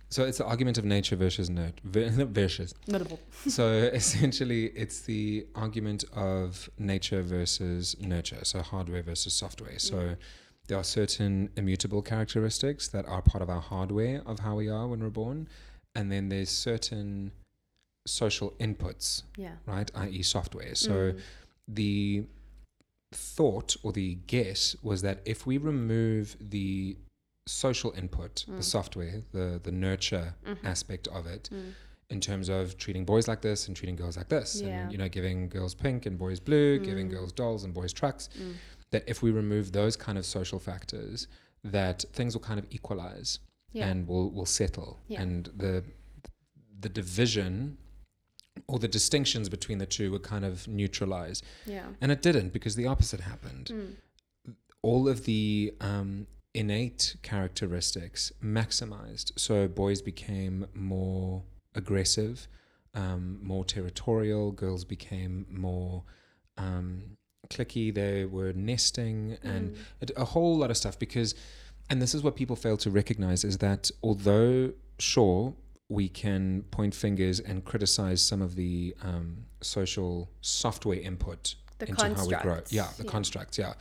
so 0.09 0.25
it's 0.25 0.39
the 0.39 0.45
argument 0.45 0.77
of 0.79 0.85
nature 0.85 1.17
versus 1.17 1.49
nurture. 1.51 1.75
versus. 1.85 2.75
Notable. 2.87 3.19
So 3.49 3.69
essentially, 3.73 4.67
it's 4.83 5.01
the 5.01 5.47
argument 5.55 6.05
of 6.13 6.69
nature 6.79 7.23
versus 7.23 7.97
nurture. 8.01 8.45
So 8.45 8.61
hardware 8.63 9.03
versus 9.03 9.33
software. 9.33 9.79
So 9.79 10.17
there 10.71 10.79
are 10.79 10.85
certain 10.85 11.51
immutable 11.57 12.01
characteristics 12.01 12.87
that 12.89 13.05
are 13.07 13.21
part 13.21 13.43
of 13.43 13.51
our 13.51 13.61
hardware 13.61 14.23
of 14.25 14.39
how 14.39 14.55
we 14.55 14.69
are 14.69 14.87
when 14.87 15.01
we're 15.03 15.11
born, 15.11 15.49
and 15.97 16.13
then 16.13 16.29
there's 16.29 16.49
certain 16.49 17.33
social 18.07 18.53
inputs, 18.61 19.25
Yeah. 19.37 19.57
right? 19.67 19.91
I.e., 19.97 20.23
software. 20.23 20.77
So 20.77 21.13
Mm. 21.13 21.21
the 21.67 22.25
thought 23.13 23.77
or 23.83 23.93
the 23.93 24.15
guess 24.29 24.77
was 24.83 25.03
that 25.03 25.21
if 25.25 25.45
we 25.45 25.59
remove 25.59 26.37
the 26.41 26.97
social 27.49 27.91
input, 27.97 28.45
Mm. 28.49 28.57
the 28.59 28.63
software, 28.63 29.23
the 29.33 29.61
the 29.65 29.73
nurture 29.73 30.35
Mhm. 30.47 30.65
aspect 30.65 31.09
of 31.09 31.27
it, 31.27 31.51
Mm. 31.53 31.73
in 32.11 32.21
terms 32.21 32.49
of 32.49 32.77
treating 32.79 33.05
boys 33.05 33.27
like 33.27 33.41
this 33.43 33.67
and 33.67 33.77
treating 33.77 33.97
girls 33.97 34.17
like 34.17 34.29
this, 34.29 34.61
Yeah. 34.61 34.69
and 34.85 34.93
you 34.93 34.99
know, 34.99 35.09
giving 35.09 35.49
girls 35.49 35.75
pink 35.75 36.07
and 36.07 36.17
boys 36.17 36.39
blue, 36.39 36.79
giving 36.79 37.09
Mm. 37.09 37.15
girls 37.15 37.33
dolls 37.33 37.65
and 37.65 37.75
boys 37.75 37.93
trucks, 37.93 38.29
Mm. 38.39 38.55
That 38.93 39.05
if 39.07 39.23
we 39.23 39.31
remove 39.31 39.73
those 39.73 39.97
kind 39.97 40.19
of 40.19 40.25
social 40.27 40.59
factors, 40.59 41.29
that 41.65 42.05
things 42.13 42.35
will 42.35 42.43
kind 42.43 42.59
of 42.59 42.67
equalize 42.71 43.39
Yeah. 43.73 43.89
and 43.89 44.07
will 44.09 44.31
will 44.31 44.47
settle, 44.47 44.99
Yeah. 45.09 45.23
and 45.23 45.47
the 45.57 45.85
the 46.81 46.89
division 46.89 47.77
or 48.67 48.79
the 48.79 48.89
distinctions 48.89 49.49
between 49.49 49.79
the 49.79 49.87
two 49.87 50.11
would 50.11 50.23
kind 50.23 50.45
of 50.45 50.67
neutralize. 50.69 51.43
yeah. 51.67 51.87
And 52.01 52.11
it 52.13 52.23
didn't 52.23 52.53
because 52.53 52.75
the 52.77 52.87
opposite 52.87 53.21
happened. 53.21 53.67
Mm. 53.73 53.97
All 54.83 55.09
of 55.09 55.25
the 55.25 55.75
um, 55.81 56.27
innate 56.55 57.17
characteristics 57.23 58.33
maximized. 58.43 59.39
So 59.39 59.69
boys 59.69 60.01
became 60.03 60.67
more 60.75 61.45
aggressive, 61.75 62.49
um, 62.95 63.39
more 63.43 63.65
territorial. 63.65 64.53
Girls 64.53 64.85
became 64.85 65.47
more 65.51 66.05
um, 66.57 67.17
clicky. 67.55 67.93
They 67.93 68.25
were 68.25 68.53
nesting 68.55 69.37
and 69.43 69.73
Mm. 70.03 70.11
a, 70.17 70.23
a 70.23 70.25
whole 70.25 70.57
lot 70.57 70.71
of 70.71 70.77
stuff 70.77 70.99
because 70.99 71.35
and 71.91 72.01
this 72.01 72.15
is 72.15 72.23
what 72.23 72.37
people 72.37 72.55
fail 72.57 72.77
to 72.79 72.91
recognize 72.91 73.43
is 73.45 73.59
that 73.59 73.91
although 74.03 74.73
sure 74.99 75.55
we 75.89 76.09
can 76.09 76.63
point 76.71 76.95
fingers 76.95 77.41
and 77.41 77.65
criticize 77.65 78.23
some 78.23 78.41
of 78.41 78.55
the 78.55 78.95
um, 79.03 79.39
social 79.61 80.31
software 80.41 81.01
input 81.01 81.57
the 81.81 81.89
into 81.89 82.15
how 82.15 82.27
we 82.27 82.35
grow 82.37 82.61
yeah 82.71 82.89
the 82.97 83.05
constructs 83.05 83.59
yeah 83.59 83.75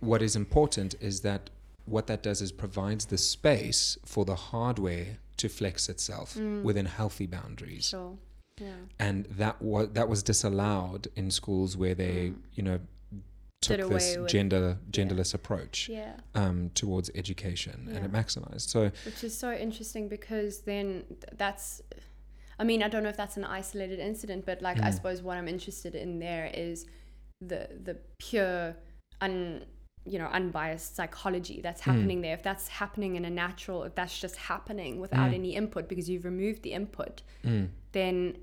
what 0.00 0.22
is 0.22 0.36
important 0.36 0.94
is 1.00 1.20
that 1.22 1.50
what 1.86 2.06
that 2.06 2.22
does 2.22 2.40
is 2.40 2.52
provides 2.52 3.06
the 3.06 3.18
space 3.18 3.98
for 4.04 4.24
the 4.24 4.36
hardware 4.36 5.18
to 5.36 5.48
flex 5.48 5.88
itself 5.88 6.34
Mm. 6.36 6.62
within 6.62 6.86
healthy 6.86 7.26
boundaries 7.26 7.86
Sure. 7.88 8.16
Yeah. 8.60 8.68
and 8.98 9.26
that 9.26 9.60
was 9.60 9.90
that 9.92 10.08
was 10.08 10.22
disallowed 10.22 11.08
in 11.14 11.30
schools 11.30 11.76
where 11.76 11.94
they 11.94 12.30
Mm. 12.30 12.36
you 12.54 12.62
know 12.62 12.80
took 13.60 13.88
this 13.90 14.16
with- 14.16 14.28
gender 14.30 14.78
genderless 14.90 15.34
approach 15.34 15.88
Yeah. 15.88 16.16
um, 16.34 16.70
towards 16.74 17.10
education 17.14 17.88
and 17.92 18.04
it 18.04 18.12
maximized 18.12 18.68
so 18.68 18.90
Which 19.04 19.22
is 19.24 19.36
so 19.36 19.52
interesting 19.52 20.08
because 20.08 20.60
then 20.60 21.04
that's, 21.36 21.82
I 22.58 22.64
mean, 22.64 22.82
I 22.82 22.88
don't 22.88 23.02
know 23.02 23.08
if 23.08 23.16
that's 23.16 23.36
an 23.36 23.44
isolated 23.44 23.98
incident, 23.98 24.46
but 24.46 24.62
like 24.62 24.78
I 24.80 24.90
Mm. 24.90 24.94
suppose 24.94 25.22
what 25.22 25.36
I'm 25.36 25.48
interested 25.48 25.94
in 25.94 26.18
there 26.20 26.46
is 26.54 26.86
the 27.40 27.68
the 27.82 27.96
pure, 28.18 28.76
un, 29.20 29.64
you 30.06 30.18
know, 30.18 30.26
unbiased 30.26 30.94
psychology 30.96 31.60
that's 31.60 31.80
Mm. 31.82 31.84
happening 31.92 32.20
there. 32.22 32.34
If 32.34 32.42
that's 32.42 32.68
happening 32.68 33.16
in 33.16 33.24
a 33.24 33.30
natural, 33.30 33.82
if 33.82 33.94
that's 33.94 34.18
just 34.18 34.36
happening 34.36 35.00
without 35.00 35.30
Mm. 35.30 35.34
any 35.34 35.54
input 35.56 35.88
because 35.88 36.08
you've 36.08 36.24
removed 36.24 36.62
the 36.62 36.72
input, 36.72 37.22
mm. 37.44 37.68
then 37.92 38.36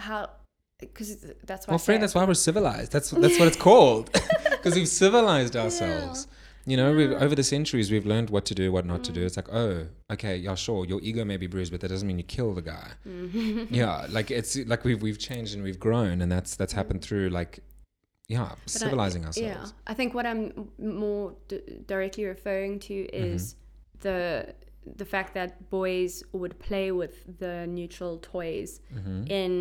how? 0.00 0.30
Because 0.78 1.10
that's 1.44 1.66
why. 1.66 1.72
well 1.72 1.78
friend 1.78 2.02
that's 2.02 2.14
why 2.14 2.24
we're 2.24 2.34
civilized 2.50 2.90
that's 2.90 3.10
that's 3.10 3.38
what 3.38 3.46
it's 3.48 3.56
called 3.68 4.04
because 4.50 4.74
we've 4.74 4.88
civilized 4.88 5.54
ourselves 5.54 6.26
you 6.64 6.76
know 6.80 6.88
we've, 6.98 7.10
Yeah. 7.12 7.18
over 7.24 7.34
the 7.34 7.42
centuries 7.42 7.90
we've 7.90 8.06
learned 8.06 8.30
what 8.30 8.44
to 8.50 8.54
do 8.54 8.72
what 8.72 8.84
not 8.86 9.02
to 9.08 9.12
do 9.12 9.20
Mm. 9.22 9.26
it's 9.28 9.36
like 9.36 9.52
oh 9.52 9.86
okay 10.14 10.36
yeah 10.46 10.54
sure 10.54 10.80
your 10.86 11.00
ego 11.02 11.22
may 11.32 11.36
be 11.36 11.46
bruised 11.46 11.70
but 11.72 11.80
that 11.82 11.88
doesn't 11.88 12.08
mean 12.08 12.16
you 12.22 12.24
kill 12.38 12.54
the 12.54 12.62
guy 12.62 12.88
Mhm. 13.06 13.66
yeah 13.70 14.06
like 14.16 14.30
it's 14.30 14.56
like 14.72 14.82
we've 14.88 15.02
we've 15.02 15.18
changed 15.18 15.52
and 15.54 15.62
we've 15.62 15.80
grown 15.88 16.22
and 16.22 16.32
that's 16.32 16.56
that's 16.60 16.72
happened 16.80 17.02
through 17.02 17.28
like 17.40 17.52
yeah 18.28 18.48
But 18.48 18.74
I- 18.76 18.78
civilizing 18.84 19.22
Yeah, 19.36 19.66
I 19.86 19.94
think 19.98 20.14
what 20.14 20.24
I'm 20.30 20.70
more 20.78 21.34
d- 21.48 21.60
directly 21.92 22.24
referring 22.24 22.72
to 22.88 22.94
Mm-hmm. 22.94 23.34
is 23.34 23.42
the 24.06 24.18
the 25.02 25.04
fact 25.14 25.30
that 25.34 25.50
boys 25.68 26.12
would 26.32 26.54
play 26.68 26.88
with 27.02 27.14
the 27.42 27.54
neutral 27.66 28.14
toys 28.34 28.80
hmm 28.94 29.24
in 29.40 29.52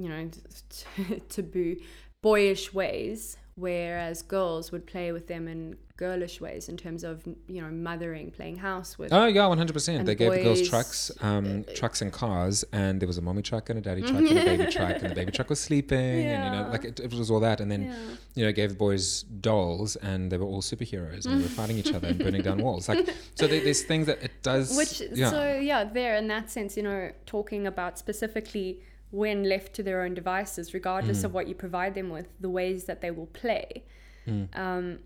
you 0.00 0.08
know 0.08 0.30
t- 0.70 1.22
taboo 1.28 1.76
boyish 2.22 2.72
ways 2.72 3.36
whereas 3.54 4.22
girls 4.22 4.72
would 4.72 4.86
play 4.86 5.12
with 5.12 5.26
them 5.26 5.46
in 5.46 5.76
girlish 6.00 6.40
ways 6.40 6.70
in 6.70 6.78
terms 6.78 7.04
of 7.04 7.22
you 7.46 7.60
know 7.60 7.70
mothering 7.70 8.30
playing 8.30 8.56
house 8.56 8.98
with 8.98 9.12
Oh 9.12 9.26
yeah, 9.26 9.46
one 9.46 9.58
hundred 9.58 9.74
percent. 9.74 10.06
They 10.06 10.14
gave 10.14 10.32
the 10.32 10.42
girls 10.42 10.66
trucks, 10.66 11.10
um, 11.20 11.64
trucks 11.74 12.00
and 12.00 12.10
cars, 12.10 12.64
and 12.72 13.00
there 13.00 13.06
was 13.06 13.18
a 13.18 13.22
mommy 13.22 13.42
truck 13.42 13.68
and 13.68 13.78
a 13.78 13.82
daddy 13.82 14.00
truck 14.10 14.22
and 14.22 14.38
a 14.38 14.44
baby 14.44 14.72
truck, 14.72 14.96
and 15.02 15.10
the 15.10 15.14
baby 15.14 15.30
truck 15.30 15.50
was 15.50 15.60
sleeping, 15.60 15.98
and 15.98 16.44
you 16.44 16.50
know, 16.50 16.68
like 16.70 16.84
it, 16.84 17.00
it 17.00 17.12
was 17.12 17.30
all 17.30 17.40
that. 17.40 17.60
And 17.60 17.70
then 17.70 17.82
yeah. 17.82 17.96
you 18.34 18.44
know, 18.46 18.52
gave 18.52 18.70
the 18.70 18.76
boys 18.76 19.24
dolls, 19.24 19.96
and 19.96 20.32
they 20.32 20.38
were 20.38 20.46
all 20.46 20.62
superheroes, 20.62 21.26
and 21.26 21.38
they 21.38 21.42
were 21.42 21.50
fighting 21.50 21.76
each 21.76 21.92
other 21.92 22.08
and 22.08 22.18
burning 22.18 22.42
down 22.42 22.62
walls. 22.62 22.88
Like, 22.88 23.14
so 23.34 23.46
there, 23.46 23.62
there's 23.62 23.82
things 23.82 24.06
that 24.06 24.22
it 24.22 24.42
does. 24.42 24.74
Which 24.74 25.02
yeah, 25.12 25.28
so 25.28 25.58
yeah, 25.58 25.84
there 25.84 26.16
in 26.16 26.28
that 26.28 26.50
sense, 26.50 26.78
you 26.78 26.82
know, 26.82 27.12
talking 27.26 27.66
about 27.66 27.98
specifically 27.98 28.80
when 29.10 29.44
left 29.44 29.72
to 29.74 29.82
their 29.82 30.02
own 30.02 30.14
devices, 30.14 30.72
regardless 30.74 31.20
Mm. 31.22 31.24
of 31.24 31.34
what 31.34 31.48
you 31.48 31.54
provide 31.54 31.94
them 31.94 32.10
with, 32.10 32.28
the 32.40 32.50
ways 32.50 32.84
that 32.84 33.00
they 33.00 33.10
will 33.10 33.26
play. 33.26 33.84
Mm. 34.26 34.48
Um, 34.56 34.98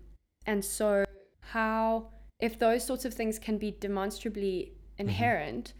and 0.45 0.63
so 0.63 1.05
how 1.41 2.09
if 2.39 2.59
those 2.59 2.83
sorts 2.83 3.05
of 3.05 3.13
things 3.13 3.39
can 3.39 3.57
be 3.57 3.71
demonstrably 3.71 4.73
Mm-hmm. 4.97 5.09
inherent, 5.09 5.73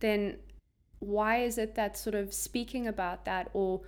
then 0.00 0.36
why 1.00 1.42
is 1.42 1.58
it 1.58 1.74
that 1.74 1.96
sort 1.96 2.14
of 2.14 2.32
speaking 2.32 2.86
about 2.86 3.24
that 3.24 3.50
or 3.54 3.80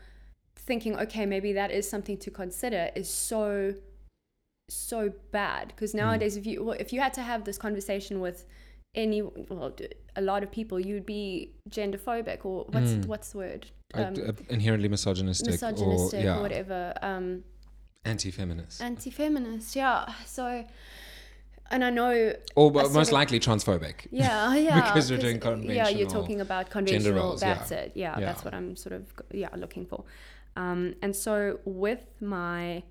thinking, 0.57 0.99
okay, 0.99 1.27
maybe 1.27 1.53
that 1.53 1.71
is 1.71 1.89
something 1.89 2.17
to 2.19 2.31
consider 2.31 2.91
is 2.97 3.09
so 3.09 3.75
so 4.71 5.13
bad 5.31 5.69
because 5.69 5.93
Hmm. 5.93 5.99
nowadays 5.99 6.37
if 6.37 6.47
you 6.47 6.65
well, 6.65 6.77
if 6.81 6.93
you 6.93 7.01
had 7.01 7.13
to 7.15 7.21
have 7.23 7.45
this 7.45 7.59
conversation 7.59 8.19
with 8.21 8.47
any 8.95 9.23
well 9.23 9.75
a 10.17 10.21
lot 10.21 10.43
of 10.43 10.51
people 10.51 10.79
you'd 10.79 11.07
be 11.07 11.51
genderphobic 11.71 12.45
or 12.45 12.65
what's 12.71 12.93
Mm. 12.93 13.07
what's 13.07 13.31
the 13.33 13.39
word 13.39 13.67
um, 13.95 14.15
uh, 14.29 14.33
inherently 14.49 14.89
misogynistic, 14.89 15.49
misogynistic 15.53 16.21
or 16.21 16.23
yeah, 16.25 16.39
or 16.39 16.43
whatever 16.43 16.95
um 17.03 17.43
anti-feminist, 18.05 18.81
anti-feminist 18.83 19.75
yeah 19.77 20.13
so 20.27 20.65
and 21.71 21.83
i 21.85 21.91
know 21.91 22.33
or 22.55 22.71
but 22.71 22.91
most 22.93 23.13
likely 23.13 23.41
transphobic. 23.41 24.07
yeah 24.11 24.55
yeah 24.55 24.81
Because 24.93 25.11
we're 25.11 25.19
doing 25.19 25.41
conventional 25.49 25.75
yeah 25.77 25.89
you're 25.89 26.09
talking 26.11 26.41
about 26.41 26.71
conventional 26.71 27.15
roles, 27.15 27.43
yeah. 27.43 27.55
that's 27.55 27.71
it 27.71 27.93
yeah, 27.95 28.19
Yeah. 28.19 28.27
that's 28.27 28.45
what 28.45 28.55
i'm 28.55 28.77
sort 28.77 28.93
of 28.95 29.13
yeah 29.33 29.49
looking 29.57 29.87
for 29.87 30.05
um 30.57 30.95
and 31.03 31.17
so 31.17 31.59
with 31.65 32.05
my 32.21 32.83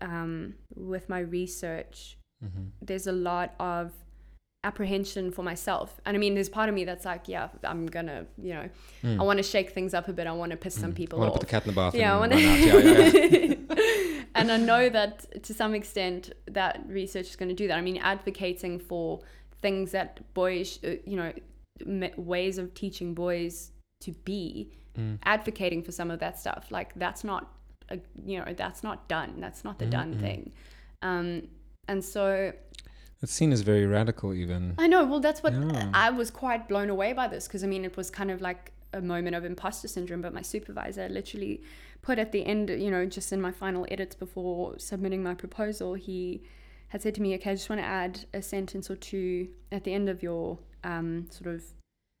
um 0.00 0.54
with 0.74 1.08
my 1.08 1.18
research 1.20 2.16
hmm 2.42 2.66
there's 2.80 3.06
a 3.06 3.12
lot 3.12 3.54
of 3.58 3.92
apprehension 4.64 5.30
for 5.30 5.42
myself 5.42 6.00
and 6.06 6.16
i 6.16 6.18
mean 6.18 6.34
there's 6.34 6.48
part 6.48 6.68
of 6.70 6.74
me 6.74 6.84
that's 6.84 7.04
like 7.04 7.28
yeah 7.28 7.48
i'm 7.64 7.86
gonna 7.86 8.24
you 8.42 8.52
know 8.54 8.68
Mm. 9.04 9.20
i 9.20 9.22
want 9.22 9.36
to 9.36 9.42
shake 9.42 9.70
things 9.70 9.92
up 9.92 10.08
a 10.08 10.12
bit 10.12 10.26
i 10.26 10.32
want 10.32 10.50
to 10.50 10.56
piss 10.56 10.74
some 10.74 10.92
people 10.94 11.18
I 11.18 11.20
want 11.26 11.32
off 11.34 11.40
to 11.40 11.40
put 11.40 11.46
the 11.48 11.50
cat 11.50 11.62
in 11.66 11.68
the 11.74 11.80
bath. 11.80 11.94
yeah, 11.94 12.16
I 12.18 12.24
and 12.24 12.32
wanna- 12.32 12.42
Yeah, 12.42 12.78
yeah, 12.78 13.54
yeah. 13.78 14.24
and 14.34 14.50
I 14.50 14.56
know 14.56 14.88
that 14.88 15.42
to 15.44 15.52
some 15.54 15.74
extent 15.74 16.32
that 16.46 16.80
research 16.88 17.28
is 17.28 17.36
going 17.36 17.50
to 17.50 17.54
do 17.54 17.68
that. 17.68 17.76
I 17.78 17.82
mean, 17.82 17.98
advocating 17.98 18.78
for 18.80 19.20
things 19.62 19.92
that 19.92 20.10
boys, 20.34 20.80
uh, 20.82 20.94
you 21.06 21.16
know, 21.16 21.32
ways 22.16 22.58
of 22.58 22.74
teaching 22.74 23.14
boys 23.14 23.70
to 24.00 24.10
be, 24.24 24.72
Mm. 24.98 25.18
advocating 25.24 25.82
for 25.82 25.90
some 25.92 26.08
of 26.10 26.18
that 26.20 26.38
stuff. 26.38 26.70
Like 26.70 26.94
that's 26.94 27.22
not, 27.24 27.52
a, 27.90 27.98
you 28.24 28.38
know, 28.38 28.54
that's 28.56 28.82
not 28.84 29.08
done. 29.08 29.40
That's 29.40 29.62
not 29.64 29.78
the 29.80 29.86
done 29.86 30.14
Mm-mm. 30.14 30.20
thing. 30.20 30.52
Um, 31.02 31.48
and 31.88 32.02
so 32.04 32.52
It's 33.24 33.32
seen 33.32 33.52
as 33.52 33.62
very 33.62 33.86
radical, 33.86 34.34
even. 34.34 34.74
I 34.78 34.86
know. 34.86 35.02
Well, 35.06 35.18
that's 35.18 35.42
what 35.42 35.54
Yeah. 35.54 35.90
I 35.94 36.10
was 36.10 36.30
quite 36.30 36.68
blown 36.68 36.90
away 36.90 37.14
by 37.14 37.26
this 37.26 37.48
because 37.48 37.64
I 37.64 37.66
mean, 37.66 37.82
it 37.86 37.96
was 37.96 38.10
kind 38.10 38.30
of 38.30 38.42
like 38.42 38.72
a 38.92 39.00
moment 39.00 39.34
of 39.34 39.46
imposter 39.46 39.88
syndrome. 39.88 40.20
But 40.20 40.34
my 40.34 40.42
supervisor 40.42 41.08
literally 41.08 41.62
put 42.02 42.18
at 42.18 42.32
the 42.32 42.44
end, 42.44 42.68
you 42.68 42.90
know, 42.90 43.06
just 43.06 43.32
in 43.32 43.40
my 43.40 43.50
final 43.50 43.86
edits 43.90 44.14
before 44.14 44.78
submitting 44.78 45.22
my 45.22 45.32
proposal, 45.32 45.94
he 45.94 46.42
had 46.88 47.00
said 47.00 47.14
to 47.14 47.22
me, 47.22 47.34
"Okay, 47.36 47.52
I 47.52 47.54
just 47.54 47.70
want 47.70 47.80
to 47.80 47.86
add 47.86 48.26
a 48.34 48.42
sentence 48.42 48.90
or 48.90 48.96
two 48.96 49.48
at 49.72 49.84
the 49.84 49.94
end 49.94 50.10
of 50.10 50.22
your 50.22 50.58
um, 50.84 51.26
sort 51.30 51.54
of 51.54 51.64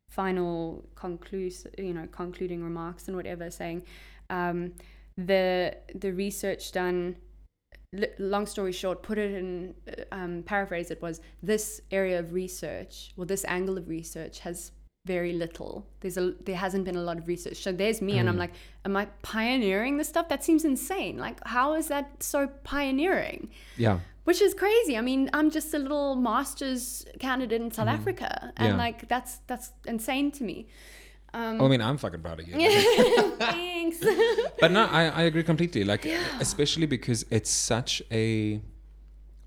final 0.08 0.86
concluse, 0.94 1.66
you 1.76 1.92
know, 1.92 2.08
concluding 2.10 2.64
remarks 2.64 3.08
and 3.08 3.16
whatever, 3.16 3.50
saying 3.50 3.82
um, 4.30 4.72
the 5.18 5.76
the 5.94 6.12
research 6.12 6.72
done." 6.72 7.16
Long 8.18 8.46
story 8.46 8.72
short, 8.72 9.02
put 9.02 9.18
it 9.18 9.32
in 9.34 9.74
uh, 9.88 9.92
um, 10.12 10.42
paraphrase. 10.44 10.90
It 10.90 11.00
was 11.02 11.20
this 11.42 11.80
area 11.90 12.18
of 12.18 12.32
research, 12.32 13.12
or 13.16 13.24
this 13.26 13.44
angle 13.46 13.76
of 13.78 13.88
research, 13.88 14.40
has 14.40 14.72
very 15.06 15.32
little. 15.34 15.86
There's 16.00 16.16
a 16.16 16.32
there 16.46 16.56
hasn't 16.56 16.84
been 16.86 16.96
a 16.96 17.02
lot 17.02 17.18
of 17.18 17.28
research. 17.28 17.58
So 17.62 17.72
there's 17.72 18.00
me, 18.00 18.18
and 18.18 18.28
I'm 18.28 18.36
Mm. 18.36 18.44
like, 18.44 18.52
am 18.86 18.96
I 18.96 19.06
pioneering 19.22 19.98
this 19.98 20.08
stuff? 20.08 20.28
That 20.28 20.42
seems 20.42 20.64
insane. 20.64 21.18
Like, 21.18 21.38
how 21.46 21.74
is 21.74 21.88
that 21.88 22.22
so 22.22 22.48
pioneering? 22.64 23.50
Yeah. 23.76 24.00
Which 24.24 24.40
is 24.40 24.54
crazy. 24.54 24.96
I 24.96 25.02
mean, 25.02 25.28
I'm 25.34 25.50
just 25.50 25.74
a 25.74 25.78
little 25.78 26.16
master's 26.16 27.04
candidate 27.18 27.60
in 27.60 27.70
South 27.70 27.88
Mhm. 27.88 27.92
Africa, 27.98 28.52
and 28.56 28.68
Yeah. 28.68 28.76
like 28.84 29.06
that's 29.08 29.32
that's 29.46 29.72
insane 29.86 30.30
to 30.32 30.44
me. 30.44 30.66
Um, 31.34 31.60
I 31.60 31.68
mean, 31.68 31.80
I'm 31.82 31.98
fucking 31.98 32.20
proud 32.20 32.40
of 32.40 32.48
you. 32.48 32.54
thanks. 33.38 33.98
but 34.60 34.70
no, 34.70 34.84
I, 34.86 35.06
I 35.08 35.22
agree 35.22 35.42
completely. 35.42 35.82
Like, 35.84 36.06
especially 36.40 36.86
because 36.86 37.26
it's 37.30 37.50
such 37.50 38.02
a 38.12 38.60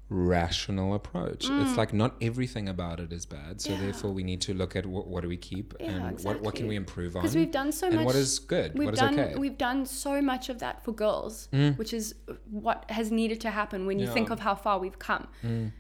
rational 0.10 0.94
approach. 0.94 1.48
It's 1.50 1.76
like 1.78 1.94
not 1.94 2.16
everything 2.22 2.70
about 2.70 3.00
it 3.00 3.12
is 3.12 3.26
bad. 3.26 3.60
So 3.62 3.72
Mm. 3.72 3.74
Yeah. 3.76 3.82
therefore, 3.86 4.12
we 4.12 4.24
need 4.24 4.40
to 4.42 4.54
look 4.54 4.76
at 4.76 4.86
what, 4.86 5.08
what 5.08 5.22
do 5.22 5.28
we 5.28 5.36
keep 5.38 5.74
Yeah, 5.80 5.88
and 5.92 6.20
what, 6.24 6.42
what 6.42 6.56
can 6.56 6.68
we 6.68 6.76
improve 6.78 7.16
on. 7.16 7.22
Because 7.24 7.36
we've 7.36 7.52
done 7.52 7.72
so 7.74 7.88
and 7.88 7.98
much. 7.98 8.06
what 8.06 8.16
is 8.16 8.40
good? 8.40 8.78
we've 8.78 8.86
What 8.86 8.94
is 8.94 9.00
done 9.02 9.20
okay? 9.20 9.36
we've 9.36 9.58
done 9.58 9.86
so 9.86 10.22
much 10.22 10.48
of 10.50 10.60
that 10.60 10.84
for 10.86 10.94
girls, 10.94 11.50
Mm. 11.52 11.78
which 11.78 11.94
is 11.94 12.16
what 12.50 12.90
has 12.90 13.12
needed 13.12 13.42
to 13.42 13.50
happen 13.52 13.86
when 13.86 14.00
you 14.00 14.08
think 14.08 14.30
of 14.30 14.40
how 14.40 14.56
far 14.56 14.80
we've 14.80 15.00
come. 15.00 15.28
Mm. 15.44 15.72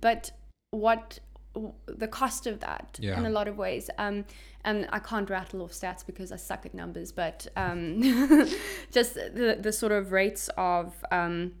But 0.00 0.30
what 0.70 1.18
the 1.86 2.08
cost 2.08 2.46
of 2.46 2.60
that 2.60 2.98
Yeah. 3.00 3.18
in 3.18 3.26
a 3.26 3.30
lot 3.30 3.46
of 3.48 3.56
ways. 3.56 3.88
Um, 3.98 4.24
and 4.64 4.88
I 4.92 4.98
can't 4.98 5.28
rattle 5.30 5.62
off 5.62 5.72
stats 5.72 6.04
because 6.04 6.32
I 6.32 6.36
suck 6.36 6.66
at 6.66 6.74
numbers, 6.74 7.12
but 7.12 7.46
um, 7.56 8.00
just 8.92 9.14
the 9.14 9.58
the 9.60 9.72
sort 9.72 9.92
of 9.92 10.10
rates 10.12 10.48
of 10.56 10.94
um, 11.12 11.52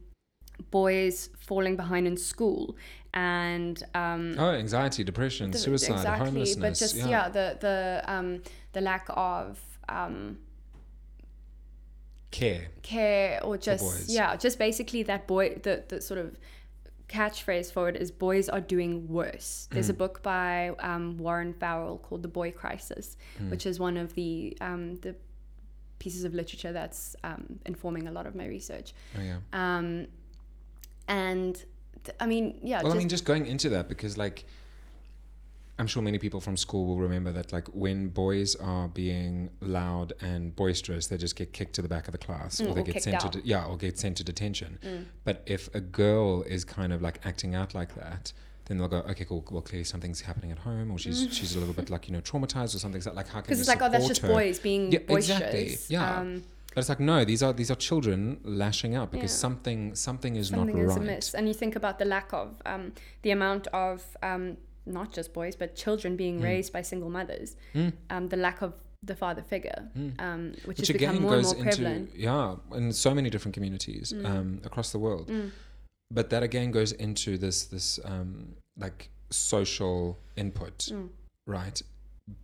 boys 0.70 1.28
falling 1.38 1.76
behind 1.76 2.06
in 2.06 2.16
school 2.16 2.76
and 3.12 3.82
um, 3.94 4.34
Oh, 4.38 4.50
anxiety, 4.50 5.04
depression, 5.04 5.50
the- 5.50 5.58
suicide, 5.58 5.94
exactly, 5.96 6.26
homelessness. 6.26 6.56
but 6.80 6.84
just 6.84 6.96
yeah, 6.96 7.28
the 7.28 7.56
the 7.60 8.02
um, 8.06 8.42
the 8.72 8.80
lack 8.80 9.06
of 9.10 9.60
um, 9.88 10.38
care. 12.30 12.68
care 12.82 13.40
or 13.44 13.56
just 13.56 14.08
yeah 14.08 14.34
just 14.36 14.58
basically 14.58 15.02
that 15.04 15.26
boy 15.26 15.54
the, 15.62 15.84
the 15.88 16.00
sort 16.00 16.18
of 16.18 16.36
catchphrase 17.08 17.70
for 17.72 17.88
it 17.88 17.96
is 17.96 18.10
boys 18.10 18.48
are 18.48 18.60
doing 18.60 19.06
worse 19.08 19.68
there's 19.70 19.90
a 19.90 19.92
Mm. 19.94 19.98
book 19.98 20.22
by 20.22 20.70
um, 20.80 21.18
warren 21.18 21.52
farrell 21.52 21.98
called 21.98 22.22
the 22.22 22.28
boy 22.28 22.50
crisis 22.50 23.16
Mm. 23.40 23.50
which 23.50 23.66
is 23.66 23.78
one 23.78 23.96
of 23.96 24.14
the 24.14 24.56
um, 24.60 24.96
the 24.96 25.14
pieces 25.98 26.24
of 26.24 26.34
literature 26.34 26.72
that's 26.72 27.14
um, 27.22 27.58
informing 27.66 28.08
a 28.08 28.10
lot 28.12 28.26
of 28.26 28.34
my 28.34 28.46
research 28.46 28.94
Oh, 29.18 29.22
yeah. 29.22 29.38
um, 29.52 30.06
and 31.08 31.54
th- 32.04 32.16
i 32.20 32.26
mean 32.26 32.58
yeah 32.62 32.76
Well, 32.82 32.92
just, 32.92 32.94
I 32.96 32.98
mean, 32.98 33.08
just 33.08 33.24
going 33.24 33.46
into 33.46 33.68
that 33.70 33.88
because, 33.88 34.16
like, 34.18 34.44
I'm 35.78 35.86
sure 35.88 36.02
many 36.02 36.18
people 36.18 36.40
from 36.40 36.56
school 36.56 36.86
will 36.86 36.98
remember 36.98 37.32
that, 37.32 37.52
like, 37.52 37.66
when 37.68 38.08
boys 38.08 38.54
are 38.56 38.86
being 38.88 39.50
loud 39.60 40.12
and 40.20 40.54
boisterous, 40.54 41.08
they 41.08 41.16
just 41.16 41.34
get 41.34 41.52
kicked 41.52 41.74
to 41.74 41.82
the 41.82 41.88
back 41.88 42.06
of 42.06 42.12
the 42.12 42.18
class, 42.18 42.60
Mm, 42.60 42.70
or 42.70 42.74
they 42.74 42.80
or 42.82 42.84
get 42.84 43.02
sent 43.02 43.20
to 43.20 43.26
out. 43.26 43.32
de- 43.32 43.40
yeah, 43.44 43.64
or 43.64 43.76
get 43.76 43.98
sent 43.98 44.16
to 44.18 44.24
detention. 44.24 44.78
Mm. 44.84 45.04
But 45.24 45.42
if 45.46 45.74
a 45.74 45.80
girl 45.80 46.42
is 46.42 46.64
kind 46.64 46.92
of 46.92 47.02
like 47.02 47.18
acting 47.26 47.56
out 47.56 47.74
like 47.74 47.94
that, 47.96 48.32
then 48.66 48.78
they'll 48.78 48.88
go, 48.88 48.98
okay, 49.10 49.24
cool. 49.24 49.44
Well, 49.50 49.62
clearly 49.62 49.84
something's 49.84 50.20
happening 50.20 50.52
at 50.52 50.58
home, 50.60 50.90
or 50.92 50.98
she's 50.98 51.26
she's 51.36 51.56
a 51.56 51.58
little 51.58 51.74
bit 51.74 51.90
like 51.90 52.06
you 52.08 52.14
know 52.14 52.20
traumatized 52.20 52.74
or 52.76 52.78
something. 52.78 53.00
So, 53.00 53.12
like, 53.12 53.26
how 53.26 53.40
can 53.40 53.42
because 53.42 53.58
it's 53.60 53.68
like 53.68 53.82
oh 53.82 53.88
that's 53.90 54.06
just 54.06 54.22
her? 54.22 54.28
boys 54.28 54.60
being 54.60 54.92
Yeah, 54.92 55.00
boisterous 55.00 55.40
exactly, 55.40 55.76
yeah. 55.88 56.18
um, 56.20 56.44
But 56.72 56.80
it's 56.82 56.88
like 56.88 57.00
no, 57.00 57.24
these 57.24 57.42
are 57.42 57.52
these 57.52 57.70
are 57.72 57.76
children 57.76 58.38
lashing 58.44 58.94
out 58.94 59.10
because 59.10 59.32
Yeah. 59.32 59.36
something 59.46 59.94
something 59.96 60.36
is 60.36 60.48
something 60.48 60.76
not 60.76 60.84
is 60.84 60.88
right. 60.96 60.98
amiss 61.08 61.34
and 61.34 61.48
you 61.48 61.54
think 61.54 61.74
about 61.76 61.98
the 61.98 62.04
lack 62.04 62.32
of 62.32 62.62
um, 62.64 62.92
the 63.22 63.32
amount 63.32 63.66
of 63.68 64.02
um, 64.22 64.56
not 64.86 65.12
just 65.12 65.32
boys 65.32 65.56
but 65.56 65.74
children 65.74 66.16
being 66.16 66.40
Mm. 66.40 66.44
raised 66.44 66.72
by 66.72 66.82
single 66.82 67.10
mothers 67.10 67.56
Mm. 67.74 67.92
um, 68.10 68.28
the 68.28 68.36
lack 68.36 68.62
of 68.62 68.74
the 69.02 69.14
father 69.16 69.42
figure 69.42 69.88
Mm. 69.96 70.20
um, 70.20 70.50
which, 70.50 70.66
which 70.66 70.78
has 70.78 70.88
become 70.90 71.20
more 71.22 71.34
and 71.34 71.42
goes 71.42 71.54
more 71.54 71.64
into 71.64 71.76
prevalent 71.76 72.10
yeah 72.16 72.56
in 72.74 72.92
so 72.92 73.14
many 73.14 73.30
different 73.30 73.54
communities 73.54 74.12
Mm. 74.12 74.26
um, 74.26 74.60
across 74.64 74.92
the 74.92 74.98
world 74.98 75.28
Mm. 75.28 75.50
but 76.10 76.30
that 76.30 76.42
again 76.42 76.70
goes 76.70 76.92
into 76.92 77.36
this 77.38 77.64
this 77.66 77.98
um, 78.04 78.54
like 78.76 79.10
social 79.30 80.18
input 80.36 80.78
Mm. 80.90 81.08
right 81.46 81.82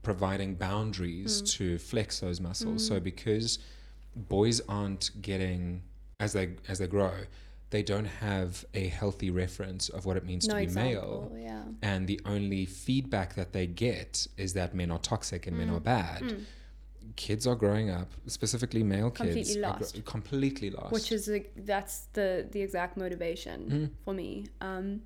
providing 0.03 0.55
boundaries 0.57 1.41
to 1.43 1.79
flex 1.79 2.21
those 2.21 2.41
muscles 2.41 2.87
so 2.87 3.01
because 3.01 3.59
boys 4.15 4.61
aren't 4.69 5.11
getting 5.23 5.83
as 6.19 6.33
they 6.35 6.57
as 6.69 6.79
they 6.79 6.87
grow 6.87 7.13
they 7.71 7.83
don't 7.83 8.07
have 8.07 8.65
a 8.75 8.89
healthy 8.89 9.31
reference 9.31 9.89
of 9.89 10.05
what 10.07 10.17
it 10.17 10.25
means 10.27 10.47
no 10.49 10.55
to 10.55 10.59
be 10.59 10.65
example 10.65 11.31
male 11.33 11.43
yeah 11.49 11.63
and 11.83 12.07
the 12.09 12.21
only 12.27 12.67
feedback 12.67 13.35
that 13.35 13.53
they 13.53 13.67
get 13.67 14.27
is 14.37 14.53
that 14.55 14.75
men 14.75 14.91
are 14.91 14.99
toxic 14.99 15.47
and 15.47 15.57
men 15.57 15.69
Mm. 15.69 15.77
are 15.77 15.81
bad 15.81 16.23
Mm. 16.23 16.45
kids 17.17 17.47
are 17.47 17.57
growing 17.57 17.91
up, 17.91 18.11
specifically 18.27 18.83
male 18.83 19.11
Completely 19.11 19.43
kids, 19.43 19.57
are 19.57 19.73
gr- 19.75 19.81
lost. 19.81 20.05
completely 20.05 20.71
lost. 20.71 20.93
which 20.93 21.11
is 21.13 21.29
like, 21.29 21.53
that's 21.57 22.07
the 22.13 22.47
the 22.53 22.61
exact 22.63 22.97
motivation 22.97 23.59
Mm. 23.71 23.91
for 24.05 24.15
me 24.15 24.47
um, 24.61 25.03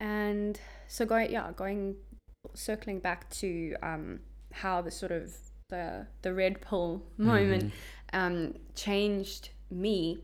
and 0.00 0.60
so 0.88 1.04
going 1.06 1.30
yeah 1.30 1.52
going 1.56 1.96
circling 2.54 3.00
back 3.00 3.28
to 3.30 3.74
um, 3.82 4.20
how 4.52 4.80
the 4.82 4.90
sort 4.90 5.12
of 5.12 5.34
the 5.68 6.06
the 6.22 6.32
red 6.32 6.60
pill 6.60 7.02
moment 7.18 7.64
Mhm. 7.64 7.72
um, 8.12 8.54
changed 8.74 9.50
me, 9.70 10.22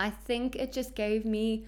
I 0.00 0.10
think 0.10 0.56
it 0.56 0.72
just 0.72 0.94
gave 0.96 1.24
me. 1.24 1.66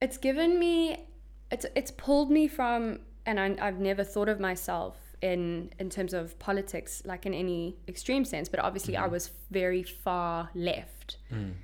It's 0.00 0.18
given 0.18 0.58
me, 0.58 1.06
it's 1.50 1.66
it's 1.74 1.90
pulled 1.90 2.30
me 2.30 2.46
from, 2.48 3.00
and 3.26 3.40
I, 3.40 3.56
I've 3.60 3.80
never 3.80 4.04
thought 4.04 4.28
of 4.28 4.38
myself 4.40 4.96
in 5.22 5.70
in 5.78 5.88
terms 5.90 6.12
of 6.14 6.38
politics 6.38 7.02
like 7.04 7.26
in 7.26 7.34
any 7.34 7.76
extreme 7.88 8.24
sense, 8.24 8.48
but 8.48 8.60
obviously 8.60 8.96
I 8.96 9.06
Mhm. 9.08 9.10
was 9.10 9.30
very 9.50 9.82
far 9.82 10.50
left. 10.54 11.16
Mm. 11.32 11.54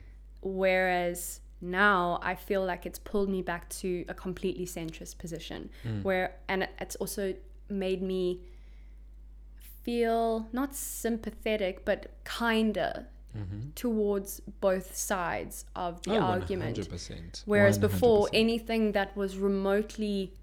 Whereas 0.42 1.40
now 1.60 2.18
I 2.22 2.34
feel 2.34 2.64
like 2.64 2.86
it's 2.86 2.98
pulled 2.98 3.28
me 3.28 3.42
back 3.42 3.68
to 3.80 4.04
a 4.08 4.14
completely 4.14 4.64
centrist 4.66 5.18
position 5.18 5.70
Mm. 5.84 6.02
where, 6.02 6.36
and 6.48 6.66
it's 6.80 6.96
also 6.96 7.34
made 7.68 8.00
me 8.02 8.40
feel 9.84 10.48
not 10.52 10.74
sympathetic, 10.74 11.84
but 11.84 12.06
kinder 12.24 13.06
towards 13.74 14.40
both 14.60 14.94
sides 14.96 15.64
of 15.76 16.02
the 16.02 16.16
oh, 16.16 16.20
argument. 16.20 16.76
100%. 16.76 17.42
Whereas 17.46 17.78
before, 17.78 18.26
100%. 18.26 18.30
anything 18.34 18.92
that 18.92 19.16
was 19.16 19.38
remotely 19.38 20.34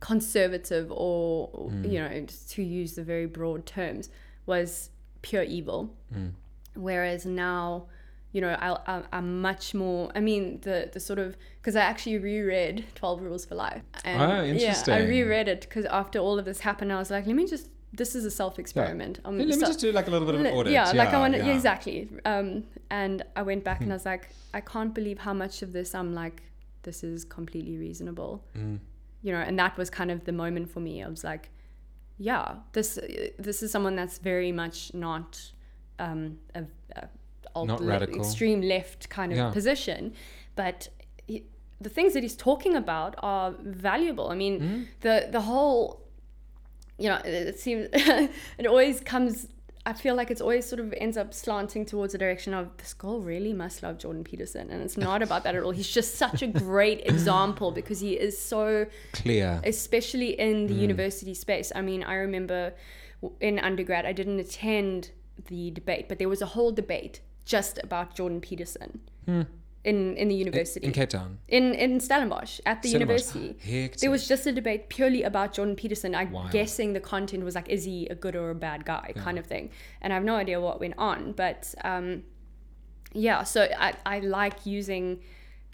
conservative 0.00 0.90
or, 0.90 1.48
Mm. 1.70 1.92
you 1.92 1.98
know, 2.00 2.26
to 2.48 2.62
use 2.62 2.94
the 2.94 3.04
very 3.04 3.26
broad 3.26 3.66
terms, 3.66 4.08
was 4.46 4.90
pure 5.22 5.42
evil. 5.42 5.94
Mm. 6.14 6.32
Whereas 6.74 7.26
now, 7.26 7.86
you 8.32 8.40
know, 8.40 8.56
I, 8.60 9.02
I'm 9.12 9.42
much 9.42 9.74
more. 9.74 10.10
I 10.14 10.20
mean, 10.20 10.60
the 10.62 10.88
the 10.92 11.00
sort 11.00 11.18
of 11.18 11.36
because 11.58 11.74
I 11.76 11.80
actually 11.82 12.16
reread 12.18 12.84
Twelve 12.94 13.20
Rules 13.20 13.44
for 13.44 13.56
Life. 13.56 13.82
And 14.04 14.22
Oh, 14.22 14.42
Yeah, 14.44 14.80
I 14.86 15.00
reread 15.00 15.48
it 15.48 15.62
because 15.62 15.84
after 15.86 16.18
all 16.20 16.38
of 16.38 16.44
this 16.44 16.60
happened, 16.60 16.92
I 16.92 16.98
was 16.98 17.10
like, 17.10 17.26
let 17.26 17.36
me 17.36 17.46
just. 17.46 17.68
This 17.92 18.14
is 18.14 18.24
a 18.24 18.30
self 18.30 18.58
experiment. 18.58 19.18
Let 19.24 19.34
me 19.34 19.46
just 19.46 19.80
do 19.80 19.90
like 19.92 20.06
a 20.06 20.10
little 20.10 20.26
bit 20.26 20.34
of 20.36 20.40
an 20.42 20.46
audit. 20.52 20.72
Yeah, 20.72 20.90
like 20.92 21.08
I 21.08 21.18
want 21.18 21.34
yeah. 21.34 21.44
Hmm. 21.44 21.50
exactly. 21.50 22.08
Um, 22.24 22.64
and 22.90 23.22
I 23.34 23.42
went 23.42 23.64
back 23.64 23.80
and 23.80 23.90
I 23.92 23.96
was 23.96 24.06
like, 24.06 24.28
I 24.54 24.60
can't 24.60 24.94
believe 24.94 25.18
how 25.18 25.32
much 25.34 25.62
of 25.62 25.72
this 25.72 25.94
I'm 25.94 26.14
like, 26.14 26.42
this 26.82 27.02
is 27.02 27.24
completely 27.24 27.76
reasonable. 27.78 28.44
Mm. 28.56 28.78
You 29.22 29.32
know, 29.32 29.40
and 29.40 29.58
that 29.58 29.76
was 29.76 29.90
kind 29.90 30.10
of 30.10 30.24
the 30.24 30.32
moment 30.32 30.70
for 30.70 30.80
me. 30.80 31.02
I 31.02 31.08
was 31.08 31.24
like, 31.24 31.50
yeah, 32.18 32.54
this 32.72 32.98
this 33.38 33.62
is 33.62 33.70
someone 33.72 33.96
that's 33.96 34.18
very 34.18 34.52
much 34.52 34.94
not 34.94 35.52
um, 35.98 36.38
a, 36.54 36.62
a 36.96 37.08
alt 37.56 37.66
Not 37.68 37.82
radical. 37.82 38.20
extreme 38.20 38.60
left 38.62 39.08
kind 39.08 39.32
of 39.32 39.38
Yeah. 39.38 39.50
position, 39.50 40.14
but. 40.54 40.88
He, 41.26 41.44
the 41.82 41.88
things 41.88 42.12
that 42.12 42.22
he's 42.22 42.36
talking 42.36 42.76
about 42.76 43.14
are 43.22 43.54
valuable. 43.62 44.28
I 44.28 44.34
mean, 44.34 44.60
Hmm? 44.60 44.82
the 45.00 45.28
the 45.32 45.40
whole 45.40 46.02
you 47.00 47.08
know, 47.08 47.16
it, 47.16 47.34
it 47.48 47.58
seems 47.58 47.88
it 47.92 48.66
always 48.66 49.00
comes. 49.00 49.48
I 49.86 49.94
feel 49.94 50.14
like 50.14 50.30
it's 50.30 50.42
always 50.42 50.66
sort 50.66 50.78
of 50.78 50.92
ends 50.98 51.16
up 51.16 51.32
slanting 51.32 51.86
towards 51.86 52.12
the 52.12 52.18
direction 52.18 52.52
of 52.52 52.76
this 52.76 52.92
girl 52.92 53.18
really 53.20 53.54
must 53.54 53.82
love 53.82 53.96
Jordan 53.98 54.22
Peterson, 54.22 54.68
and 54.70 54.82
it's 54.82 54.98
not 54.98 55.22
about 55.22 55.42
that 55.44 55.54
at 55.54 55.62
all. 55.62 55.70
He's 55.70 55.88
just 55.88 56.16
such 56.16 56.42
a 56.42 56.46
great 56.46 57.00
example 57.06 57.72
because 57.72 58.00
he 58.00 58.12
is 58.12 58.38
so, 58.38 58.86
Clear. 59.12 59.60
especially 59.64 60.38
in 60.38 60.66
the 60.66 60.74
mm. 60.74 60.80
university 60.80 61.32
space. 61.32 61.72
I 61.74 61.80
mean, 61.80 62.04
I 62.04 62.14
remember 62.16 62.74
in 63.40 63.58
undergrad, 63.58 64.04
I 64.04 64.12
didn't 64.12 64.38
attend 64.38 65.10
the 65.48 65.70
debate, 65.70 66.08
but 66.08 66.18
there 66.18 66.28
was 66.28 66.42
a 66.42 66.46
whole 66.46 66.72
debate 66.72 67.20
just 67.44 67.78
about 67.82 68.14
Jordan 68.14 68.40
Peterson 68.40 69.00
hmm. 69.24 69.42
In 69.82 70.14
in 70.16 70.28
the 70.28 70.34
university 70.34 70.86
In 70.86 70.92
Cape 70.92 71.08
Town. 71.08 71.38
in 71.48 71.74
in 71.74 72.00
Stellenbosch 72.00 72.60
at 72.66 72.82
the 72.82 72.88
Stellenbosch. 72.90 73.34
university. 73.34 73.90
There 74.00 74.10
was 74.10 74.28
just 74.28 74.46
a 74.46 74.52
debate 74.52 74.88
purely 74.90 75.22
about 75.22 75.54
Jordan 75.54 75.74
Peterson. 75.74 76.14
I'm 76.14 76.30
Wild. 76.32 76.50
guessing 76.50 76.92
the 76.92 77.00
content 77.00 77.44
was 77.44 77.54
like, 77.54 77.68
is 77.70 77.84
he 77.84 78.06
a 78.08 78.14
good 78.14 78.36
or 78.36 78.50
a 78.50 78.54
bad 78.54 78.84
guy, 78.84 79.12
kind 79.16 79.38
of 79.38 79.46
thing. 79.46 79.70
And 80.02 80.12
I 80.12 80.16
have 80.16 80.24
no 80.24 80.36
idea 80.36 80.60
what 80.60 80.80
went 80.80 80.94
on, 80.98 81.32
but 81.32 81.74
um, 81.82 82.24
yeah. 83.12 83.42
So 83.44 83.68
I, 83.78 83.94
I 84.04 84.20
like 84.20 84.66
using 84.66 85.20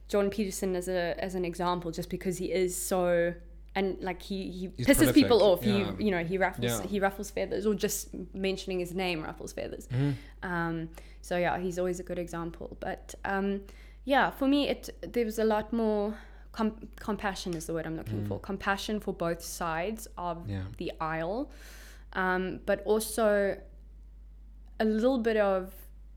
Jordan 0.08 0.30
Peterson 0.30 0.76
as 0.76 0.88
a 0.88 1.16
as 1.18 1.34
an 1.34 1.44
example, 1.44 1.90
just 1.90 2.08
because 2.08 2.38
he 2.38 2.46
is 2.52 2.80
so 2.80 3.34
and 3.74 3.96
like 4.00 4.22
he 4.22 4.50
he 4.50 4.70
He's 4.76 4.86
pisses 4.86 5.12
people 5.12 5.42
off. 5.42 5.64
yeah. 5.64 5.92
He 5.98 6.04
you 6.04 6.10
know 6.10 6.22
he 6.24 6.38
ruffles 6.38 6.64
Yeah. 6.64 6.82
he 6.86 7.00
ruffles 7.00 7.30
feathers, 7.30 7.66
or 7.66 7.74
just 7.74 8.08
mentioning 8.34 8.78
his 8.78 8.94
name 8.94 9.22
ruffles 9.22 9.52
feathers. 9.52 9.88
Mm-hmm. 9.88 10.12
Um, 10.48 10.88
so 11.22 11.36
yeah, 11.36 11.58
he's 11.58 11.78
always 11.78 11.98
a 11.98 12.04
good 12.04 12.18
example. 12.20 12.76
But 12.80 13.14
um, 13.24 13.62
yeah, 14.06 14.30
for 14.30 14.46
me, 14.48 14.68
it 14.68 14.88
there 15.14 15.24
was 15.26 15.38
a 15.38 15.44
lot 15.44 15.72
more 15.72 16.14
com- 16.52 16.88
compassion 17.08 17.52
is 17.54 17.66
the 17.66 17.74
word 17.74 17.86
I'm 17.86 17.96
looking 17.96 18.24
for. 18.28 18.38
Compassion 18.40 19.00
for 19.00 19.12
both 19.12 19.42
sides 19.42 20.08
of 20.16 20.36
Mm. 20.38 20.48
Yeah. 20.50 20.62
the 20.78 20.92
aisle, 21.00 21.50
um, 22.14 22.60
but 22.66 22.78
also 22.86 23.58
a 24.80 24.84
little 24.84 25.18
bit 25.18 25.36
of 25.36 25.72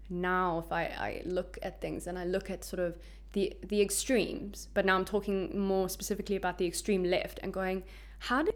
now. 0.10 0.60
If 0.60 0.72
I, 0.72 0.84
I 1.10 1.22
look 1.26 1.58
at 1.62 1.82
things 1.82 2.08
and 2.08 2.18
I 2.18 2.26
look 2.26 2.50
at 2.50 2.64
sort 2.64 2.80
of 2.88 2.92
the 3.34 3.54
the 3.68 3.82
extremes, 3.82 4.68
but 4.74 4.86
now 4.86 4.96
I'm 4.98 5.06
talking 5.06 5.60
more 5.60 5.90
specifically 5.90 6.36
about 6.36 6.58
the 6.58 6.66
extreme 6.68 7.04
left 7.04 7.40
and 7.44 7.52
going, 7.54 7.84
how 8.20 8.44
did 8.44 8.56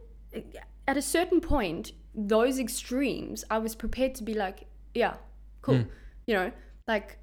at 0.88 0.98
a 0.98 1.02
certain 1.02 1.40
point 1.42 1.92
those 2.16 2.60
extremes 2.60 3.44
I 3.50 3.58
was 3.60 3.76
prepared 3.76 4.14
to 4.16 4.24
be 4.24 4.34
like, 4.34 4.66
yeah, 4.94 5.16
cool, 5.62 5.86
you 6.28 6.34
know, 6.36 6.52
like 6.88 7.18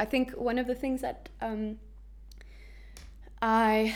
I 0.00 0.06
think 0.06 0.32
one 0.32 0.58
of 0.58 0.66
the 0.66 0.74
things 0.74 1.02
that 1.02 1.28
um, 1.42 1.78
I 3.42 3.94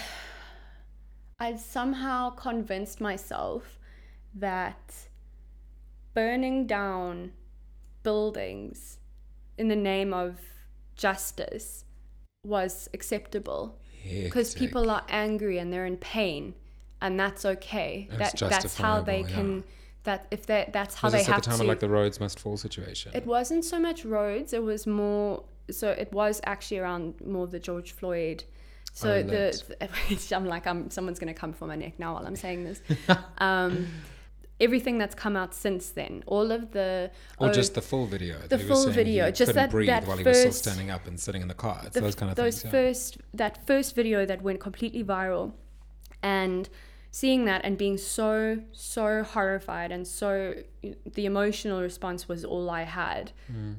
I 1.41 1.57
somehow 1.57 2.31
convinced 2.31 3.01
myself 3.01 3.79
that 4.35 4.95
burning 6.13 6.67
down 6.67 7.33
buildings 8.03 8.99
in 9.57 9.69
the 9.69 9.77
name 9.77 10.13
of 10.13 10.39
justice 10.95 11.87
was 12.45 12.89
acceptable. 12.93 13.81
Because 14.07 14.55
people 14.55 14.91
are 14.91 15.05
angry 15.09 15.57
and 15.57 15.73
they're 15.73 15.87
in 15.87 15.97
pain 15.97 16.55
and 17.01 17.19
that's 17.19 17.47
okay. 17.47 18.09
That 18.11 18.19
that's 18.39 18.77
how 18.77 19.01
they 19.01 19.23
justifiable, 19.23 19.35
can 19.35 19.65
that 20.03 20.27
if 20.31 20.45
they 20.45 20.69
that's 20.71 20.97
how 20.97 21.07
Was 21.07 21.15
they 21.15 21.23
have 21.23 21.37
the 21.37 21.49
time 21.49 21.57
to 21.57 21.63
of 21.63 21.69
like 21.69 21.81
the 21.81 21.89
Rhodes 21.89 22.21
must 22.21 22.39
fall 22.39 22.59
situation? 22.59 23.13
it 23.15 23.25
wasn't 23.25 23.65
so 23.65 23.81
much 23.81 24.05
Rhodes 24.05 24.53
it 24.53 24.63
was 24.63 24.87
more 24.87 25.45
so 25.71 25.91
it 25.91 26.13
was 26.13 26.41
actually 26.45 26.79
around 26.79 27.15
more 27.25 27.45
of 27.45 27.51
the 27.51 27.59
george 27.59 27.93
floyd 27.93 28.45
so 28.93 29.23
the, 29.23 29.63
the 29.81 30.37
i'm 30.37 30.47
like 30.47 30.67
i'm 30.67 30.91
someone's 30.91 31.19
going 31.19 31.33
to 31.33 31.39
come 31.39 31.53
for 31.53 31.67
my 31.67 31.77
neck 31.77 31.99
now 31.99 32.15
while 32.15 32.27
i'm 32.27 32.37
saying 32.37 32.65
this 32.65 32.81
um 33.39 33.87
everything 34.61 34.99
that's 34.99 35.15
come 35.15 35.37
out 35.37 35.53
since 35.55 35.91
then 35.91 36.23
all 36.27 36.53
of 36.53 36.71
the 36.73 37.11
or 37.39 37.49
oh, 37.49 37.53
just 37.53 37.75
the 37.75 37.83
full 37.83 38.07
video. 38.07 38.39
the 38.39 38.49
that 38.49 38.61
he 38.61 38.69
was 38.71 38.85
full 38.85 38.93
video, 38.93 39.31
just 39.31 39.55
that- 39.55 39.71
breathe 39.71 39.89
that 39.89 40.07
while 40.07 40.17
he 40.17 40.25
was 40.25 40.39
still 40.39 40.51
first- 40.51 40.65
standing 40.65 40.91
up 40.91 41.07
and 41.07 41.19
sitting 41.19 41.43
in 41.43 41.49
the 41.49 41.55
car. 41.55 41.81
The, 41.93 42.01
those 42.01 42.15
kind 42.15 42.31
of 42.31 42.37
those 42.37 42.63
things. 42.63 42.73
yeah. 42.73 42.81
first 42.81 43.19
that 43.35 43.67
first 43.67 43.95
video 43.97 44.25
that 44.27 44.43
went 44.43 44.61
completely 44.61 45.03
viral 45.03 45.53
and 46.23 46.69
seeing 47.11 47.45
that 47.47 47.63
and 47.65 47.77
being 47.77 47.99
so 47.99 48.59
so 48.73 49.23
horrified 49.23 49.91
and 49.93 50.07
so 50.07 50.55
the 51.15 51.27
emotional 51.27 51.83
response 51.83 52.29
was 52.29 52.45
all 52.45 52.71
i 52.71 52.83
had 52.83 53.31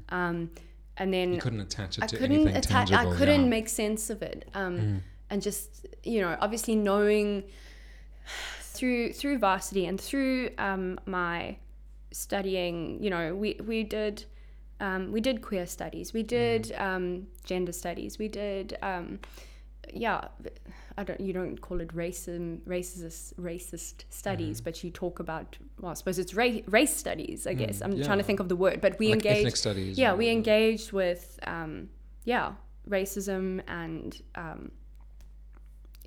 um 0.09 0.49
and 0.97 1.13
then 1.13 1.33
You 1.33 1.41
couldn't 1.41 1.61
attach 1.61 1.97
it 1.97 2.03
I 2.03 2.07
to 2.07 2.17
couldn't 2.17 2.35
anything 2.35 2.55
attach. 2.55 2.89
tangible. 2.89 3.13
I 3.13 3.17
couldn't 3.17 3.43
yeah. 3.43 3.49
make 3.49 3.69
sense 3.69 4.09
of 4.09 4.21
it. 4.21 4.49
Um, 4.53 5.03
and 5.29 5.41
just 5.41 5.85
you 6.03 6.21
know, 6.21 6.37
obviously 6.39 6.75
knowing 6.75 7.43
through 8.61 9.13
through 9.13 9.39
varsity 9.39 9.85
and 9.85 9.99
through 9.99 10.49
um, 10.57 10.99
my 11.05 11.57
studying, 12.11 13.01
you 13.03 13.09
know, 13.09 13.35
we 13.35 13.59
we 13.65 13.83
did 13.83 14.25
um, 14.79 15.11
we 15.11 15.21
did 15.21 15.41
queer 15.41 15.65
studies, 15.65 16.13
we 16.13 16.23
did 16.23 16.73
um, 16.77 17.27
gender 17.43 17.71
studies, 17.71 18.17
we 18.17 18.27
did 18.27 18.77
um, 18.81 19.19
yeah. 19.93 20.27
I 20.97 21.03
don't. 21.03 21.19
You 21.19 21.33
don't 21.33 21.59
call 21.59 21.81
it 21.81 21.89
racism, 21.95 22.59
racist, 22.61 23.33
racist 23.35 24.05
studies, 24.09 24.61
but 24.61 24.83
you 24.83 24.89
talk 24.91 25.19
about. 25.19 25.57
Well, 25.79 25.91
I 25.91 25.95
suppose 25.95 26.17
it's 26.19 26.33
ra- 26.33 26.61
race 26.67 26.95
studies. 26.95 27.45
I 27.47 27.53
guess 27.53 27.81
I'm 27.81 28.01
trying 28.03 28.17
to 28.19 28.23
think 28.23 28.39
of 28.39 28.47
the 28.49 28.55
word, 28.55 28.79
but 28.81 28.97
we 28.99 29.07
like 29.13 29.25
engaged 29.25 29.57
studies. 29.57 29.97
yeah 29.97 30.13
we 30.13 30.29
engaged 30.29 30.91
with 30.93 31.37
um 31.47 31.89
yeah 32.23 32.53
racism 32.89 33.61
and 33.67 34.21
um 34.35 34.71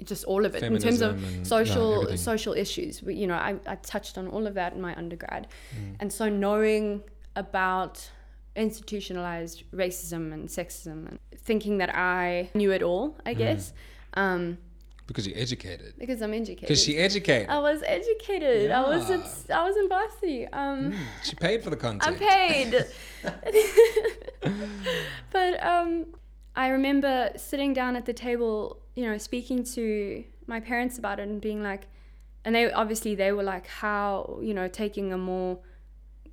just 0.05 0.25
all 0.25 0.45
of 0.47 0.55
it 0.55 0.63
in 0.63 0.79
terms 0.79 1.01
of 1.01 1.17
Feminism 1.17 1.25
and- 1.25 1.37
yeah, 1.39 1.43
social 1.43 2.17
social 2.17 2.55
issues 2.55 3.03
we, 3.03 3.15
you 3.17 3.27
know 3.27 3.35
I, 3.35 3.57
I 3.67 3.75
touched 3.77 4.17
on 4.17 4.29
all 4.29 4.47
of 4.47 4.55
that 4.55 4.73
in 4.75 4.81
my 4.81 4.95
undergrad 4.97 5.49
Mm. 5.77 5.97
and 6.01 6.13
so 6.13 6.29
knowing 6.29 7.03
about 7.35 8.09
institutionalized 8.55 9.65
racism 9.73 10.33
and 10.33 10.49
sexism 10.49 11.09
and 11.09 11.19
thinking 11.37 11.79
that 11.79 11.91
i 11.95 12.49
knew 12.55 12.71
it 12.71 12.83
all 12.83 13.11
Mm. 13.11 13.21
i 13.27 13.35
guess 13.35 13.73
um 14.15 14.59
because 15.09 15.27
you're 15.27 15.39
educated. 15.47 15.95
because 15.99 16.21
i'm 16.23 16.33
educated 16.35 16.69
Because 16.69 16.83
she 16.85 16.97
educated. 16.99 17.49
i 17.49 17.59
was 17.59 17.83
educated 17.85 18.71
i 18.71 18.83
was 18.95 19.11
at, 19.11 19.25
i 19.59 19.67
was 19.67 19.77
in 19.77 19.89
varsity 19.89 20.47
um 20.61 20.95
She 21.25 21.35
paid 21.35 21.65
for 21.65 21.71
the 21.71 21.77
content. 21.87 22.05
I'm 22.07 22.19
paid. 22.19 22.73
but 25.33 25.53
um, 25.65 26.07
I 26.55 26.69
remember 26.69 27.31
sitting 27.37 27.73
down 27.73 27.97
at 27.97 28.05
the 28.07 28.13
table, 28.13 28.81
you 28.95 29.05
know, 29.07 29.19
speaking 29.19 29.65
to 29.77 30.25
my 30.47 30.61
parents 30.61 30.99
about 30.99 31.19
it 31.21 31.29
and 31.29 31.41
being 31.41 31.63
like, 31.63 31.87
and 32.45 32.55
they 32.55 32.71
obviously 32.73 33.15
they 33.15 33.33
were 33.33 33.43
like, 33.43 33.67
how 33.67 34.39
you 34.43 34.55
know, 34.55 34.69
taking 34.69 35.13
a 35.13 35.19
more 35.19 35.59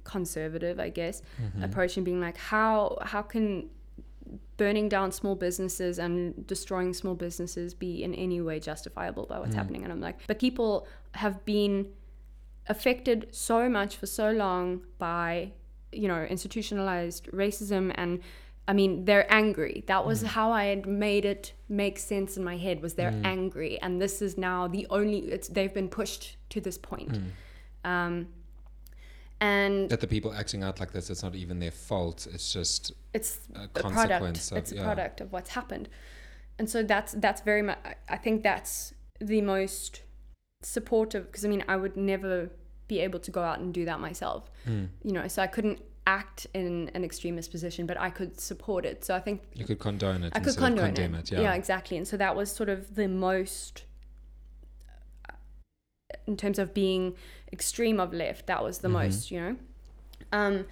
conservative, 0.03 0.79
I 0.79 0.89
guess, 0.89 1.21
approach 1.61 1.97
and 1.97 2.05
being 2.05 2.21
like, 2.21 2.37
how 2.37 2.97
how 3.01 3.21
can 3.21 3.69
burning 4.57 4.89
down 4.89 5.11
small 5.11 5.35
businesses 5.35 5.99
and 5.99 6.45
destroying 6.47 6.93
small 6.93 7.15
businesses 7.15 7.73
be 7.73 8.03
in 8.03 8.13
any 8.15 8.41
way 8.41 8.59
justifiable 8.59 9.25
by 9.25 9.39
what's 9.39 9.55
happening? 9.55 9.83
And 9.83 9.91
I'm 9.91 10.01
like, 10.01 10.19
but 10.27 10.39
people 10.39 10.87
have 11.13 11.43
been 11.45 11.87
affected 12.67 13.27
so 13.31 13.69
much 13.69 13.95
for 13.97 14.07
so 14.07 14.31
long 14.31 14.81
by 14.97 15.51
you 15.91 16.07
know 16.07 16.23
institutionalized 16.23 17.27
racism 17.31 17.91
and 17.95 18.21
I 18.67 18.73
mean, 18.73 19.05
they're 19.05 19.31
angry. 19.31 19.83
That 19.85 20.07
was 20.07 20.23
Mm. 20.23 20.27
how 20.27 20.51
I 20.51 20.63
had 20.65 20.87
made 20.87 21.23
it 21.23 21.53
make 21.69 21.99
sense 21.99 22.35
in 22.35 22.43
my 22.43 22.57
head. 22.57 22.81
Was 22.81 22.95
they're 22.95 23.13
angry, 23.23 23.79
and 23.79 24.01
this 24.01 24.23
is 24.23 24.39
now 24.39 24.67
the 24.67 24.87
only. 24.89 25.19
It's 25.19 25.47
they've 25.49 25.71
been 25.71 25.87
pushed 25.87 26.37
to 26.49 26.59
this 26.59 26.75
point. 26.79 27.11
Mm. 27.11 27.87
Um, 27.91 28.27
and 29.41 29.89
That 29.89 29.99
the 30.01 30.07
people 30.07 30.33
acting 30.33 30.63
out 30.63 30.79
like 30.79 30.91
this, 30.91 31.09
it's 31.09 31.23
not 31.23 31.35
even 31.35 31.59
their 31.59 31.71
fault. 31.71 32.27
It's 32.33 32.53
just 32.53 32.93
it's 33.13 33.39
a 33.53 33.63
a 33.63 33.67
product. 33.67 33.95
consequence 33.95 34.51
of- 34.51 34.57
It's 34.57 34.71
a 34.71 34.75
yeah. 34.75 34.83
product 34.83 35.21
of 35.21 35.31
what's 35.33 35.49
happened, 35.51 35.89
and 36.57 36.69
so 36.69 36.83
that's 36.83 37.13
that's 37.13 37.41
very 37.41 37.61
much. 37.61 37.79
I 38.09 38.17
think 38.17 38.43
that's 38.43 38.93
the 39.19 39.41
most 39.41 40.01
supportive 40.61 41.25
because 41.27 41.45
I 41.45 41.49
mean 41.49 41.63
I 41.67 41.75
would 41.75 41.95
never 41.97 42.49
be 42.87 42.99
able 42.99 43.19
to 43.19 43.31
go 43.31 43.41
out 43.41 43.59
and 43.59 43.73
do 43.73 43.83
that 43.85 43.99
myself. 43.99 44.49
mm, 44.67 44.87
You 45.03 45.11
know, 45.11 45.27
so 45.27 45.41
I 45.41 45.47
couldn't 45.47 45.81
act 46.07 46.45
in 46.53 46.89
an 46.93 47.03
extremist 47.03 47.49
position, 47.51 47.87
but 47.87 47.99
I 47.99 48.11
could 48.11 48.39
support 48.39 48.85
it. 48.85 49.03
So 49.03 49.15
I 49.15 49.19
think 49.19 49.41
you 49.55 49.65
could 49.65 49.79
condone 49.79 50.23
it 50.23 50.33
I 50.35 50.39
could 50.39 50.55
condone 50.55 50.93
condemn 50.93 51.15
it. 51.15 51.31
it. 51.31 51.41
Yeah. 51.41 51.53
exactly. 51.55 51.97
And 51.97 52.07
so 52.07 52.15
that 52.17 52.35
was 52.35 52.51
sort 52.51 52.69
of 52.69 52.93
the 52.93 53.07
most, 53.07 53.85
uh, 55.27 55.33
in 56.27 56.37
terms 56.37 56.59
of 56.59 56.73
being 56.75 57.15
extreme 57.51 57.99
of 57.99 58.13
left, 58.13 58.47
that 58.47 58.63
was 58.63 58.79
the 58.79 58.87
Mhm. 58.87 58.91
most, 58.93 59.31
you 59.31 59.39
know. 59.39 59.55
Um, 60.31 60.65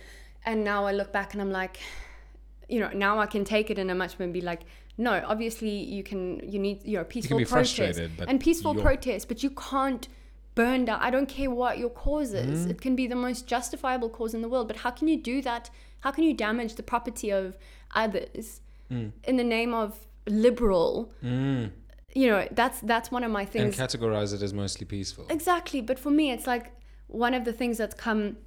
and 0.45 0.63
now 0.63 0.85
I 0.85 0.91
look 0.91 1.11
back 1.13 1.33
and 1.33 1.41
I'm 1.41 1.51
like, 1.51 1.79
you 2.69 2.79
know, 2.79 2.89
now 2.93 3.19
I 3.19 3.25
can 3.25 3.43
take 3.45 3.69
it 3.69 3.77
in 3.79 3.89
a 3.89 3.95
much 3.95 4.17
more 4.19 4.25
and 4.25 4.33
be 4.33 4.41
like, 4.41 4.61
no, 4.97 5.23
obviously 5.25 5.69
you 5.69 6.03
can, 6.03 6.39
you 6.47 6.59
need, 6.59 6.81
you 6.85 6.97
know, 6.97 7.03
peaceful 7.03 7.37
be 7.37 7.45
protest 7.45 7.99
and 8.27 8.39
peaceful 8.39 8.73
you're- 8.73 8.83
protest, 8.83 9.27
but 9.27 9.41
you 9.43 9.49
can't 9.51 10.07
burn 10.55 10.85
down. 10.85 10.99
I 11.01 11.09
don't 11.09 11.27
care 11.27 11.49
what 11.49 11.77
your 11.79 11.89
cause 11.89 12.33
is. 12.33 12.67
Mm. 12.67 12.71
It 12.71 12.81
can 12.81 12.95
be 12.95 13.07
the 13.07 13.15
most 13.15 13.47
justifiable 13.47 14.09
cause 14.09 14.33
in 14.35 14.41
the 14.41 14.49
world, 14.49 14.67
but 14.67 14.77
how 14.77 14.91
can 14.91 15.07
you 15.07 15.17
do 15.17 15.41
that? 15.41 15.69
How 16.01 16.11
can 16.11 16.23
you 16.25 16.33
damage 16.33 16.75
the 16.75 16.83
property 16.83 17.31
of 17.31 17.57
others 17.95 18.61
Mm. 18.91 19.13
in 19.23 19.37
the 19.37 19.43
name 19.43 19.73
of 19.73 20.05
liberal? 20.27 21.11
Mm. 21.23 21.71
You 22.15 22.27
know, 22.27 22.47
that's 22.51 22.79
that's 22.81 23.11
one 23.11 23.23
of 23.23 23.31
my 23.31 23.45
things. 23.45 23.79
and 23.79 23.89
categorize 23.89 24.33
it 24.33 24.41
as 24.43 24.53
mostly 24.53 24.85
peaceful. 24.85 25.25
Exactly, 25.29 25.81
but 25.81 25.97
for 25.97 26.11
me, 26.11 26.31
it's 26.31 26.45
like 26.47 26.71
one 27.07 27.33
of 27.33 27.43
the 27.45 27.53
things 27.53 27.77
that's 27.77 27.95
come 27.95 28.37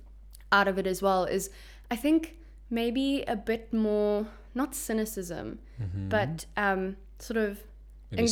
out 0.53 0.69
of 0.69 0.79
it 0.79 0.87
as 0.87 1.03
well 1.03 1.25
is 1.25 1.51
I 1.91 1.97
think 1.97 2.37
maybe 2.71 3.23
a 3.27 3.37
bit 3.37 3.73
more 3.73 4.27
not 4.55 4.75
cynicism, 4.75 5.59
Mhm. 5.81 6.09
but 6.09 6.47
um, 6.57 6.97
sort 7.19 7.37
of 7.37 7.63
Maybe 8.13 8.23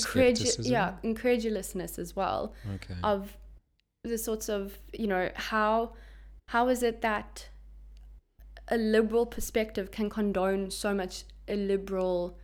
yeah, 0.63 0.95
incredulousness 1.03 1.99
as 1.99 2.15
well 2.17 2.55
Okay. 2.77 2.95
of 3.03 3.37
the 4.05 4.19
sorts 4.19 4.49
of 4.49 4.79
you 4.93 5.07
know 5.07 5.31
how 5.35 5.95
how 6.49 6.69
is 6.69 6.83
it 6.83 7.01
that 7.01 7.49
a 8.69 8.77
liberal 8.77 9.27
perspective 9.27 9.91
can 9.91 10.09
condone 10.09 10.71
so 10.71 10.95
much 10.95 11.25
illiberal 11.49 12.39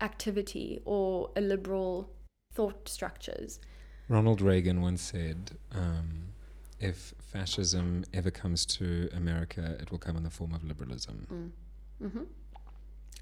activity 0.00 0.80
or 0.84 1.30
illiberal 1.36 2.10
thought 2.54 2.88
structures 2.88 3.60
Ronald 4.08 4.40
Reagan 4.42 4.82
once 4.82 5.00
said, 5.00 5.52
um, 5.72 6.08
"If 6.80 7.14
fascism 7.18 8.04
ever 8.12 8.30
comes 8.30 8.66
to 8.76 9.08
America, 9.14 9.76
it 9.80 9.90
will 9.90 9.98
come 9.98 10.16
in 10.18 10.22
the 10.22 10.30
form 10.30 10.52
of 10.54 10.62
liberalism," 10.64 11.52
mm-hmm. 12.02 12.24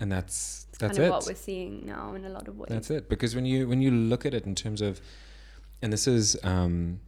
and 0.00 0.10
that's 0.10 0.66
it's 0.70 0.78
that's 0.78 0.96
kind 0.96 1.08
it. 1.08 1.10
what 1.10 1.26
we're 1.26 1.34
seeing 1.34 1.86
now 1.86 2.14
in 2.14 2.24
a 2.24 2.28
lot 2.30 2.48
of 2.48 2.56
ways 2.58 2.68
That's 2.70 2.90
it. 2.90 3.08
Because 3.08 3.34
when 3.36 3.44
you 3.46 3.68
when 3.68 3.80
you 3.82 3.90
look 3.90 4.24
at 4.26 4.34
it 4.34 4.46
in 4.46 4.54
terms 4.54 4.80
of, 4.80 5.00
and 5.82 5.92
this 5.92 6.06
is 6.08 6.36
um, 6.42 7.00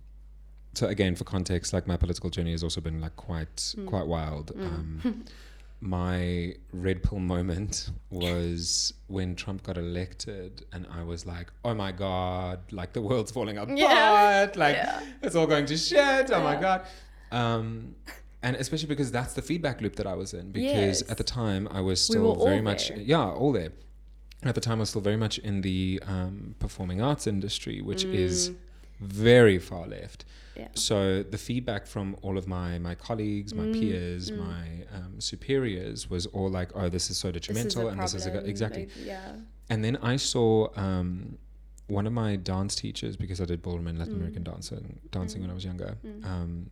so 0.74 0.86
again 0.86 1.16
for 1.16 1.24
context, 1.24 1.72
like 1.72 1.86
my 1.86 1.96
political 1.96 2.30
journey 2.30 2.52
has 2.52 2.62
also 2.62 2.80
been 2.80 3.00
like 3.00 3.16
quite 3.16 3.56
Mm. 3.56 3.86
quite 3.86 4.06
wild. 4.06 4.52
Mm. 4.54 4.66
Um, 4.66 5.24
my 5.84 6.54
red 6.72 7.02
pill 7.02 7.18
moment 7.18 7.90
was 8.10 8.94
when 9.08 9.34
Trump 9.34 9.64
got 9.64 9.76
elected, 9.76 10.64
and 10.72 10.86
I 10.90 11.02
was 11.02 11.26
like, 11.26 11.48
"Oh 11.64 11.74
my 11.74 11.90
god! 11.90 12.60
Like 12.70 12.92
the 12.92 13.02
world's 13.02 13.32
falling 13.32 13.58
apart! 13.58 13.76
Yeah. 13.76 14.46
Like 14.56 14.76
Yeah. 14.76 15.02
it's 15.22 15.34
all 15.34 15.46
going 15.48 15.66
to 15.66 15.76
shit! 15.76 16.30
Oh 16.30 16.40
my 16.42 16.54
god!" 16.58 16.86
Um, 17.32 17.96
and 18.44 18.54
especially 18.56 18.88
because 18.88 19.10
that's 19.10 19.34
the 19.34 19.42
feedback 19.42 19.80
loop 19.80 19.96
that 19.96 20.06
I 20.06 20.14
was 20.14 20.34
in. 20.34 20.52
Because 20.52 21.00
Yes. 21.02 21.10
at 21.10 21.16
the 21.18 21.24
time 21.24 21.66
I 21.70 21.80
was 21.80 22.00
still 22.00 22.26
all 22.38 22.44
very 22.46 22.60
much 22.60 22.88
there. 22.88 22.98
yeah, 22.98 23.24
all 23.28 23.52
there. 23.52 23.72
At 24.44 24.54
the 24.56 24.60
time, 24.60 24.78
I 24.78 24.80
was 24.80 24.88
still 24.90 25.00
very 25.02 25.16
much 25.16 25.38
in 25.38 25.60
the 25.62 26.00
um, 26.06 26.54
performing 26.60 27.00
arts 27.00 27.26
industry, 27.28 27.80
which 27.80 28.04
is 28.04 28.50
Mm. 28.50 28.56
Very 29.01 29.59
far 29.59 29.86
left. 29.86 30.24
Yeah. 30.57 30.68
So 30.74 31.22
the 31.22 31.38
feedback 31.38 31.86
from 31.86 32.16
all 32.22 32.36
of 32.36 32.47
my 32.47 32.78
my 32.78 32.95
colleagues, 32.95 33.55
my 33.55 33.64
Mm, 33.64 33.72
peers, 33.80 34.30
mm. 34.30 34.36
my 34.38 34.66
um, 34.97 35.18
superiors 35.20 36.11
was 36.11 36.26
all 36.26 36.51
like, 36.51 36.70
"Oh, 36.74 36.88
this 36.90 37.11
is 37.11 37.16
so 37.16 37.28
This 37.32 37.36
is 37.49 37.55
detrimental," 37.55 37.88
and 37.88 38.01
this 38.03 38.14
is 38.14 38.26
a, 38.26 38.38
exactly. 38.45 38.82
like, 38.86 39.07
yeah 39.07 39.32
And 39.70 39.82
then 39.82 39.97
I 40.03 40.16
saw 40.16 40.68
um, 40.76 41.38
one 41.86 42.07
of 42.07 42.12
my 42.12 42.36
dance 42.36 42.74
teachers 42.74 43.16
because 43.16 43.40
I 43.40 43.47
did 43.47 43.62
ballroom 43.62 43.86
and 43.86 43.99
Latin 43.99 44.14
Mm. 44.14 44.18
American 44.18 44.43
dancing 44.45 44.99
dancing 45.11 45.40
when 45.40 45.51
I 45.51 45.55
was 45.55 45.64
younger. 45.64 45.97
Mm. 46.05 46.24
Um, 46.24 46.70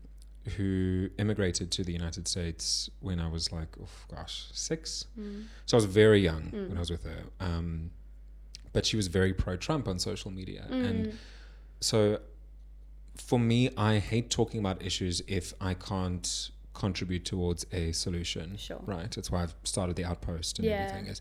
who 0.56 1.10
immigrated 1.18 1.70
to 1.70 1.84
the 1.84 1.92
United 1.92 2.26
States 2.26 2.88
when 3.00 3.20
I 3.20 3.28
was 3.28 3.52
like, 3.52 3.68
oh 3.82 3.88
gosh, 4.14 4.46
six. 4.52 5.04
Mm. 5.18 5.44
So 5.66 5.76
I 5.76 5.78
was 5.78 5.84
very 5.84 6.20
young 6.20 6.44
Mm. 6.50 6.68
when 6.68 6.76
I 6.76 6.80
was 6.80 6.90
with 6.90 7.04
her. 7.04 7.22
Um, 7.40 7.90
but 8.72 8.86
she 8.86 8.96
was 8.96 9.06
very 9.08 9.32
pro 9.34 9.56
Trump 9.56 9.86
on 9.88 9.98
social 9.98 10.30
media. 10.30 10.66
And 10.70 11.06
Mm. 11.06 11.14
So 11.80 12.20
for 13.16 13.38
me, 13.38 13.70
I 13.76 13.98
hate 13.98 14.30
talking 14.30 14.60
about 14.60 14.82
issues 14.82 15.22
if 15.26 15.52
I 15.60 15.74
can't 15.74 16.50
contribute 16.74 17.24
towards 17.24 17.66
a 17.72 17.92
solution. 17.92 18.56
Sure. 18.56 18.80
Right. 18.86 19.10
That's 19.10 19.30
why 19.30 19.42
I've 19.42 19.54
started 19.64 19.96
the 19.96 20.04
outpost 20.04 20.58
and 20.58 20.66
Yeah. 20.68 20.86
everything 20.86 21.06
is. 21.08 21.20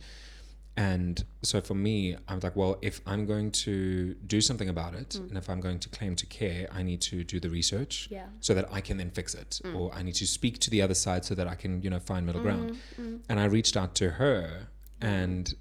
And 0.77 1.25
so 1.41 1.59
for 1.59 1.73
me, 1.75 2.15
I'm 2.29 2.39
like, 2.39 2.55
well, 2.55 2.77
if 2.81 3.01
I'm 3.05 3.25
going 3.25 3.51
to 3.51 4.13
do 4.25 4.39
something 4.39 4.69
about 4.69 4.93
it, 4.93 5.09
Mm. 5.09 5.29
and 5.29 5.37
if 5.37 5.49
I'm 5.49 5.59
going 5.59 5.79
to 5.79 5.89
claim 5.89 6.15
to 6.15 6.25
care, 6.27 6.69
I 6.71 6.83
need 6.83 7.01
to 7.01 7.23
do 7.25 7.39
the 7.41 7.49
research 7.49 8.07
yeah 8.09 8.27
so 8.39 8.53
that 8.53 8.71
I 8.71 8.79
can 8.79 8.95
then 8.97 9.09
fix 9.11 9.33
it, 9.35 9.59
Mm. 9.65 9.75
or 9.75 9.93
I 9.93 10.03
need 10.03 10.15
to 10.15 10.27
speak 10.27 10.59
to 10.59 10.69
the 10.69 10.81
other 10.81 10.93
side 10.93 11.25
so 11.25 11.35
that 11.35 11.47
I 11.47 11.55
can, 11.55 11.81
you 11.81 11.89
know, 11.89 11.99
find 11.99 12.25
middle 12.25 12.41
ground. 12.41 12.77
Mm, 12.97 13.03
mm. 13.03 13.19
And 13.27 13.39
I 13.41 13.45
reached 13.45 13.75
out 13.75 13.93
to 13.95 14.11
her, 14.11 14.69
and 15.01 15.53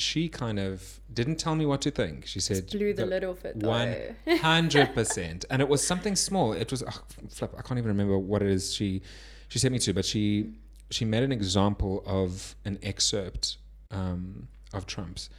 she 0.00 0.28
kind 0.28 0.58
of 0.58 1.00
didn't 1.12 1.36
tell 1.36 1.54
me 1.54 1.66
what 1.66 1.80
to 1.82 1.90
think. 1.90 2.26
She 2.26 2.40
said, 2.40 2.56
Just 2.66 2.70
blew 2.78 2.92
the 2.92 3.02
"The- 3.02 3.06
lid 3.06 3.24
off 3.24 3.44
it 3.44 3.58
though. 3.60 4.36
hundred 4.38 4.94
percent, 4.94 5.44
and 5.50 5.60
it 5.62 5.68
was 5.68 5.86
something 5.86 6.16
small. 6.16 6.52
It 6.52 6.70
was 6.70 6.82
oh, 6.82 7.02
flip. 7.28 7.54
I 7.58 7.62
can't 7.62 7.78
even 7.78 7.88
remember 7.88 8.18
what 8.18 8.42
it 8.42 8.48
is. 8.50 8.74
She 8.74 9.02
she 9.48 9.58
sent 9.58 9.72
me 9.72 9.78
to, 9.80 9.92
but 9.92 10.04
she 10.04 10.52
she 10.90 11.04
made 11.04 11.22
an 11.22 11.32
example 11.32 12.02
of 12.06 12.54
an 12.64 12.78
excerpt 12.82 13.58
um, 13.90 14.48
of 14.72 14.86
Trump's. 14.86 15.30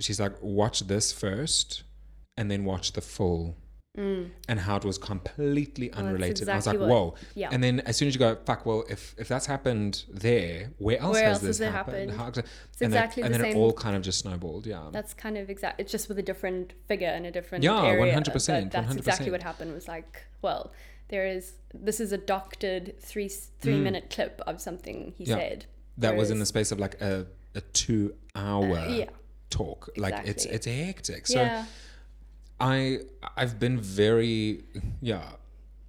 She's 0.00 0.20
like, 0.20 0.34
watch 0.42 0.80
this 0.80 1.12
first, 1.12 1.82
and 2.36 2.50
then 2.50 2.64
watch 2.64 2.92
the 2.92 3.00
full, 3.00 3.56
Mm. 3.96 4.30
and 4.48 4.60
how 4.60 4.76
it 4.76 4.84
was 4.84 4.98
completely 4.98 5.90
unrelated. 5.92 6.48
I 6.48 6.56
was 6.56 6.66
like, 6.66 6.74
exactly 6.74 6.92
whoa. 6.94 7.14
yeah 7.34 7.48
And 7.52 7.62
then 7.64 7.80
as 7.80 7.96
soon 7.96 8.08
as 8.08 8.14
you 8.14 8.18
go, 8.18 8.36
fuck, 8.44 8.66
well, 8.66 8.84
if 8.90 9.14
if 9.18 9.26
that's 9.28 9.46
happened 9.46 10.04
there, 10.10 10.70
where 10.78 10.98
else 11.00 11.14
Where 11.14 11.24
has 11.24 11.38
else 11.38 11.42
this 11.42 11.58
has 11.58 11.72
happened? 11.72 12.10
happened? 12.10 12.20
How, 12.20 12.28
it's 12.28 12.36
and 12.38 12.46
then- 12.78 12.86
exactly 12.92 13.22
and 13.22 13.34
the 13.34 13.38
then 13.38 13.46
same 13.52 13.56
it 13.56 13.60
all 13.60 13.72
kind 13.72 13.96
of 13.96 14.02
just 14.02 14.18
snowballed. 14.18 14.66
Yeah. 14.66 14.88
That's 14.92 15.14
kind 15.14 15.36
of 15.38 15.48
exact. 15.48 15.80
It's 15.80 15.90
just 15.90 16.08
with 16.08 16.18
a 16.18 16.22
different 16.22 16.74
figure 16.88 17.08
and 17.08 17.24
a 17.26 17.30
different 17.30 17.64
Yeah, 17.64 17.82
area. 17.82 18.14
100%, 18.14 18.64
but 18.64 18.72
That's 18.72 18.96
exactly 18.96 19.28
100%. 19.28 19.32
what 19.32 19.42
happened. 19.42 19.72
Was 19.72 19.88
like, 19.88 20.26
well, 20.42 20.72
there 21.08 21.26
is. 21.26 21.54
This 21.72 22.00
is 22.00 22.12
a 22.12 22.18
doctored 22.18 22.94
three 23.00 23.28
three 23.28 23.74
Mm. 23.78 23.82
minute 23.82 24.10
clip 24.10 24.40
of 24.46 24.60
something 24.60 25.14
he 25.16 25.24
Yeah. 25.24 25.36
said. 25.36 25.66
that 25.98 26.14
was 26.14 26.30
in 26.30 26.38
the 26.38 26.46
space 26.46 26.70
of 26.72 26.78
like 26.78 27.00
a, 27.00 27.26
a 27.54 27.62
two 27.72 28.14
hour 28.34 28.76
Uh, 28.78 28.88
yeah, 28.88 29.10
talk. 29.48 29.88
Like 29.96 30.12
it's 30.26 30.44
exactly. 30.44 30.54
it's 30.56 30.66
hectic. 30.66 31.26
So 31.26 31.40
yeah, 31.40 31.64
I 32.60 33.00
I've 33.36 33.58
been 33.58 33.80
very 33.80 34.62
yeah. 35.00 35.22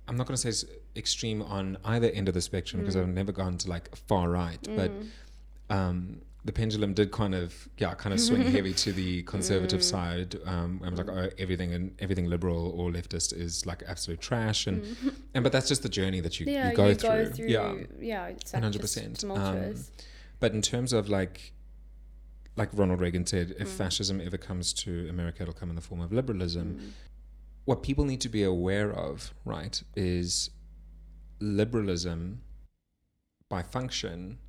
I'm 0.08 0.16
not 0.18 0.26
going 0.28 0.38
to 0.38 0.52
say 0.54 0.68
extreme 0.96 1.42
on 1.42 1.78
either 1.86 2.10
end 2.10 2.28
of 2.28 2.34
the 2.34 2.42
spectrum 2.42 2.82
because 2.82 2.96
Mm. 2.96 3.02
I've 3.02 3.08
never 3.10 3.32
gone 3.32 3.58
to 3.60 3.70
like 3.70 3.96
far 3.96 4.30
right, 4.30 4.60
but 4.76 4.92
Mm. 4.92 5.08
um, 5.70 6.22
the 6.46 6.52
pendulum 6.54 6.94
did 6.94 7.12
kind 7.12 7.36
of 7.36 7.68
yeah 7.78 7.94
kind 7.94 8.14
of 8.14 8.20
swing 8.22 8.42
heavy 8.44 8.74
to 8.74 8.94
the 8.94 9.22
conservative 9.34 9.82
Mm. 9.82 9.84
side. 9.84 10.36
Um, 10.46 10.82
I 10.84 10.90
was 10.90 10.98
like 11.00 11.10
oh 11.10 11.30
everything 11.38 11.74
and 11.74 11.94
everything 12.00 12.26
liberal 12.26 12.72
or 12.72 12.90
leftist 12.90 13.34
is 13.38 13.66
like 13.66 13.84
absolute 13.88 14.22
trash 14.22 14.66
and 14.68 14.86
and 15.34 15.44
but 15.44 15.52
that's 15.52 15.68
just 15.68 15.84
the 15.84 15.90
journey 15.90 16.20
that 16.22 16.40
you, 16.40 16.46
Mm. 16.46 16.52
yeah. 16.54 16.70
you 16.72 16.76
go 16.76 16.94
through. 16.94 17.46
Yeah, 17.48 17.76
yeah. 18.00 18.32
100%. 18.32 19.08
Um, 19.08 19.14
tumultuous. 19.14 19.92
but 20.40 20.54
in 20.54 20.62
terms 20.62 20.94
of 20.94 21.10
like, 21.10 21.52
like 22.58 22.70
Ronald 22.74 23.00
Reagan 23.00 23.26
said, 23.26 23.52
if 23.60 23.68
Mm. 23.68 23.78
fascism 23.78 24.20
ever 24.20 24.38
comes 24.38 24.74
to 24.74 25.08
America, 25.10 25.44
it'll 25.44 25.54
come 25.54 25.70
in 25.70 25.76
the 25.76 25.82
form 25.82 26.02
of 26.02 26.12
liberalism. 26.12 26.68
Mm. 26.80 26.92
What 27.66 27.84
people 27.84 28.04
need 28.06 28.22
to 28.22 28.30
be 28.30 28.44
aware 28.44 28.92
of, 28.92 29.34
right, 29.46 29.82
is 29.96 30.50
liberalism, 31.40 32.42
by 33.50 33.62
function, 33.62 34.40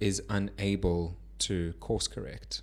is 0.00 0.22
unable 0.28 1.18
to 1.38 1.72
course 1.74 2.08
correct. 2.08 2.62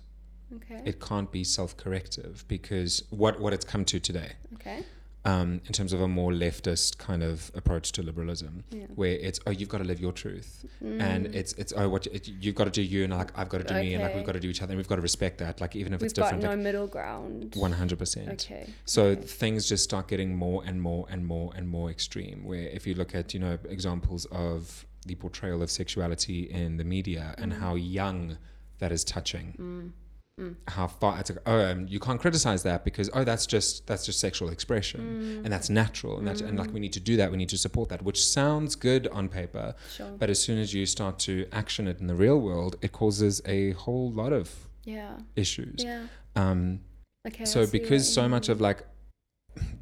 Okay. 0.56 0.82
It 0.84 1.00
can't 1.00 1.32
be 1.32 1.44
self-corrective 1.44 2.44
because 2.48 3.02
what 3.10 3.40
what 3.40 3.52
it's 3.54 3.64
come 3.64 3.84
to 3.86 3.98
today. 3.98 4.32
okay. 4.54 4.84
Um, 5.24 5.60
in 5.66 5.72
terms 5.72 5.92
of 5.92 6.00
a 6.00 6.08
more 6.08 6.32
leftist 6.32 6.98
kind 6.98 7.22
of 7.22 7.50
approach 7.54 7.92
to 7.92 8.02
liberalism, 8.02 8.64
Yeah. 8.70 8.86
where 8.94 9.12
it's 9.12 9.38
oh 9.46 9.50
you've 9.52 9.68
got 9.68 9.78
to 9.78 9.84
live 9.84 10.00
your 10.00 10.12
truth, 10.12 10.64
and 10.80 11.26
Mm. 11.26 11.34
it's 11.34 11.52
it's 11.54 11.72
oh 11.76 11.88
what 11.88 12.06
it, 12.08 12.26
you've 12.28 12.54
got 12.56 12.64
to 12.64 12.70
do 12.70 12.82
you, 12.82 13.04
and 13.04 13.12
like 13.12 13.30
I've 13.38 13.48
got 13.48 13.58
to 13.58 13.64
do 13.64 13.74
me, 13.74 13.94
and 13.94 14.02
like 14.02 14.14
we've 14.16 14.24
got 14.24 14.32
to 14.32 14.40
do 14.40 14.48
each 14.48 14.62
other, 14.62 14.72
and 14.72 14.78
we've 14.78 14.88
got 14.88 14.96
to 14.96 15.02
respect 15.02 15.38
that, 15.38 15.60
like 15.60 15.76
even 15.76 15.92
if 15.94 16.00
We've 16.00 16.06
it's 16.10 16.18
got 16.18 16.24
different, 16.24 16.42
no 16.44 16.50
like 16.50 16.58
middle 16.58 16.86
ground. 16.88 17.54
one 17.54 17.72
hundred 17.72 17.98
percent. 17.98 18.28
Okay. 18.46 18.66
So 18.84 19.02
okay. 19.04 19.22
things 19.22 19.68
just 19.68 19.84
start 19.84 20.08
getting 20.08 20.34
more 20.34 20.64
and 20.66 20.82
more 20.82 21.06
and 21.08 21.24
more 21.26 21.52
and 21.56 21.68
more 21.68 21.88
extreme. 21.90 22.42
Where 22.44 22.66
if 22.78 22.86
you 22.86 22.94
look 22.94 23.14
at 23.14 23.32
you 23.34 23.40
know 23.40 23.58
examples 23.68 24.24
of 24.32 24.86
the 25.06 25.14
portrayal 25.16 25.62
of 25.62 25.70
sexuality 25.70 26.50
in 26.50 26.76
the 26.78 26.84
media 26.84 27.34
and 27.38 27.52
Mm. 27.52 27.58
how 27.60 27.74
young 27.76 28.38
that 28.78 28.90
is 28.92 29.04
touching, 29.04 29.54
Mm. 29.58 29.92
Mm. 30.40 30.56
how 30.66 30.86
far 30.86 31.20
it's 31.20 31.28
like 31.28 31.40
oh 31.44 31.60
um, 31.70 31.86
you 31.86 32.00
can't 32.00 32.18
criticize 32.18 32.62
that 32.62 32.86
because 32.86 33.10
oh 33.12 33.22
that's 33.22 33.44
just 33.44 33.86
that's 33.86 34.06
just 34.06 34.18
sexual 34.18 34.48
expression 34.48 35.00
Mm. 35.02 35.44
and 35.44 35.52
that's 35.52 35.68
natural 35.68 36.16
and 36.18 36.26
that's 36.26 36.40
and 36.40 36.58
like 36.58 36.72
we 36.72 36.80
need 36.80 36.94
to 36.94 37.00
do 37.00 37.18
that 37.18 37.30
we 37.30 37.36
need 37.36 37.50
to 37.50 37.58
support 37.58 37.90
that 37.90 38.00
which 38.00 38.24
sounds 38.24 38.74
good 38.74 39.08
on 39.08 39.28
paper 39.28 39.74
Sure. 39.94 40.10
but 40.18 40.30
as 40.30 40.40
soon 40.42 40.58
as 40.58 40.72
you 40.72 40.86
start 40.86 41.18
to 41.28 41.46
action 41.52 41.86
it 41.86 42.00
in 42.00 42.06
the 42.06 42.14
real 42.14 42.40
world 42.40 42.76
it 42.80 42.92
causes 42.92 43.42
a 43.44 43.72
whole 43.72 44.10
lot 44.10 44.32
of 44.32 44.50
yeah. 44.84 45.18
issues 45.36 45.84
Yeah. 45.84 46.06
um 46.34 46.80
Okay. 47.28 47.44
So 47.44 47.66
because 47.66 48.12
so 48.12 48.26
much 48.26 48.48
of 48.48 48.58
like 48.60 48.84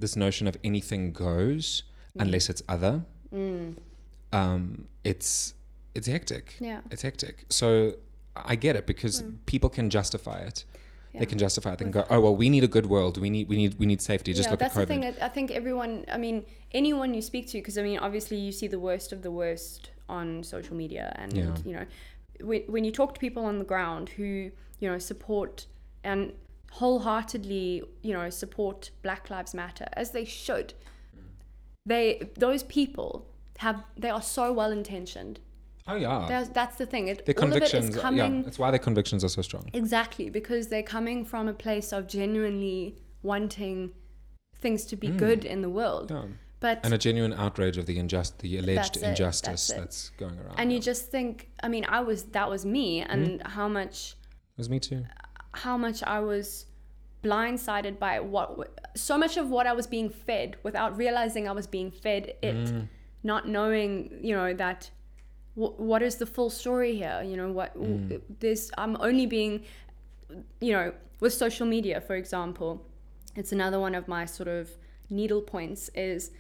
this 0.01 0.17
notion 0.17 0.49
of 0.49 0.57
anything 0.65 1.13
goes 1.13 1.85
Mm. 2.17 2.23
unless 2.23 2.51
it's 2.51 2.63
other 2.69 3.05
Mm. 3.33 3.77
um 4.33 4.89
it's 5.05 5.55
it's 5.95 6.09
hectic 6.09 6.57
Yeah. 6.59 6.81
it's 6.91 7.03
hectic 7.03 7.45
so 7.51 7.95
i 8.37 8.55
get 8.57 8.77
it 8.77 8.87
because 8.87 9.23
Mm. 9.23 9.37
people 9.47 9.69
can 9.71 9.91
justify 9.91 10.39
it 10.41 10.65
Yeah. 11.13 11.21
they 11.21 11.27
can 11.27 11.39
justify 11.39 11.73
it 11.73 11.79
they 11.79 11.85
can 11.85 11.93
go 11.93 12.05
oh 12.11 12.21
well 12.21 12.37
we 12.37 12.49
need 12.49 12.65
a 12.65 12.69
good 12.77 12.87
world 12.87 13.19
we 13.19 13.31
need 13.31 13.49
we 13.49 13.57
need 13.57 13.75
we 13.79 13.87
need 13.87 14.01
safety 14.01 14.33
just 14.33 14.47
yeah, 14.47 14.51
look 14.53 14.61
that's 14.61 14.77
at 14.77 14.89
the 14.89 14.95
covid 14.95 15.03
thing. 15.03 15.23
I 15.23 15.27
I 15.27 15.29
think 15.29 15.51
everyone, 15.51 16.05
I 16.17 16.19
mean, 16.19 16.45
anyone 16.73 17.15
you 17.15 17.23
speak 17.23 17.45
to, 17.49 17.59
because 17.59 17.77
I 17.77 17.83
mean, 17.83 17.99
obviously 17.99 18.37
you 18.47 18.53
see 18.53 18.69
the 18.69 18.79
worst 18.89 19.13
of 19.13 19.21
the 19.23 19.31
worst 19.43 19.91
on 20.09 20.45
social 20.45 20.77
media, 20.77 21.07
and 21.23 21.33
Yeah. 21.33 21.57
you 21.65 21.73
know, 21.77 21.87
when, 22.51 22.63
when 22.75 22.83
you 22.87 22.93
talk 22.93 23.11
to 23.15 23.21
people 23.27 23.45
on 23.45 23.59
the 23.59 23.65
ground 23.73 24.05
who 24.17 24.29
you 24.81 24.89
know 24.91 24.99
support 24.99 25.67
and 26.05 26.33
wholeheartedly, 26.79 27.83
you 28.03 28.13
know, 28.17 28.31
support 28.31 28.91
Black 29.03 29.29
Lives 29.31 29.53
Matter 29.55 29.87
as 30.03 30.11
they 30.13 30.25
should, 30.25 30.75
they 31.85 32.31
those 32.37 32.63
people 32.63 33.27
have 33.59 33.83
they 33.97 34.11
are 34.11 34.23
so 34.23 34.53
well 34.53 34.71
intentioned. 34.71 35.41
Oh 35.91 35.97
yeah 35.97 36.27
That's 36.29 36.49
that's 36.59 36.77
the 36.83 36.87
thing. 36.93 37.05
It, 37.09 37.27
their 37.27 37.35
all 37.39 37.45
of 37.45 37.51
it 37.51 37.53
convictions 37.53 37.97
yeah 37.97 38.03
coming 38.03 38.43
that's 38.47 38.59
why 38.63 38.71
their 38.75 38.85
convictions 38.89 39.21
are 39.27 39.29
so 39.39 39.43
strong 39.43 39.65
Exactly, 39.73 40.27
because 40.31 40.69
they're 40.71 40.91
coming 40.97 41.19
from 41.25 41.45
a 41.49 41.57
place 41.65 41.89
of 41.97 42.07
genuinely 42.19 42.81
wanting 43.23 43.79
things 44.65 44.85
to 44.91 44.97
be 44.97 45.09
Mm. 45.09 45.19
good 45.27 45.45
in 45.45 45.59
the 45.67 45.71
world. 45.81 46.11
yeah. 46.11 46.25
But 46.61 46.81
and 46.85 46.93
a 46.93 46.99
genuine 46.99 47.33
outrage 47.45 47.77
of 47.81 47.87
the 47.91 47.97
injust 48.03 48.33
the 48.41 48.59
alleged 48.61 48.95
That's 48.97 49.09
injustice 49.11 49.63
that's 49.69 49.71
it. 49.71 49.77
that's 49.81 50.01
going 50.23 50.37
around 50.41 50.57
and 50.61 50.67
you 50.73 50.79
just 50.91 51.03
think, 51.15 51.33
I 51.63 51.69
mean, 51.75 51.85
I 51.99 52.01
was 52.11 52.19
that 52.39 52.49
was 52.55 52.63
me, 52.77 52.87
and 53.13 53.23
how 53.57 53.69
much 53.79 53.97
it 54.57 54.59
was 54.59 54.69
me 54.75 54.79
too 54.79 55.03
how 55.65 55.77
much 55.87 55.99
I 56.17 56.21
was 56.21 56.67
blindsided 57.25 57.99
by 57.99 58.21
what 58.21 58.49
so 58.97 59.17
much 59.19 59.37
of 59.37 59.51
what 59.51 59.67
I 59.67 59.73
was 59.73 59.87
being 59.87 60.09
fed 60.11 60.57
without 60.63 60.97
realizing 60.97 61.49
I 61.49 61.53
was 61.53 61.67
being 61.67 61.91
fed 61.91 62.23
it, 62.43 62.55
Mm. 62.57 62.89
not 63.23 63.43
knowing, 63.49 63.93
you 64.23 64.35
know, 64.35 64.55
that 64.55 64.91
what 65.69 66.03
is 66.03 66.17
the 66.17 66.27
full 66.27 66.51
story 66.51 66.93
here? 66.97 67.23
You 67.31 67.37
know, 67.37 67.51
what 67.53 67.75
w 67.75 68.21
this 68.45 68.71
I'm 68.83 68.97
only 69.09 69.27
being, 69.27 69.55
you 70.61 70.73
know, 70.77 70.93
with 71.21 71.33
social 71.35 71.67
media, 71.67 72.01
for 72.01 72.17
example, 72.23 72.71
it's 73.37 73.53
another 73.53 73.79
one 73.87 73.95
of 74.01 74.05
my 74.09 74.25
sort 74.27 74.49
of 74.49 74.65
needle 75.11 75.43
points 75.55 75.91
is 75.95 76.31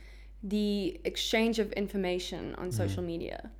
the 0.42 1.00
exchange 1.04 1.58
of 1.58 1.70
information 1.72 2.54
on 2.56 2.72
social 2.72 3.02
media. 3.02 3.50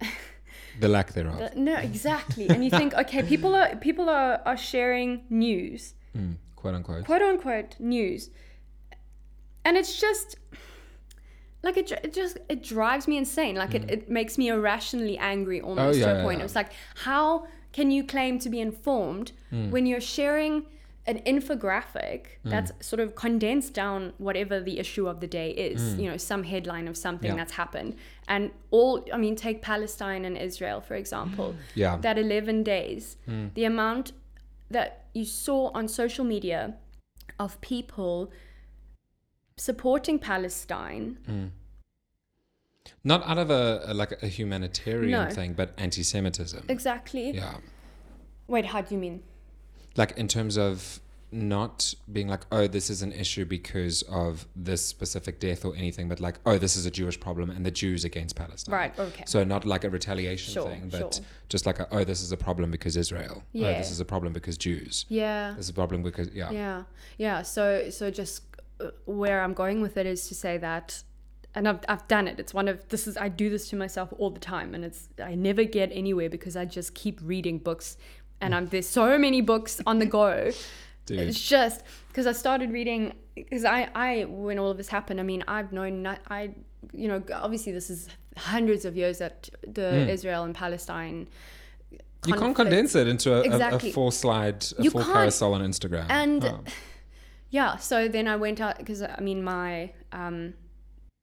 the 0.80 0.88
lack 0.88 1.12
thereof 1.12 1.38
The- 1.38 1.52
no, 1.60 1.74
exactly. 1.76 2.48
and 2.48 2.64
you 2.64 2.70
think, 2.70 2.94
okay, 3.02 3.22
people 3.22 3.54
are 3.54 3.76
people 3.76 4.08
are, 4.08 4.40
are 4.44 4.56
sharing 4.72 5.10
news, 5.30 5.94
Mm, 6.16 6.36
quote 6.56 6.74
unquote 6.74 7.04
quote 7.06 7.22
unquote 7.30 7.70
news, 7.78 8.30
and 9.64 9.76
it's 9.80 9.94
just 10.00 10.36
like 11.62 11.76
it, 11.76 11.90
it 11.92 12.12
just 12.12 12.38
it 12.48 12.62
drives 12.62 13.06
me 13.06 13.16
insane. 13.16 13.54
Like 13.56 13.74
it, 13.74 13.90
it 13.90 14.10
makes 14.10 14.36
me 14.38 14.48
irrationally 14.48 15.16
angry 15.18 15.60
almost 15.60 15.98
Mm. 15.98 16.02
yeah, 16.02 16.12
to 16.14 16.20
a 16.20 16.22
point. 16.22 16.38
yeah. 16.38 16.44
It's 16.46 16.54
like 16.56 16.70
how 17.06 17.46
can 17.72 17.90
you 17.90 18.02
claim 18.04 18.38
to 18.40 18.48
be 18.50 18.60
informed 18.60 19.32
Mm. 19.52 19.70
when 19.70 19.86
you're 19.86 20.00
sharing 20.18 20.54
an 21.06 21.18
infographic 21.26 22.20
Mm. 22.44 22.50
that's 22.50 22.72
sort 22.80 23.00
of 23.00 23.14
condensed 23.14 23.74
down 23.74 24.12
whatever 24.18 24.60
the 24.60 24.78
issue 24.78 25.06
of 25.08 25.16
the 25.20 25.26
day 25.26 25.50
is 25.50 25.80
you 26.00 26.08
know 26.10 26.16
some 26.16 26.42
headline 26.44 26.86
of 26.88 26.96
something 26.96 27.30
Mm. 27.30 27.34
Yeah. 27.34 27.40
that's 27.44 27.52
happened 27.62 27.96
and 28.28 28.50
all 28.70 29.04
i 29.12 29.16
mean 29.24 29.34
take 29.36 29.58
palestine 29.62 30.24
and 30.28 30.36
israel 30.48 30.80
for 30.80 30.94
example 30.94 31.48
yeah 31.74 31.96
that 32.06 32.16
11 32.18 32.62
days, 32.62 33.16
Mm. 33.28 33.52
the 33.54 33.64
amount 33.64 34.12
that 34.70 34.88
you 35.18 35.24
saw 35.24 35.70
on 35.78 35.88
social 35.88 36.24
media 36.24 36.60
of 37.38 37.60
people 37.60 38.30
supporting 39.56 40.18
Palestine. 40.18 41.18
Mm. 41.28 41.50
Not 43.04 43.26
out 43.26 43.38
of 43.38 43.50
a, 43.50 43.82
a- 43.86 43.94
like 43.94 44.22
a 44.22 44.26
humanitarian 44.28 45.28
No. 45.28 45.34
thing, 45.34 45.52
but 45.54 45.72
anti-Semitism. 45.78 46.64
Exactly. 46.68 47.30
Yeah, 47.32 47.56
Wait, 48.48 48.66
how 48.66 48.80
do 48.80 48.94
you 48.94 49.00
mean? 49.00 49.22
like 49.96 50.12
in 50.16 50.26
terms 50.26 50.56
of 50.56 51.00
not 51.34 51.94
being 52.12 52.28
like, 52.28 52.40
oh, 52.52 52.66
this 52.66 52.90
is 52.90 53.00
an 53.02 53.10
issue 53.12 53.44
because 53.44 54.02
of 54.02 54.46
this 54.56 54.84
specific 54.84 55.38
death 55.40 55.64
or 55.64 55.74
anything, 55.76 56.06
but 56.08 56.20
like, 56.20 56.36
oh, 56.44 56.58
this 56.58 56.76
is 56.76 56.84
a 56.84 56.90
Jewish 56.90 57.18
problem 57.18 57.48
and 57.50 57.64
the 57.64 57.70
Jews 57.70 58.04
against 58.04 58.36
Palestine. 58.36 58.74
Right, 58.74 58.98
okay. 58.98 59.24
So 59.26 59.42
not 59.44 59.64
like 59.64 59.84
a 59.84 59.90
retaliation 59.90 60.52
Sure, 60.52 60.68
thing, 60.68 60.88
but 60.90 61.14
sure. 61.14 61.24
just 61.48 61.64
like, 61.66 61.78
a, 61.80 61.88
oh, 61.90 62.04
this 62.04 62.20
is 62.22 62.32
a 62.32 62.36
problem 62.36 62.70
because 62.70 62.96
Israel. 62.98 63.36
Oh, 63.38 63.42
Yeah. 63.52 63.78
this 63.78 63.90
is 63.90 63.98
a 64.00 64.04
problem 64.04 64.32
because 64.34 64.58
Jews. 64.58 65.06
Yeah. 65.08 65.52
This 65.56 65.66
is 65.66 65.70
a 65.70 65.74
problem 65.74 66.02
because 66.02 66.28
yeah. 66.34 66.50
Yeah. 66.50 66.82
Yeah. 67.16 67.40
So, 67.42 67.88
so 67.90 68.10
just 68.10 68.42
where 69.04 69.42
I'm 69.42 69.54
going 69.54 69.80
with 69.80 69.96
it 69.96 70.06
is 70.06 70.28
to 70.28 70.34
say 70.34 70.58
that, 70.58 71.02
and 71.54 71.68
I've, 71.68 71.80
I've 71.88 72.06
done 72.08 72.28
it. 72.28 72.40
It's 72.40 72.54
one 72.54 72.68
of, 72.68 72.88
this 72.88 73.06
is, 73.06 73.16
I 73.16 73.28
do 73.28 73.50
this 73.50 73.68
to 73.70 73.76
myself 73.76 74.12
all 74.18 74.30
the 74.30 74.40
time 74.40 74.74
and 74.74 74.84
it's, 74.84 75.08
I 75.22 75.34
never 75.34 75.64
get 75.64 75.90
anywhere 75.92 76.30
because 76.30 76.56
I 76.56 76.64
just 76.64 76.94
keep 76.94 77.20
reading 77.22 77.58
books 77.58 77.96
and 78.40 78.54
I'm, 78.54 78.66
there's 78.66 78.88
so 78.88 79.18
many 79.18 79.40
books 79.40 79.80
on 79.86 79.98
the 79.98 80.06
go. 80.06 80.50
Dude. 81.06 81.18
It's 81.18 81.40
just 81.40 81.82
because 82.08 82.26
I 82.26 82.32
started 82.32 82.70
reading 82.72 83.12
because 83.34 83.64
I, 83.64 83.88
I 83.94 84.24
when 84.24 84.58
all 84.58 84.70
of 84.70 84.76
this 84.76 84.88
happened, 84.88 85.18
I 85.18 85.24
mean, 85.24 85.42
I've 85.48 85.72
known 85.72 86.02
not, 86.02 86.20
I, 86.28 86.54
you 86.92 87.08
know, 87.08 87.22
obviously 87.34 87.72
this 87.72 87.90
is 87.90 88.08
hundreds 88.36 88.84
of 88.84 88.96
years 88.96 89.18
that 89.18 89.48
the 89.66 90.04
hmm. 90.04 90.10
Israel 90.10 90.44
and 90.44 90.54
Palestine. 90.54 91.28
You 92.24 92.34
can't 92.34 92.54
condense 92.54 92.94
it 92.94 93.08
into 93.08 93.34
a, 93.34 93.40
a- 93.40 93.42
Exactly. 93.42 93.90
a, 93.90 93.92
four 93.92 94.12
slide, 94.12 94.64
a 94.78 94.82
You 94.82 94.92
can't. 94.92 95.06
carousel 95.06 95.54
on 95.54 95.62
Instagram. 95.62 96.06
And 96.08 96.44
Oh. 96.44 96.60
Yeah, 97.52 97.76
so 97.76 98.08
then 98.08 98.26
I 98.26 98.36
went 98.36 98.62
out 98.62 98.78
because 98.78 99.02
I 99.02 99.20
mean, 99.20 99.44
my 99.44 99.92
um, 100.10 100.54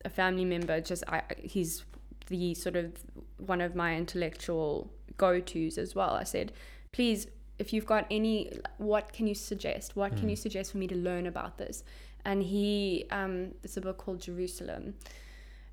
a 0.06 0.10
family 0.10 0.46
member 0.46 0.80
just 0.80 1.04
I 1.08 1.24
he's 1.38 1.84
the 2.28 2.54
sort 2.54 2.76
of 2.76 2.94
one 3.38 3.62
of 3.62 3.74
my 3.74 3.96
intellectual 3.96 4.94
go 5.18 5.40
tos 5.40 5.80
as 5.80 5.96
well. 5.96 6.12
I 6.12 6.24
said, 6.24 6.54
please, 6.92 7.26
if 7.58 7.74
you've 7.74 7.88
got 7.88 8.06
any, 8.12 8.52
what 8.78 9.12
can 9.12 9.26
you 9.26 9.34
suggest? 9.34 9.96
What 9.96 10.16
can 10.16 10.30
you 10.30 10.36
suggest 10.36 10.72
for 10.72 10.78
me 10.78 10.86
to 10.88 10.96
learn 10.96 11.26
about 11.26 11.58
this? 11.58 11.84
And 12.24 12.44
he, 12.44 13.06
um, 13.10 13.56
it's 13.64 13.76
a 13.76 13.82
book 13.82 13.98
called 13.98 14.22
Jerusalem, 14.22 14.94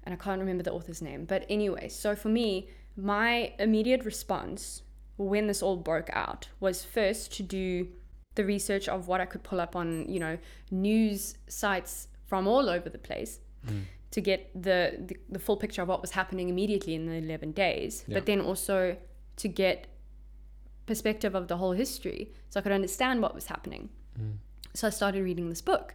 and 0.04 0.14
I 0.14 0.16
can't 0.16 0.40
remember 0.40 0.62
the 0.62 0.72
author's 0.72 1.02
name. 1.02 1.26
But 1.26 1.44
anyway, 1.50 1.88
so 1.88 2.16
for 2.16 2.30
me, 2.30 2.70
my 2.96 3.52
immediate 3.58 4.06
response 4.06 4.82
when 5.18 5.48
this 5.48 5.62
all 5.62 5.76
broke 5.76 6.08
out 6.14 6.48
was 6.60 6.82
first 6.82 7.32
to 7.36 7.42
do 7.42 7.88
the 8.36 8.44
research 8.44 8.88
of 8.88 9.08
what 9.08 9.20
I 9.20 9.26
could 9.26 9.42
pull 9.42 9.60
up 9.60 9.74
on, 9.76 10.06
you 10.08 10.20
know, 10.20 10.38
news 10.70 11.36
sites 11.48 12.08
from 12.26 12.46
all 12.46 12.68
over 12.70 12.88
the 12.88 12.98
place 12.98 13.40
mm. 13.66 13.82
to 14.12 14.20
get 14.20 14.50
the, 14.54 14.96
the 15.08 15.16
the 15.28 15.38
full 15.38 15.56
picture 15.56 15.82
of 15.82 15.88
what 15.88 16.00
was 16.00 16.12
happening 16.12 16.48
immediately 16.48 16.94
in 16.94 17.06
the 17.06 17.14
11 17.16 17.52
days, 17.52 18.04
Yeah. 18.06 18.14
but 18.16 18.26
then 18.26 18.40
also 18.40 18.96
to 19.36 19.48
get 19.48 19.86
perspective 20.86 21.34
of 21.34 21.48
the 21.48 21.56
whole 21.56 21.72
history 21.72 22.32
so 22.50 22.60
I 22.60 22.62
could 22.62 22.72
understand 22.72 23.20
what 23.20 23.34
was 23.34 23.46
happening. 23.46 23.88
Mm. 24.20 24.36
So 24.74 24.86
I 24.86 24.90
started 24.90 25.22
reading 25.24 25.48
this 25.48 25.60
book. 25.62 25.94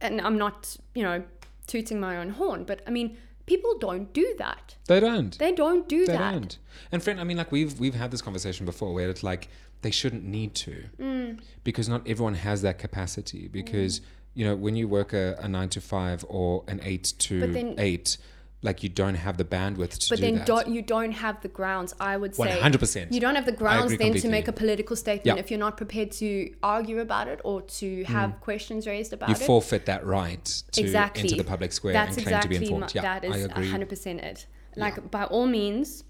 And 0.00 0.20
I'm 0.20 0.36
not, 0.36 0.76
you 0.96 1.04
know, 1.04 1.22
tooting 1.68 2.00
my 2.00 2.16
own 2.16 2.30
horn, 2.30 2.64
but 2.64 2.82
I 2.88 2.90
mean, 2.90 3.16
people 3.46 3.78
don't 3.78 4.12
do 4.12 4.34
that. 4.38 4.74
They 4.88 4.98
don't. 4.98 5.38
They 5.38 5.52
don't 5.52 5.88
do 5.88 6.04
They 6.06 6.16
that. 6.16 6.32
don't. 6.32 6.58
And 6.90 7.00
friend, 7.00 7.20
I 7.20 7.24
mean, 7.24 7.36
like 7.36 7.52
we've 7.52 7.78
we've 7.78 7.94
had 7.94 8.10
this 8.10 8.20
conversation 8.20 8.66
before, 8.66 8.92
where 8.92 9.08
it's 9.08 9.22
like 9.22 9.48
they 9.82 9.90
shouldn't 9.90 10.24
need 10.24 10.54
to, 10.54 10.84
Mm. 10.98 11.40
because 11.64 11.88
not 11.88 12.08
everyone 12.08 12.34
has 12.34 12.62
that 12.62 12.78
capacity. 12.78 13.48
Because 13.48 14.00
you 14.34 14.44
know, 14.46 14.56
when 14.56 14.74
you 14.76 14.88
work 14.88 15.12
a, 15.12 15.36
a 15.40 15.48
nine 15.48 15.68
to 15.68 15.80
five 15.80 16.24
or 16.28 16.64
an 16.66 16.80
eight 16.82 17.12
to 17.18 17.40
then- 17.52 17.74
eight, 17.78 18.16
like 18.62 18.82
you 18.84 18.88
don't 18.88 19.16
have 19.16 19.36
the 19.36 19.44
bandwidth 19.44 19.98
to 19.98 20.06
but 20.10 20.16
do 20.20 20.22
then 20.24 20.34
that. 20.36 20.46
don't 20.46 20.68
you 20.68 20.80
don't 20.82 21.10
have 21.10 21.40
the 21.42 21.48
grounds 21.48 21.92
i 21.98 22.16
would 22.16 22.32
say 22.36 22.60
100%. 22.60 23.12
you 23.12 23.18
don't 23.18 23.34
have 23.34 23.44
the 23.44 23.50
grounds 23.50 23.96
then 23.98 24.14
to 24.14 24.28
make 24.28 24.46
a 24.46 24.52
political 24.52 24.94
statement 24.94 25.26
Yeah. 25.36 25.42
if 25.42 25.50
you're 25.50 25.58
not 25.58 25.76
prepared 25.76 26.12
to 26.12 26.54
argue 26.62 27.00
about 27.00 27.26
it 27.26 27.40
or 27.42 27.62
to 27.80 28.04
have 28.04 28.38
questions 28.40 28.86
raised 28.86 29.12
about 29.12 29.30
you 29.30 29.34
it 29.34 29.40
you 29.40 29.46
forfeit 29.46 29.86
that 29.86 30.06
right 30.06 30.44
to 30.44 30.80
exactly 30.80 31.24
enter 31.24 31.34
the 31.42 31.42
public 31.54 31.72
square 31.72 31.92
that's 31.92 32.16
and 32.16 32.24
claim 32.24 32.36
exactly 32.36 32.54
to 32.56 32.60
be 32.60 32.66
informed. 32.66 32.94
my- 32.94 33.02
yeah, 33.02 33.18
that 33.18 33.24
is 33.24 33.34
I 33.34 33.38
agree. 33.50 33.68
100% 33.68 34.22
it 34.30 34.46
like 34.76 34.94
Yeah. 34.96 35.02
by 35.10 35.24
all 35.24 35.48
means 35.48 36.04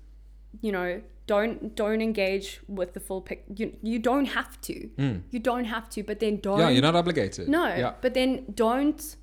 you 0.60 0.72
know 0.72 1.00
don't 1.26 1.74
don't 1.76 2.02
engage 2.02 2.60
with 2.68 2.92
the 2.94 3.00
full 3.00 3.20
pic 3.20 3.44
you, 3.56 3.76
you 3.82 3.98
don't 3.98 4.26
have 4.26 4.60
to 4.60 4.74
you 5.30 5.38
don't 5.38 5.64
have 5.66 5.88
to 5.88 6.02
but 6.02 6.18
then 6.20 6.36
don't 6.38 6.58
Mm. 6.58 6.62
Yeah, 6.62 6.68
you're 6.70 6.82
not 6.82 6.96
obligated. 6.96 7.48
no 7.48 7.66
Yeah. 7.66 7.92
but 8.00 8.12
then 8.14 8.44
don't 8.54 9.16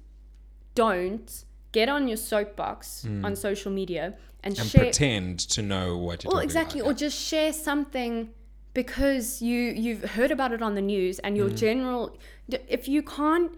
don't 0.76 1.44
get 1.72 1.90
on 1.90 2.08
your 2.08 2.18
soapbox 2.18 3.06
on 3.24 3.36
social 3.36 3.72
media 3.72 4.06
and, 4.44 4.56
Mm. 4.56 4.60
And 4.62 4.70
share 4.70 4.82
pretend 4.84 5.40
to 5.56 5.62
know 5.62 5.98
what 5.98 6.24
you're 6.24 6.32
well 6.32 6.40
exactly 6.42 6.80
about. 6.80 6.92
or 6.92 6.94
just 6.94 7.18
share 7.20 7.52
something 7.54 8.30
because 8.74 9.42
you 9.42 9.60
you've 9.84 10.04
heard 10.18 10.32
about 10.32 10.52
it 10.54 10.62
on 10.62 10.76
the 10.76 10.82
news 10.82 11.20
and 11.20 11.36
Mm. 11.36 11.40
your 11.40 11.50
general 11.50 12.18
if 12.78 12.88
you 12.88 13.02
can't 13.04 13.52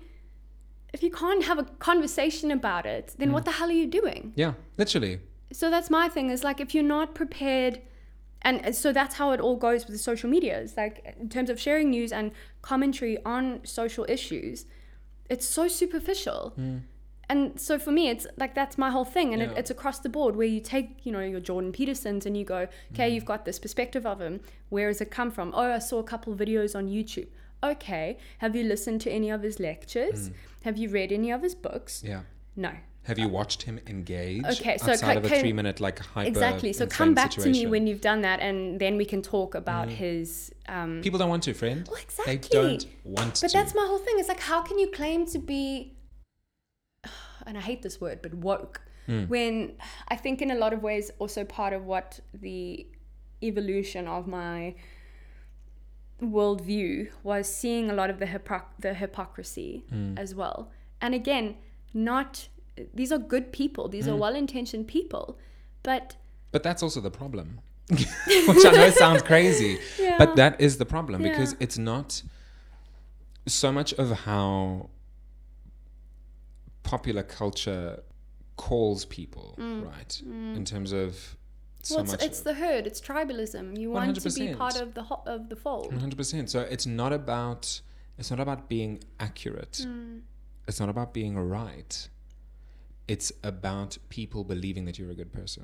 if 0.93 1.01
you 1.03 1.11
can't 1.11 1.43
have 1.49 1.59
a 1.59 1.63
conversation 1.89 2.49
about 2.59 2.85
it 2.85 3.05
then 3.19 3.29
Mm. 3.29 3.33
what 3.33 3.45
the 3.45 3.51
hell 3.51 3.69
are 3.69 3.79
you 3.83 3.87
doing 4.01 4.33
yeah, 4.35 4.53
literally. 4.77 5.19
so 5.59 5.69
that's 5.69 5.89
my 5.89 6.09
thing 6.09 6.29
is 6.31 6.43
like 6.43 6.59
if 6.65 6.73
you're 6.73 6.91
not 6.97 7.13
prepared 7.13 7.81
and 8.43 8.75
so 8.75 8.91
that's 8.91 9.15
how 9.15 9.31
it 9.31 9.39
all 9.39 9.55
goes 9.55 9.85
with 9.85 9.93
the 9.95 10.03
social 10.11 10.29
media. 10.29 10.59
It's 10.59 10.75
like 10.77 11.15
in 11.19 11.29
terms 11.29 11.49
of 11.49 11.59
sharing 11.59 11.89
news 11.91 12.11
and 12.11 12.31
commentary 12.61 13.17
on 13.25 13.59
social 13.63 14.05
issues 14.09 14.65
it's 15.29 15.45
so 15.45 15.67
superficial. 15.69 16.53
And 17.29 17.57
so 17.57 17.79
for 17.79 17.91
me 17.91 18.09
it's 18.09 18.27
like 18.37 18.53
that's 18.53 18.77
my 18.77 18.89
whole 18.89 19.05
thing. 19.05 19.33
And 19.33 19.41
it, 19.41 19.51
it's 19.55 19.71
across 19.71 19.99
the 19.99 20.09
board 20.09 20.35
where 20.35 20.47
you 20.47 20.59
take 20.59 21.05
you 21.05 21.11
know 21.13 21.21
your 21.21 21.39
jordan 21.39 21.71
petersons 21.71 22.25
and 22.25 22.35
you 22.35 22.43
go 22.43 22.67
okay 22.93 23.09
Mm. 23.09 23.13
you've 23.13 23.29
got 23.33 23.45
this 23.45 23.57
perspective 23.57 24.05
of 24.05 24.19
him 24.19 24.41
where 24.69 24.89
does 24.89 24.99
it 24.99 25.09
come 25.11 25.31
from? 25.31 25.53
Oh 25.55 25.71
i 25.71 25.79
saw 25.79 25.99
a 25.99 26.03
couple 26.03 26.35
videos 26.35 26.75
on 26.75 26.87
youtube. 26.89 27.29
Okay. 27.63 28.17
Have 28.39 28.55
you 28.57 28.63
listened 28.63 28.99
to 29.01 29.09
any 29.11 29.29
of 29.29 29.41
his 29.43 29.59
lectures? 29.59 30.29
Mm. 30.29 30.33
have 30.67 30.77
you 30.81 30.89
read 30.89 31.11
any 31.13 31.31
of 31.31 31.41
his 31.47 31.55
books? 31.55 32.03
Yeah. 32.05 32.21
no 32.57 32.71
Have 33.03 33.17
you 33.17 33.27
watched 33.27 33.63
him 33.63 33.79
engage 33.87 34.45
Okay, 34.45 34.77
so 34.77 34.91
outside 34.91 35.17
of 35.17 35.25
a 35.25 35.29
three 35.29 35.53
minute 35.53 35.79
like 35.79 35.97
hyper 35.99 36.27
Exactly. 36.27 36.71
So 36.71 36.85
come 36.85 37.15
back 37.15 37.31
to 37.31 37.49
me 37.49 37.65
when 37.65 37.87
you've 37.87 38.01
done 38.01 38.21
that, 38.21 38.39
and 38.39 38.79
then 38.79 38.95
we 38.95 39.05
can 39.05 39.21
talk 39.21 39.55
about 39.55 39.89
his. 39.89 40.53
Um, 40.69 41.01
people 41.01 41.17
don't 41.17 41.29
want 41.29 41.43
to, 41.43 41.53
friend. 41.53 41.87
Well, 41.91 41.99
They 42.25 42.37
don't 42.37 42.85
want 43.03 43.29
but 43.29 43.35
to. 43.35 43.45
But 43.47 43.53
that's 43.53 43.73
my 43.73 43.85
whole 43.87 43.97
thing. 43.97 44.15
It's 44.19 44.29
like, 44.29 44.39
how 44.39 44.61
can 44.61 44.77
you 44.77 44.89
claim 44.91 45.25
to 45.27 45.39
be? 45.39 45.93
And 47.47 47.57
I 47.57 47.61
hate 47.61 47.81
this 47.81 47.99
word, 47.99 48.21
but 48.21 48.35
woke. 48.35 48.81
Hmm. 49.07 49.23
When 49.25 49.73
I 50.09 50.15
think 50.15 50.43
in 50.43 50.51
a 50.51 50.55
lot 50.55 50.73
of 50.73 50.83
ways, 50.83 51.09
also 51.17 51.43
part 51.43 51.73
of 51.73 51.85
what 51.85 52.19
the 52.35 52.85
evolution 53.41 54.07
of 54.07 54.27
my 54.27 54.75
worldview 56.21 57.09
was 57.23 57.51
seeing 57.51 57.89
a 57.89 57.93
lot 57.93 58.11
of 58.11 58.19
the 58.19 58.27
hypocr- 58.27 58.65
the 58.79 58.93
hypocrisy 58.93 59.83
Hmm. 59.89 60.13
as 60.17 60.35
well. 60.35 60.71
And 61.01 61.15
again, 61.15 61.55
not 61.95 62.47
these 62.93 63.11
are 63.11 63.17
good 63.17 63.51
people. 63.51 63.87
These 63.89 64.05
Hmm. 64.05 64.11
are 64.13 64.17
well 64.17 64.35
intentioned 64.35 64.87
people, 64.87 65.37
but 65.83 66.15
But 66.51 66.63
that's 66.63 66.83
also 66.83 66.99
the 67.01 67.11
problem. 67.11 67.59
Which 67.89 68.65
I 68.65 68.71
know 68.71 68.89
sounds 68.91 69.21
crazy. 69.21 69.77
Yeah. 69.99 70.17
But 70.17 70.35
that 70.37 70.59
is 70.61 70.77
the 70.77 70.85
problem 70.85 71.21
because 71.23 71.55
it's 71.59 71.77
not 71.77 72.21
so 73.47 73.71
much 73.71 73.91
of 73.93 74.11
how 74.11 74.89
popular 76.83 77.23
culture 77.23 78.01
calls 78.57 79.05
people, 79.05 79.55
right? 79.57 80.21
In 80.55 80.63
terms 80.65 80.91
of 80.91 81.37
so 81.83 81.95
Mm. 81.97 82.05
well, 82.05 82.13
it's, 82.13 82.23
it's 82.25 82.41
the 82.41 82.53
herd. 82.53 82.85
It's 82.85 83.01
tribalism. 83.01 83.77
You 83.77 83.89
want 83.91 84.15
to 84.21 84.29
be 84.39 84.53
part 84.53 84.79
of 84.79 84.93
the 84.93 85.03
ho- 85.03 85.23
of 85.25 85.49
the 85.49 85.55
fold. 85.55 85.91
100%. 85.91 86.47
So 86.49 86.59
it's 86.61 86.85
not 86.85 87.11
about 87.11 87.81
it's 88.19 88.29
not 88.29 88.39
about 88.39 88.69
being 88.69 89.03
accurate. 89.19 89.83
Mm. 89.87 90.21
It's 90.67 90.79
not 90.79 90.89
about 90.89 91.11
being 91.13 91.35
right. 91.37 92.07
It's 93.13 93.29
about 93.53 93.91
people 94.17 94.41
believing 94.53 94.83
that 94.87 94.95
you're 94.99 95.11
a 95.17 95.19
good 95.21 95.33
person. 95.39 95.61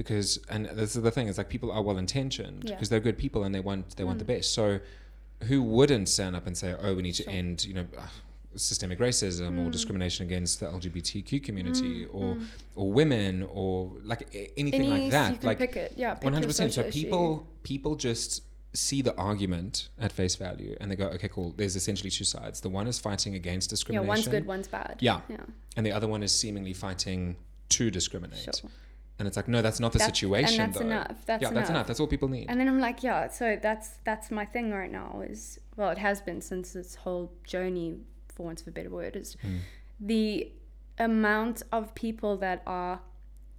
Because 0.00 0.28
and 0.52 0.60
this 0.80 0.94
is 0.96 1.02
the 1.08 1.10
thing, 1.16 1.26
it's 1.28 1.38
like 1.42 1.50
people 1.56 1.70
are 1.76 1.82
well 1.88 1.98
intentioned 2.06 2.58
Mm. 2.62 2.68
Yeah. 2.68 2.74
because 2.74 2.88
they're 2.90 3.06
good 3.10 3.18
people 3.24 3.40
and 3.44 3.52
they 3.56 3.64
want 3.68 3.82
they 3.98 4.04
want 4.10 4.18
the 4.24 4.28
best. 4.34 4.46
So 4.58 4.64
who 5.48 5.58
wouldn't 5.76 6.08
stand 6.16 6.34
up 6.38 6.44
and 6.48 6.54
say, 6.62 6.70
"Oh, 6.84 6.92
we 6.98 7.02
need 7.08 7.16
to 7.22 7.26
end, 7.40 7.54
you 7.68 7.74
know, 7.78 7.86
uh, 8.02 8.06
systemic 8.70 8.98
racism 9.08 9.50
Mm. 9.54 9.66
or 9.66 9.70
discrimination 9.78 10.22
against 10.28 10.52
the 10.60 10.66
LGBTQ 10.76 11.30
community 11.48 11.94
or 12.18 12.28
or 12.80 12.86
women 13.00 13.32
or 13.60 13.72
like 14.12 14.22
anything 14.62 14.82
Any 14.86 14.90
like 14.96 15.10
that." 15.18 15.42
like 15.50 15.58
pick 15.58 15.76
it. 15.84 15.90
Yeah, 16.02 16.14
pick 16.14 16.32
hundred 16.32 16.46
percent. 16.52 16.72
So 16.72 16.82
social 16.82 16.88
issue. 16.90 17.02
people 17.06 17.26
people 17.70 17.92
just 18.08 18.30
see 18.74 19.02
the 19.02 19.16
argument 19.16 19.88
at 20.00 20.10
face 20.12 20.34
value 20.36 20.76
and 20.80 20.90
they 20.90 20.96
go, 20.96 21.06
okay, 21.06 21.28
cool. 21.28 21.54
There's 21.56 21.76
essentially 21.76 22.10
two 22.10 22.24
sides. 22.24 22.60
The 22.60 22.68
one 22.68 22.86
is 22.88 22.98
fighting 22.98 23.34
against 23.34 23.70
discrimination. 23.70 24.04
Yeah, 24.06 24.08
one's 24.08 24.28
good, 24.28 24.46
one's 24.46 24.68
bad. 24.68 24.96
Yeah. 25.00 25.20
Yeah. 25.28 25.36
And 25.76 25.86
the 25.86 25.92
other 25.92 26.08
one 26.08 26.22
is 26.22 26.32
seemingly 26.32 26.72
fighting 26.72 27.36
to 27.70 27.90
discriminate. 27.90 28.38
Sure. 28.60 28.70
And 29.20 29.28
it's 29.28 29.36
like, 29.36 29.46
no, 29.46 29.62
that's 29.62 29.78
not 29.78 29.92
the 29.92 29.98
That's- 30.00 30.18
situation. 30.18 30.60
and 30.60 30.72
that's 30.74 30.80
though. 30.80 30.86
enough. 30.90 31.24
That's 31.24 31.42
yeah, 31.42 31.50
that's 31.50 31.68
enough. 31.68 31.70
enough. 31.70 31.86
That's 31.86 32.00
all 32.00 32.08
people 32.08 32.28
need. 32.28 32.46
And 32.48 32.58
then 32.60 32.66
I'm 32.66 32.80
like, 32.80 33.04
yeah, 33.04 33.28
so 33.28 33.56
that's 33.62 33.90
that's 34.04 34.32
my 34.32 34.44
thing 34.44 34.72
right 34.72 34.90
now 34.90 35.22
is 35.24 35.60
well, 35.76 35.90
it 35.90 35.98
has 35.98 36.20
been 36.20 36.40
since 36.40 36.72
this 36.72 36.96
whole 36.96 37.32
journey, 37.44 37.98
for 38.34 38.44
want 38.46 38.60
of 38.62 38.66
a 38.66 38.72
better 38.72 38.90
word, 38.90 39.14
is 39.14 39.36
Hmm. 39.40 39.58
the 40.00 40.50
amount 40.98 41.62
of 41.70 41.94
people 41.94 42.36
that 42.38 42.62
are 42.66 43.00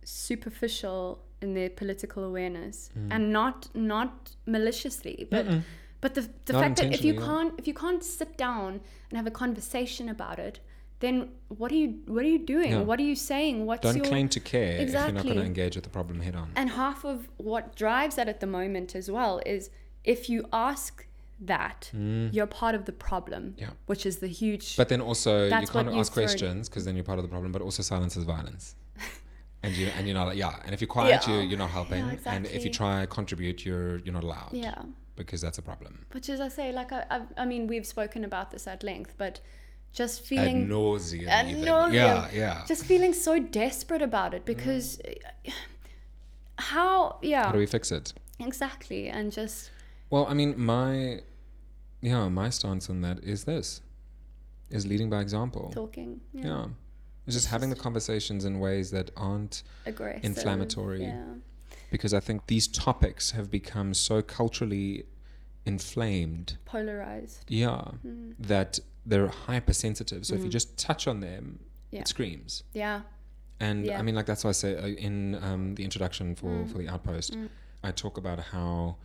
superficial 0.04 1.25
in 1.46 1.54
their 1.60 1.72
political 1.82 2.22
awareness 2.32 2.78
Hmm. 2.94 3.12
and 3.14 3.22
not 3.40 3.58
not 3.94 4.12
maliciously, 4.56 5.18
but 5.34 5.46
but 6.04 6.12
the 6.18 6.24
the 6.50 6.54
Not 6.54 6.62
fact 6.64 6.76
that 6.82 6.94
if 6.98 7.04
you 7.08 7.14
yeah. 7.16 7.26
can't 7.30 7.52
if 7.62 7.66
you 7.70 7.76
can't 7.86 8.04
sit 8.20 8.32
down 8.48 8.72
and 9.10 9.14
have 9.22 9.28
a 9.34 9.36
conversation 9.44 10.06
about 10.16 10.38
it, 10.48 10.56
then 11.04 11.16
what 11.62 11.70
are 11.74 11.80
you 11.84 11.90
what 12.16 12.24
are 12.26 12.34
you 12.36 12.44
doing? 12.56 12.72
Yeah. 12.76 12.88
What 12.90 12.98
are 13.02 13.08
you 13.12 13.18
saying? 13.32 13.56
What's 13.70 13.84
Don't 13.88 13.98
your 14.02 14.12
claim 14.14 14.28
to 14.38 14.42
care 14.56 14.74
if 14.84 14.88
you're 14.92 15.12
not 15.20 15.24
going 15.32 15.42
to 15.46 15.50
engage 15.54 15.74
with 15.78 15.86
the 15.90 15.96
problem 16.00 16.18
head 16.28 16.36
on. 16.44 16.48
and 16.62 16.68
half 16.84 17.00
of 17.14 17.18
what 17.52 17.64
drives 17.84 18.14
that 18.20 18.28
at 18.34 18.40
the 18.44 18.52
moment 18.60 18.90
as 19.02 19.08
well 19.18 19.34
is 19.56 19.62
if 20.16 20.22
you 20.32 20.40
ask 20.70 20.94
that, 21.54 21.80
you're 22.36 22.52
part 22.64 22.76
of 22.80 22.84
the 22.90 22.96
problem, 23.10 23.44
Mm. 23.44 23.62
Yeah. 23.64 23.72
which 23.92 24.04
is 24.10 24.16
the 24.26 24.32
huge. 24.42 24.68
But 24.82 24.88
then 24.92 25.02
also, 25.10 25.32
you 25.64 25.68
can't 25.78 25.90
ask 26.02 26.10
questions 26.22 26.62
because 26.70 26.84
then 26.86 26.96
you're 26.98 27.10
part 27.12 27.20
of 27.22 27.26
the 27.28 27.34
problem, 27.36 27.52
but 27.56 27.62
also 27.68 27.82
silence 27.94 28.14
is 28.20 28.24
violence. 28.38 28.66
And 29.66 29.74
you 29.80 29.88
and 29.98 30.02
you're 30.08 30.20
not 30.22 30.36
yeah, 30.44 30.56
and 30.66 30.72
if 30.76 30.80
you're 30.82 30.94
quiet, 30.98 31.22
Yeah. 31.28 31.34
you 31.34 31.38
you're 31.50 31.64
not 31.66 31.72
helping. 31.80 32.04
And 32.34 32.42
if 32.58 32.62
you 32.66 32.72
try 32.82 32.94
to 33.02 33.08
contribute, 33.18 33.58
you're 33.66 33.94
you're 34.04 34.14
not 34.20 34.24
allowed. 34.30 34.52
yeah, 34.54 34.82
Because 35.22 35.40
that's 35.46 35.60
a 35.64 35.66
problem. 35.72 35.94
which 36.16 36.28
is 36.34 36.40
I 36.48 36.50
say, 36.60 36.68
like 36.80 36.92
I, 36.98 37.02
I, 37.16 37.18
I 37.44 37.46
mean, 37.52 37.68
we've 37.72 37.88
spoken 37.96 38.24
about 38.32 38.48
this 38.52 38.68
at 38.74 38.84
length, 38.84 39.14
but 39.18 39.34
just 40.02 40.16
Ad 40.22 40.28
feeling 40.32 40.68
nauseum. 40.68 41.28
Ad 41.38 41.48
even. 41.50 41.66
nauseam. 41.66 41.94
Yeah, 41.96 42.30
yeah. 42.42 42.64
just 42.68 42.84
feeling 42.92 43.14
so 43.14 43.34
desperate 43.64 44.02
about 44.12 44.34
it 44.38 44.44
because 44.46 45.00
how 46.58 47.18
yeah 47.22 47.46
How 47.46 47.52
do 47.52 47.60
we 47.60 47.66
fix 47.66 47.92
it? 47.92 48.14
exactly 48.40 49.08
and 49.10 49.32
just 49.32 49.72
Well, 50.10 50.26
I 50.28 50.34
mean, 50.34 50.52
my 50.60 51.22
yeah, 52.02 52.28
my 52.30 52.50
stance 52.52 52.90
on 52.90 53.02
that 53.02 53.18
is 53.24 53.46
this: 53.46 53.82
is 54.70 54.86
leading 54.86 55.10
by 55.10 55.22
example. 55.22 55.72
talking 55.74 56.22
yeah, 56.34 56.46
Yeah, 56.46 56.66
it's 57.26 57.36
just 57.36 57.48
having 57.48 57.70
the 57.70 57.76
conversations 57.76 58.46
in 58.46 58.60
ways 58.60 58.92
that 58.92 59.12
aren't 59.18 59.64
aggressive 59.86 60.24
Inflammatory. 60.26 61.04
yeah 61.04 61.24
because 61.92 62.14
I 62.14 62.20
think 62.20 62.48
these 62.48 62.68
topics 62.68 63.32
have 63.32 63.50
become 63.50 63.94
so 63.94 64.22
culturally 64.22 65.06
inflamed. 65.66 66.58
polarized 66.66 67.46
Yeah, 67.48 67.82
Hmm. 68.02 68.32
that 68.40 68.80
they're 69.06 69.28
hypersensitive. 69.28 70.26
So 70.26 70.36
if 70.36 70.44
you 70.44 70.50
just 70.50 70.78
touch 70.78 71.08
on 71.08 71.20
them, 71.22 71.60
Yeah. 71.92 72.02
it 72.02 72.08
screams. 72.08 72.64
yeah 72.74 73.02
And 73.62 73.86
Yeah. 73.86 74.00
I 74.00 74.02
mean, 74.02 74.16
like 74.16 74.26
that's 74.26 74.44
why 74.44 74.50
I 74.50 74.54
say 74.54 74.76
uh, 74.76 74.88
in 74.88 75.36
um, 75.42 75.76
the 75.76 75.84
introduction 75.86 76.36
for, 76.36 76.50
Mm. 76.66 76.70
for 76.72 76.78
the 76.78 76.90
outpost, 76.90 77.38
I 77.84 77.92
talk 77.92 78.18
about 78.18 78.40
how 78.52 78.98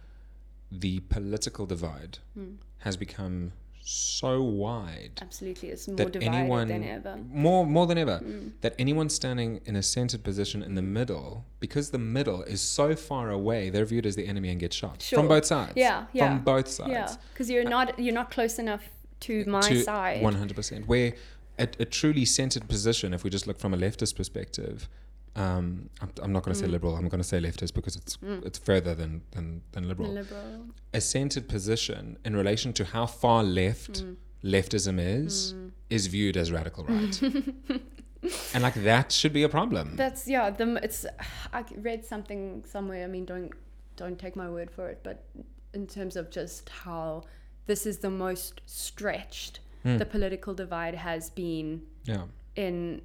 the 0.73 0.99
political 1.01 1.67
divide 1.67 2.19
Mm. 2.37 2.57
has 2.79 2.97
become 2.97 3.53
so 3.83 4.43
wide 4.43 5.19
absolutely 5.23 5.71
it's 5.71 5.89
more 5.89 5.97
that 5.97 6.13
divided 6.13 6.35
anyone 6.35 6.69
than 6.69 6.85
ever 6.85 7.19
more 7.33 7.67
more 7.67 7.87
than 7.87 7.97
ever 7.99 8.21
Mm. 8.23 8.53
that 8.61 8.75
anyone 8.79 9.09
standing 9.09 9.61
in 9.65 9.75
a 9.75 9.83
centered 9.83 10.23
position 10.23 10.63
in 10.63 10.75
the 10.75 10.83
middle 10.83 11.45
because 11.61 11.91
the 11.91 11.99
middle 11.99 12.43
is 12.43 12.61
so 12.61 12.95
far 12.95 13.31
away 13.31 13.71
they're 13.71 13.87
viewed 13.87 14.05
as 14.07 14.17
the 14.17 14.27
enemy 14.27 14.51
and 14.51 14.61
get 14.61 14.73
shot 14.75 15.01
Sure. 15.03 15.19
from 15.19 15.29
both 15.29 15.47
sides 15.47 15.73
Yeah, 15.77 16.07
yeah. 16.13 16.29
from 16.29 16.45
both 16.45 16.69
sides 16.69 16.91
Yeah, 16.91 17.15
because 17.33 17.51
you're 17.51 17.65
not 17.65 17.99
you're 17.99 18.15
not 18.15 18.31
close 18.31 18.59
enough 18.59 18.83
to 19.21 19.45
my 19.47 19.61
to 19.61 19.83
side. 19.83 20.23
100% 20.23 20.87
where 20.87 21.15
a, 21.59 21.69
a 21.79 21.85
truly 21.85 22.25
centered 22.25 22.69
position 22.69 23.13
if 23.15 23.25
we 23.25 23.31
just 23.31 23.47
look 23.47 23.59
from 23.59 23.73
a 23.75 23.77
leftist 23.77 24.15
perspective 24.17 24.89
um, 25.37 25.89
I'm, 26.03 26.11
I'm 26.23 26.33
not 26.33 26.43
going 26.43 26.55
to 26.55 26.59
say 26.61 26.67
Mm. 26.67 26.73
liberal 26.73 26.97
i'm 26.97 27.09
going 27.09 27.21
to 27.23 27.29
say 27.33 27.39
leftist 27.41 27.73
because 27.75 27.95
it's 27.97 28.19
it's 28.49 28.59
further 28.59 28.95
than 28.95 29.23
than, 29.31 29.63
than 29.73 29.89
liberal 29.89 30.11
liberal. 30.13 30.67
a 30.93 31.01
centered 31.01 31.49
position 31.49 32.19
in 32.25 32.35
relation 32.37 32.73
to 32.75 32.85
how 32.85 33.07
far 33.07 33.43
left 33.45 34.03
Mm. 34.05 34.17
leftism 34.43 34.99
is 34.99 35.55
is 35.89 36.07
viewed 36.09 36.37
as 36.37 36.51
radical 36.51 36.85
right 36.85 37.23
and 38.55 38.63
like 38.63 38.75
that 38.85 39.11
should 39.13 39.33
be 39.33 39.43
a 39.45 39.49
problem. 39.49 39.97
That's 39.97 40.27
yeah. 40.29 40.51
The 40.51 40.79
it's 40.83 41.07
I 41.53 41.65
read 41.77 42.05
something 42.05 42.65
somewhere. 42.67 43.03
I 43.05 43.07
mean, 43.07 43.25
don't 43.25 43.51
don't 43.97 44.19
take 44.19 44.37
my 44.37 44.49
word 44.57 44.71
for 44.71 44.89
it, 44.91 44.99
but 45.03 45.25
in 45.73 45.87
terms 45.87 46.17
of 46.17 46.31
just 46.31 46.69
how 46.85 47.23
this 47.67 47.87
is 47.87 47.99
the 47.99 48.11
most 48.11 48.61
stretched 48.67 49.61
Hmm. 49.83 49.97
the 49.97 50.05
political 50.05 50.53
divide 50.53 50.95
has 50.95 51.31
been 51.31 51.81
yeah, 52.05 52.25
in 52.55 53.01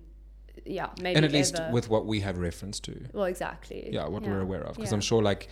yeah 0.66 0.89
maybe 1.01 1.16
and 1.16 1.26
at 1.26 1.32
least 1.32 1.55
ever. 1.59 1.72
with 1.72 1.89
what 1.89 2.05
we 2.05 2.20
have 2.22 2.38
reference 2.38 2.80
to. 2.80 2.93
well 3.13 3.26
exactly 3.26 3.89
Yeah, 3.91 4.07
what 4.07 4.24
we're 4.24 4.41
aware 4.41 4.61
of, 4.63 4.76
because 4.76 4.91
yeah. 4.91 4.95
I'm 4.95 5.01
sure 5.01 5.22
like 5.22 5.47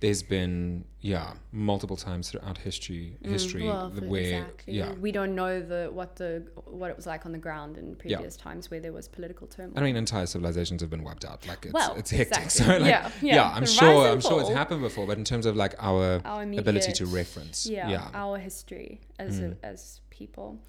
there's 0.00 0.22
been 0.22 0.84
yeah 1.00 1.32
multiple 1.50 1.96
times 1.96 2.30
throughout 2.30 2.56
history 2.58 3.16
history 3.22 3.62
Mm, 3.62 3.66
well, 3.66 3.90
where 4.08 4.20
exactly. 4.42 4.74
yeah. 4.74 4.92
we 4.92 5.10
don't 5.10 5.34
know 5.34 5.60
the 5.60 5.88
what 5.92 6.14
the 6.16 6.44
what 6.66 6.88
it 6.90 6.96
was 6.96 7.04
like 7.06 7.26
on 7.26 7.32
the 7.32 7.38
ground 7.38 7.76
in 7.78 7.96
previous 7.96 8.36
times 8.36 8.70
where 8.70 8.78
there 8.78 8.92
was 8.92 9.08
political 9.08 9.48
turmoil. 9.48 9.76
I 9.76 9.80
mean, 9.82 9.96
entire 9.96 10.26
civilizations 10.26 10.82
have 10.82 10.90
been 10.90 11.02
wiped 11.02 11.24
out. 11.24 11.44
Like 11.48 11.64
it's, 11.66 11.74
Well, 11.74 11.96
it's 11.96 12.10
hectic. 12.12 12.42
exactly. 12.44 12.64
So 12.64 12.78
like, 12.78 12.90
Yeah, 12.90 13.10
yeah, 13.22 13.34
yeah. 13.34 13.50
I'm 13.56 13.66
sure. 13.66 14.06
I'm 14.12 14.20
sure 14.20 14.40
it's 14.40 14.50
happened 14.50 14.82
before, 14.82 15.04
but 15.06 15.18
in 15.18 15.24
terms 15.24 15.46
of 15.46 15.56
like 15.56 15.74
our, 15.80 16.20
our 16.24 16.42
ability 16.42 16.92
to 16.92 17.06
reference, 17.06 17.66
yeah, 17.66 17.88
yeah, 17.90 18.08
our 18.14 18.38
history 18.38 19.00
as 19.18 19.40
Mm. 19.40 19.56
a, 19.62 19.66
as 19.66 20.00
people. 20.10 20.60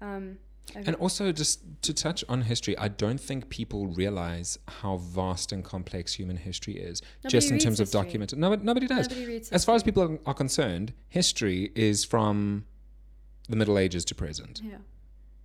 Um, 0.00 0.38
And 0.74 0.94
also 0.96 1.32
just 1.32 1.60
to 1.82 1.94
touch 1.94 2.24
on 2.28 2.42
history, 2.42 2.76
I 2.78 2.88
don't 2.88 3.18
think 3.20 3.48
people 3.48 3.86
realize 3.86 4.58
how 4.68 4.96
vast 4.98 5.52
and 5.52 5.64
complex 5.64 6.14
human 6.14 6.36
history 6.36 6.74
is. 6.74 7.00
Nobody 7.24 7.32
just 7.32 7.50
in 7.50 7.58
terms 7.58 7.80
of 7.80 7.86
history. 7.88 8.02
documented, 8.02 8.38
no, 8.38 8.54
nobody 8.54 8.86
does. 8.86 9.08
nobody 9.08 9.26
reads 9.26 9.50
As 9.50 9.64
far 9.64 9.74
as 9.74 9.82
people 9.82 10.18
are, 10.26 10.34
concerned, 10.34 10.92
history 11.08 11.72
is 11.74 12.04
from 12.04 12.64
the 13.48 13.56
Middle 13.56 13.78
Ages 13.78 14.04
to 14.06 14.14
present. 14.14 14.60
yeah, 14.62 14.76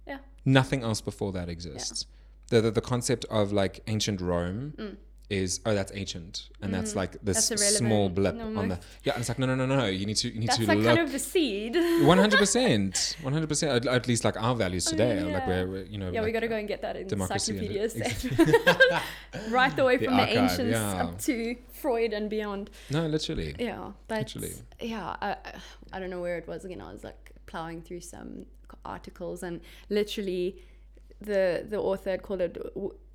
Yeah. 0.08 0.18
Nothing 0.46 0.84
else 0.84 1.02
before 1.02 1.32
that 1.34 1.48
exists. 1.50 2.06
The, 2.50 2.60
the 2.62 2.72
the 2.72 2.82
concept 2.82 3.26
of 3.30 3.52
like 3.54 3.80
ancient 3.88 4.20
Rome 4.22 4.74
Mm. 4.78 4.98
Is 5.34 5.60
oh 5.66 5.74
that's 5.74 5.92
ancient 5.96 6.50
and 6.62 6.74
that's 6.74 6.94
mm. 6.94 6.98
like 6.98 7.12
this 7.22 7.50
That's 7.50 7.78
small 7.78 8.10
blip 8.10 8.36
No, 8.36 8.60
on 8.60 8.70
the 8.70 8.80
yeah 9.04 9.14
and 9.14 9.22
it's 9.22 9.30
like 9.30 9.40
no 9.40 9.48
no 9.48 9.56
no 9.56 9.66
no 9.66 9.86
you 9.86 10.06
need 10.06 10.18
to 10.18 10.30
you 10.30 10.40
need 10.40 10.50
that's 10.50 10.60
to 10.60 10.66
like 10.68 10.78
look 10.78 10.88
kind 10.88 11.00
of 11.00 11.12
the 11.12 11.20
seed. 11.20 11.76
one 12.04 12.18
hundred 12.18 12.40
percent 12.40 13.18
one 13.22 13.34
hundred 13.34 13.50
percent 13.50 13.86
at 13.86 14.08
least 14.08 14.24
like 14.24 14.38
our 14.42 14.56
values 14.56 14.88
oh, 14.88 14.92
today 14.92 15.20
are 15.20 15.32
like 15.32 15.48
we're, 15.48 15.68
we're, 15.68 15.84
you 15.86 15.98
know 15.98 16.12
yeah, 16.12 16.24
we 16.24 16.32
got 16.32 16.42
to 16.42 16.48
go 16.48 16.56
and 16.56 16.68
get 16.68 16.82
that 16.82 16.96
in 16.96 17.12
encyclopedia 17.12 17.84
right 19.50 19.76
the 19.76 19.84
way 19.84 19.98
The 19.98 20.06
from 20.06 20.16
the, 20.18 20.22
archive, 20.22 20.38
ancients 20.38 20.72
yeah. 20.72 21.04
up 21.04 21.20
to 21.22 21.56
Freud 21.72 22.14
and 22.14 22.30
beyond. 22.30 22.70
no 22.90 23.06
literally 23.08 23.56
Yeah, 23.60 23.92
but 24.08 24.20
Literally. 24.36 24.54
yeah, 24.80 25.16
I, 25.22 25.36
I- 25.92 26.00
don't 26.00 26.10
know 26.10 26.22
where 26.22 26.38
it 26.38 26.48
was 26.48 26.66
again. 26.66 26.82
I 26.82 26.92
was 26.92 27.04
like 27.04 27.32
plowing 27.46 27.82
through 27.82 28.02
some 28.02 28.46
articles 28.86 29.44
and 29.44 29.62
literally 29.90 30.62
the 31.22 31.66
the 31.70 31.80
author 31.80 32.10
had 32.12 32.22
called 32.22 32.42
it 32.42 32.58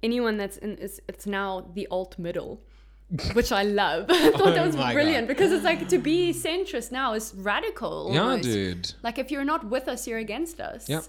anyone 0.02 0.36
that's 0.36 0.56
in 0.58 0.76
is 0.78 1.00
it's 1.08 1.26
now 1.26 1.70
the 1.74 1.86
alt 1.90 2.18
middle. 2.18 2.62
Which 3.32 3.52
I 3.52 3.62
love. 3.62 4.06
I 4.10 4.30
thought 4.32 4.54
that 4.54 4.58
Oh 4.58 4.66
was 4.66 4.76
brilliant 4.76 5.28
God. 5.28 5.34
because 5.34 5.50
it's 5.52 5.64
like 5.64 5.88
to 5.88 5.98
be 5.98 6.32
centrist 6.32 6.92
now 6.92 7.14
is 7.14 7.32
radical. 7.34 8.10
yeah 8.12 8.20
almost. 8.20 8.42
dude 8.42 8.92
Like 9.02 9.18
if 9.18 9.30
you're 9.30 9.44
not 9.44 9.64
with 9.70 9.88
us, 9.88 10.06
you're 10.06 10.18
against 10.18 10.60
us. 10.60 10.88
Yep. 10.88 11.04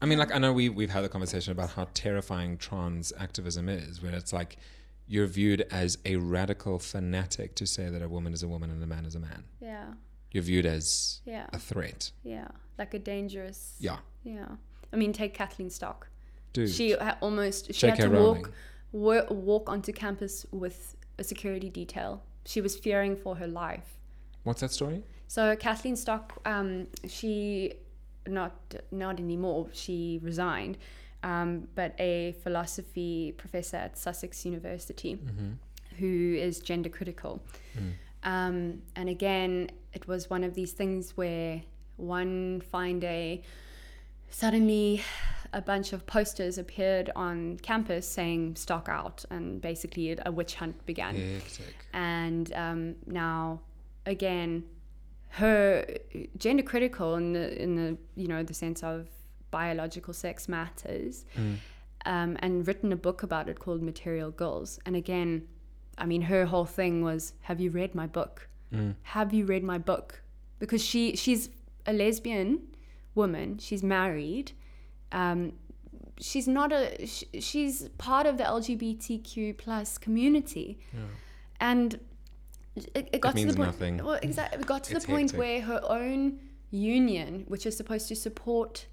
I 0.00 0.06
mean, 0.06 0.18
like 0.18 0.34
I 0.34 0.38
know 0.38 0.52
we 0.52 0.68
we've 0.68 0.90
had 0.90 1.04
a 1.04 1.08
conversation 1.08 1.52
about 1.52 1.70
how 1.70 1.86
terrifying 1.94 2.58
trans 2.58 3.12
activism 3.20 3.68
is, 3.68 4.02
where 4.02 4.12
it's 4.12 4.32
like 4.32 4.56
you're 5.06 5.26
viewed 5.28 5.60
as 5.70 5.96
a 6.04 6.16
radical 6.16 6.78
fanatic 6.80 7.54
to 7.56 7.66
say 7.66 7.88
that 7.88 8.02
a 8.02 8.08
woman 8.08 8.32
is 8.32 8.42
a 8.42 8.48
woman 8.48 8.70
and 8.70 8.82
a 8.82 8.86
man 8.86 9.04
is 9.04 9.14
a 9.14 9.20
man. 9.20 9.44
Yeah. 9.60 9.84
You're 10.32 10.42
viewed 10.42 10.66
as 10.66 11.20
Yeah. 11.24 11.46
a 11.52 11.58
threat. 11.58 12.10
Yeah. 12.24 12.48
Like 12.78 12.94
a 12.94 12.98
dangerous. 12.98 13.74
Yeah, 13.78 13.98
Yeah. 14.24 14.48
I 14.92 14.96
mean, 14.96 15.12
take 15.12 15.34
Kathleen 15.34 15.70
Stock. 15.70 16.08
Dude. 16.52 16.70
She 16.70 16.94
almost 16.96 17.66
she 17.74 17.86
J.K. 17.86 18.02
had 18.02 18.10
to 18.10 18.10
Rowling. 18.10 18.46
walk 18.92 19.30
walk 19.30 19.70
onto 19.70 19.92
campus 19.92 20.46
with 20.50 20.96
a 21.18 21.24
security 21.24 21.70
detail. 21.70 22.22
She 22.44 22.60
was 22.60 22.76
fearing 22.76 23.16
for 23.16 23.36
her 23.36 23.46
life. 23.46 23.96
What's 24.44 24.60
that 24.60 24.70
story? 24.72 25.04
So 25.28 25.56
Kathleen 25.56 25.96
Stock, 25.96 26.40
um, 26.44 26.88
she 27.08 27.74
not 28.26 28.52
not 28.90 29.18
anymore. 29.18 29.68
She 29.72 30.20
resigned, 30.22 30.76
um, 31.22 31.68
but 31.74 31.94
a 31.98 32.32
philosophy 32.42 33.32
professor 33.38 33.76
at 33.78 33.96
Sussex 33.96 34.44
University, 34.44 35.18
who 35.98 36.36
is 36.38 36.58
gender 36.60 36.88
critical. 36.88 37.42
Um, 38.24 38.82
and 38.94 39.08
again, 39.08 39.70
it 39.92 40.06
was 40.06 40.28
one 40.30 40.44
of 40.44 40.54
these 40.54 40.72
things 40.72 41.16
where 41.16 41.62
one 41.96 42.60
fine 42.60 43.00
day, 43.00 43.42
suddenly 44.30 45.02
a 45.52 45.60
bunch 45.60 45.92
of 45.92 46.06
posters 46.06 46.58
appeared 46.58 47.10
on 47.14 47.58
campus 47.58 48.08
saying 48.08 48.56
stock 48.56 48.88
out 48.88 49.24
and 49.30 49.60
basically 49.60 50.16
a 50.24 50.32
witch 50.32 50.54
hunt 50.54 50.84
began. 50.86 51.14
Hectic. 51.16 51.74
and 51.92 52.52
um, 52.54 52.94
now 53.06 53.60
again 54.06 54.64
her 55.28 55.86
gender 56.36 56.62
critical 56.62 57.14
in 57.16 57.32
the 57.32 57.62
in 57.62 57.74
the 57.76 57.96
you 58.16 58.28
know 58.28 58.42
the 58.42 58.54
sense 58.54 58.82
of 58.82 59.08
biological 59.50 60.14
sex 60.14 60.48
matters 60.48 61.24
um, 62.06 62.36
and 62.40 62.66
written 62.66 62.92
a 62.92 62.96
book 62.96 63.22
about 63.22 63.48
it 63.48 63.58
called 63.58 63.82
material 63.82 64.30
girls. 64.30 64.78
And 64.86 64.96
again 64.96 65.46
i 65.98 66.06
mean 66.06 66.22
her 66.22 66.46
whole 66.46 66.64
thing 66.64 67.02
was 67.02 67.34
have 67.42 67.60
you 67.60 67.70
read 67.70 67.94
my 67.94 68.06
book? 68.06 68.48
Have 69.02 69.34
you 69.34 69.44
read 69.44 69.62
my 69.62 69.76
book? 69.76 70.22
Because 70.58 70.82
she 70.82 71.14
she's 71.16 71.50
a 71.86 71.92
lesbian 71.92 72.68
woman. 73.14 73.58
She's 73.58 73.82
married 73.82 74.52
um, 75.12 75.52
she's 76.18 76.46
not 76.48 76.72
a 76.72 77.06
sh- 77.06 77.24
she's 77.40 77.88
part 77.98 78.26
of 78.26 78.36
the 78.38 78.44
lgbtq 78.44 79.56
plus 79.58 79.98
community 79.98 80.78
and 81.60 81.98
it, 82.94 83.08
it 83.12 83.20
got 83.20 83.30
to 83.30 83.36
means 83.36 83.52
the 83.54 83.56
point 83.56 83.68
nothing. 83.68 83.96
well 84.04 84.18
exactly 84.22 84.58
it 84.60 84.66
got 84.66 84.84
to 84.84 84.94
It's 84.96 85.04
the 85.04 85.12
point 85.12 85.30
hectic. 85.32 85.38
where 85.40 85.60
her 85.62 85.80
own 85.88 86.38
union 86.70 87.44
which 87.48 87.66
is 87.66 87.76
supposed 87.76 88.08
to 88.08 88.16
support 88.16 88.86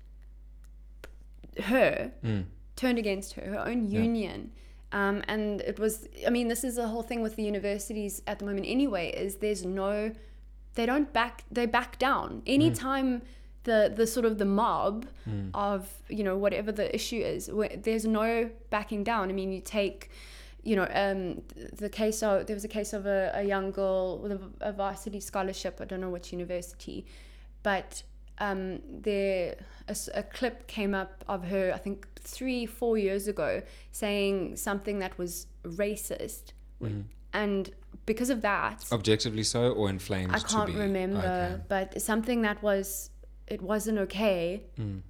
her 1.63 2.11
Mm. 2.23 2.45
turned 2.75 2.97
against 2.97 3.33
her 3.33 3.45
her 3.53 3.59
own 3.67 3.87
Yeah. 3.89 4.01
union 4.01 4.51
um, 4.91 5.23
and 5.27 5.61
it 5.61 5.77
was 5.79 6.07
i 6.25 6.29
mean 6.29 6.47
this 6.47 6.63
is 6.63 6.75
the 6.75 6.87
whole 6.87 7.03
thing 7.03 7.21
with 7.21 7.35
the 7.35 7.43
universities 7.43 8.21
at 8.27 8.39
the 8.39 8.45
moment 8.45 8.65
anyway 8.67 9.11
is 9.11 9.35
there's 9.37 9.65
no 9.65 10.11
they 10.75 10.85
don't 10.85 11.11
back 11.13 11.43
they 11.51 11.65
back 11.65 11.99
down 11.99 12.41
anytime 12.47 13.21
the 13.71 13.79
the 13.99 14.07
sort 14.15 14.25
of 14.29 14.33
the 14.43 14.49
mob 14.63 14.95
of 15.67 15.81
you 16.17 16.23
know 16.27 16.35
whatever 16.43 16.71
the 16.81 16.87
issue 16.99 17.21
is 17.33 17.41
there's 17.87 18.05
no 18.21 18.29
backing 18.75 19.01
down 19.11 19.23
i 19.31 19.33
mean 19.39 19.51
you 19.57 19.61
take 19.79 19.99
you 20.69 20.75
know 20.79 20.87
um 21.03 21.21
the 21.83 21.89
case 22.01 22.19
of 22.27 22.33
there 22.47 22.55
was 22.59 22.65
a 22.71 22.73
case 22.79 22.91
of 22.99 23.03
a, 23.05 23.19
a 23.41 23.43
young 23.53 23.67
girl 23.81 24.03
with 24.21 24.31
a, 24.31 24.41
a 24.69 24.71
varsity 24.81 25.21
scholarship 25.31 25.73
i 25.83 25.85
don't 25.89 26.01
know 26.05 26.13
which 26.17 26.27
university 26.39 26.99
but 27.69 27.89
um 28.47 28.61
there 29.07 29.43
a, 29.93 29.95
a 30.21 30.23
clip 30.37 30.55
came 30.77 30.93
up 31.01 31.11
of 31.33 31.39
her 31.53 31.65
i 31.77 31.79
think 31.85 31.97
three 32.37 32.61
four 32.79 32.93
years 33.07 33.23
ago 33.33 33.49
saying 34.03 34.35
something 34.67 34.97
that 35.03 35.13
was 35.21 35.31
racist 35.83 36.45
and 37.33 37.61
because 38.05 38.29
of 38.35 38.39
that 38.41 38.77
Objectively 38.99 39.43
so, 39.43 39.61
or 39.79 39.85
inflamed 39.97 40.31
I 40.33 40.39
to 40.39 40.45
can't 40.53 40.71
be? 40.73 40.79
remember, 40.87 41.19
Okay. 41.19 41.61
but 41.73 42.01
something 42.01 42.39
that 42.47 42.57
was 42.69 42.85
it 43.49 43.61
wasn't 43.61 43.97
okay, 43.99 44.63
Mm. 44.79 45.01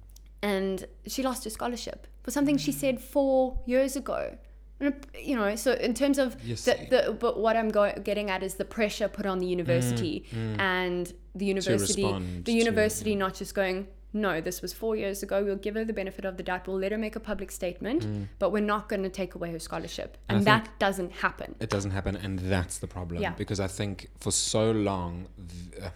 and 0.42 0.86
she 1.06 1.22
lost 1.22 1.44
her 1.44 1.50
scholarship 1.50 2.06
for 2.22 2.30
something 2.30 2.56
she 2.56 2.72
said 2.72 3.00
four 3.00 3.58
years 3.66 3.96
ago. 3.96 4.36
And, 4.80 4.94
You 5.22 5.36
know, 5.36 5.56
so 5.56 5.72
in 5.72 5.92
terms 5.92 6.18
of 6.18 6.28
the, 6.42 6.86
the 6.92 7.16
but 7.20 7.38
what 7.38 7.54
I'm 7.56 7.68
go- 7.68 7.92
getting 8.02 8.30
at 8.30 8.42
is 8.42 8.54
the 8.54 8.64
pressure 8.64 9.08
put 9.08 9.26
on 9.26 9.38
the 9.38 9.46
university 9.46 10.24
and 10.58 11.12
the 11.34 11.44
university, 11.44 12.02
Mm, 12.04 12.44
the 12.44 12.52
to- 12.52 12.58
university 12.58 13.14
not 13.14 13.34
just 13.34 13.54
going. 13.54 13.88
No, 14.12 14.40
this 14.40 14.60
was 14.60 14.72
four 14.72 14.96
years 14.96 15.22
ago. 15.22 15.44
We'll 15.44 15.54
give 15.66 15.74
her 15.76 15.84
the 15.84 15.92
benefit 15.92 16.24
of 16.24 16.36
the 16.36 16.42
doubt. 16.42 16.66
We'll 16.66 16.78
let 16.78 16.90
her 16.90 16.98
make 16.98 17.14
a 17.14 17.20
public 17.20 17.50
statement, 17.52 18.06
but 18.40 18.50
we're 18.50 18.68
not 18.74 18.88
going 18.88 19.04
to 19.04 19.08
take 19.08 19.34
away 19.36 19.52
her 19.52 19.60
scholarship. 19.60 20.16
Mm. 20.16 20.20
I 20.28 20.34
And 20.36 20.44
that 20.46 20.68
doesn't 20.80 21.12
happen. 21.12 21.54
It 21.60 21.70
doesn't 21.70 21.92
happen, 21.92 22.16
and 22.16 22.38
that's 22.38 22.78
the 22.78 22.88
problem. 22.88 23.22
Yeah. 23.22 23.34
Because 23.36 23.60
I 23.60 23.68
think 23.68 24.08
for 24.18 24.32
so 24.32 24.72
long, 24.72 25.26
uh, 25.80 25.90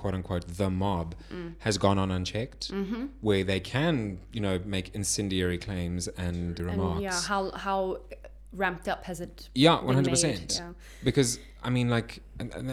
quote 0.00 0.14
unquote, 0.18 0.44
the 0.62 0.70
mob 0.70 1.08
Mm. 1.32 1.54
has 1.66 1.74
gone 1.86 1.98
on 2.02 2.08
unchecked, 2.18 2.64
Mm-hmm. 2.70 3.02
where 3.28 3.42
they 3.50 3.60
can, 3.74 3.94
you 4.36 4.40
know, 4.46 4.56
make 4.76 4.86
incendiary 5.00 5.58
claims 5.66 6.02
and 6.26 6.58
remarks. 6.70 6.94
And 6.94 7.02
yeah, 7.08 7.20
how 7.32 7.42
how 7.66 7.78
ramped 8.62 8.86
up 8.92 9.00
has 9.10 9.18
it 9.26 9.34
Yeah, 9.54 9.76
one 9.88 9.94
hundred 9.98 10.10
percent. 10.16 10.50
Because 11.08 11.30
I 11.68 11.70
mean, 11.76 11.88
like, 11.96 12.10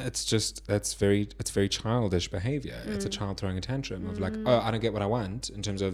it's 0.10 0.23
just 0.34 0.53
that's 0.72 0.91
very 1.03 1.22
it's 1.41 1.52
very 1.60 1.69
childish 1.80 2.27
behavior. 2.38 2.80
It's 2.93 3.06
Mm. 3.06 3.11
a 3.11 3.14
child 3.18 3.34
throwing 3.39 3.57
a 3.57 3.65
tantrum 3.72 4.02
of 4.11 4.15
like, 4.26 4.35
oh, 4.49 4.60
I 4.65 4.68
don't 4.72 4.84
get 4.88 4.93
what 4.97 5.02
I 5.07 5.10
want 5.18 5.41
in 5.57 5.61
terms 5.68 5.81
of. 5.81 5.91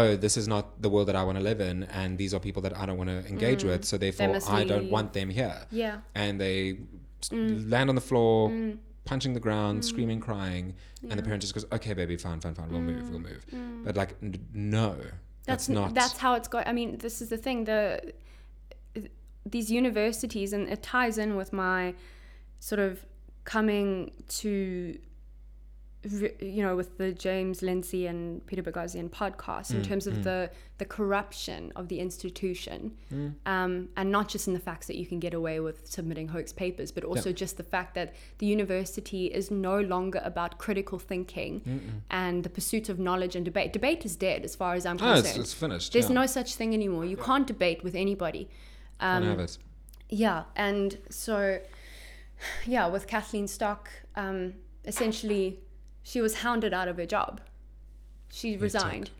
Oh, 0.00 0.16
this 0.26 0.36
is 0.36 0.46
not 0.54 0.64
the 0.82 0.90
world 0.94 1.06
that 1.10 1.14
I 1.14 1.22
want 1.28 1.38
to 1.38 1.44
live 1.50 1.60
in, 1.70 1.76
and 2.00 2.18
these 2.22 2.32
are 2.34 2.40
people 2.48 2.60
that 2.66 2.74
I 2.76 2.84
don't 2.86 2.98
want 3.02 3.10
to 3.14 3.20
engage 3.34 3.62
with. 3.70 3.82
So 3.90 3.94
therefore, 3.96 4.26
Mm. 4.34 4.50
I 4.60 4.64
don't 4.72 4.88
want 4.96 5.08
them 5.18 5.28
here. 5.40 5.58
Yeah. 5.70 5.96
And 6.22 6.32
they 6.44 6.58
Mm. 7.30 7.70
land 7.74 7.86
on 7.92 7.94
the 8.00 8.06
floor, 8.10 8.40
punching 9.04 9.34
the 9.34 9.40
ground, 9.40 9.84
screaming, 9.84 10.20
crying, 10.20 10.74
and 11.02 11.18
the 11.18 11.22
parent 11.22 11.40
just 11.42 11.54
goes, 11.54 11.66
"Okay, 11.72 11.92
baby, 11.94 12.16
fine, 12.16 12.40
fine, 12.40 12.54
fine. 12.54 12.70
We'll 12.70 12.80
move, 12.80 13.10
we'll 13.10 13.20
move." 13.20 13.44
Mm. 13.52 13.84
But 13.84 13.96
like, 13.96 14.16
n- 14.22 14.46
no, 14.54 14.96
That's 14.96 15.66
that's 15.66 15.68
not- 15.68 15.94
that's 15.94 16.16
how 16.18 16.34
it's 16.34 16.48
going 16.48 16.66
i 16.66 16.72
mean 16.72 16.96
this 16.98 17.20
is 17.22 17.28
the 17.28 17.36
thing 17.36 17.64
the 17.64 18.12
these 19.46 19.70
universities 19.70 20.52
and 20.54 20.68
it 20.70 20.82
ties 20.82 21.18
in 21.18 21.36
with 21.36 21.52
my 21.52 21.94
sort 22.60 22.78
of 22.78 23.04
coming 23.44 24.10
to 24.40 24.98
you 26.12 26.62
know 26.62 26.76
with 26.76 26.98
the 26.98 27.12
James 27.12 27.62
Lindsay 27.62 28.06
and 28.06 28.44
Peter 28.46 28.62
Boghossian 28.62 29.08
podcast 29.10 29.72
Mm, 29.72 29.76
in 29.76 29.82
terms 29.82 30.06
of 30.06 30.22
the 30.24 30.50
the 30.78 30.84
corruption 30.84 31.72
of 31.76 31.88
the 31.88 31.98
institution 32.00 32.96
um, 33.46 33.88
and 33.96 34.10
not 34.10 34.28
just 34.28 34.48
in 34.48 34.54
the 34.54 34.60
facts 34.60 34.86
that 34.88 34.96
you 34.96 35.06
can 35.06 35.18
get 35.20 35.32
away 35.34 35.60
with 35.60 35.86
submitting 35.86 36.28
hoax 36.28 36.52
papers 36.52 36.90
but 36.92 37.04
also 37.04 37.32
just 37.32 37.56
the 37.56 37.62
fact 37.62 37.94
that 37.94 38.14
the 38.38 38.46
university 38.46 39.26
is 39.26 39.50
no 39.50 39.80
longer 39.80 40.20
about 40.24 40.58
critical 40.58 40.98
thinking 40.98 42.02
and 42.10 42.42
the 42.44 42.50
pursuit 42.50 42.88
of 42.88 42.98
knowledge 42.98 43.34
and 43.36 43.44
debate. 43.44 43.72
Debate 43.72 44.04
is 44.04 44.16
dead 44.16 44.44
as 44.44 44.54
far 44.56 44.74
as 44.74 44.84
I'm 44.84 44.96
Oh, 44.96 45.14
concerned. 45.14 45.26
it's, 45.26 45.36
it's 45.38 45.54
finished. 45.54 45.92
there's 45.92 46.08
yeah. 46.10 46.14
no 46.20 46.26
such 46.26 46.54
thing 46.56 46.74
anymore. 46.74 47.04
You 47.04 47.16
can't 47.16 47.46
debate 47.46 47.82
with 47.84 47.94
anybody. 47.94 48.48
Can't 49.00 49.24
have 49.24 49.40
it. 49.40 49.58
yeah, 50.08 50.44
and 50.56 50.98
so 51.08 51.60
yeah, 52.66 52.86
with 52.88 53.06
Kathleen 53.06 53.46
Stock, 53.48 53.88
um, 54.16 54.54
essentially, 54.84 55.60
she 56.04 56.20
was 56.20 56.36
hounded 56.36 56.72
out 56.72 56.86
of 56.86 56.96
her 56.98 57.06
job. 57.06 57.40
She 58.30 58.56
resigned 58.56 59.10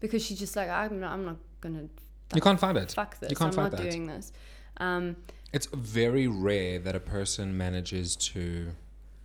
because 0.00 0.24
she's 0.24 0.38
just 0.38 0.54
like, 0.54 0.68
I'm 0.68 1.00
not, 1.00 1.12
I'm 1.12 1.24
not 1.24 1.36
gonna 1.60 1.88
You 2.34 2.40
can't 2.40 2.60
fight 2.60 2.76
it. 2.76 2.92
fuck 2.92 3.18
this. 3.18 3.30
You 3.30 3.36
can't 3.36 3.48
I'm 3.48 3.56
fight 3.56 3.72
not 3.72 3.82
that. 3.82 3.90
doing 3.90 4.06
this. 4.06 4.32
Um, 4.76 5.16
It's 5.52 5.66
very 5.66 6.26
rare 6.28 6.78
that 6.80 6.94
a 6.94 7.00
person 7.00 7.56
manages 7.56 8.14
to, 8.16 8.40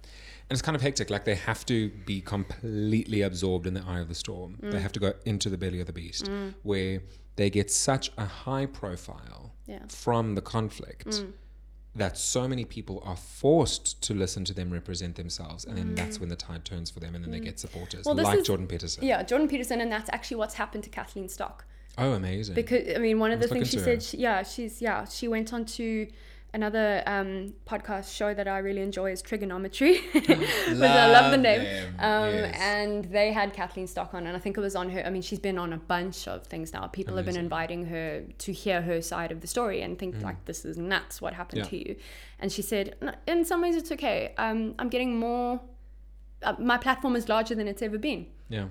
and 0.04 0.52
it's 0.52 0.62
kind 0.62 0.76
of 0.76 0.82
hectic. 0.82 1.10
Like 1.10 1.26
they 1.26 1.36
have 1.36 1.66
to 1.68 1.90
be 2.06 2.22
completely 2.22 3.22
absorbed 3.24 3.68
in 3.68 3.74
the 3.74 3.84
eye 3.86 4.00
of 4.00 4.08
the 4.08 4.16
storm. 4.16 4.58
Mm. 4.62 4.72
They 4.72 4.80
have 4.80 4.92
to 4.94 5.00
go 5.00 5.14
into 5.26 5.50
the 5.50 5.58
belly 5.58 5.80
of 5.82 5.88
the 5.88 5.94
beast, 5.94 6.30
where 6.64 7.02
they 7.36 7.50
get 7.50 7.72
such 7.72 8.12
a 8.18 8.26
high 8.26 8.66
profile 8.68 9.54
Yeah. 9.66 9.80
Mm. 9.80 9.92
from 9.92 10.36
the 10.36 10.42
conflict 10.42 11.24
that 11.96 12.18
so 12.18 12.48
many 12.48 12.66
people 12.66 13.02
are 13.06 13.16
forced 13.16 14.02
to 14.04 14.14
listen 14.14 14.46
to 14.46 14.54
them 14.54 14.72
represent 14.72 15.16
themselves, 15.16 15.66
and 15.66 15.78
then 15.78 15.96
that's 15.96 16.20
when 16.20 16.30
the 16.30 16.36
tide 16.36 16.64
turns 16.64 16.90
for 16.92 17.00
them, 17.00 17.16
and 17.16 17.24
then 17.24 17.32
they 17.32 17.40
get 17.40 17.60
supporters 17.60 18.02
Mm. 18.06 18.16
Well, 18.16 18.24
like 18.24 18.40
is- 18.40 18.48
Jordan 18.48 18.68
Peterson. 18.68 19.04
yeah, 19.04 19.24
Jordan 19.24 19.48
Peterson, 19.48 19.82
and 19.82 19.92
that's 19.92 20.10
actually 20.14 20.38
what's 20.38 20.54
happened 20.56 20.84
to 20.84 20.90
Kathleen 20.90 21.28
Stock. 21.28 21.66
Oh, 21.98 22.14
amazing. 22.14 22.56
Because 22.56 22.96
I 22.96 23.00
mean, 23.00 23.20
one 23.20 23.32
of 23.32 23.40
the 23.40 23.48
Let's 23.48 23.52
look 23.52 23.60
things 23.64 23.72
she 23.72 23.80
said, 23.80 24.04
she, 24.04 24.18
yeah, 24.18 24.44
she's 24.44 24.82
yeah, 24.82 25.06
she 25.06 25.28
went 25.28 25.52
on 25.52 25.66
to 25.66 26.08
another 26.54 27.04
um, 27.06 27.54
podcast 27.66 28.16
show 28.16 28.34
that 28.34 28.48
I 28.48 28.58
really 28.60 28.82
enjoy 28.82 29.12
is 29.12 29.22
Trigonometry, 29.22 30.00
which 30.14 30.30
I 30.30 31.12
love 31.12 31.32
the 31.32 31.38
name. 31.38 31.62
Um, 32.00 32.30
yes. 32.34 32.56
And 32.60 33.06
they 33.06 33.32
had 33.32 33.54
Kathleen 33.54 33.88
Stock 33.88 34.14
on, 34.14 34.26
and 34.28 34.36
I 34.36 34.40
think 34.40 34.58
it 34.58 34.62
was 34.62 34.76
on 34.76 34.90
her. 34.90 35.06
I 35.06 35.10
mean, 35.10 35.22
she's 35.22 35.40
been 35.40 35.58
on 35.58 35.74
a 35.74 35.78
bunch 35.78 36.28
of 36.28 36.46
things 36.48 36.74
now. 36.74 36.88
People 36.88 37.16
have 37.18 37.26
been 37.26 37.38
inviting 37.38 37.86
her 37.88 38.24
to 38.40 38.52
hear 38.54 38.82
her 38.82 39.02
side 39.02 39.32
of 39.32 39.42
the 39.42 39.48
story 39.48 39.82
and 39.82 39.98
think 39.98 40.22
like 40.22 40.46
this 40.46 40.66
is 40.66 40.78
nuts. 40.78 41.22
What 41.22 41.34
happened 41.34 41.62
Mm. 41.62 41.66
Yeah. 41.66 41.70
to 41.70 41.90
you? 41.90 41.96
And 42.40 42.52
she 42.52 42.62
said, 42.62 42.96
in 43.28 43.44
some 43.46 43.62
ways, 43.62 43.76
it's 43.76 43.92
okay. 43.92 44.34
Um, 44.38 44.76
I'm 44.80 44.90
getting 44.90 45.20
more. 45.20 45.60
Uh, 46.42 46.54
my 46.58 46.78
platform 46.78 47.16
is 47.16 47.28
larger 47.28 47.54
than 47.56 47.68
it's 47.68 47.82
ever 47.82 47.98
been. 47.98 48.26
yeah, 48.48 48.68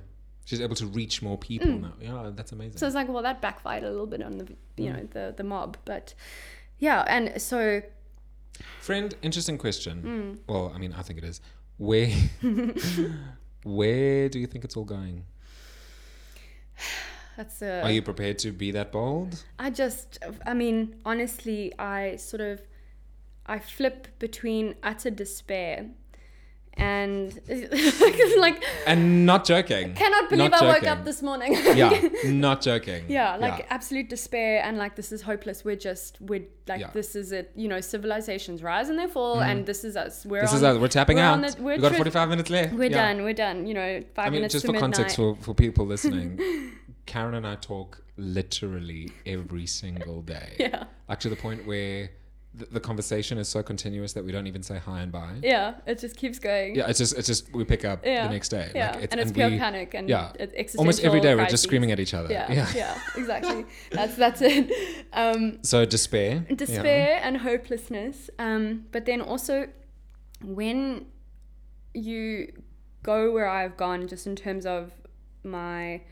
she's 0.46 0.60
able 0.62 0.74
to 0.76 0.86
reach 0.86 1.20
more 1.20 1.36
people 1.36 1.68
now. 1.68 1.92
Yeah, 2.00 2.30
that's 2.34 2.52
amazing. 2.52 2.76
Mm. 2.76 2.78
So 2.78 2.86
it's 2.86 2.94
like, 2.94 3.08
well, 3.08 3.22
that 3.22 3.42
backfired 3.42 3.84
a 3.84 3.90
little 3.90 4.06
bit 4.06 4.22
on 4.22 4.38
the 4.38 4.46
you 4.78 4.90
Mm. 4.90 4.96
know 4.96 5.08
the 5.12 5.34
the 5.36 5.44
mob, 5.44 5.76
but 5.84 6.14
yeah, 6.78 7.04
and 7.06 7.40
so 7.40 7.82
Friend, 8.80 9.14
interesting 9.22 9.58
question. 9.58 10.02
Mm. 10.02 10.52
Well, 10.52 10.72
I 10.74 10.78
mean, 10.78 10.94
I 10.96 11.02
think 11.02 11.18
it 11.18 11.24
is. 11.24 11.40
Where, 11.76 12.08
where 13.62 14.28
do 14.28 14.38
you 14.38 14.46
think 14.46 14.64
it's 14.64 14.76
all 14.76 14.84
going? 14.84 15.26
that's 17.36 17.60
a. 17.60 17.82
Are 17.82 17.90
you 17.90 18.02
prepared 18.02 18.38
to 18.40 18.50
be 18.50 18.70
that 18.72 18.90
bold? 18.90 19.44
I 19.58 19.70
just, 19.70 20.18
I 20.46 20.54
mean, 20.54 20.96
honestly, 21.04 21.72
I 21.78 22.16
sort 22.16 22.40
of, 22.40 22.62
I 23.46 23.58
flip 23.58 24.08
between 24.18 24.74
utter 24.82 25.10
despair 25.10 25.90
and 26.78 27.38
like 28.38 28.62
And 28.86 29.26
not 29.26 29.44
joking. 29.44 29.94
cannot 29.94 30.30
believe 30.30 30.50
Not 30.52 30.62
I 30.62 30.66
woke 30.74 30.86
up 30.86 31.04
this 31.04 31.22
morning. 31.22 31.52
yeah, 31.74 32.08
not 32.26 32.60
joking. 32.62 33.04
Yeah, 33.08 33.36
like 33.36 33.66
absolute 33.70 34.08
despair 34.08 34.62
and 34.64 34.78
like 34.78 34.94
this 34.96 35.12
is 35.12 35.22
hopeless. 35.22 35.64
We're 35.64 35.76
just 35.76 36.20
we're 36.20 36.44
like 36.66 36.80
Yeah. 36.80 36.88
Mm. 36.88 36.92
this 36.92 37.16
is 37.16 37.32
it. 37.32 37.50
You 37.56 37.68
know, 37.68 37.80
civilizations 37.80 38.62
rise 38.62 38.88
and 38.88 38.98
they 38.98 39.06
fall, 39.06 39.40
and 39.40 39.66
this 39.66 39.84
is 39.84 39.96
us. 39.96 40.24
We're 40.24 40.42
This 40.42 40.50
on, 40.50 40.56
is 40.56 40.62
us. 40.62 40.78
We're 40.78 40.88
tapping 40.88 41.16
we're 41.16 41.22
out. 41.24 41.40
the- 41.56 41.62
we're 41.62 41.72
We've 41.74 41.82
got 41.82 41.94
45 41.96 42.28
minutes 42.28 42.50
left. 42.50 42.72
We're 42.74 42.84
Yeah. 42.90 43.12
done. 43.12 43.24
We're 43.24 43.34
done. 43.34 43.66
You 43.66 43.74
know, 43.74 44.02
five 44.14 44.26
I 44.26 44.30
mean, 44.30 44.34
minutes 44.40 44.52
just 44.54 44.66
for 44.66 44.72
midnight. 44.72 44.94
context 44.94 45.16
for, 45.16 45.36
for 45.36 45.54
people 45.54 45.86
listening, 45.86 46.38
Caryn 47.06 47.34
and 47.34 47.46
I 47.46 47.56
talk 47.56 48.02
literally 48.16 49.10
every 49.26 49.66
single 49.66 50.22
day. 50.22 50.56
yeah, 50.58 50.84
Like 51.08 51.20
to 51.20 51.28
the 51.28 51.36
point 51.36 51.66
where 51.66 52.10
the, 52.58 52.66
the 52.66 52.80
conversation 52.80 53.38
is 53.38 53.48
so 53.48 53.62
continuous 53.62 54.12
that 54.14 54.24
we 54.24 54.32
don't 54.32 54.46
even 54.46 54.62
say 54.62 54.78
hi 54.78 55.00
and 55.00 55.10
bye. 55.12 55.36
yeah. 55.42 55.74
It 55.86 55.98
just 55.98 56.16
keeps 56.16 56.38
going. 56.38 56.74
Yeah, 56.76 56.88
it's 56.88 56.98
just 56.98 57.16
it's 57.18 57.26
just 57.26 57.52
we 57.54 57.64
pick 57.64 57.84
up 57.84 58.04
Yeah. 58.04 58.26
the 58.26 58.32
next 58.34 58.48
day. 58.50 58.70
Yeah, 58.74 58.96
Like, 58.96 59.12
and 59.12 59.20
it's 59.20 59.32
pure 59.32 59.50
we- 59.50 59.58
panic 59.58 59.94
and 59.94 60.08
yeah, 60.08 60.32
it's 60.38 60.74
almost 60.76 61.02
every 61.04 61.20
day 61.20 61.28
day 61.28 61.34
we're 61.34 61.46
just 61.46 61.62
screaming 61.64 61.92
at 61.92 62.00
each 62.00 62.14
other. 62.14 62.30
Yeah, 62.32 62.50
Yeah. 62.52 62.68
yeah, 62.74 63.00
exactly. 63.16 63.64
that's 63.90 64.16
that's 64.16 64.40
it. 64.42 64.70
Um, 65.12 65.58
So 65.62 65.84
despair. 65.84 66.44
yeah. 66.48 66.56
despair 66.56 67.20
and 67.22 67.38
hopelessness. 67.38 68.30
Um, 68.38 68.86
but 68.92 69.04
then 69.06 69.20
also 69.20 69.68
when 70.42 71.06
you 71.94 72.52
go 73.02 73.32
where 73.32 73.48
I've 73.48 73.76
gone, 73.76 74.06
just 74.08 74.26
in 74.26 74.36
terms 74.36 74.64
of 74.66 74.92
my 75.44 76.02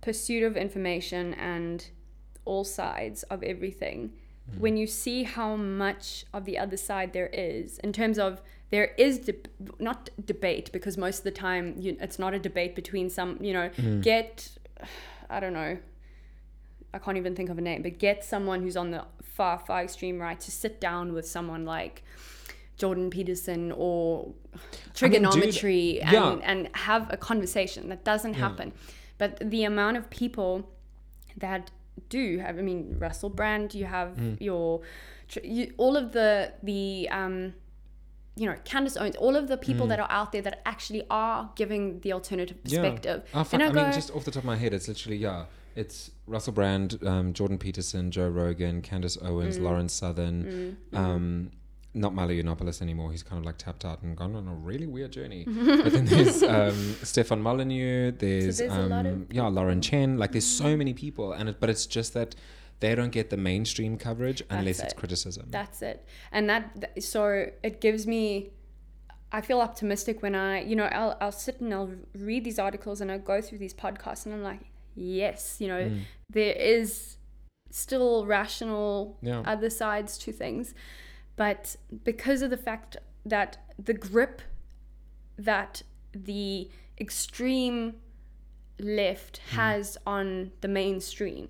pursuit 0.00 0.42
of 0.42 0.56
information 0.56 1.34
and 1.34 1.86
all 2.44 2.64
sides 2.64 3.22
of 3.24 3.42
everything, 3.42 4.12
Mm-hmm. 4.50 4.60
when 4.60 4.76
you 4.76 4.88
see 4.88 5.22
how 5.22 5.54
much 5.54 6.24
of 6.34 6.44
the 6.46 6.58
other 6.58 6.76
side 6.76 7.12
there 7.12 7.28
is, 7.28 7.78
in 7.78 7.92
terms 7.92 8.18
of 8.18 8.42
there 8.70 8.92
is 8.98 9.18
deb 9.18 9.46
not 9.78 10.10
debate 10.24 10.72
because 10.72 10.98
most 10.98 11.18
of 11.18 11.24
the 11.24 11.30
time 11.30 11.74
you, 11.78 11.96
it's 12.00 12.18
not 12.18 12.34
a 12.34 12.40
debate 12.40 12.74
between 12.74 13.08
some 13.08 13.38
you 13.40 13.52
know 13.52 13.68
mm-hmm. 13.68 14.00
get 14.00 14.50
I 15.30 15.38
don't 15.38 15.52
know 15.52 15.78
I 16.94 16.98
can't 16.98 17.16
even 17.16 17.34
think 17.34 17.48
of 17.48 17.58
a 17.58 17.60
name, 17.60 17.82
but 17.82 17.98
get 17.98 18.24
someone 18.24 18.62
who's 18.62 18.76
on 18.76 18.90
the 18.90 19.04
far, 19.22 19.58
far 19.58 19.82
extreme 19.82 20.20
right 20.20 20.38
to 20.40 20.50
sit 20.50 20.80
down 20.80 21.14
with 21.14 21.26
someone 21.26 21.64
like 21.64 22.02
Jordan 22.76 23.10
Peterson 23.10 23.72
or 23.72 24.34
I 24.52 24.56
mean, 24.58 24.62
dude, 24.70 24.94
trigonometry 24.94 25.98
yeah. 25.98 26.32
and, 26.32 26.42
and 26.42 26.76
have 26.76 27.10
a 27.12 27.16
conversation. 27.16 27.88
That 27.88 28.04
doesn't 28.04 28.34
happen. 28.34 28.72
But 29.18 29.38
the 29.50 29.64
amount 29.64 29.96
of 29.96 30.10
people 30.10 30.68
that 31.36 31.70
do 32.08 32.38
have, 32.38 32.58
I 32.58 32.62
mean, 32.62 32.96
Russell 32.98 33.30
Brand, 33.30 33.74
you 33.74 33.84
have 33.86 34.16
Hmm. 34.16 34.34
your, 34.40 34.80
you, 35.42 35.72
all 35.76 35.96
of 35.96 36.12
the, 36.12 36.52
the, 36.62 37.08
um, 37.10 37.54
you 38.36 38.46
know, 38.46 38.56
Candace 38.64 38.96
Owens, 38.96 39.16
all 39.16 39.36
of 39.36 39.48
the 39.48 39.56
people 39.58 39.86
that 39.88 40.00
are 40.00 40.10
out 40.10 40.32
there 40.32 40.40
that 40.42 40.62
actually 40.64 41.02
are 41.10 41.50
giving 41.54 42.00
the 42.00 42.12
alternative 42.12 42.56
Hmm. 42.64 42.68
Yeah. 42.68 42.80
perspective. 42.82 43.22
Oh, 43.34 43.44
fuck. 43.44 43.54
And 43.54 43.62
I, 43.62 43.66
I 43.68 43.72
mean, 43.72 43.92
just 43.92 44.10
off 44.10 44.24
the 44.24 44.30
top 44.30 44.42
of 44.42 44.46
my 44.46 44.56
head, 44.56 44.72
it's 44.72 44.88
literally 44.88 45.18
yeah. 45.18 45.44
It's 45.74 46.10
Russell 46.26 46.52
Brand, 46.52 46.98
um, 47.06 47.32
Jordan 47.32 47.56
Peterson, 47.56 48.10
Joe 48.10 48.28
Rogan, 48.28 48.82
Candace 48.82 49.16
Owens, 49.22 49.58
Mm. 49.58 49.62
Lauren 49.62 49.88
Southern. 49.88 50.76
Um, 50.92 51.50
not 51.94 52.14
Milo 52.14 52.30
Yiannopoulos 52.30 52.80
anymore. 52.80 53.10
He's 53.12 53.22
kind 53.22 53.38
of 53.38 53.44
like 53.44 53.58
tapped 53.58 53.84
out 53.84 54.02
and 54.02 54.16
gone 54.16 54.34
on 54.34 54.48
a 54.48 54.54
really 54.54 54.86
weird 54.86 55.12
journey. 55.12 55.44
but 55.46 55.92
then 55.92 56.06
there's 56.06 56.42
um, 56.56 56.96
Stefan 57.02 57.42
Molyneux. 57.42 58.12
There's, 58.12 58.58
there's 58.58 58.72
a 58.72 58.80
um, 58.94 59.06
of 59.06 59.32
yeah, 59.32 59.46
Lauren 59.48 59.80
Chen. 59.82 60.16
Like 60.18 60.32
there's 60.32 60.46
so 60.46 60.76
many 60.76 60.94
people, 60.94 61.32
and 61.32 61.48
it, 61.50 61.56
but 61.60 61.68
it's 61.68 61.84
just 61.86 62.14
that 62.14 62.34
they 62.80 62.94
don't 62.94 63.10
get 63.12 63.30
the 63.30 63.36
mainstream 63.36 63.96
coverage 63.98 64.42
unless 64.50 64.80
it's 64.80 64.94
criticism. 64.94 65.46
That's 65.50 65.82
it. 65.82 66.04
And 66.32 66.48
that, 66.50 66.80
th- 66.94 67.04
so 67.04 67.46
it 67.62 67.80
gives 67.80 68.08
me, 68.08 68.50
I 69.30 69.40
feel 69.40 69.60
optimistic 69.60 70.20
when 70.20 70.34
I, 70.34 70.62
you 70.62 70.74
know, 70.74 70.86
I'll, 70.86 71.16
I'll 71.20 71.30
sit 71.30 71.60
and 71.60 71.72
I'll 71.72 71.92
read 72.18 72.42
these 72.42 72.58
articles 72.58 73.00
and 73.00 73.12
I'll 73.12 73.20
go 73.20 73.40
through 73.40 73.58
these 73.58 73.72
podcasts 73.72 74.26
and 74.26 74.34
I'm 74.34 74.42
like, 74.42 74.62
yes, 74.96 75.58
you 75.60 75.68
know, 75.68 75.80
Mm. 75.82 76.00
there 76.30 76.54
is 76.54 77.18
still 77.70 78.26
rational 78.26 79.16
Yeah. 79.22 79.42
other 79.46 79.70
sides 79.70 80.18
to 80.18 80.32
things. 80.32 80.74
But 81.36 81.76
because 82.04 82.42
of 82.42 82.50
the 82.50 82.56
fact 82.56 82.96
that 83.24 83.58
the 83.78 83.94
grip 83.94 84.42
that 85.38 85.82
the 86.12 86.70
extreme 87.00 87.94
left 88.78 89.40
hmm. 89.50 89.56
has 89.56 89.96
on 90.06 90.52
the 90.60 90.68
mainstream, 90.68 91.48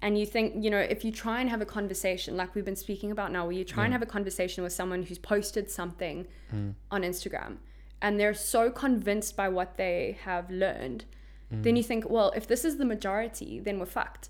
and 0.00 0.18
you 0.18 0.26
think, 0.26 0.62
you 0.62 0.70
know, 0.70 0.78
if 0.78 1.04
you 1.04 1.10
try 1.10 1.40
and 1.40 1.50
have 1.50 1.60
a 1.60 1.66
conversation 1.66 2.36
like 2.36 2.54
we've 2.54 2.64
been 2.64 2.76
speaking 2.76 3.10
about 3.10 3.32
now, 3.32 3.44
where 3.44 3.52
you 3.52 3.64
try 3.64 3.84
and 3.84 3.92
have 3.92 4.02
a 4.02 4.06
conversation 4.06 4.62
with 4.62 4.72
someone 4.72 5.02
who's 5.02 5.18
posted 5.18 5.70
something 5.70 6.26
hmm. 6.50 6.70
on 6.90 7.02
Instagram 7.02 7.56
and 8.00 8.18
they're 8.18 8.34
so 8.34 8.70
convinced 8.70 9.36
by 9.36 9.48
what 9.48 9.76
they 9.76 10.16
have 10.22 10.48
learned, 10.50 11.04
then 11.50 11.72
hmm. 11.72 11.76
you 11.76 11.82
think, 11.82 12.08
well, 12.08 12.32
if 12.36 12.46
this 12.46 12.64
is 12.64 12.76
the 12.76 12.84
majority, 12.84 13.58
then 13.58 13.78
we're 13.78 13.86
fucked. 13.86 14.28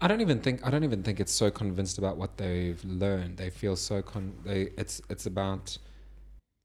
I 0.00 0.08
don't 0.08 0.20
even 0.20 0.40
think 0.40 0.66
I 0.66 0.70
don't 0.70 0.84
even 0.84 1.02
think 1.02 1.20
it's 1.20 1.32
so 1.32 1.50
convinced 1.50 1.96
about 1.98 2.16
what 2.18 2.36
they've 2.36 2.82
learned. 2.84 3.38
They 3.38 3.50
feel 3.50 3.76
so 3.76 4.02
con. 4.02 4.34
They 4.44 4.68
it's 4.76 5.00
it's 5.08 5.26
about 5.26 5.78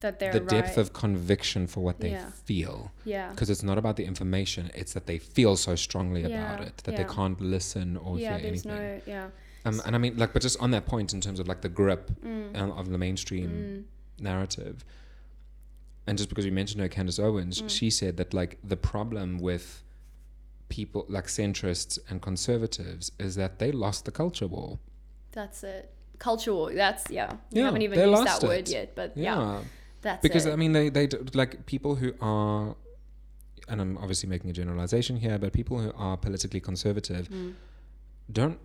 that 0.02 0.20
they're 0.20 0.34
the 0.34 0.40
depth 0.42 0.78
of 0.78 0.94
conviction 0.94 1.68
for 1.68 1.82
what 1.82 2.00
they 2.00 2.12
Yeah. 2.12 2.32
feel. 2.46 2.92
yeah 3.06 3.30
Because 3.30 3.50
it's 3.50 3.64
not 3.64 3.78
about 3.78 3.96
the 3.98 4.04
information; 4.06 4.70
it's 4.74 4.94
that 4.94 5.06
they 5.06 5.18
feel 5.20 5.56
so 5.56 5.76
strongly 5.76 6.24
about 6.24 6.60
it 6.62 6.78
that 6.86 6.92
yeah. 6.94 7.04
they 7.04 7.14
can't 7.14 7.40
listen 7.40 7.98
or 7.98 8.18
yeah 8.20 8.38
hear 8.38 8.52
there's 8.52 8.66
anything. 8.66 8.72
no 8.72 9.02
yeah 9.06 9.28
Um, 9.64 9.80
and 9.86 9.96
I 9.96 10.00
mean, 10.00 10.18
like, 10.18 10.34
but 10.34 10.42
just 10.42 10.60
on 10.60 10.72
that 10.72 10.86
point, 10.88 11.14
in 11.14 11.22
terms 11.22 11.40
of 11.40 11.48
like 11.48 11.62
the 11.62 11.70
grip 11.70 12.10
Mm. 12.26 12.58
um, 12.60 12.72
of 12.72 12.90
the 12.90 12.98
mainstream 12.98 13.50
Mm. 13.52 14.24
narrative, 14.24 14.84
and 16.08 16.18
just 16.18 16.30
because 16.30 16.46
you 16.46 16.52
mentioned 16.52 16.82
her, 16.82 16.90
Candace 16.90 17.20
Owens, 17.20 17.62
Mm. 17.62 17.70
she 17.70 17.90
said 17.92 18.18
that 18.18 18.34
like 18.34 18.58
the 18.64 18.76
problem 18.76 19.38
with 19.38 19.84
people 20.80 21.02
like 21.16 21.28
centrists 21.28 22.00
and 22.10 22.22
conservatives 22.22 23.12
is 23.26 23.34
that 23.42 23.52
they 23.60 23.72
lost 23.86 24.00
the 24.06 24.12
culture 24.22 24.48
war. 24.56 24.70
that's 25.38 25.64
it 25.64 25.84
culture 26.28 26.54
war 26.58 26.68
that's 26.84 27.04
yeah 27.10 27.30
you 27.32 27.60
Yeah, 27.60 27.66
haven't 27.70 27.82
even 27.88 27.98
used 28.12 28.26
that 28.32 28.44
word 28.52 28.68
yet 28.78 28.88
but 29.00 29.10
Yeah, 29.16 29.24
yeah, 29.38 29.62
that's 30.06 30.22
because 30.26 30.46
it. 30.48 30.54
I 30.54 30.58
mean, 30.64 30.72
they 30.78 30.88
they 30.98 31.06
like 31.42 31.52
people 31.74 31.94
who 32.02 32.10
are, 32.34 32.76
and 33.70 33.78
I'm 33.84 33.94
obviously 34.04 34.28
making 34.36 34.50
a 34.54 34.54
generalization 34.62 35.16
here, 35.26 35.38
but 35.44 35.50
people 35.62 35.78
who 35.84 35.92
are 36.08 36.16
politically 36.26 36.62
conservative 36.72 37.26
Mm. 37.30 37.54
don't 38.40 38.60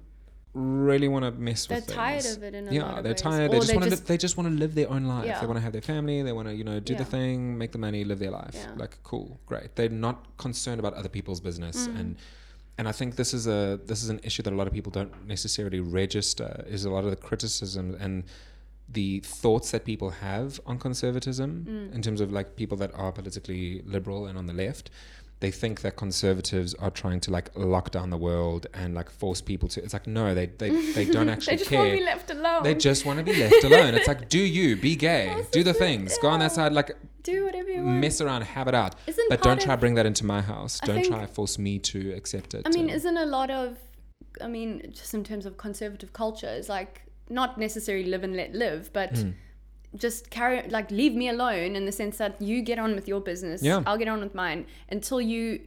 really 0.57 1.09
want 1.09 1.25
to 1.25 1.31
mess 1.33 1.69
with 1.69 1.79
something. 1.79 1.87
they're 1.97 2.05
tired 2.05 2.27
of 2.37 2.43
it 2.43 2.55
in 2.55 2.69
a 2.69 2.73
yeah, 2.73 3.01
they're 3.03 3.13
ways. 3.13 3.21
tired. 3.21 3.51
They 3.53 3.57
Or 3.59 3.61
just 3.61 3.75
want 3.75 3.91
to. 3.93 4.05
they 4.05 4.17
just 4.17 4.37
want 4.39 4.49
to 4.51 4.55
live 4.55 4.75
their 4.75 4.91
own 4.91 5.05
life. 5.05 5.27
Yeah. 5.27 5.41
They 5.41 5.47
want 5.47 5.59
to 5.59 5.63
have 5.63 5.73
their 5.73 5.83
family. 5.83 6.23
They 6.23 6.33
want 6.33 6.49
to, 6.49 6.55
you 6.55 6.65
know, 6.65 6.81
do 6.81 6.95
the 6.95 7.05
thing, 7.05 7.59
make 7.59 7.73
the 7.73 7.79
money, 7.79 8.05
live 8.05 8.19
their 8.19 8.31
life. 8.31 8.55
Yeah. 8.55 8.73
Like, 8.77 8.99
cool, 9.03 9.39
great. 9.47 9.77
They're 9.77 9.89
not 9.89 10.17
concerned 10.39 10.81
about 10.81 10.95
other 10.95 11.09
people's 11.11 11.41
business, 11.41 11.87
Mm. 11.89 12.01
and 12.01 12.17
and 12.79 12.89
I 12.89 12.93
think 12.93 13.17
this 13.17 13.33
is 13.35 13.47
a 13.47 13.81
this 13.91 14.03
is 14.03 14.09
an 14.09 14.21
issue 14.23 14.43
that 14.45 14.53
a 14.53 14.57
lot 14.57 14.67
of 14.67 14.73
people 14.73 14.93
don't 14.93 15.27
necessarily 15.27 15.81
register. 15.81 16.65
Is 16.69 16.85
a 16.85 16.91
lot 16.91 17.05
of 17.05 17.11
the 17.11 17.17
criticism 17.17 17.97
and 18.01 18.25
the 18.89 19.21
thoughts 19.21 19.73
that 19.73 19.85
people 19.85 20.11
have 20.11 20.61
on 20.65 20.79
conservatism 20.79 21.67
Mm. 21.69 21.95
in 21.97 22.03
terms 22.03 22.21
of 22.21 22.33
like 22.33 22.55
people 22.57 22.77
that 22.79 22.93
are 22.95 23.11
politically 23.13 23.83
liberal 23.85 24.27
and 24.27 24.39
on 24.39 24.47
the 24.47 24.53
left 24.53 24.91
they 25.41 25.51
think 25.51 25.83
that 25.83 25.97
conservatives 25.97 26.73
are 26.75 26.91
trying 26.91 27.21
to 27.21 27.31
like 27.31 27.51
lock 27.57 27.91
down 27.91 28.09
the 28.11 28.17
world 28.17 28.67
and 28.73 28.95
like 28.95 29.11
force 29.11 29.41
people 29.43 29.69
to 29.69 29.83
it's 29.85 29.93
like 29.93 30.07
no 30.07 30.35
they 30.35 30.47
they, 30.47 30.71
they 30.93 31.05
don't 31.17 31.29
actually 31.29 31.57
they 31.57 31.59
just 31.59 31.71
care 31.71 31.79
want 31.81 31.91
to 31.93 31.97
be 31.99 32.05
left 32.05 32.31
alone. 32.31 32.63
They 32.63 32.75
just 32.75 33.05
want 33.05 33.19
to 33.19 33.25
be 33.25 33.37
left 33.37 33.63
alone. 33.69 33.95
It's 33.95 34.09
like 34.09 34.29
do 34.31 34.39
you 34.39 34.77
be 34.77 34.97
gay. 34.97 35.27
That's 35.37 35.51
do 35.51 35.63
the 35.63 35.73
the 35.73 35.79
thing, 35.79 36.01
things. 36.07 36.19
Go 36.19 36.29
on 36.29 36.41
that 36.41 36.53
side 36.53 36.73
like 36.73 36.97
do 37.23 37.45
whatever 37.45 37.69
you 37.71 37.85
want. 37.85 37.99
mess 38.01 38.21
around 38.21 38.43
have 38.43 38.69
it 38.69 38.75
out. 38.75 38.95
Isn't 39.07 39.29
but 39.29 39.43
don't 39.43 39.61
try 39.61 39.75
of- 39.75 39.81
bring 39.81 39.95
that 39.97 40.07
into 40.07 40.25
my 40.25 40.41
house. 40.41 40.81
I 40.83 40.87
don't 40.87 40.97
think- 40.97 41.09
try 41.09 41.21
to 41.21 41.27
force 41.27 41.59
me 41.59 41.79
to 41.81 42.13
accept 42.13 42.55
it 42.55 42.63
I 42.65 42.71
mean, 42.71 42.89
isn't 42.89 43.17
a 43.17 43.27
lot 43.27 43.51
of, 43.51 43.77
I 44.41 44.47
mean, 44.47 44.93
just 44.93 45.13
in 45.13 45.25
terms 45.25 45.45
of 45.45 45.57
conservative 45.57 46.13
culture, 46.13 46.49
is 46.49 46.69
like 46.69 47.03
not 47.29 47.59
necessarily 47.59 48.07
live 48.07 48.23
and 48.25 48.37
let 48.37 48.55
live, 48.55 48.93
but 48.93 49.13
Mm. 49.15 49.35
Just 49.95 50.31
carry, 50.31 50.69
like, 50.69 50.91
leave 50.91 51.15
me 51.15 51.29
alone 51.29 51.77
in 51.77 51.87
the 51.87 51.93
sense 51.93 52.19
that 52.19 52.41
you 52.43 52.63
get 52.63 52.79
on 52.79 52.95
with 52.95 53.07
your 53.09 53.21
business, 53.21 53.63
Yeah. 53.63 53.83
I'll 53.87 53.99
get 53.99 54.09
on 54.09 54.21
with 54.21 54.35
mine 54.35 54.67
until 54.91 55.21
you 55.21 55.61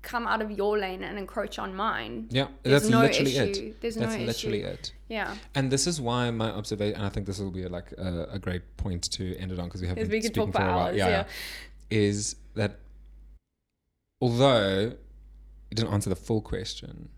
come 0.00 0.26
out 0.26 0.40
of 0.40 0.50
your 0.50 0.78
lane 0.78 1.02
and 1.02 1.18
encroach 1.18 1.58
on 1.58 1.74
mine. 1.74 2.28
yeah 2.30 2.46
There's 2.62 2.82
that's 2.82 2.90
no 2.90 3.00
literally 3.02 3.36
issue. 3.36 3.66
it 3.66 3.80
There's 3.80 3.96
that's 3.96 4.14
no 4.16 4.24
literally 4.24 4.60
issue. 4.62 4.68
it 4.72 4.92
Yeah, 5.08 5.36
And 5.54 5.70
this 5.70 5.86
is 5.86 6.00
why 6.00 6.30
my 6.30 6.50
observation, 6.50 6.96
and 6.96 7.04
I 7.04 7.08
think 7.10 7.26
this 7.26 7.38
will 7.38 7.50
be 7.50 7.66
like 7.68 7.92
a, 7.98 8.28
a 8.32 8.38
great 8.38 8.62
point 8.78 9.02
to 9.12 9.36
end 9.36 9.52
it 9.52 9.58
on 9.58 9.66
because 9.66 9.82
we 9.82 9.88
have 9.88 9.96
been 9.96 10.08
we 10.08 10.20
speaking 10.22 10.34
talk 10.34 10.52
for 10.52 10.58
for 10.60 10.64
a 10.64 10.68
while. 10.68 10.78
hours. 10.86 10.96
Yeah, 10.96 11.08
Yeah. 11.08 11.24
is 11.90 12.36
that 12.54 12.78
although 14.20 14.92
you 15.70 15.74
didn't 15.74 15.92
answer 15.92 16.10
the 16.10 16.16
full 16.16 16.40
question 16.40 17.08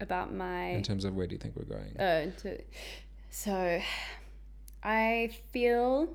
about 0.00 0.32
my 0.34 0.68
in 0.70 0.82
terms 0.82 1.04
of 1.04 1.14
where 1.14 1.26
do 1.26 1.34
you 1.34 1.38
think 1.38 1.54
we're 1.56 1.64
going? 1.64 1.96
uh, 1.98 2.30
to, 2.38 2.58
so 3.30 3.80
I 4.82 5.30
feel, 5.52 6.08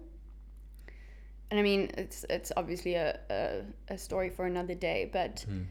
and 1.52 1.60
I 1.60 1.64
mean 1.64 1.92
it's 1.98 2.26
it's 2.30 2.52
obviously 2.58 2.96
a, 2.96 3.20
a, 3.30 3.94
a 3.94 3.98
story 3.98 4.30
for 4.30 4.46
another 4.46 4.74
day, 4.76 5.10
but 5.12 5.46
Hmm. 5.48 5.64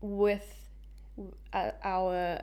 with 0.00 0.58
our 1.84 2.40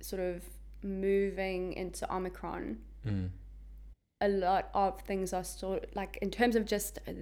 sort 0.00 0.22
of 0.22 0.42
moving 0.82 1.72
into 1.74 2.10
Omicron, 2.14 2.78
Mm. 3.06 3.30
a 4.20 4.28
lot 4.28 4.70
of 4.72 5.00
things 5.02 5.32
are 5.34 5.44
still 5.44 5.80
like 5.94 6.16
in 6.22 6.30
terms 6.30 6.56
of 6.56 6.64
just 6.64 6.98
uh, 7.06 7.12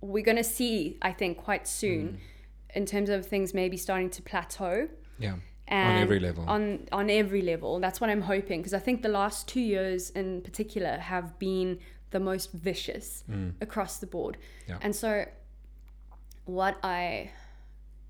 we're 0.00 0.24
gonna 0.24 0.42
see 0.44 0.98
I 1.02 1.12
think 1.12 1.38
quite 1.38 1.68
soon 1.68 2.08
Mm. 2.08 2.76
in 2.76 2.86
terms 2.86 3.08
of 3.10 3.24
things 3.26 3.54
maybe 3.54 3.76
starting 3.76 4.10
to 4.10 4.22
plateau 4.22 4.88
Yeah, 5.18 5.36
and 5.68 5.96
on 5.96 6.02
every 6.02 6.20
level. 6.20 6.44
on 6.48 6.86
on 6.92 7.10
every 7.10 7.42
level 7.42 7.80
that's 7.80 8.00
what 8.00 8.08
i'm 8.10 8.22
hoping 8.22 8.60
because 8.60 8.74
i 8.74 8.78
think 8.78 9.02
the 9.02 9.08
last 9.08 9.48
two 9.48 9.60
years 9.60 10.10
in 10.10 10.40
particular 10.42 10.96
have 10.98 11.38
been 11.38 11.78
the 12.10 12.20
most 12.20 12.52
vicious 12.52 13.24
Mm. 13.30 13.54
across 13.60 13.98
the 13.98 14.06
board 14.06 14.36
Yeah. 14.68 14.78
and 14.80 14.94
so 14.94 15.26
what 16.44 16.76
i 16.84 17.30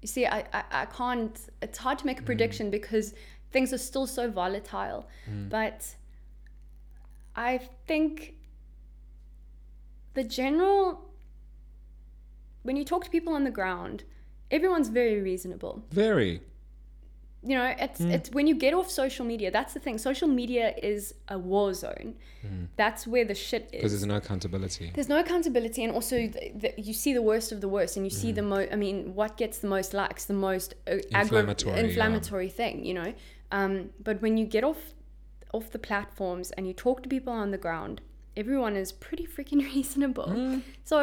you 0.03 0.09
see 0.09 0.27
I, 0.27 0.41
I 0.53 0.63
i 0.83 0.85
can't 0.87 1.39
it's 1.63 1.79
hard 1.79 1.99
to 2.01 2.07
make 2.07 2.19
a 2.19 2.23
Mm. 2.23 2.27
prediction 2.27 2.71
because 2.71 3.15
things 3.53 3.73
are 3.73 3.79
still 3.79 4.07
so 4.07 4.31
volatile 4.31 5.09
Mm. 5.31 5.49
but 5.49 5.95
i 7.35 7.59
think 7.87 8.35
the 10.15 10.25
general 10.25 11.09
when 12.63 12.77
you 12.77 12.85
talk 12.85 13.05
to 13.05 13.11
people 13.11 13.33
on 13.33 13.45
the 13.45 13.51
ground 13.51 14.05
everyone's 14.51 14.89
very 14.89 15.21
reasonable 15.21 15.83
Very. 15.91 16.43
You 17.49 17.55
know 17.59 17.69
it's 17.85 18.01
Mm. 18.01 18.13
it's 18.17 18.29
when 18.37 18.47
you 18.51 18.55
get 18.67 18.73
off 18.79 18.89
social 18.91 19.25
media 19.33 19.49
that's 19.51 19.73
the 19.77 19.81
thing 19.85 19.97
social 20.11 20.29
media 20.41 20.67
is 20.93 21.15
a 21.29 21.39
war 21.51 21.69
zone 21.85 22.11
that's 22.77 23.03
where 23.13 23.25
the 23.25 23.35
shit 23.35 23.63
is. 23.65 23.71
Because 23.73 23.93
there's 23.93 24.07
no 24.07 24.19
accountability. 24.25 24.87
there's 24.95 25.09
no 25.09 25.19
accountability 25.25 25.81
and 25.85 25.93
also 25.99 26.17
the, 26.37 26.53
the, 26.63 26.71
you 26.87 26.95
see 27.03 27.13
the 27.13 27.23
worst 27.31 27.49
of 27.55 27.59
the 27.61 27.71
worst 27.77 27.97
and 27.97 28.03
you 28.07 28.13
Mm. 28.17 28.21
see 28.23 28.31
the 28.41 28.47
most 28.53 28.69
i 28.73 28.77
mean 28.77 28.97
what 29.21 29.37
gets 29.43 29.57
the 29.65 29.71
most 29.77 29.91
likes 30.03 30.23
the 30.27 30.39
most 30.49 30.69
uh, 30.87 30.91
aggra- 31.23 31.41
Inflammatory, 31.87 32.47
yeah. 32.47 32.53
thing 32.61 32.75
you 32.89 32.95
know 33.01 33.11
um, 33.59 33.73
but 34.07 34.17
when 34.25 34.37
you 34.41 34.47
get 34.57 34.65
off 34.71 34.83
off 35.57 35.67
the 35.77 35.79
platforms 35.91 36.47
and 36.53 36.63
you 36.69 36.73
talk 36.87 36.97
to 37.05 37.09
people 37.17 37.33
on 37.33 37.51
the 37.57 37.59
ground 37.67 38.01
everyone 38.37 38.75
is 38.77 38.89
pretty 39.07 39.27
freaking 39.35 39.61
reasonable 39.75 40.29
Mm. 40.29 40.63
so 40.85 40.99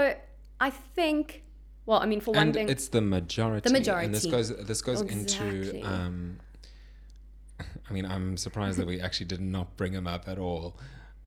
i 0.67 0.69
think 0.97 1.43
well 1.85 1.99
i 1.99 2.05
mean 2.05 2.21
for 2.21 2.31
one 2.31 2.43
and 2.43 2.53
thing 2.53 2.69
it's 2.69 2.87
the 2.89 3.01
majority. 3.01 3.61
The 3.69 3.75
And 3.75 4.13
this 4.13 4.25
majority. 4.25 4.53
goes 4.55 4.67
this 4.67 4.81
goes 4.81 5.01
Exactly. 5.01 5.79
into. 5.79 5.87
Um, 5.87 6.39
I 7.89 7.93
mean, 7.93 8.05
I'm 8.05 8.37
surprised 8.37 8.79
that 8.79 8.87
we 8.87 8.99
actually 9.01 9.27
did 9.27 9.41
not 9.41 9.75
bring 9.77 9.93
him 9.93 10.07
up 10.07 10.27
at 10.27 10.39
all. 10.39 10.77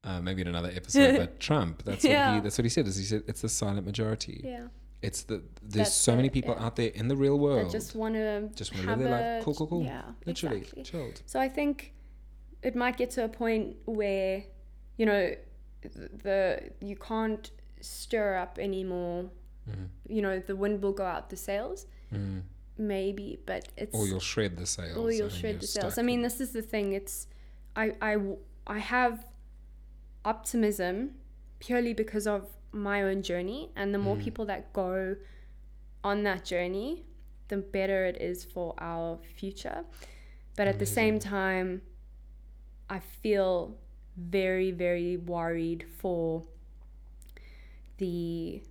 Uh, 0.05 0.21
maybe 0.21 0.41
in 0.43 0.49
another 0.49 0.71
episode, 0.75 1.17
but 1.19 1.41
Trump. 1.49 1.83
That's 1.85 2.05
what 2.05 2.11
he. 2.13 2.41
That's 2.41 2.59
what 2.59 2.65
he 2.65 2.69
said. 2.69 2.87
Is 2.87 2.97
he 2.97 3.05
said 3.05 3.23
it's 3.27 3.41
the 3.43 3.49
silent 3.49 3.85
majority. 3.87 4.41
yeah 4.45 4.69
It's 5.03 5.23
the 5.25 5.43
there's 5.63 5.89
That's 5.89 5.95
so 5.95 6.15
many 6.15 6.31
people 6.31 6.55
yeah. 6.57 6.65
out 6.67 6.77
there 6.77 6.91
in 6.95 7.09
the 7.09 7.17
real 7.17 7.39
world 7.39 7.67
that 7.67 7.73
just 7.73 7.95
want 7.97 8.15
to 8.15 8.49
just 8.55 8.73
want 8.75 8.85
to 8.87 8.91
live 8.91 8.99
their 9.01 9.35
life. 9.35 9.45
Cool, 9.45 9.55
cool, 9.55 9.67
cool. 9.67 9.83
Yeah, 9.85 10.03
Literally, 10.25 10.59
exactly. 10.59 10.83
chilled. 10.85 11.23
So 11.27 11.41
I 11.41 11.49
think 11.49 11.93
it 12.63 12.75
might 12.77 12.97
get 12.97 13.11
to 13.13 13.25
a 13.25 13.29
point 13.29 13.77
where, 13.85 14.45
you 14.97 15.07
know, 15.07 15.35
the 15.83 16.71
you 16.81 16.97
can't 16.97 17.51
stir 17.81 18.37
up 18.37 18.59
anymore. 18.59 19.31
Mm. 19.69 19.89
You 20.09 20.23
know, 20.23 20.39
the 20.39 20.55
wind 20.57 20.83
will 20.83 20.93
go 20.93 21.05
out 21.05 21.31
the 21.31 21.37
sails, 21.37 21.87
Mm. 22.13 22.43
maybe, 22.79 23.39
but 23.47 23.69
it's 23.77 23.95
Or 23.95 24.07
you'll 24.07 24.21
shred 24.21 24.57
the 24.57 24.67
sails. 24.67 24.97
or 24.97 25.11
you'll 25.11 25.29
shred 25.29 25.61
the 25.61 25.67
sails. 25.67 25.99
I 25.99 26.03
mean, 26.03 26.23
this 26.23 26.41
is 26.41 26.53
the 26.53 26.63
thing. 26.63 26.93
It's 26.93 27.27
I, 27.75 27.93
I, 28.01 28.17
I 28.67 28.79
have 28.79 29.27
optimism 30.25 31.15
purely 31.59 31.93
because 31.95 32.27
of 32.27 32.49
my 32.73 33.03
own 33.03 33.23
journey, 33.23 33.71
and 33.77 33.93
the 33.95 33.99
more 33.99 34.17
Mm. 34.17 34.23
people 34.25 34.45
that 34.47 34.73
go 34.73 35.17
on 36.05 36.23
that 36.25 36.45
journey, 36.45 37.05
the 37.49 37.57
better 37.57 38.05
it 38.07 38.21
is 38.21 38.45
for 38.45 38.75
our 38.79 39.19
future. 39.37 39.85
But 40.57 40.69
at 40.69 40.79
the 40.79 40.87
same 40.87 41.19
time, 41.19 41.83
I 42.89 43.01
feel 43.01 43.77
very 44.17 44.71
very 44.71 45.17
worried 45.19 45.85
for 45.99 46.45
the 47.99 48.63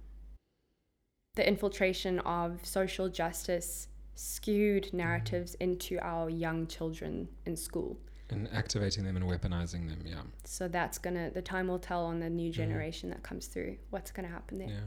the 1.35 1.47
infiltration 1.47 2.19
of 2.19 2.65
social 2.65 3.09
justice 3.09 3.87
skewed 4.15 4.93
narratives 4.93 5.55
into 5.55 5.99
our 5.99 6.29
young 6.29 6.67
children 6.67 7.27
in 7.45 7.55
school. 7.55 7.97
and 8.31 8.49
activating 8.53 9.03
them 9.03 9.15
and 9.17 9.25
weaponizing 9.25 9.87
them. 9.87 9.99
Yeah, 10.03 10.21
So 10.45 10.67
that's 10.67 10.97
gonna 10.97 11.29
the 11.29 11.43
time 11.43 11.67
will 11.67 11.77
tell 11.91 12.05
on 12.05 12.19
the 12.19 12.29
new 12.29 12.51
generation 12.51 13.09
that 13.11 13.21
comes 13.21 13.45
through 13.47 13.77
what's 13.91 14.11
gonna 14.11 14.27
happen 14.37 14.57
there. 14.57 14.69
yeah. 14.69 14.79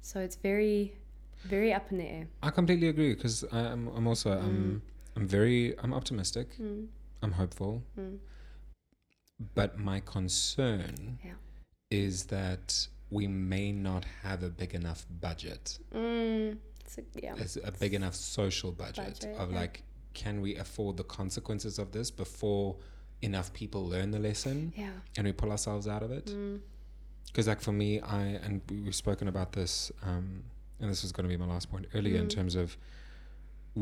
So 0.00 0.20
it's 0.20 0.36
very, 0.36 0.94
very 1.44 1.74
up 1.74 1.90
in 1.92 1.98
the 1.98 2.04
air. 2.16 2.26
I 2.42 2.50
completely 2.50 2.88
agree 2.88 3.14
because 3.14 3.44
I'm 3.52 3.88
I'm 3.96 4.06
also 4.06 4.30
I'm 4.32 4.80
I'm 5.16 5.26
very 5.28 5.78
I'm 5.82 5.92
optimistic. 5.92 6.56
Mm. 6.58 6.86
I'm 7.22 7.32
hopeful, 7.32 7.82
Mm. 7.98 8.18
but 9.54 9.78
my 9.78 10.00
concern 10.00 11.18
Yeah. 11.24 11.34
is 11.90 12.24
that 12.26 12.88
we 13.16 13.26
may 13.26 13.68
not 13.72 14.04
have 14.22 14.42
a 14.42 14.48
big 14.48 14.72
enough 14.74 15.00
budget, 15.20 15.78
Mm. 15.94 16.56
It's 16.84 16.98
a, 16.98 17.02
yeah. 17.14 17.34
as 17.44 17.56
a 17.62 17.72
big 17.72 17.94
enough 17.94 18.14
social 18.14 18.72
budget, 18.72 19.20
Budget, 19.20 19.36
of 19.38 19.50
yeah. 19.52 19.60
like, 19.60 19.82
can 20.14 20.40
we 20.40 20.56
afford 20.56 20.96
the 20.96 21.04
consequences 21.04 21.78
of 21.78 21.92
this 21.92 22.10
before 22.10 22.76
enough 23.22 23.52
people 23.52 23.82
learn 23.94 24.10
the 24.10 24.18
lesson 24.18 24.72
Yeah. 24.76 24.90
and 25.16 25.26
we 25.26 25.32
pull 25.32 25.50
ourselves 25.50 25.86
out 25.86 26.02
of 26.02 26.10
it? 26.10 26.26
Mm. 26.26 26.60
because 27.26 27.46
like 27.48 27.62
for 27.62 27.72
me 27.72 27.90
i 28.00 28.22
and 28.44 28.60
we- 28.68 28.82
we've 28.84 28.94
spoken 29.06 29.26
about 29.28 29.52
this 29.52 29.90
um 30.02 30.26
and 30.80 30.90
this 30.90 31.02
was 31.02 31.12
going 31.12 31.24
to 31.26 31.32
be 31.34 31.36
my 31.44 31.46
last 31.54 31.70
point 31.70 31.86
earlier 31.94 32.18
in 32.18 32.26
Mm. 32.26 32.36
terms 32.38 32.54
of 32.62 32.76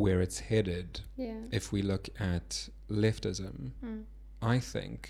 where 0.02 0.20
it's 0.20 0.38
headed 0.50 1.00
Yeah. 1.16 1.40
if 1.50 1.72
we 1.72 1.80
look 1.82 2.08
at 2.20 2.68
leftism 2.88 3.72
Mm. 3.84 4.04
i 4.54 4.56
think 4.60 5.00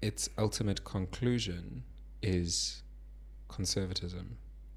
its 0.00 0.30
ultimate 0.38 0.84
conclusion 0.84 1.82
is 2.22 2.82
conservatism 3.48 4.36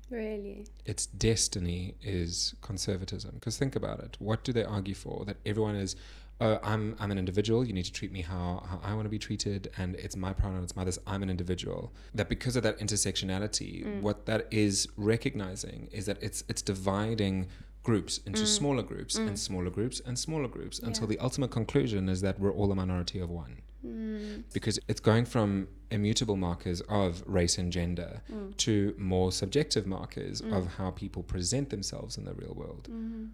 Really. 0.10 0.66
its 0.86 1.06
destiny 1.08 1.96
is 2.02 2.54
conservatism. 2.62 3.32
Because 3.36 3.58
think 3.58 3.76
about 3.76 4.00
it. 4.00 4.16
What 4.20 4.44
do 4.44 4.52
they 4.54 4.64
argue 4.64 4.94
for? 4.94 5.26
That 5.26 5.38
everyone 5.46 5.76
is, 5.76 5.96
oh, 6.40 6.60
I'm, 6.62 6.96
I'm 7.00 7.10
an 7.12 7.18
individual. 7.18 7.66
You 7.66 7.74
need 7.74 7.86
to 7.86 7.92
treat 7.94 8.12
me 8.12 8.22
how, 8.22 8.64
how 8.70 8.80
I 8.84 8.94
want 8.94 9.06
to 9.06 9.10
be 9.10 9.18
treated. 9.18 9.72
And 9.78 9.96
it's 9.96 10.16
my 10.16 10.32
pronoun, 10.34 10.64
it's 10.64 10.76
my 10.76 10.84
this. 10.84 11.00
I'm 11.08 11.24
an 11.24 11.30
individual. 11.32 11.94
That 12.14 12.30
because 12.30 12.56
of 12.56 12.64
that 12.64 12.78
intersectionality, 12.80 13.86
Mm. 13.86 14.02
what 14.02 14.26
that 14.28 14.48
is 14.52 14.88
recognizing 14.98 15.88
is 15.92 16.06
that 16.06 16.22
it's, 16.22 16.44
it's 16.48 16.62
dividing 16.62 17.48
groups 17.82 18.20
into 18.26 18.44
Mm. 18.44 18.48
smaller 18.48 18.84
groups 18.84 19.18
Mm. 19.18 19.28
and 19.30 19.40
smaller 19.40 19.70
groups 19.72 20.00
and 20.06 20.18
smaller 20.20 20.48
groups 20.48 20.78
until 20.80 21.08
the 21.08 21.18
ultimate 21.20 21.50
conclusion 21.52 22.08
is 22.08 22.22
that 22.22 22.40
we're 22.40 22.54
all 22.54 22.72
a 22.72 22.76
minority 22.76 23.20
of 23.20 23.30
one. 23.32 23.63
Mm. 23.86 24.44
Because 24.54 24.80
it's 24.88 25.00
going 25.02 25.26
from 25.26 25.68
immutable 25.92 26.36
markers 26.36 26.82
of 26.90 27.24
race 27.28 27.58
and 27.58 27.72
gender 27.72 28.22
Mm. 28.32 28.56
to 28.58 28.96
more 28.98 29.32
subjective 29.32 29.86
markers 29.86 30.42
Mm. 30.42 30.54
of 30.58 30.68
how 30.78 30.92
people 30.92 31.24
present 31.24 31.70
themselves 31.70 32.18
in 32.18 32.26
the 32.26 32.34
real 32.34 32.54
world. 32.56 32.88
Mhm. 32.92 33.30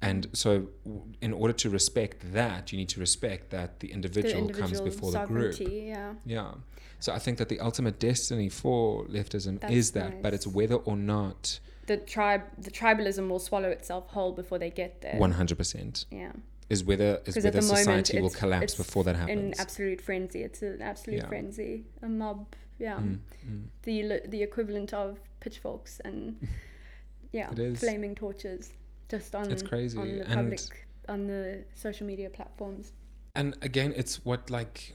And 0.00 0.28
so, 0.32 0.68
w- 0.84 1.02
in 1.20 1.32
order 1.32 1.52
to 1.54 1.68
respect 1.70 2.32
that, 2.32 2.70
you 2.72 2.78
need 2.78 2.88
to 2.90 3.00
respect 3.00 3.50
that 3.50 3.80
the 3.80 3.88
The 3.88 3.92
individual, 3.94 4.48
comes 4.48 4.80
before 4.80 5.10
the 5.10 5.24
group. 5.24 5.58
Yeah. 5.58 6.14
Yeah. 6.24 6.54
So, 7.00 7.12
I 7.12 7.18
think 7.18 7.38
that 7.38 7.48
the 7.48 7.58
ultimate 7.60 7.98
destiny 7.98 8.48
for 8.48 9.04
leftism 9.06 9.58
That's 9.60 9.72
is 9.74 9.90
that, 9.92 10.22
but 10.22 10.32
it's 10.34 10.46
whether 10.46 10.76
or 10.76 10.96
not 10.96 11.58
The 11.86 11.96
tribe, 11.96 12.42
the 12.56 12.70
tribalism 12.70 13.28
will 13.28 13.38
swallow 13.40 13.70
itself 13.70 14.08
whole 14.08 14.32
before 14.32 14.58
they 14.58 14.70
get 14.70 15.00
there. 15.00 15.16
100% 15.18 16.04
Yeah. 16.10 16.32
Is 16.70 16.84
whether 16.84 17.20
is 17.24 17.36
whether 17.36 17.60
society 17.62 18.20
will 18.20 18.30
collapse 18.30 18.74
before 18.74 19.04
that 19.04 19.16
happens. 19.16 19.56
In 19.56 19.60
absolute 19.60 20.00
frenzy. 20.00 20.42
It's 20.42 20.62
an 20.62 20.82
absolute 20.82 21.20
Yeah. 21.22 21.28
frenzy. 21.28 21.84
A 22.02 22.08
mob. 22.08 22.54
Yeah. 22.78 22.96
Mm, 22.98 23.18
mm. 23.48 23.62
The 23.82 24.20
the 24.28 24.42
equivalent 24.42 24.92
of 24.92 25.18
pitchforks 25.40 26.00
and 26.04 26.46
yeah, 27.32 27.50
flaming 27.76 28.14
torches. 28.14 28.72
Just 29.08 29.34
on 29.34 29.50
It's 29.50 29.62
crazy, 29.62 29.98
on 29.98 30.08
the 30.18 30.24
and- 30.26 30.34
public 30.34 30.86
on 31.08 31.26
the 31.26 31.64
social 31.74 32.06
media 32.06 32.28
platforms. 32.28 32.92
And 33.34 33.56
again, 33.62 33.94
it's 33.96 34.24
what 34.24 34.50
like 34.50 34.94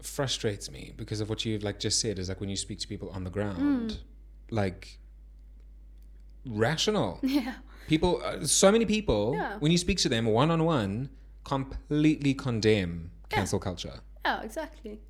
frustrates 0.00 0.70
me 0.70 0.92
because 0.96 1.20
of 1.20 1.28
what 1.28 1.44
you've 1.44 1.62
like 1.64 1.78
just 1.80 2.00
said 2.00 2.18
is 2.18 2.28
like 2.28 2.40
when 2.40 2.48
you 2.50 2.56
speak 2.56 2.78
to 2.80 2.86
people 2.88 3.08
on 3.10 3.24
the 3.24 3.30
ground, 3.30 3.90
Mm. 3.90 3.98
like 4.50 4.98
rational 6.46 7.18
Yeah. 7.22 7.54
People. 7.88 8.20
Uh, 8.24 8.44
so 8.46 8.70
many 8.72 8.84
people, 8.86 9.34
Yeah. 9.34 9.56
when 9.58 9.72
you 9.72 9.78
speak 9.78 9.98
to 9.98 10.08
them 10.08 10.26
one 10.26 10.50
on 10.50 10.64
one, 10.64 11.10
completely 11.44 12.34
condemn 12.34 13.10
cancel 13.28 13.58
culture. 13.58 14.00
Yeah. 14.24 14.42
Exactly. 14.42 15.00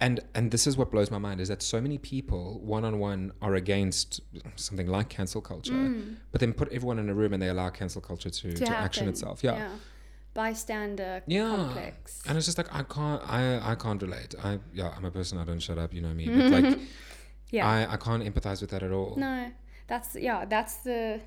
And 0.00 0.18
and 0.34 0.50
this 0.50 0.66
is 0.66 0.76
what 0.76 0.90
blows 0.90 1.10
my 1.12 1.18
mind 1.18 1.40
is 1.40 1.46
that 1.48 1.62
so 1.62 1.80
many 1.80 1.96
people 1.96 2.58
one 2.60 2.84
on 2.84 2.98
one 2.98 3.32
are 3.40 3.54
against 3.54 4.20
something 4.56 4.88
like 4.88 5.08
cancel 5.08 5.40
culture, 5.40 5.72
Mm. 5.72 6.16
but 6.32 6.40
then 6.40 6.52
put 6.52 6.72
everyone 6.72 6.98
in 6.98 7.08
a 7.08 7.14
room 7.14 7.32
and 7.32 7.40
they 7.40 7.48
allow 7.48 7.70
cancel 7.70 8.00
culture 8.00 8.28
to, 8.30 8.52
to, 8.52 8.68
action 8.68 9.04
happen. 9.04 9.08
itself. 9.10 9.44
Yeah. 9.44 9.68
Bystander 10.34 11.22
Yeah. 11.26 11.54
complex. 11.56 12.22
And 12.26 12.36
it's 12.36 12.46
just 12.46 12.58
like 12.58 12.68
I 12.74 12.82
can't 12.82 13.22
I 13.38 13.72
I 13.72 13.74
can't 13.76 14.00
relate. 14.02 14.34
I 14.42 14.58
yeah, 14.74 14.92
I'm 14.96 15.04
a 15.04 15.10
person 15.10 15.38
I 15.38 15.44
don't 15.44 15.60
shut 15.60 15.78
up, 15.78 15.94
you 15.94 16.00
know 16.00 16.14
me. 16.14 16.26
But 16.28 16.50
like 16.50 16.78
Yeah. 17.50 17.68
I, 17.68 17.94
I 17.94 17.96
can't 17.98 18.24
empathize 18.24 18.60
with 18.60 18.70
that 18.70 18.82
at 18.82 18.92
all. 18.92 19.14
no. 19.16 19.52
That's 19.86 20.16
yeah. 20.16 20.46
That's 20.46 20.76
the 20.78 21.20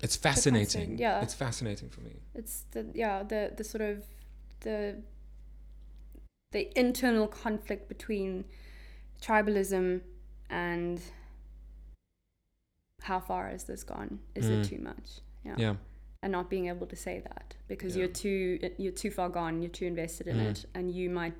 It's 0.00 0.16
fascinating. 0.16 0.98
yeah. 0.98 1.20
It's 1.22 1.34
fascinating 1.34 1.88
for 1.90 2.00
me. 2.02 2.12
it's 2.34 2.64
the 2.72 2.86
yeah 2.94 3.22
the 3.22 3.52
the 3.56 3.64
sort 3.64 3.82
of 3.82 4.04
the 4.60 4.96
the 6.52 6.62
internal 6.78 7.26
conflict 7.26 7.88
between 7.88 8.44
tribalism 9.20 10.00
and 10.50 11.00
how 13.02 13.20
far 13.20 13.48
has 13.48 13.64
this 13.64 13.82
gone 13.84 14.18
is 14.34 14.46
Mm. 14.46 14.60
it 14.60 14.64
too 14.68 14.78
much 14.78 15.20
yeah. 15.44 15.54
Yeah. 15.58 15.74
and 16.22 16.32
not 16.32 16.50
being 16.50 16.66
able 16.68 16.86
to 16.86 16.96
say 16.96 17.20
that 17.20 17.54
because 17.68 17.94
Yeah. 17.96 18.00
you're 18.04 18.12
too 18.12 18.70
you're 18.78 18.92
too 18.92 19.10
far 19.10 19.28
gone 19.28 19.62
you're 19.62 19.70
too 19.80 19.86
invested 19.86 20.26
in 20.26 20.36
Mm. 20.36 20.50
it 20.50 20.66
and 20.74 20.90
you 20.90 21.10
might 21.10 21.34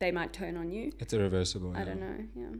they 0.00 0.10
might 0.12 0.32
turn 0.32 0.56
on 0.56 0.70
you 0.70 0.92
It's 0.98 1.12
irreversible. 1.12 1.72
i 1.74 1.78
yeah. 1.80 1.84
don't 1.84 2.00
know 2.00 2.18
yeah 2.34 2.54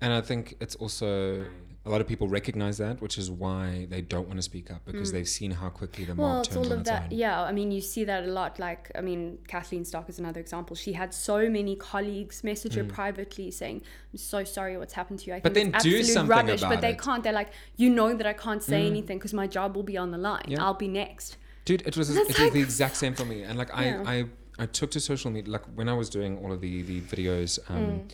And 0.00 0.12
I 0.12 0.20
think 0.20 0.54
it's 0.60 0.76
also 0.76 1.44
a 1.88 1.90
lot 1.90 2.00
of 2.02 2.06
people 2.12 2.28
recognize 2.28 2.76
that, 2.84 3.00
which 3.04 3.16
is 3.22 3.28
why 3.44 3.86
they 3.92 4.02
don't 4.12 4.26
want 4.30 4.38
to 4.38 4.42
speak 4.42 4.66
up 4.74 4.80
because 4.84 5.08
Mm. 5.08 5.12
they've 5.14 5.32
seen 5.40 5.50
how 5.60 5.68
quickly 5.80 6.04
the 6.04 6.14
well 6.14 6.28
mob 6.28 6.38
it's 6.44 6.54
turns 6.54 6.66
all 6.66 6.72
of 6.74 6.80
its 6.80 6.90
that 6.90 7.04
own. 7.04 7.18
yeah 7.24 7.42
i 7.50 7.52
mean 7.58 7.68
you 7.76 7.80
see 7.92 8.04
that 8.10 8.20
a 8.24 8.32
lot 8.40 8.52
like 8.58 8.82
i 8.94 9.00
mean 9.08 9.20
kathleen 9.52 9.84
stock 9.90 10.06
is 10.12 10.18
another 10.18 10.40
example 10.46 10.76
she 10.84 10.92
had 11.02 11.10
so 11.14 11.36
many 11.58 11.74
colleagues 11.92 12.36
message 12.50 12.74
her 12.78 12.84
Mm. 12.84 12.92
privately 13.00 13.50
saying 13.60 13.78
i'm 14.12 14.18
so 14.34 14.40
sorry 14.56 14.74
what's 14.80 14.96
happened 15.00 15.18
to 15.20 15.26
you 15.28 15.32
i 15.32 15.36
think 15.36 15.44
But 15.48 15.54
then 15.54 15.68
it's 15.74 15.84
do 15.84 16.02
something 16.04 16.28
rubbish 16.36 16.60
about 16.60 16.70
but 16.74 16.80
they 16.86 16.94
it. 16.96 17.00
can't 17.06 17.22
they're 17.24 17.38
like 17.42 17.52
you 17.82 17.88
know 17.98 18.10
that 18.18 18.26
i 18.26 18.36
can't 18.46 18.62
say 18.62 18.80
Mm. 18.82 18.92
anything 18.94 19.16
because 19.18 19.34
my 19.42 19.46
job 19.56 19.68
will 19.76 19.88
be 19.94 19.98
on 20.04 20.10
the 20.16 20.18
line 20.30 20.44
Yeah. 20.48 20.62
i'll 20.64 20.74
be 20.86 20.88
next 21.04 21.30
Dude, 21.64 21.82
it 21.86 21.96
was, 21.98 22.08
it 22.10 22.14
That's 22.14 22.28
was 22.28 22.38
like- 22.38 22.52
the 22.54 22.62
exact 22.62 22.96
same 22.96 23.14
for 23.14 23.26
me. 23.26 23.38
And 23.42 23.54
like 23.58 23.68
Yeah. 23.68 24.02
I, 24.06 24.14
I, 24.14 24.24
I 24.64 24.66
took 24.78 24.90
to 24.92 25.00
social 25.00 25.30
media, 25.30 25.52
like 25.56 25.64
when 25.78 25.86
I 25.86 25.92
was 26.02 26.08
doing 26.18 26.32
all 26.42 26.50
of 26.50 26.60
the, 26.62 26.74
the 26.90 26.98
videos 27.12 27.58
um, 27.68 27.76
Mm. 27.76 28.08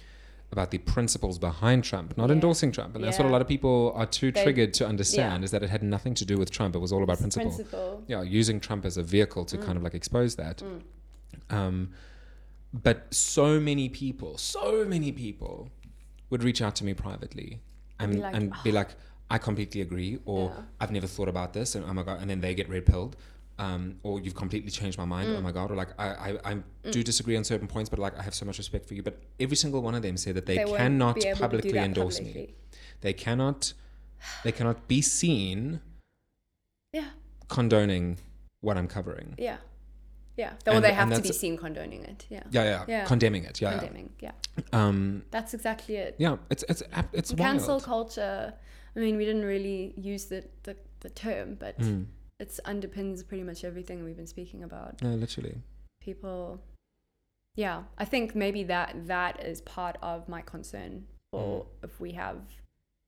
About 0.54 0.70
the 0.70 0.78
principles 0.78 1.36
behind 1.38 1.84
Trump, 1.84 2.16
not 2.16 2.28
Yeah. 2.28 2.34
endorsing 2.36 2.70
Trump. 2.72 2.94
And 2.94 3.02
that's 3.04 3.18
what 3.18 3.26
a 3.26 3.30
lot 3.36 3.42
of 3.42 3.48
people 3.48 3.92
are 3.96 4.06
too 4.06 4.30
They- 4.32 4.42
triggered 4.44 4.72
to 4.74 4.86
understand 4.86 5.40
yeah. 5.40 5.44
is 5.44 5.50
that 5.50 5.62
it 5.66 5.70
had 5.76 5.82
nothing 5.82 6.14
to 6.14 6.24
do 6.24 6.36
with 6.38 6.50
Trump. 6.50 6.74
It 6.74 6.78
was 6.78 6.92
all 6.92 7.02
about 7.02 7.18
principle. 7.18 7.50
principle 7.50 8.04
Yeah, 8.06 8.22
using 8.22 8.60
Trump 8.60 8.84
as 8.84 8.96
a 8.96 9.02
vehicle 9.02 9.44
to 9.46 9.58
kind 9.58 9.76
of 9.76 9.82
like 9.82 9.94
expose 9.94 10.36
that. 10.36 10.62
Mm. 10.62 11.54
Um, 11.58 11.90
but 12.72 13.12
so 13.12 13.60
many 13.60 13.88
people, 13.88 14.38
so 14.38 14.84
many 14.84 15.10
people 15.12 15.68
would 16.30 16.42
reach 16.42 16.62
out 16.62 16.74
to 16.76 16.84
me 16.84 16.94
privately 16.94 17.60
and 17.98 18.12
be 18.12 18.16
be 18.18 18.22
like, 18.22 18.34
and 18.36 18.52
be 18.64 18.72
like 18.72 18.90
I 19.30 19.38
completely 19.38 19.80
agree, 19.80 20.18
or 20.24 20.50
Yeah. 20.50 20.62
I've 20.80 20.92
never 20.92 21.06
thought 21.06 21.28
about 21.28 21.52
this, 21.54 21.74
and 21.74 21.84
oh 21.84 21.92
my 21.92 22.02
god, 22.02 22.20
and 22.20 22.28
then 22.30 22.40
they 22.40 22.54
get 22.54 22.68
red 22.68 22.84
pilled. 22.86 23.16
Um, 23.58 24.00
or 24.02 24.18
you've 24.20 24.34
completely 24.34 24.70
changed 24.70 24.98
my 24.98 25.04
mind. 25.04 25.28
Oh 25.30 25.38
Mm. 25.38 25.42
my 25.42 25.52
god! 25.52 25.70
Or 25.70 25.76
like 25.76 25.90
I, 25.98 26.08
I, 26.28 26.52
I 26.52 26.56
do 26.90 27.02
disagree 27.04 27.36
on 27.36 27.44
certain 27.44 27.68
points, 27.68 27.88
but 27.88 27.98
like 28.00 28.18
I 28.18 28.22
have 28.22 28.34
so 28.34 28.44
much 28.44 28.58
respect 28.58 28.86
for 28.88 28.94
you. 28.94 29.02
But 29.02 29.20
every 29.38 29.56
single 29.56 29.80
one 29.80 29.94
of 29.94 30.02
them 30.02 30.16
said 30.16 30.34
that 30.34 30.46
they, 30.46 30.64
won't 30.64 30.76
cannot 30.76 31.14
be 31.14 31.20
able 31.26 31.30
to 31.30 31.34
do 31.36 31.40
publicly 31.40 31.78
endorse 31.78 32.20
me. 32.20 32.54
They 33.00 33.12
cannot, 33.12 33.72
they 34.42 34.50
cannot 34.52 34.88
be 34.88 35.00
seen 35.02 35.80
yeah 36.92 37.10
condoning 37.48 38.18
what 38.60 38.76
I'm 38.76 38.88
covering. 38.88 39.34
yeah 39.38 39.58
yeah 40.36 40.54
well 40.66 40.76
And- 40.76 40.84
they 40.84 40.92
have 40.92 41.12
to 41.14 41.20
be 41.22 41.32
seen 41.32 41.56
condoning 41.56 42.02
it 42.04 42.26
yeah 42.30 42.42
Yeah, 42.50 42.64
yeah, 42.64 42.84
Yeah. 42.88 43.04
condemning 43.04 43.44
it. 43.44 43.60
Yeah, 43.60 43.70
condemning 43.78 44.10
yeah 44.20 44.32
Um, 44.72 45.22
that's 45.30 45.54
exactly 45.54 45.94
it 45.96 46.16
yeah, 46.18 46.36
it's 46.50 46.64
it's 46.68 46.82
it's 47.12 47.30
cancel 47.32 47.78
culture 47.80 48.52
i 48.96 48.98
mean 48.98 49.16
we 49.16 49.24
didn't 49.24 49.44
really 49.44 49.92
use 49.96 50.24
the 50.26 50.40
the, 50.64 50.74
the 51.00 51.10
term 51.10 51.54
but 51.54 51.78
Mm. 51.78 52.06
It's 52.44 52.60
underpins 52.72 53.26
pretty 53.26 53.42
much 53.50 53.60
everything 53.70 53.96
we've 54.04 54.16
been 54.22 54.32
speaking 54.36 54.62
about 54.68 55.00
No, 55.02 55.10
literally. 55.24 55.56
people 56.08 56.60
yeah 57.56 57.78
i 57.98 58.04
think 58.12 58.34
maybe 58.44 58.62
that 58.74 58.88
that 59.14 59.34
is 59.50 59.60
part 59.62 59.96
of 60.02 60.28
my 60.34 60.42
concern 60.54 60.92
for 61.30 61.66
if 61.82 61.94
we 62.04 62.10
have 62.12 62.38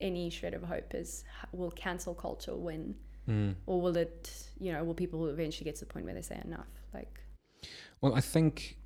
any 0.01 0.31
shred 0.31 0.55
of 0.59 0.63
hope 0.75 0.95
is 1.03 1.11
will 1.53 1.71
cancel 1.85 2.15
culture 2.15 2.57
win 2.69 2.95
Mm. 3.29 3.57
or 3.67 3.81
will 3.83 3.97
it 3.97 4.21
you 4.65 4.71
know 4.73 4.85
will 4.85 4.95
people 4.95 5.27
eventually 5.27 5.65
get 5.65 5.75
to 5.75 5.85
the 5.85 5.93
point 5.93 6.05
where 6.07 6.15
they 6.15 6.23
say 6.23 6.41
enough 6.45 6.69
like 6.95 7.15
Well, 8.01 8.15
I 8.15 8.21
think 8.21 8.77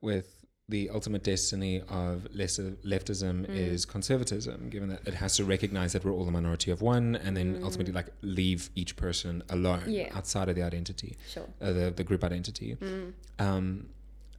with 0.00 0.43
the 0.68 0.88
ultimate 0.90 1.22
destiny 1.22 1.82
of 1.88 2.26
lesser 2.34 2.70
leftism 2.84 3.46
Mm. 3.46 3.54
is 3.54 3.84
conservatism, 3.84 4.70
given 4.70 4.88
that 4.88 5.06
it 5.06 5.14
has 5.14 5.36
to 5.36 5.44
recognize 5.44 5.92
that 5.92 6.04
we're 6.04 6.12
all 6.12 6.26
a 6.26 6.30
minority 6.30 6.70
of 6.70 6.80
one, 6.80 7.16
and 7.16 7.36
then 7.36 7.60
ultimately 7.62 7.92
like 7.92 8.08
leave 8.22 8.70
each 8.74 8.96
person 8.96 9.42
alone 9.50 9.82
Mm. 9.82 9.92
Yeah. 9.92 10.16
outside 10.16 10.48
of 10.48 10.54
the 10.56 10.62
identity, 10.62 11.16
sure 11.28 11.46
uh, 11.60 11.72
the 11.72 11.90
the 11.94 12.04
group 12.04 12.24
identity. 12.24 12.76
mm. 12.76 13.12
Um, 13.38 13.90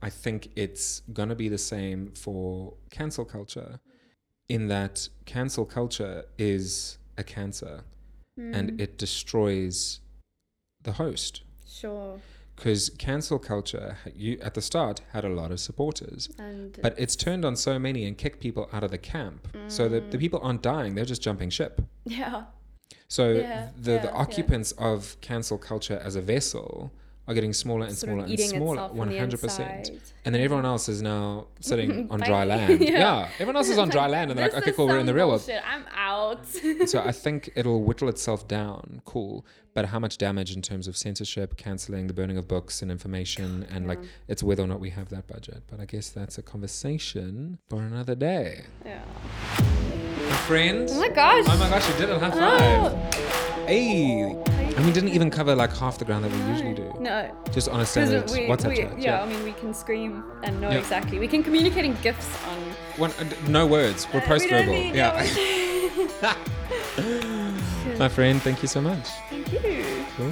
I 0.02 0.10
think 0.10 0.49
it's 0.56 1.02
gonna 1.14 1.35
be 1.35 1.47
the 1.49 1.57
same 1.60 2.11
for 2.14 2.73
cancel 2.89 3.26
culture, 3.26 3.80
in 4.49 4.68
that 4.68 5.10
cancel 5.26 5.65
culture 5.65 6.26
is 6.38 6.97
a 7.18 7.23
cancer 7.23 7.84
Mm. 8.39 8.56
and 8.56 8.81
it 8.81 8.97
destroys 8.97 9.99
the 10.81 10.93
host. 10.93 11.43
sure 11.68 12.19
because 12.56 12.90
cancel 12.98 13.38
culture 13.40 13.98
you 14.15 14.38
at 14.41 14.53
the 14.53 14.61
start 14.61 15.02
had 15.14 15.26
a 15.26 15.30
lot 15.30 15.52
of 15.52 15.60
supporters 15.60 16.30
and 16.40 16.77
but 16.82 16.94
it's 16.98 17.15
turned 17.15 17.44
on 17.44 17.56
so 17.56 17.77
many 17.77 18.06
and 18.06 18.18
kicked 18.18 18.40
people 18.40 18.69
out 18.72 18.84
of 18.84 18.91
the 18.91 18.98
camp 18.98 19.48
so 19.68 19.88
that 19.90 20.03
Mm. 20.07 20.11
the 20.11 20.18
people 20.18 20.40
aren't 20.41 20.61
dying 20.61 20.95
they're 20.95 21.06
just 21.06 21.22
jumping 21.22 21.49
ship 21.49 21.82
yeah 22.06 22.44
so 23.07 23.32
Yeah, 23.32 23.69
the, 23.77 23.91
yeah, 23.94 24.02
the 24.02 24.07
yeah. 24.07 24.14
occupants 24.23 24.72
of 24.73 25.18
cancel 25.22 25.57
culture 25.57 25.99
as 26.03 26.15
a 26.15 26.22
vessel 26.22 26.91
are 27.27 27.34
getting 27.34 27.53
smaller 27.53 27.85
and 27.85 27.95
Sort 27.97 28.10
smaller 28.11 28.26
and 28.26 28.39
smaller. 28.39 28.88
One 28.93 29.15
hundred 29.15 29.41
percent. 29.41 29.89
And 30.26 30.34
then 30.34 30.41
everyone 30.41 30.65
else 30.65 30.89
is 30.89 31.02
now 31.02 31.47
sitting 31.60 32.07
on 32.11 32.19
dry 32.19 32.43
land. 32.45 32.81
Yeah. 32.85 32.89
yeah. 32.91 33.30
everyone 33.35 33.56
else 33.57 33.69
is 33.69 33.77
on 33.77 33.89
dry 33.89 34.07
land, 34.07 34.31
and 34.31 34.38
they're 34.39 34.47
like, 34.49 34.57
okay, 34.61 34.72
cool, 34.72 34.88
we're 34.88 34.99
in 34.99 35.06
the 35.06 35.14
real 35.14 35.27
world. 35.30 35.49
I'm 35.65 35.85
out. 35.95 36.45
so 36.88 36.99
I 36.99 37.11
think 37.23 37.49
it'll 37.56 37.84
whittle 37.84 38.10
itself 38.10 38.47
down. 38.47 39.02
Cool. 39.06 39.45
But 39.73 39.85
how 39.88 39.99
much 39.99 40.18
damage 40.18 40.56
in 40.56 40.61
terms 40.61 40.88
of 40.88 40.95
censorship, 40.95 41.57
cancelling, 41.57 42.07
the 42.07 42.14
burning 42.14 42.38
of 42.38 42.47
books 42.47 42.81
and 42.81 42.89
information, 42.89 43.68
and 43.69 43.88
like 43.88 43.99
it's 44.27 44.41
whether 44.41 44.64
or 44.64 44.68
not 44.68 44.80
we 44.80 44.89
have 44.91 45.10
that 45.10 45.27
budget. 45.27 45.64
But 45.68 45.80
I 45.81 45.85
guess 45.85 46.10
that's 46.10 46.38
a 46.38 46.41
conversation 46.43 47.57
for 47.69 47.81
another 47.81 48.15
day. 48.15 48.65
yeah. 48.85 49.03
My 50.30 50.35
friend. 50.47 50.88
Oh 50.91 50.99
my 50.99 51.10
gosh. 51.10 51.43
Oh 51.47 51.57
my 51.57 51.69
gosh, 51.69 51.88
you 51.89 51.97
did 51.97 52.10
it. 52.10 52.22
High 52.22 52.31
Oh. 52.34 52.89
five. 53.11 53.68
Hey. 53.68 54.55
And 54.76 54.85
we 54.85 54.91
didn't 54.91 55.10
even 55.10 55.30
cover 55.30 55.56
like 55.56 55.76
half 55.76 55.97
the 55.97 56.06
ground 56.06 56.26
that 56.26 56.31
we 56.31 56.38
usually 56.52 56.73
do. 56.73 56.91
No. 56.99 57.31
Just 57.52 57.69
on 57.69 57.80
a 57.80 57.85
standard 57.85 58.30
we, 58.30 58.39
WhatsApp 58.41 58.69
we, 58.69 58.76
chat. 58.77 58.99
yeah, 58.99 59.22
I 59.23 59.26
mean, 59.26 59.41
we 59.43 59.53
can 59.53 59.73
scream 59.73 60.23
and 60.43 60.60
know 60.60 60.69
Yeah. 60.69 60.80
exactly. 60.80 61.18
We 61.19 61.27
can 61.27 61.43
communicate 61.43 61.85
in 61.85 61.95
gifs 62.02 62.27
on. 62.45 62.57
One, 62.97 63.11
uh, 63.11 63.23
no 63.47 63.65
words. 63.65 64.07
We're 64.14 64.19
Uh, 64.19 64.26
post 64.27 64.49
verbal. 64.49 64.73
need 64.73 64.95
Yeah. 64.95 65.26
My 67.99 68.10
friend, 68.10 68.41
thank 68.41 68.61
you 68.61 68.68
so 68.68 68.81
much. 68.81 69.07
Thank 69.30 69.52
you. 69.53 70.06
Cool. 70.18 70.31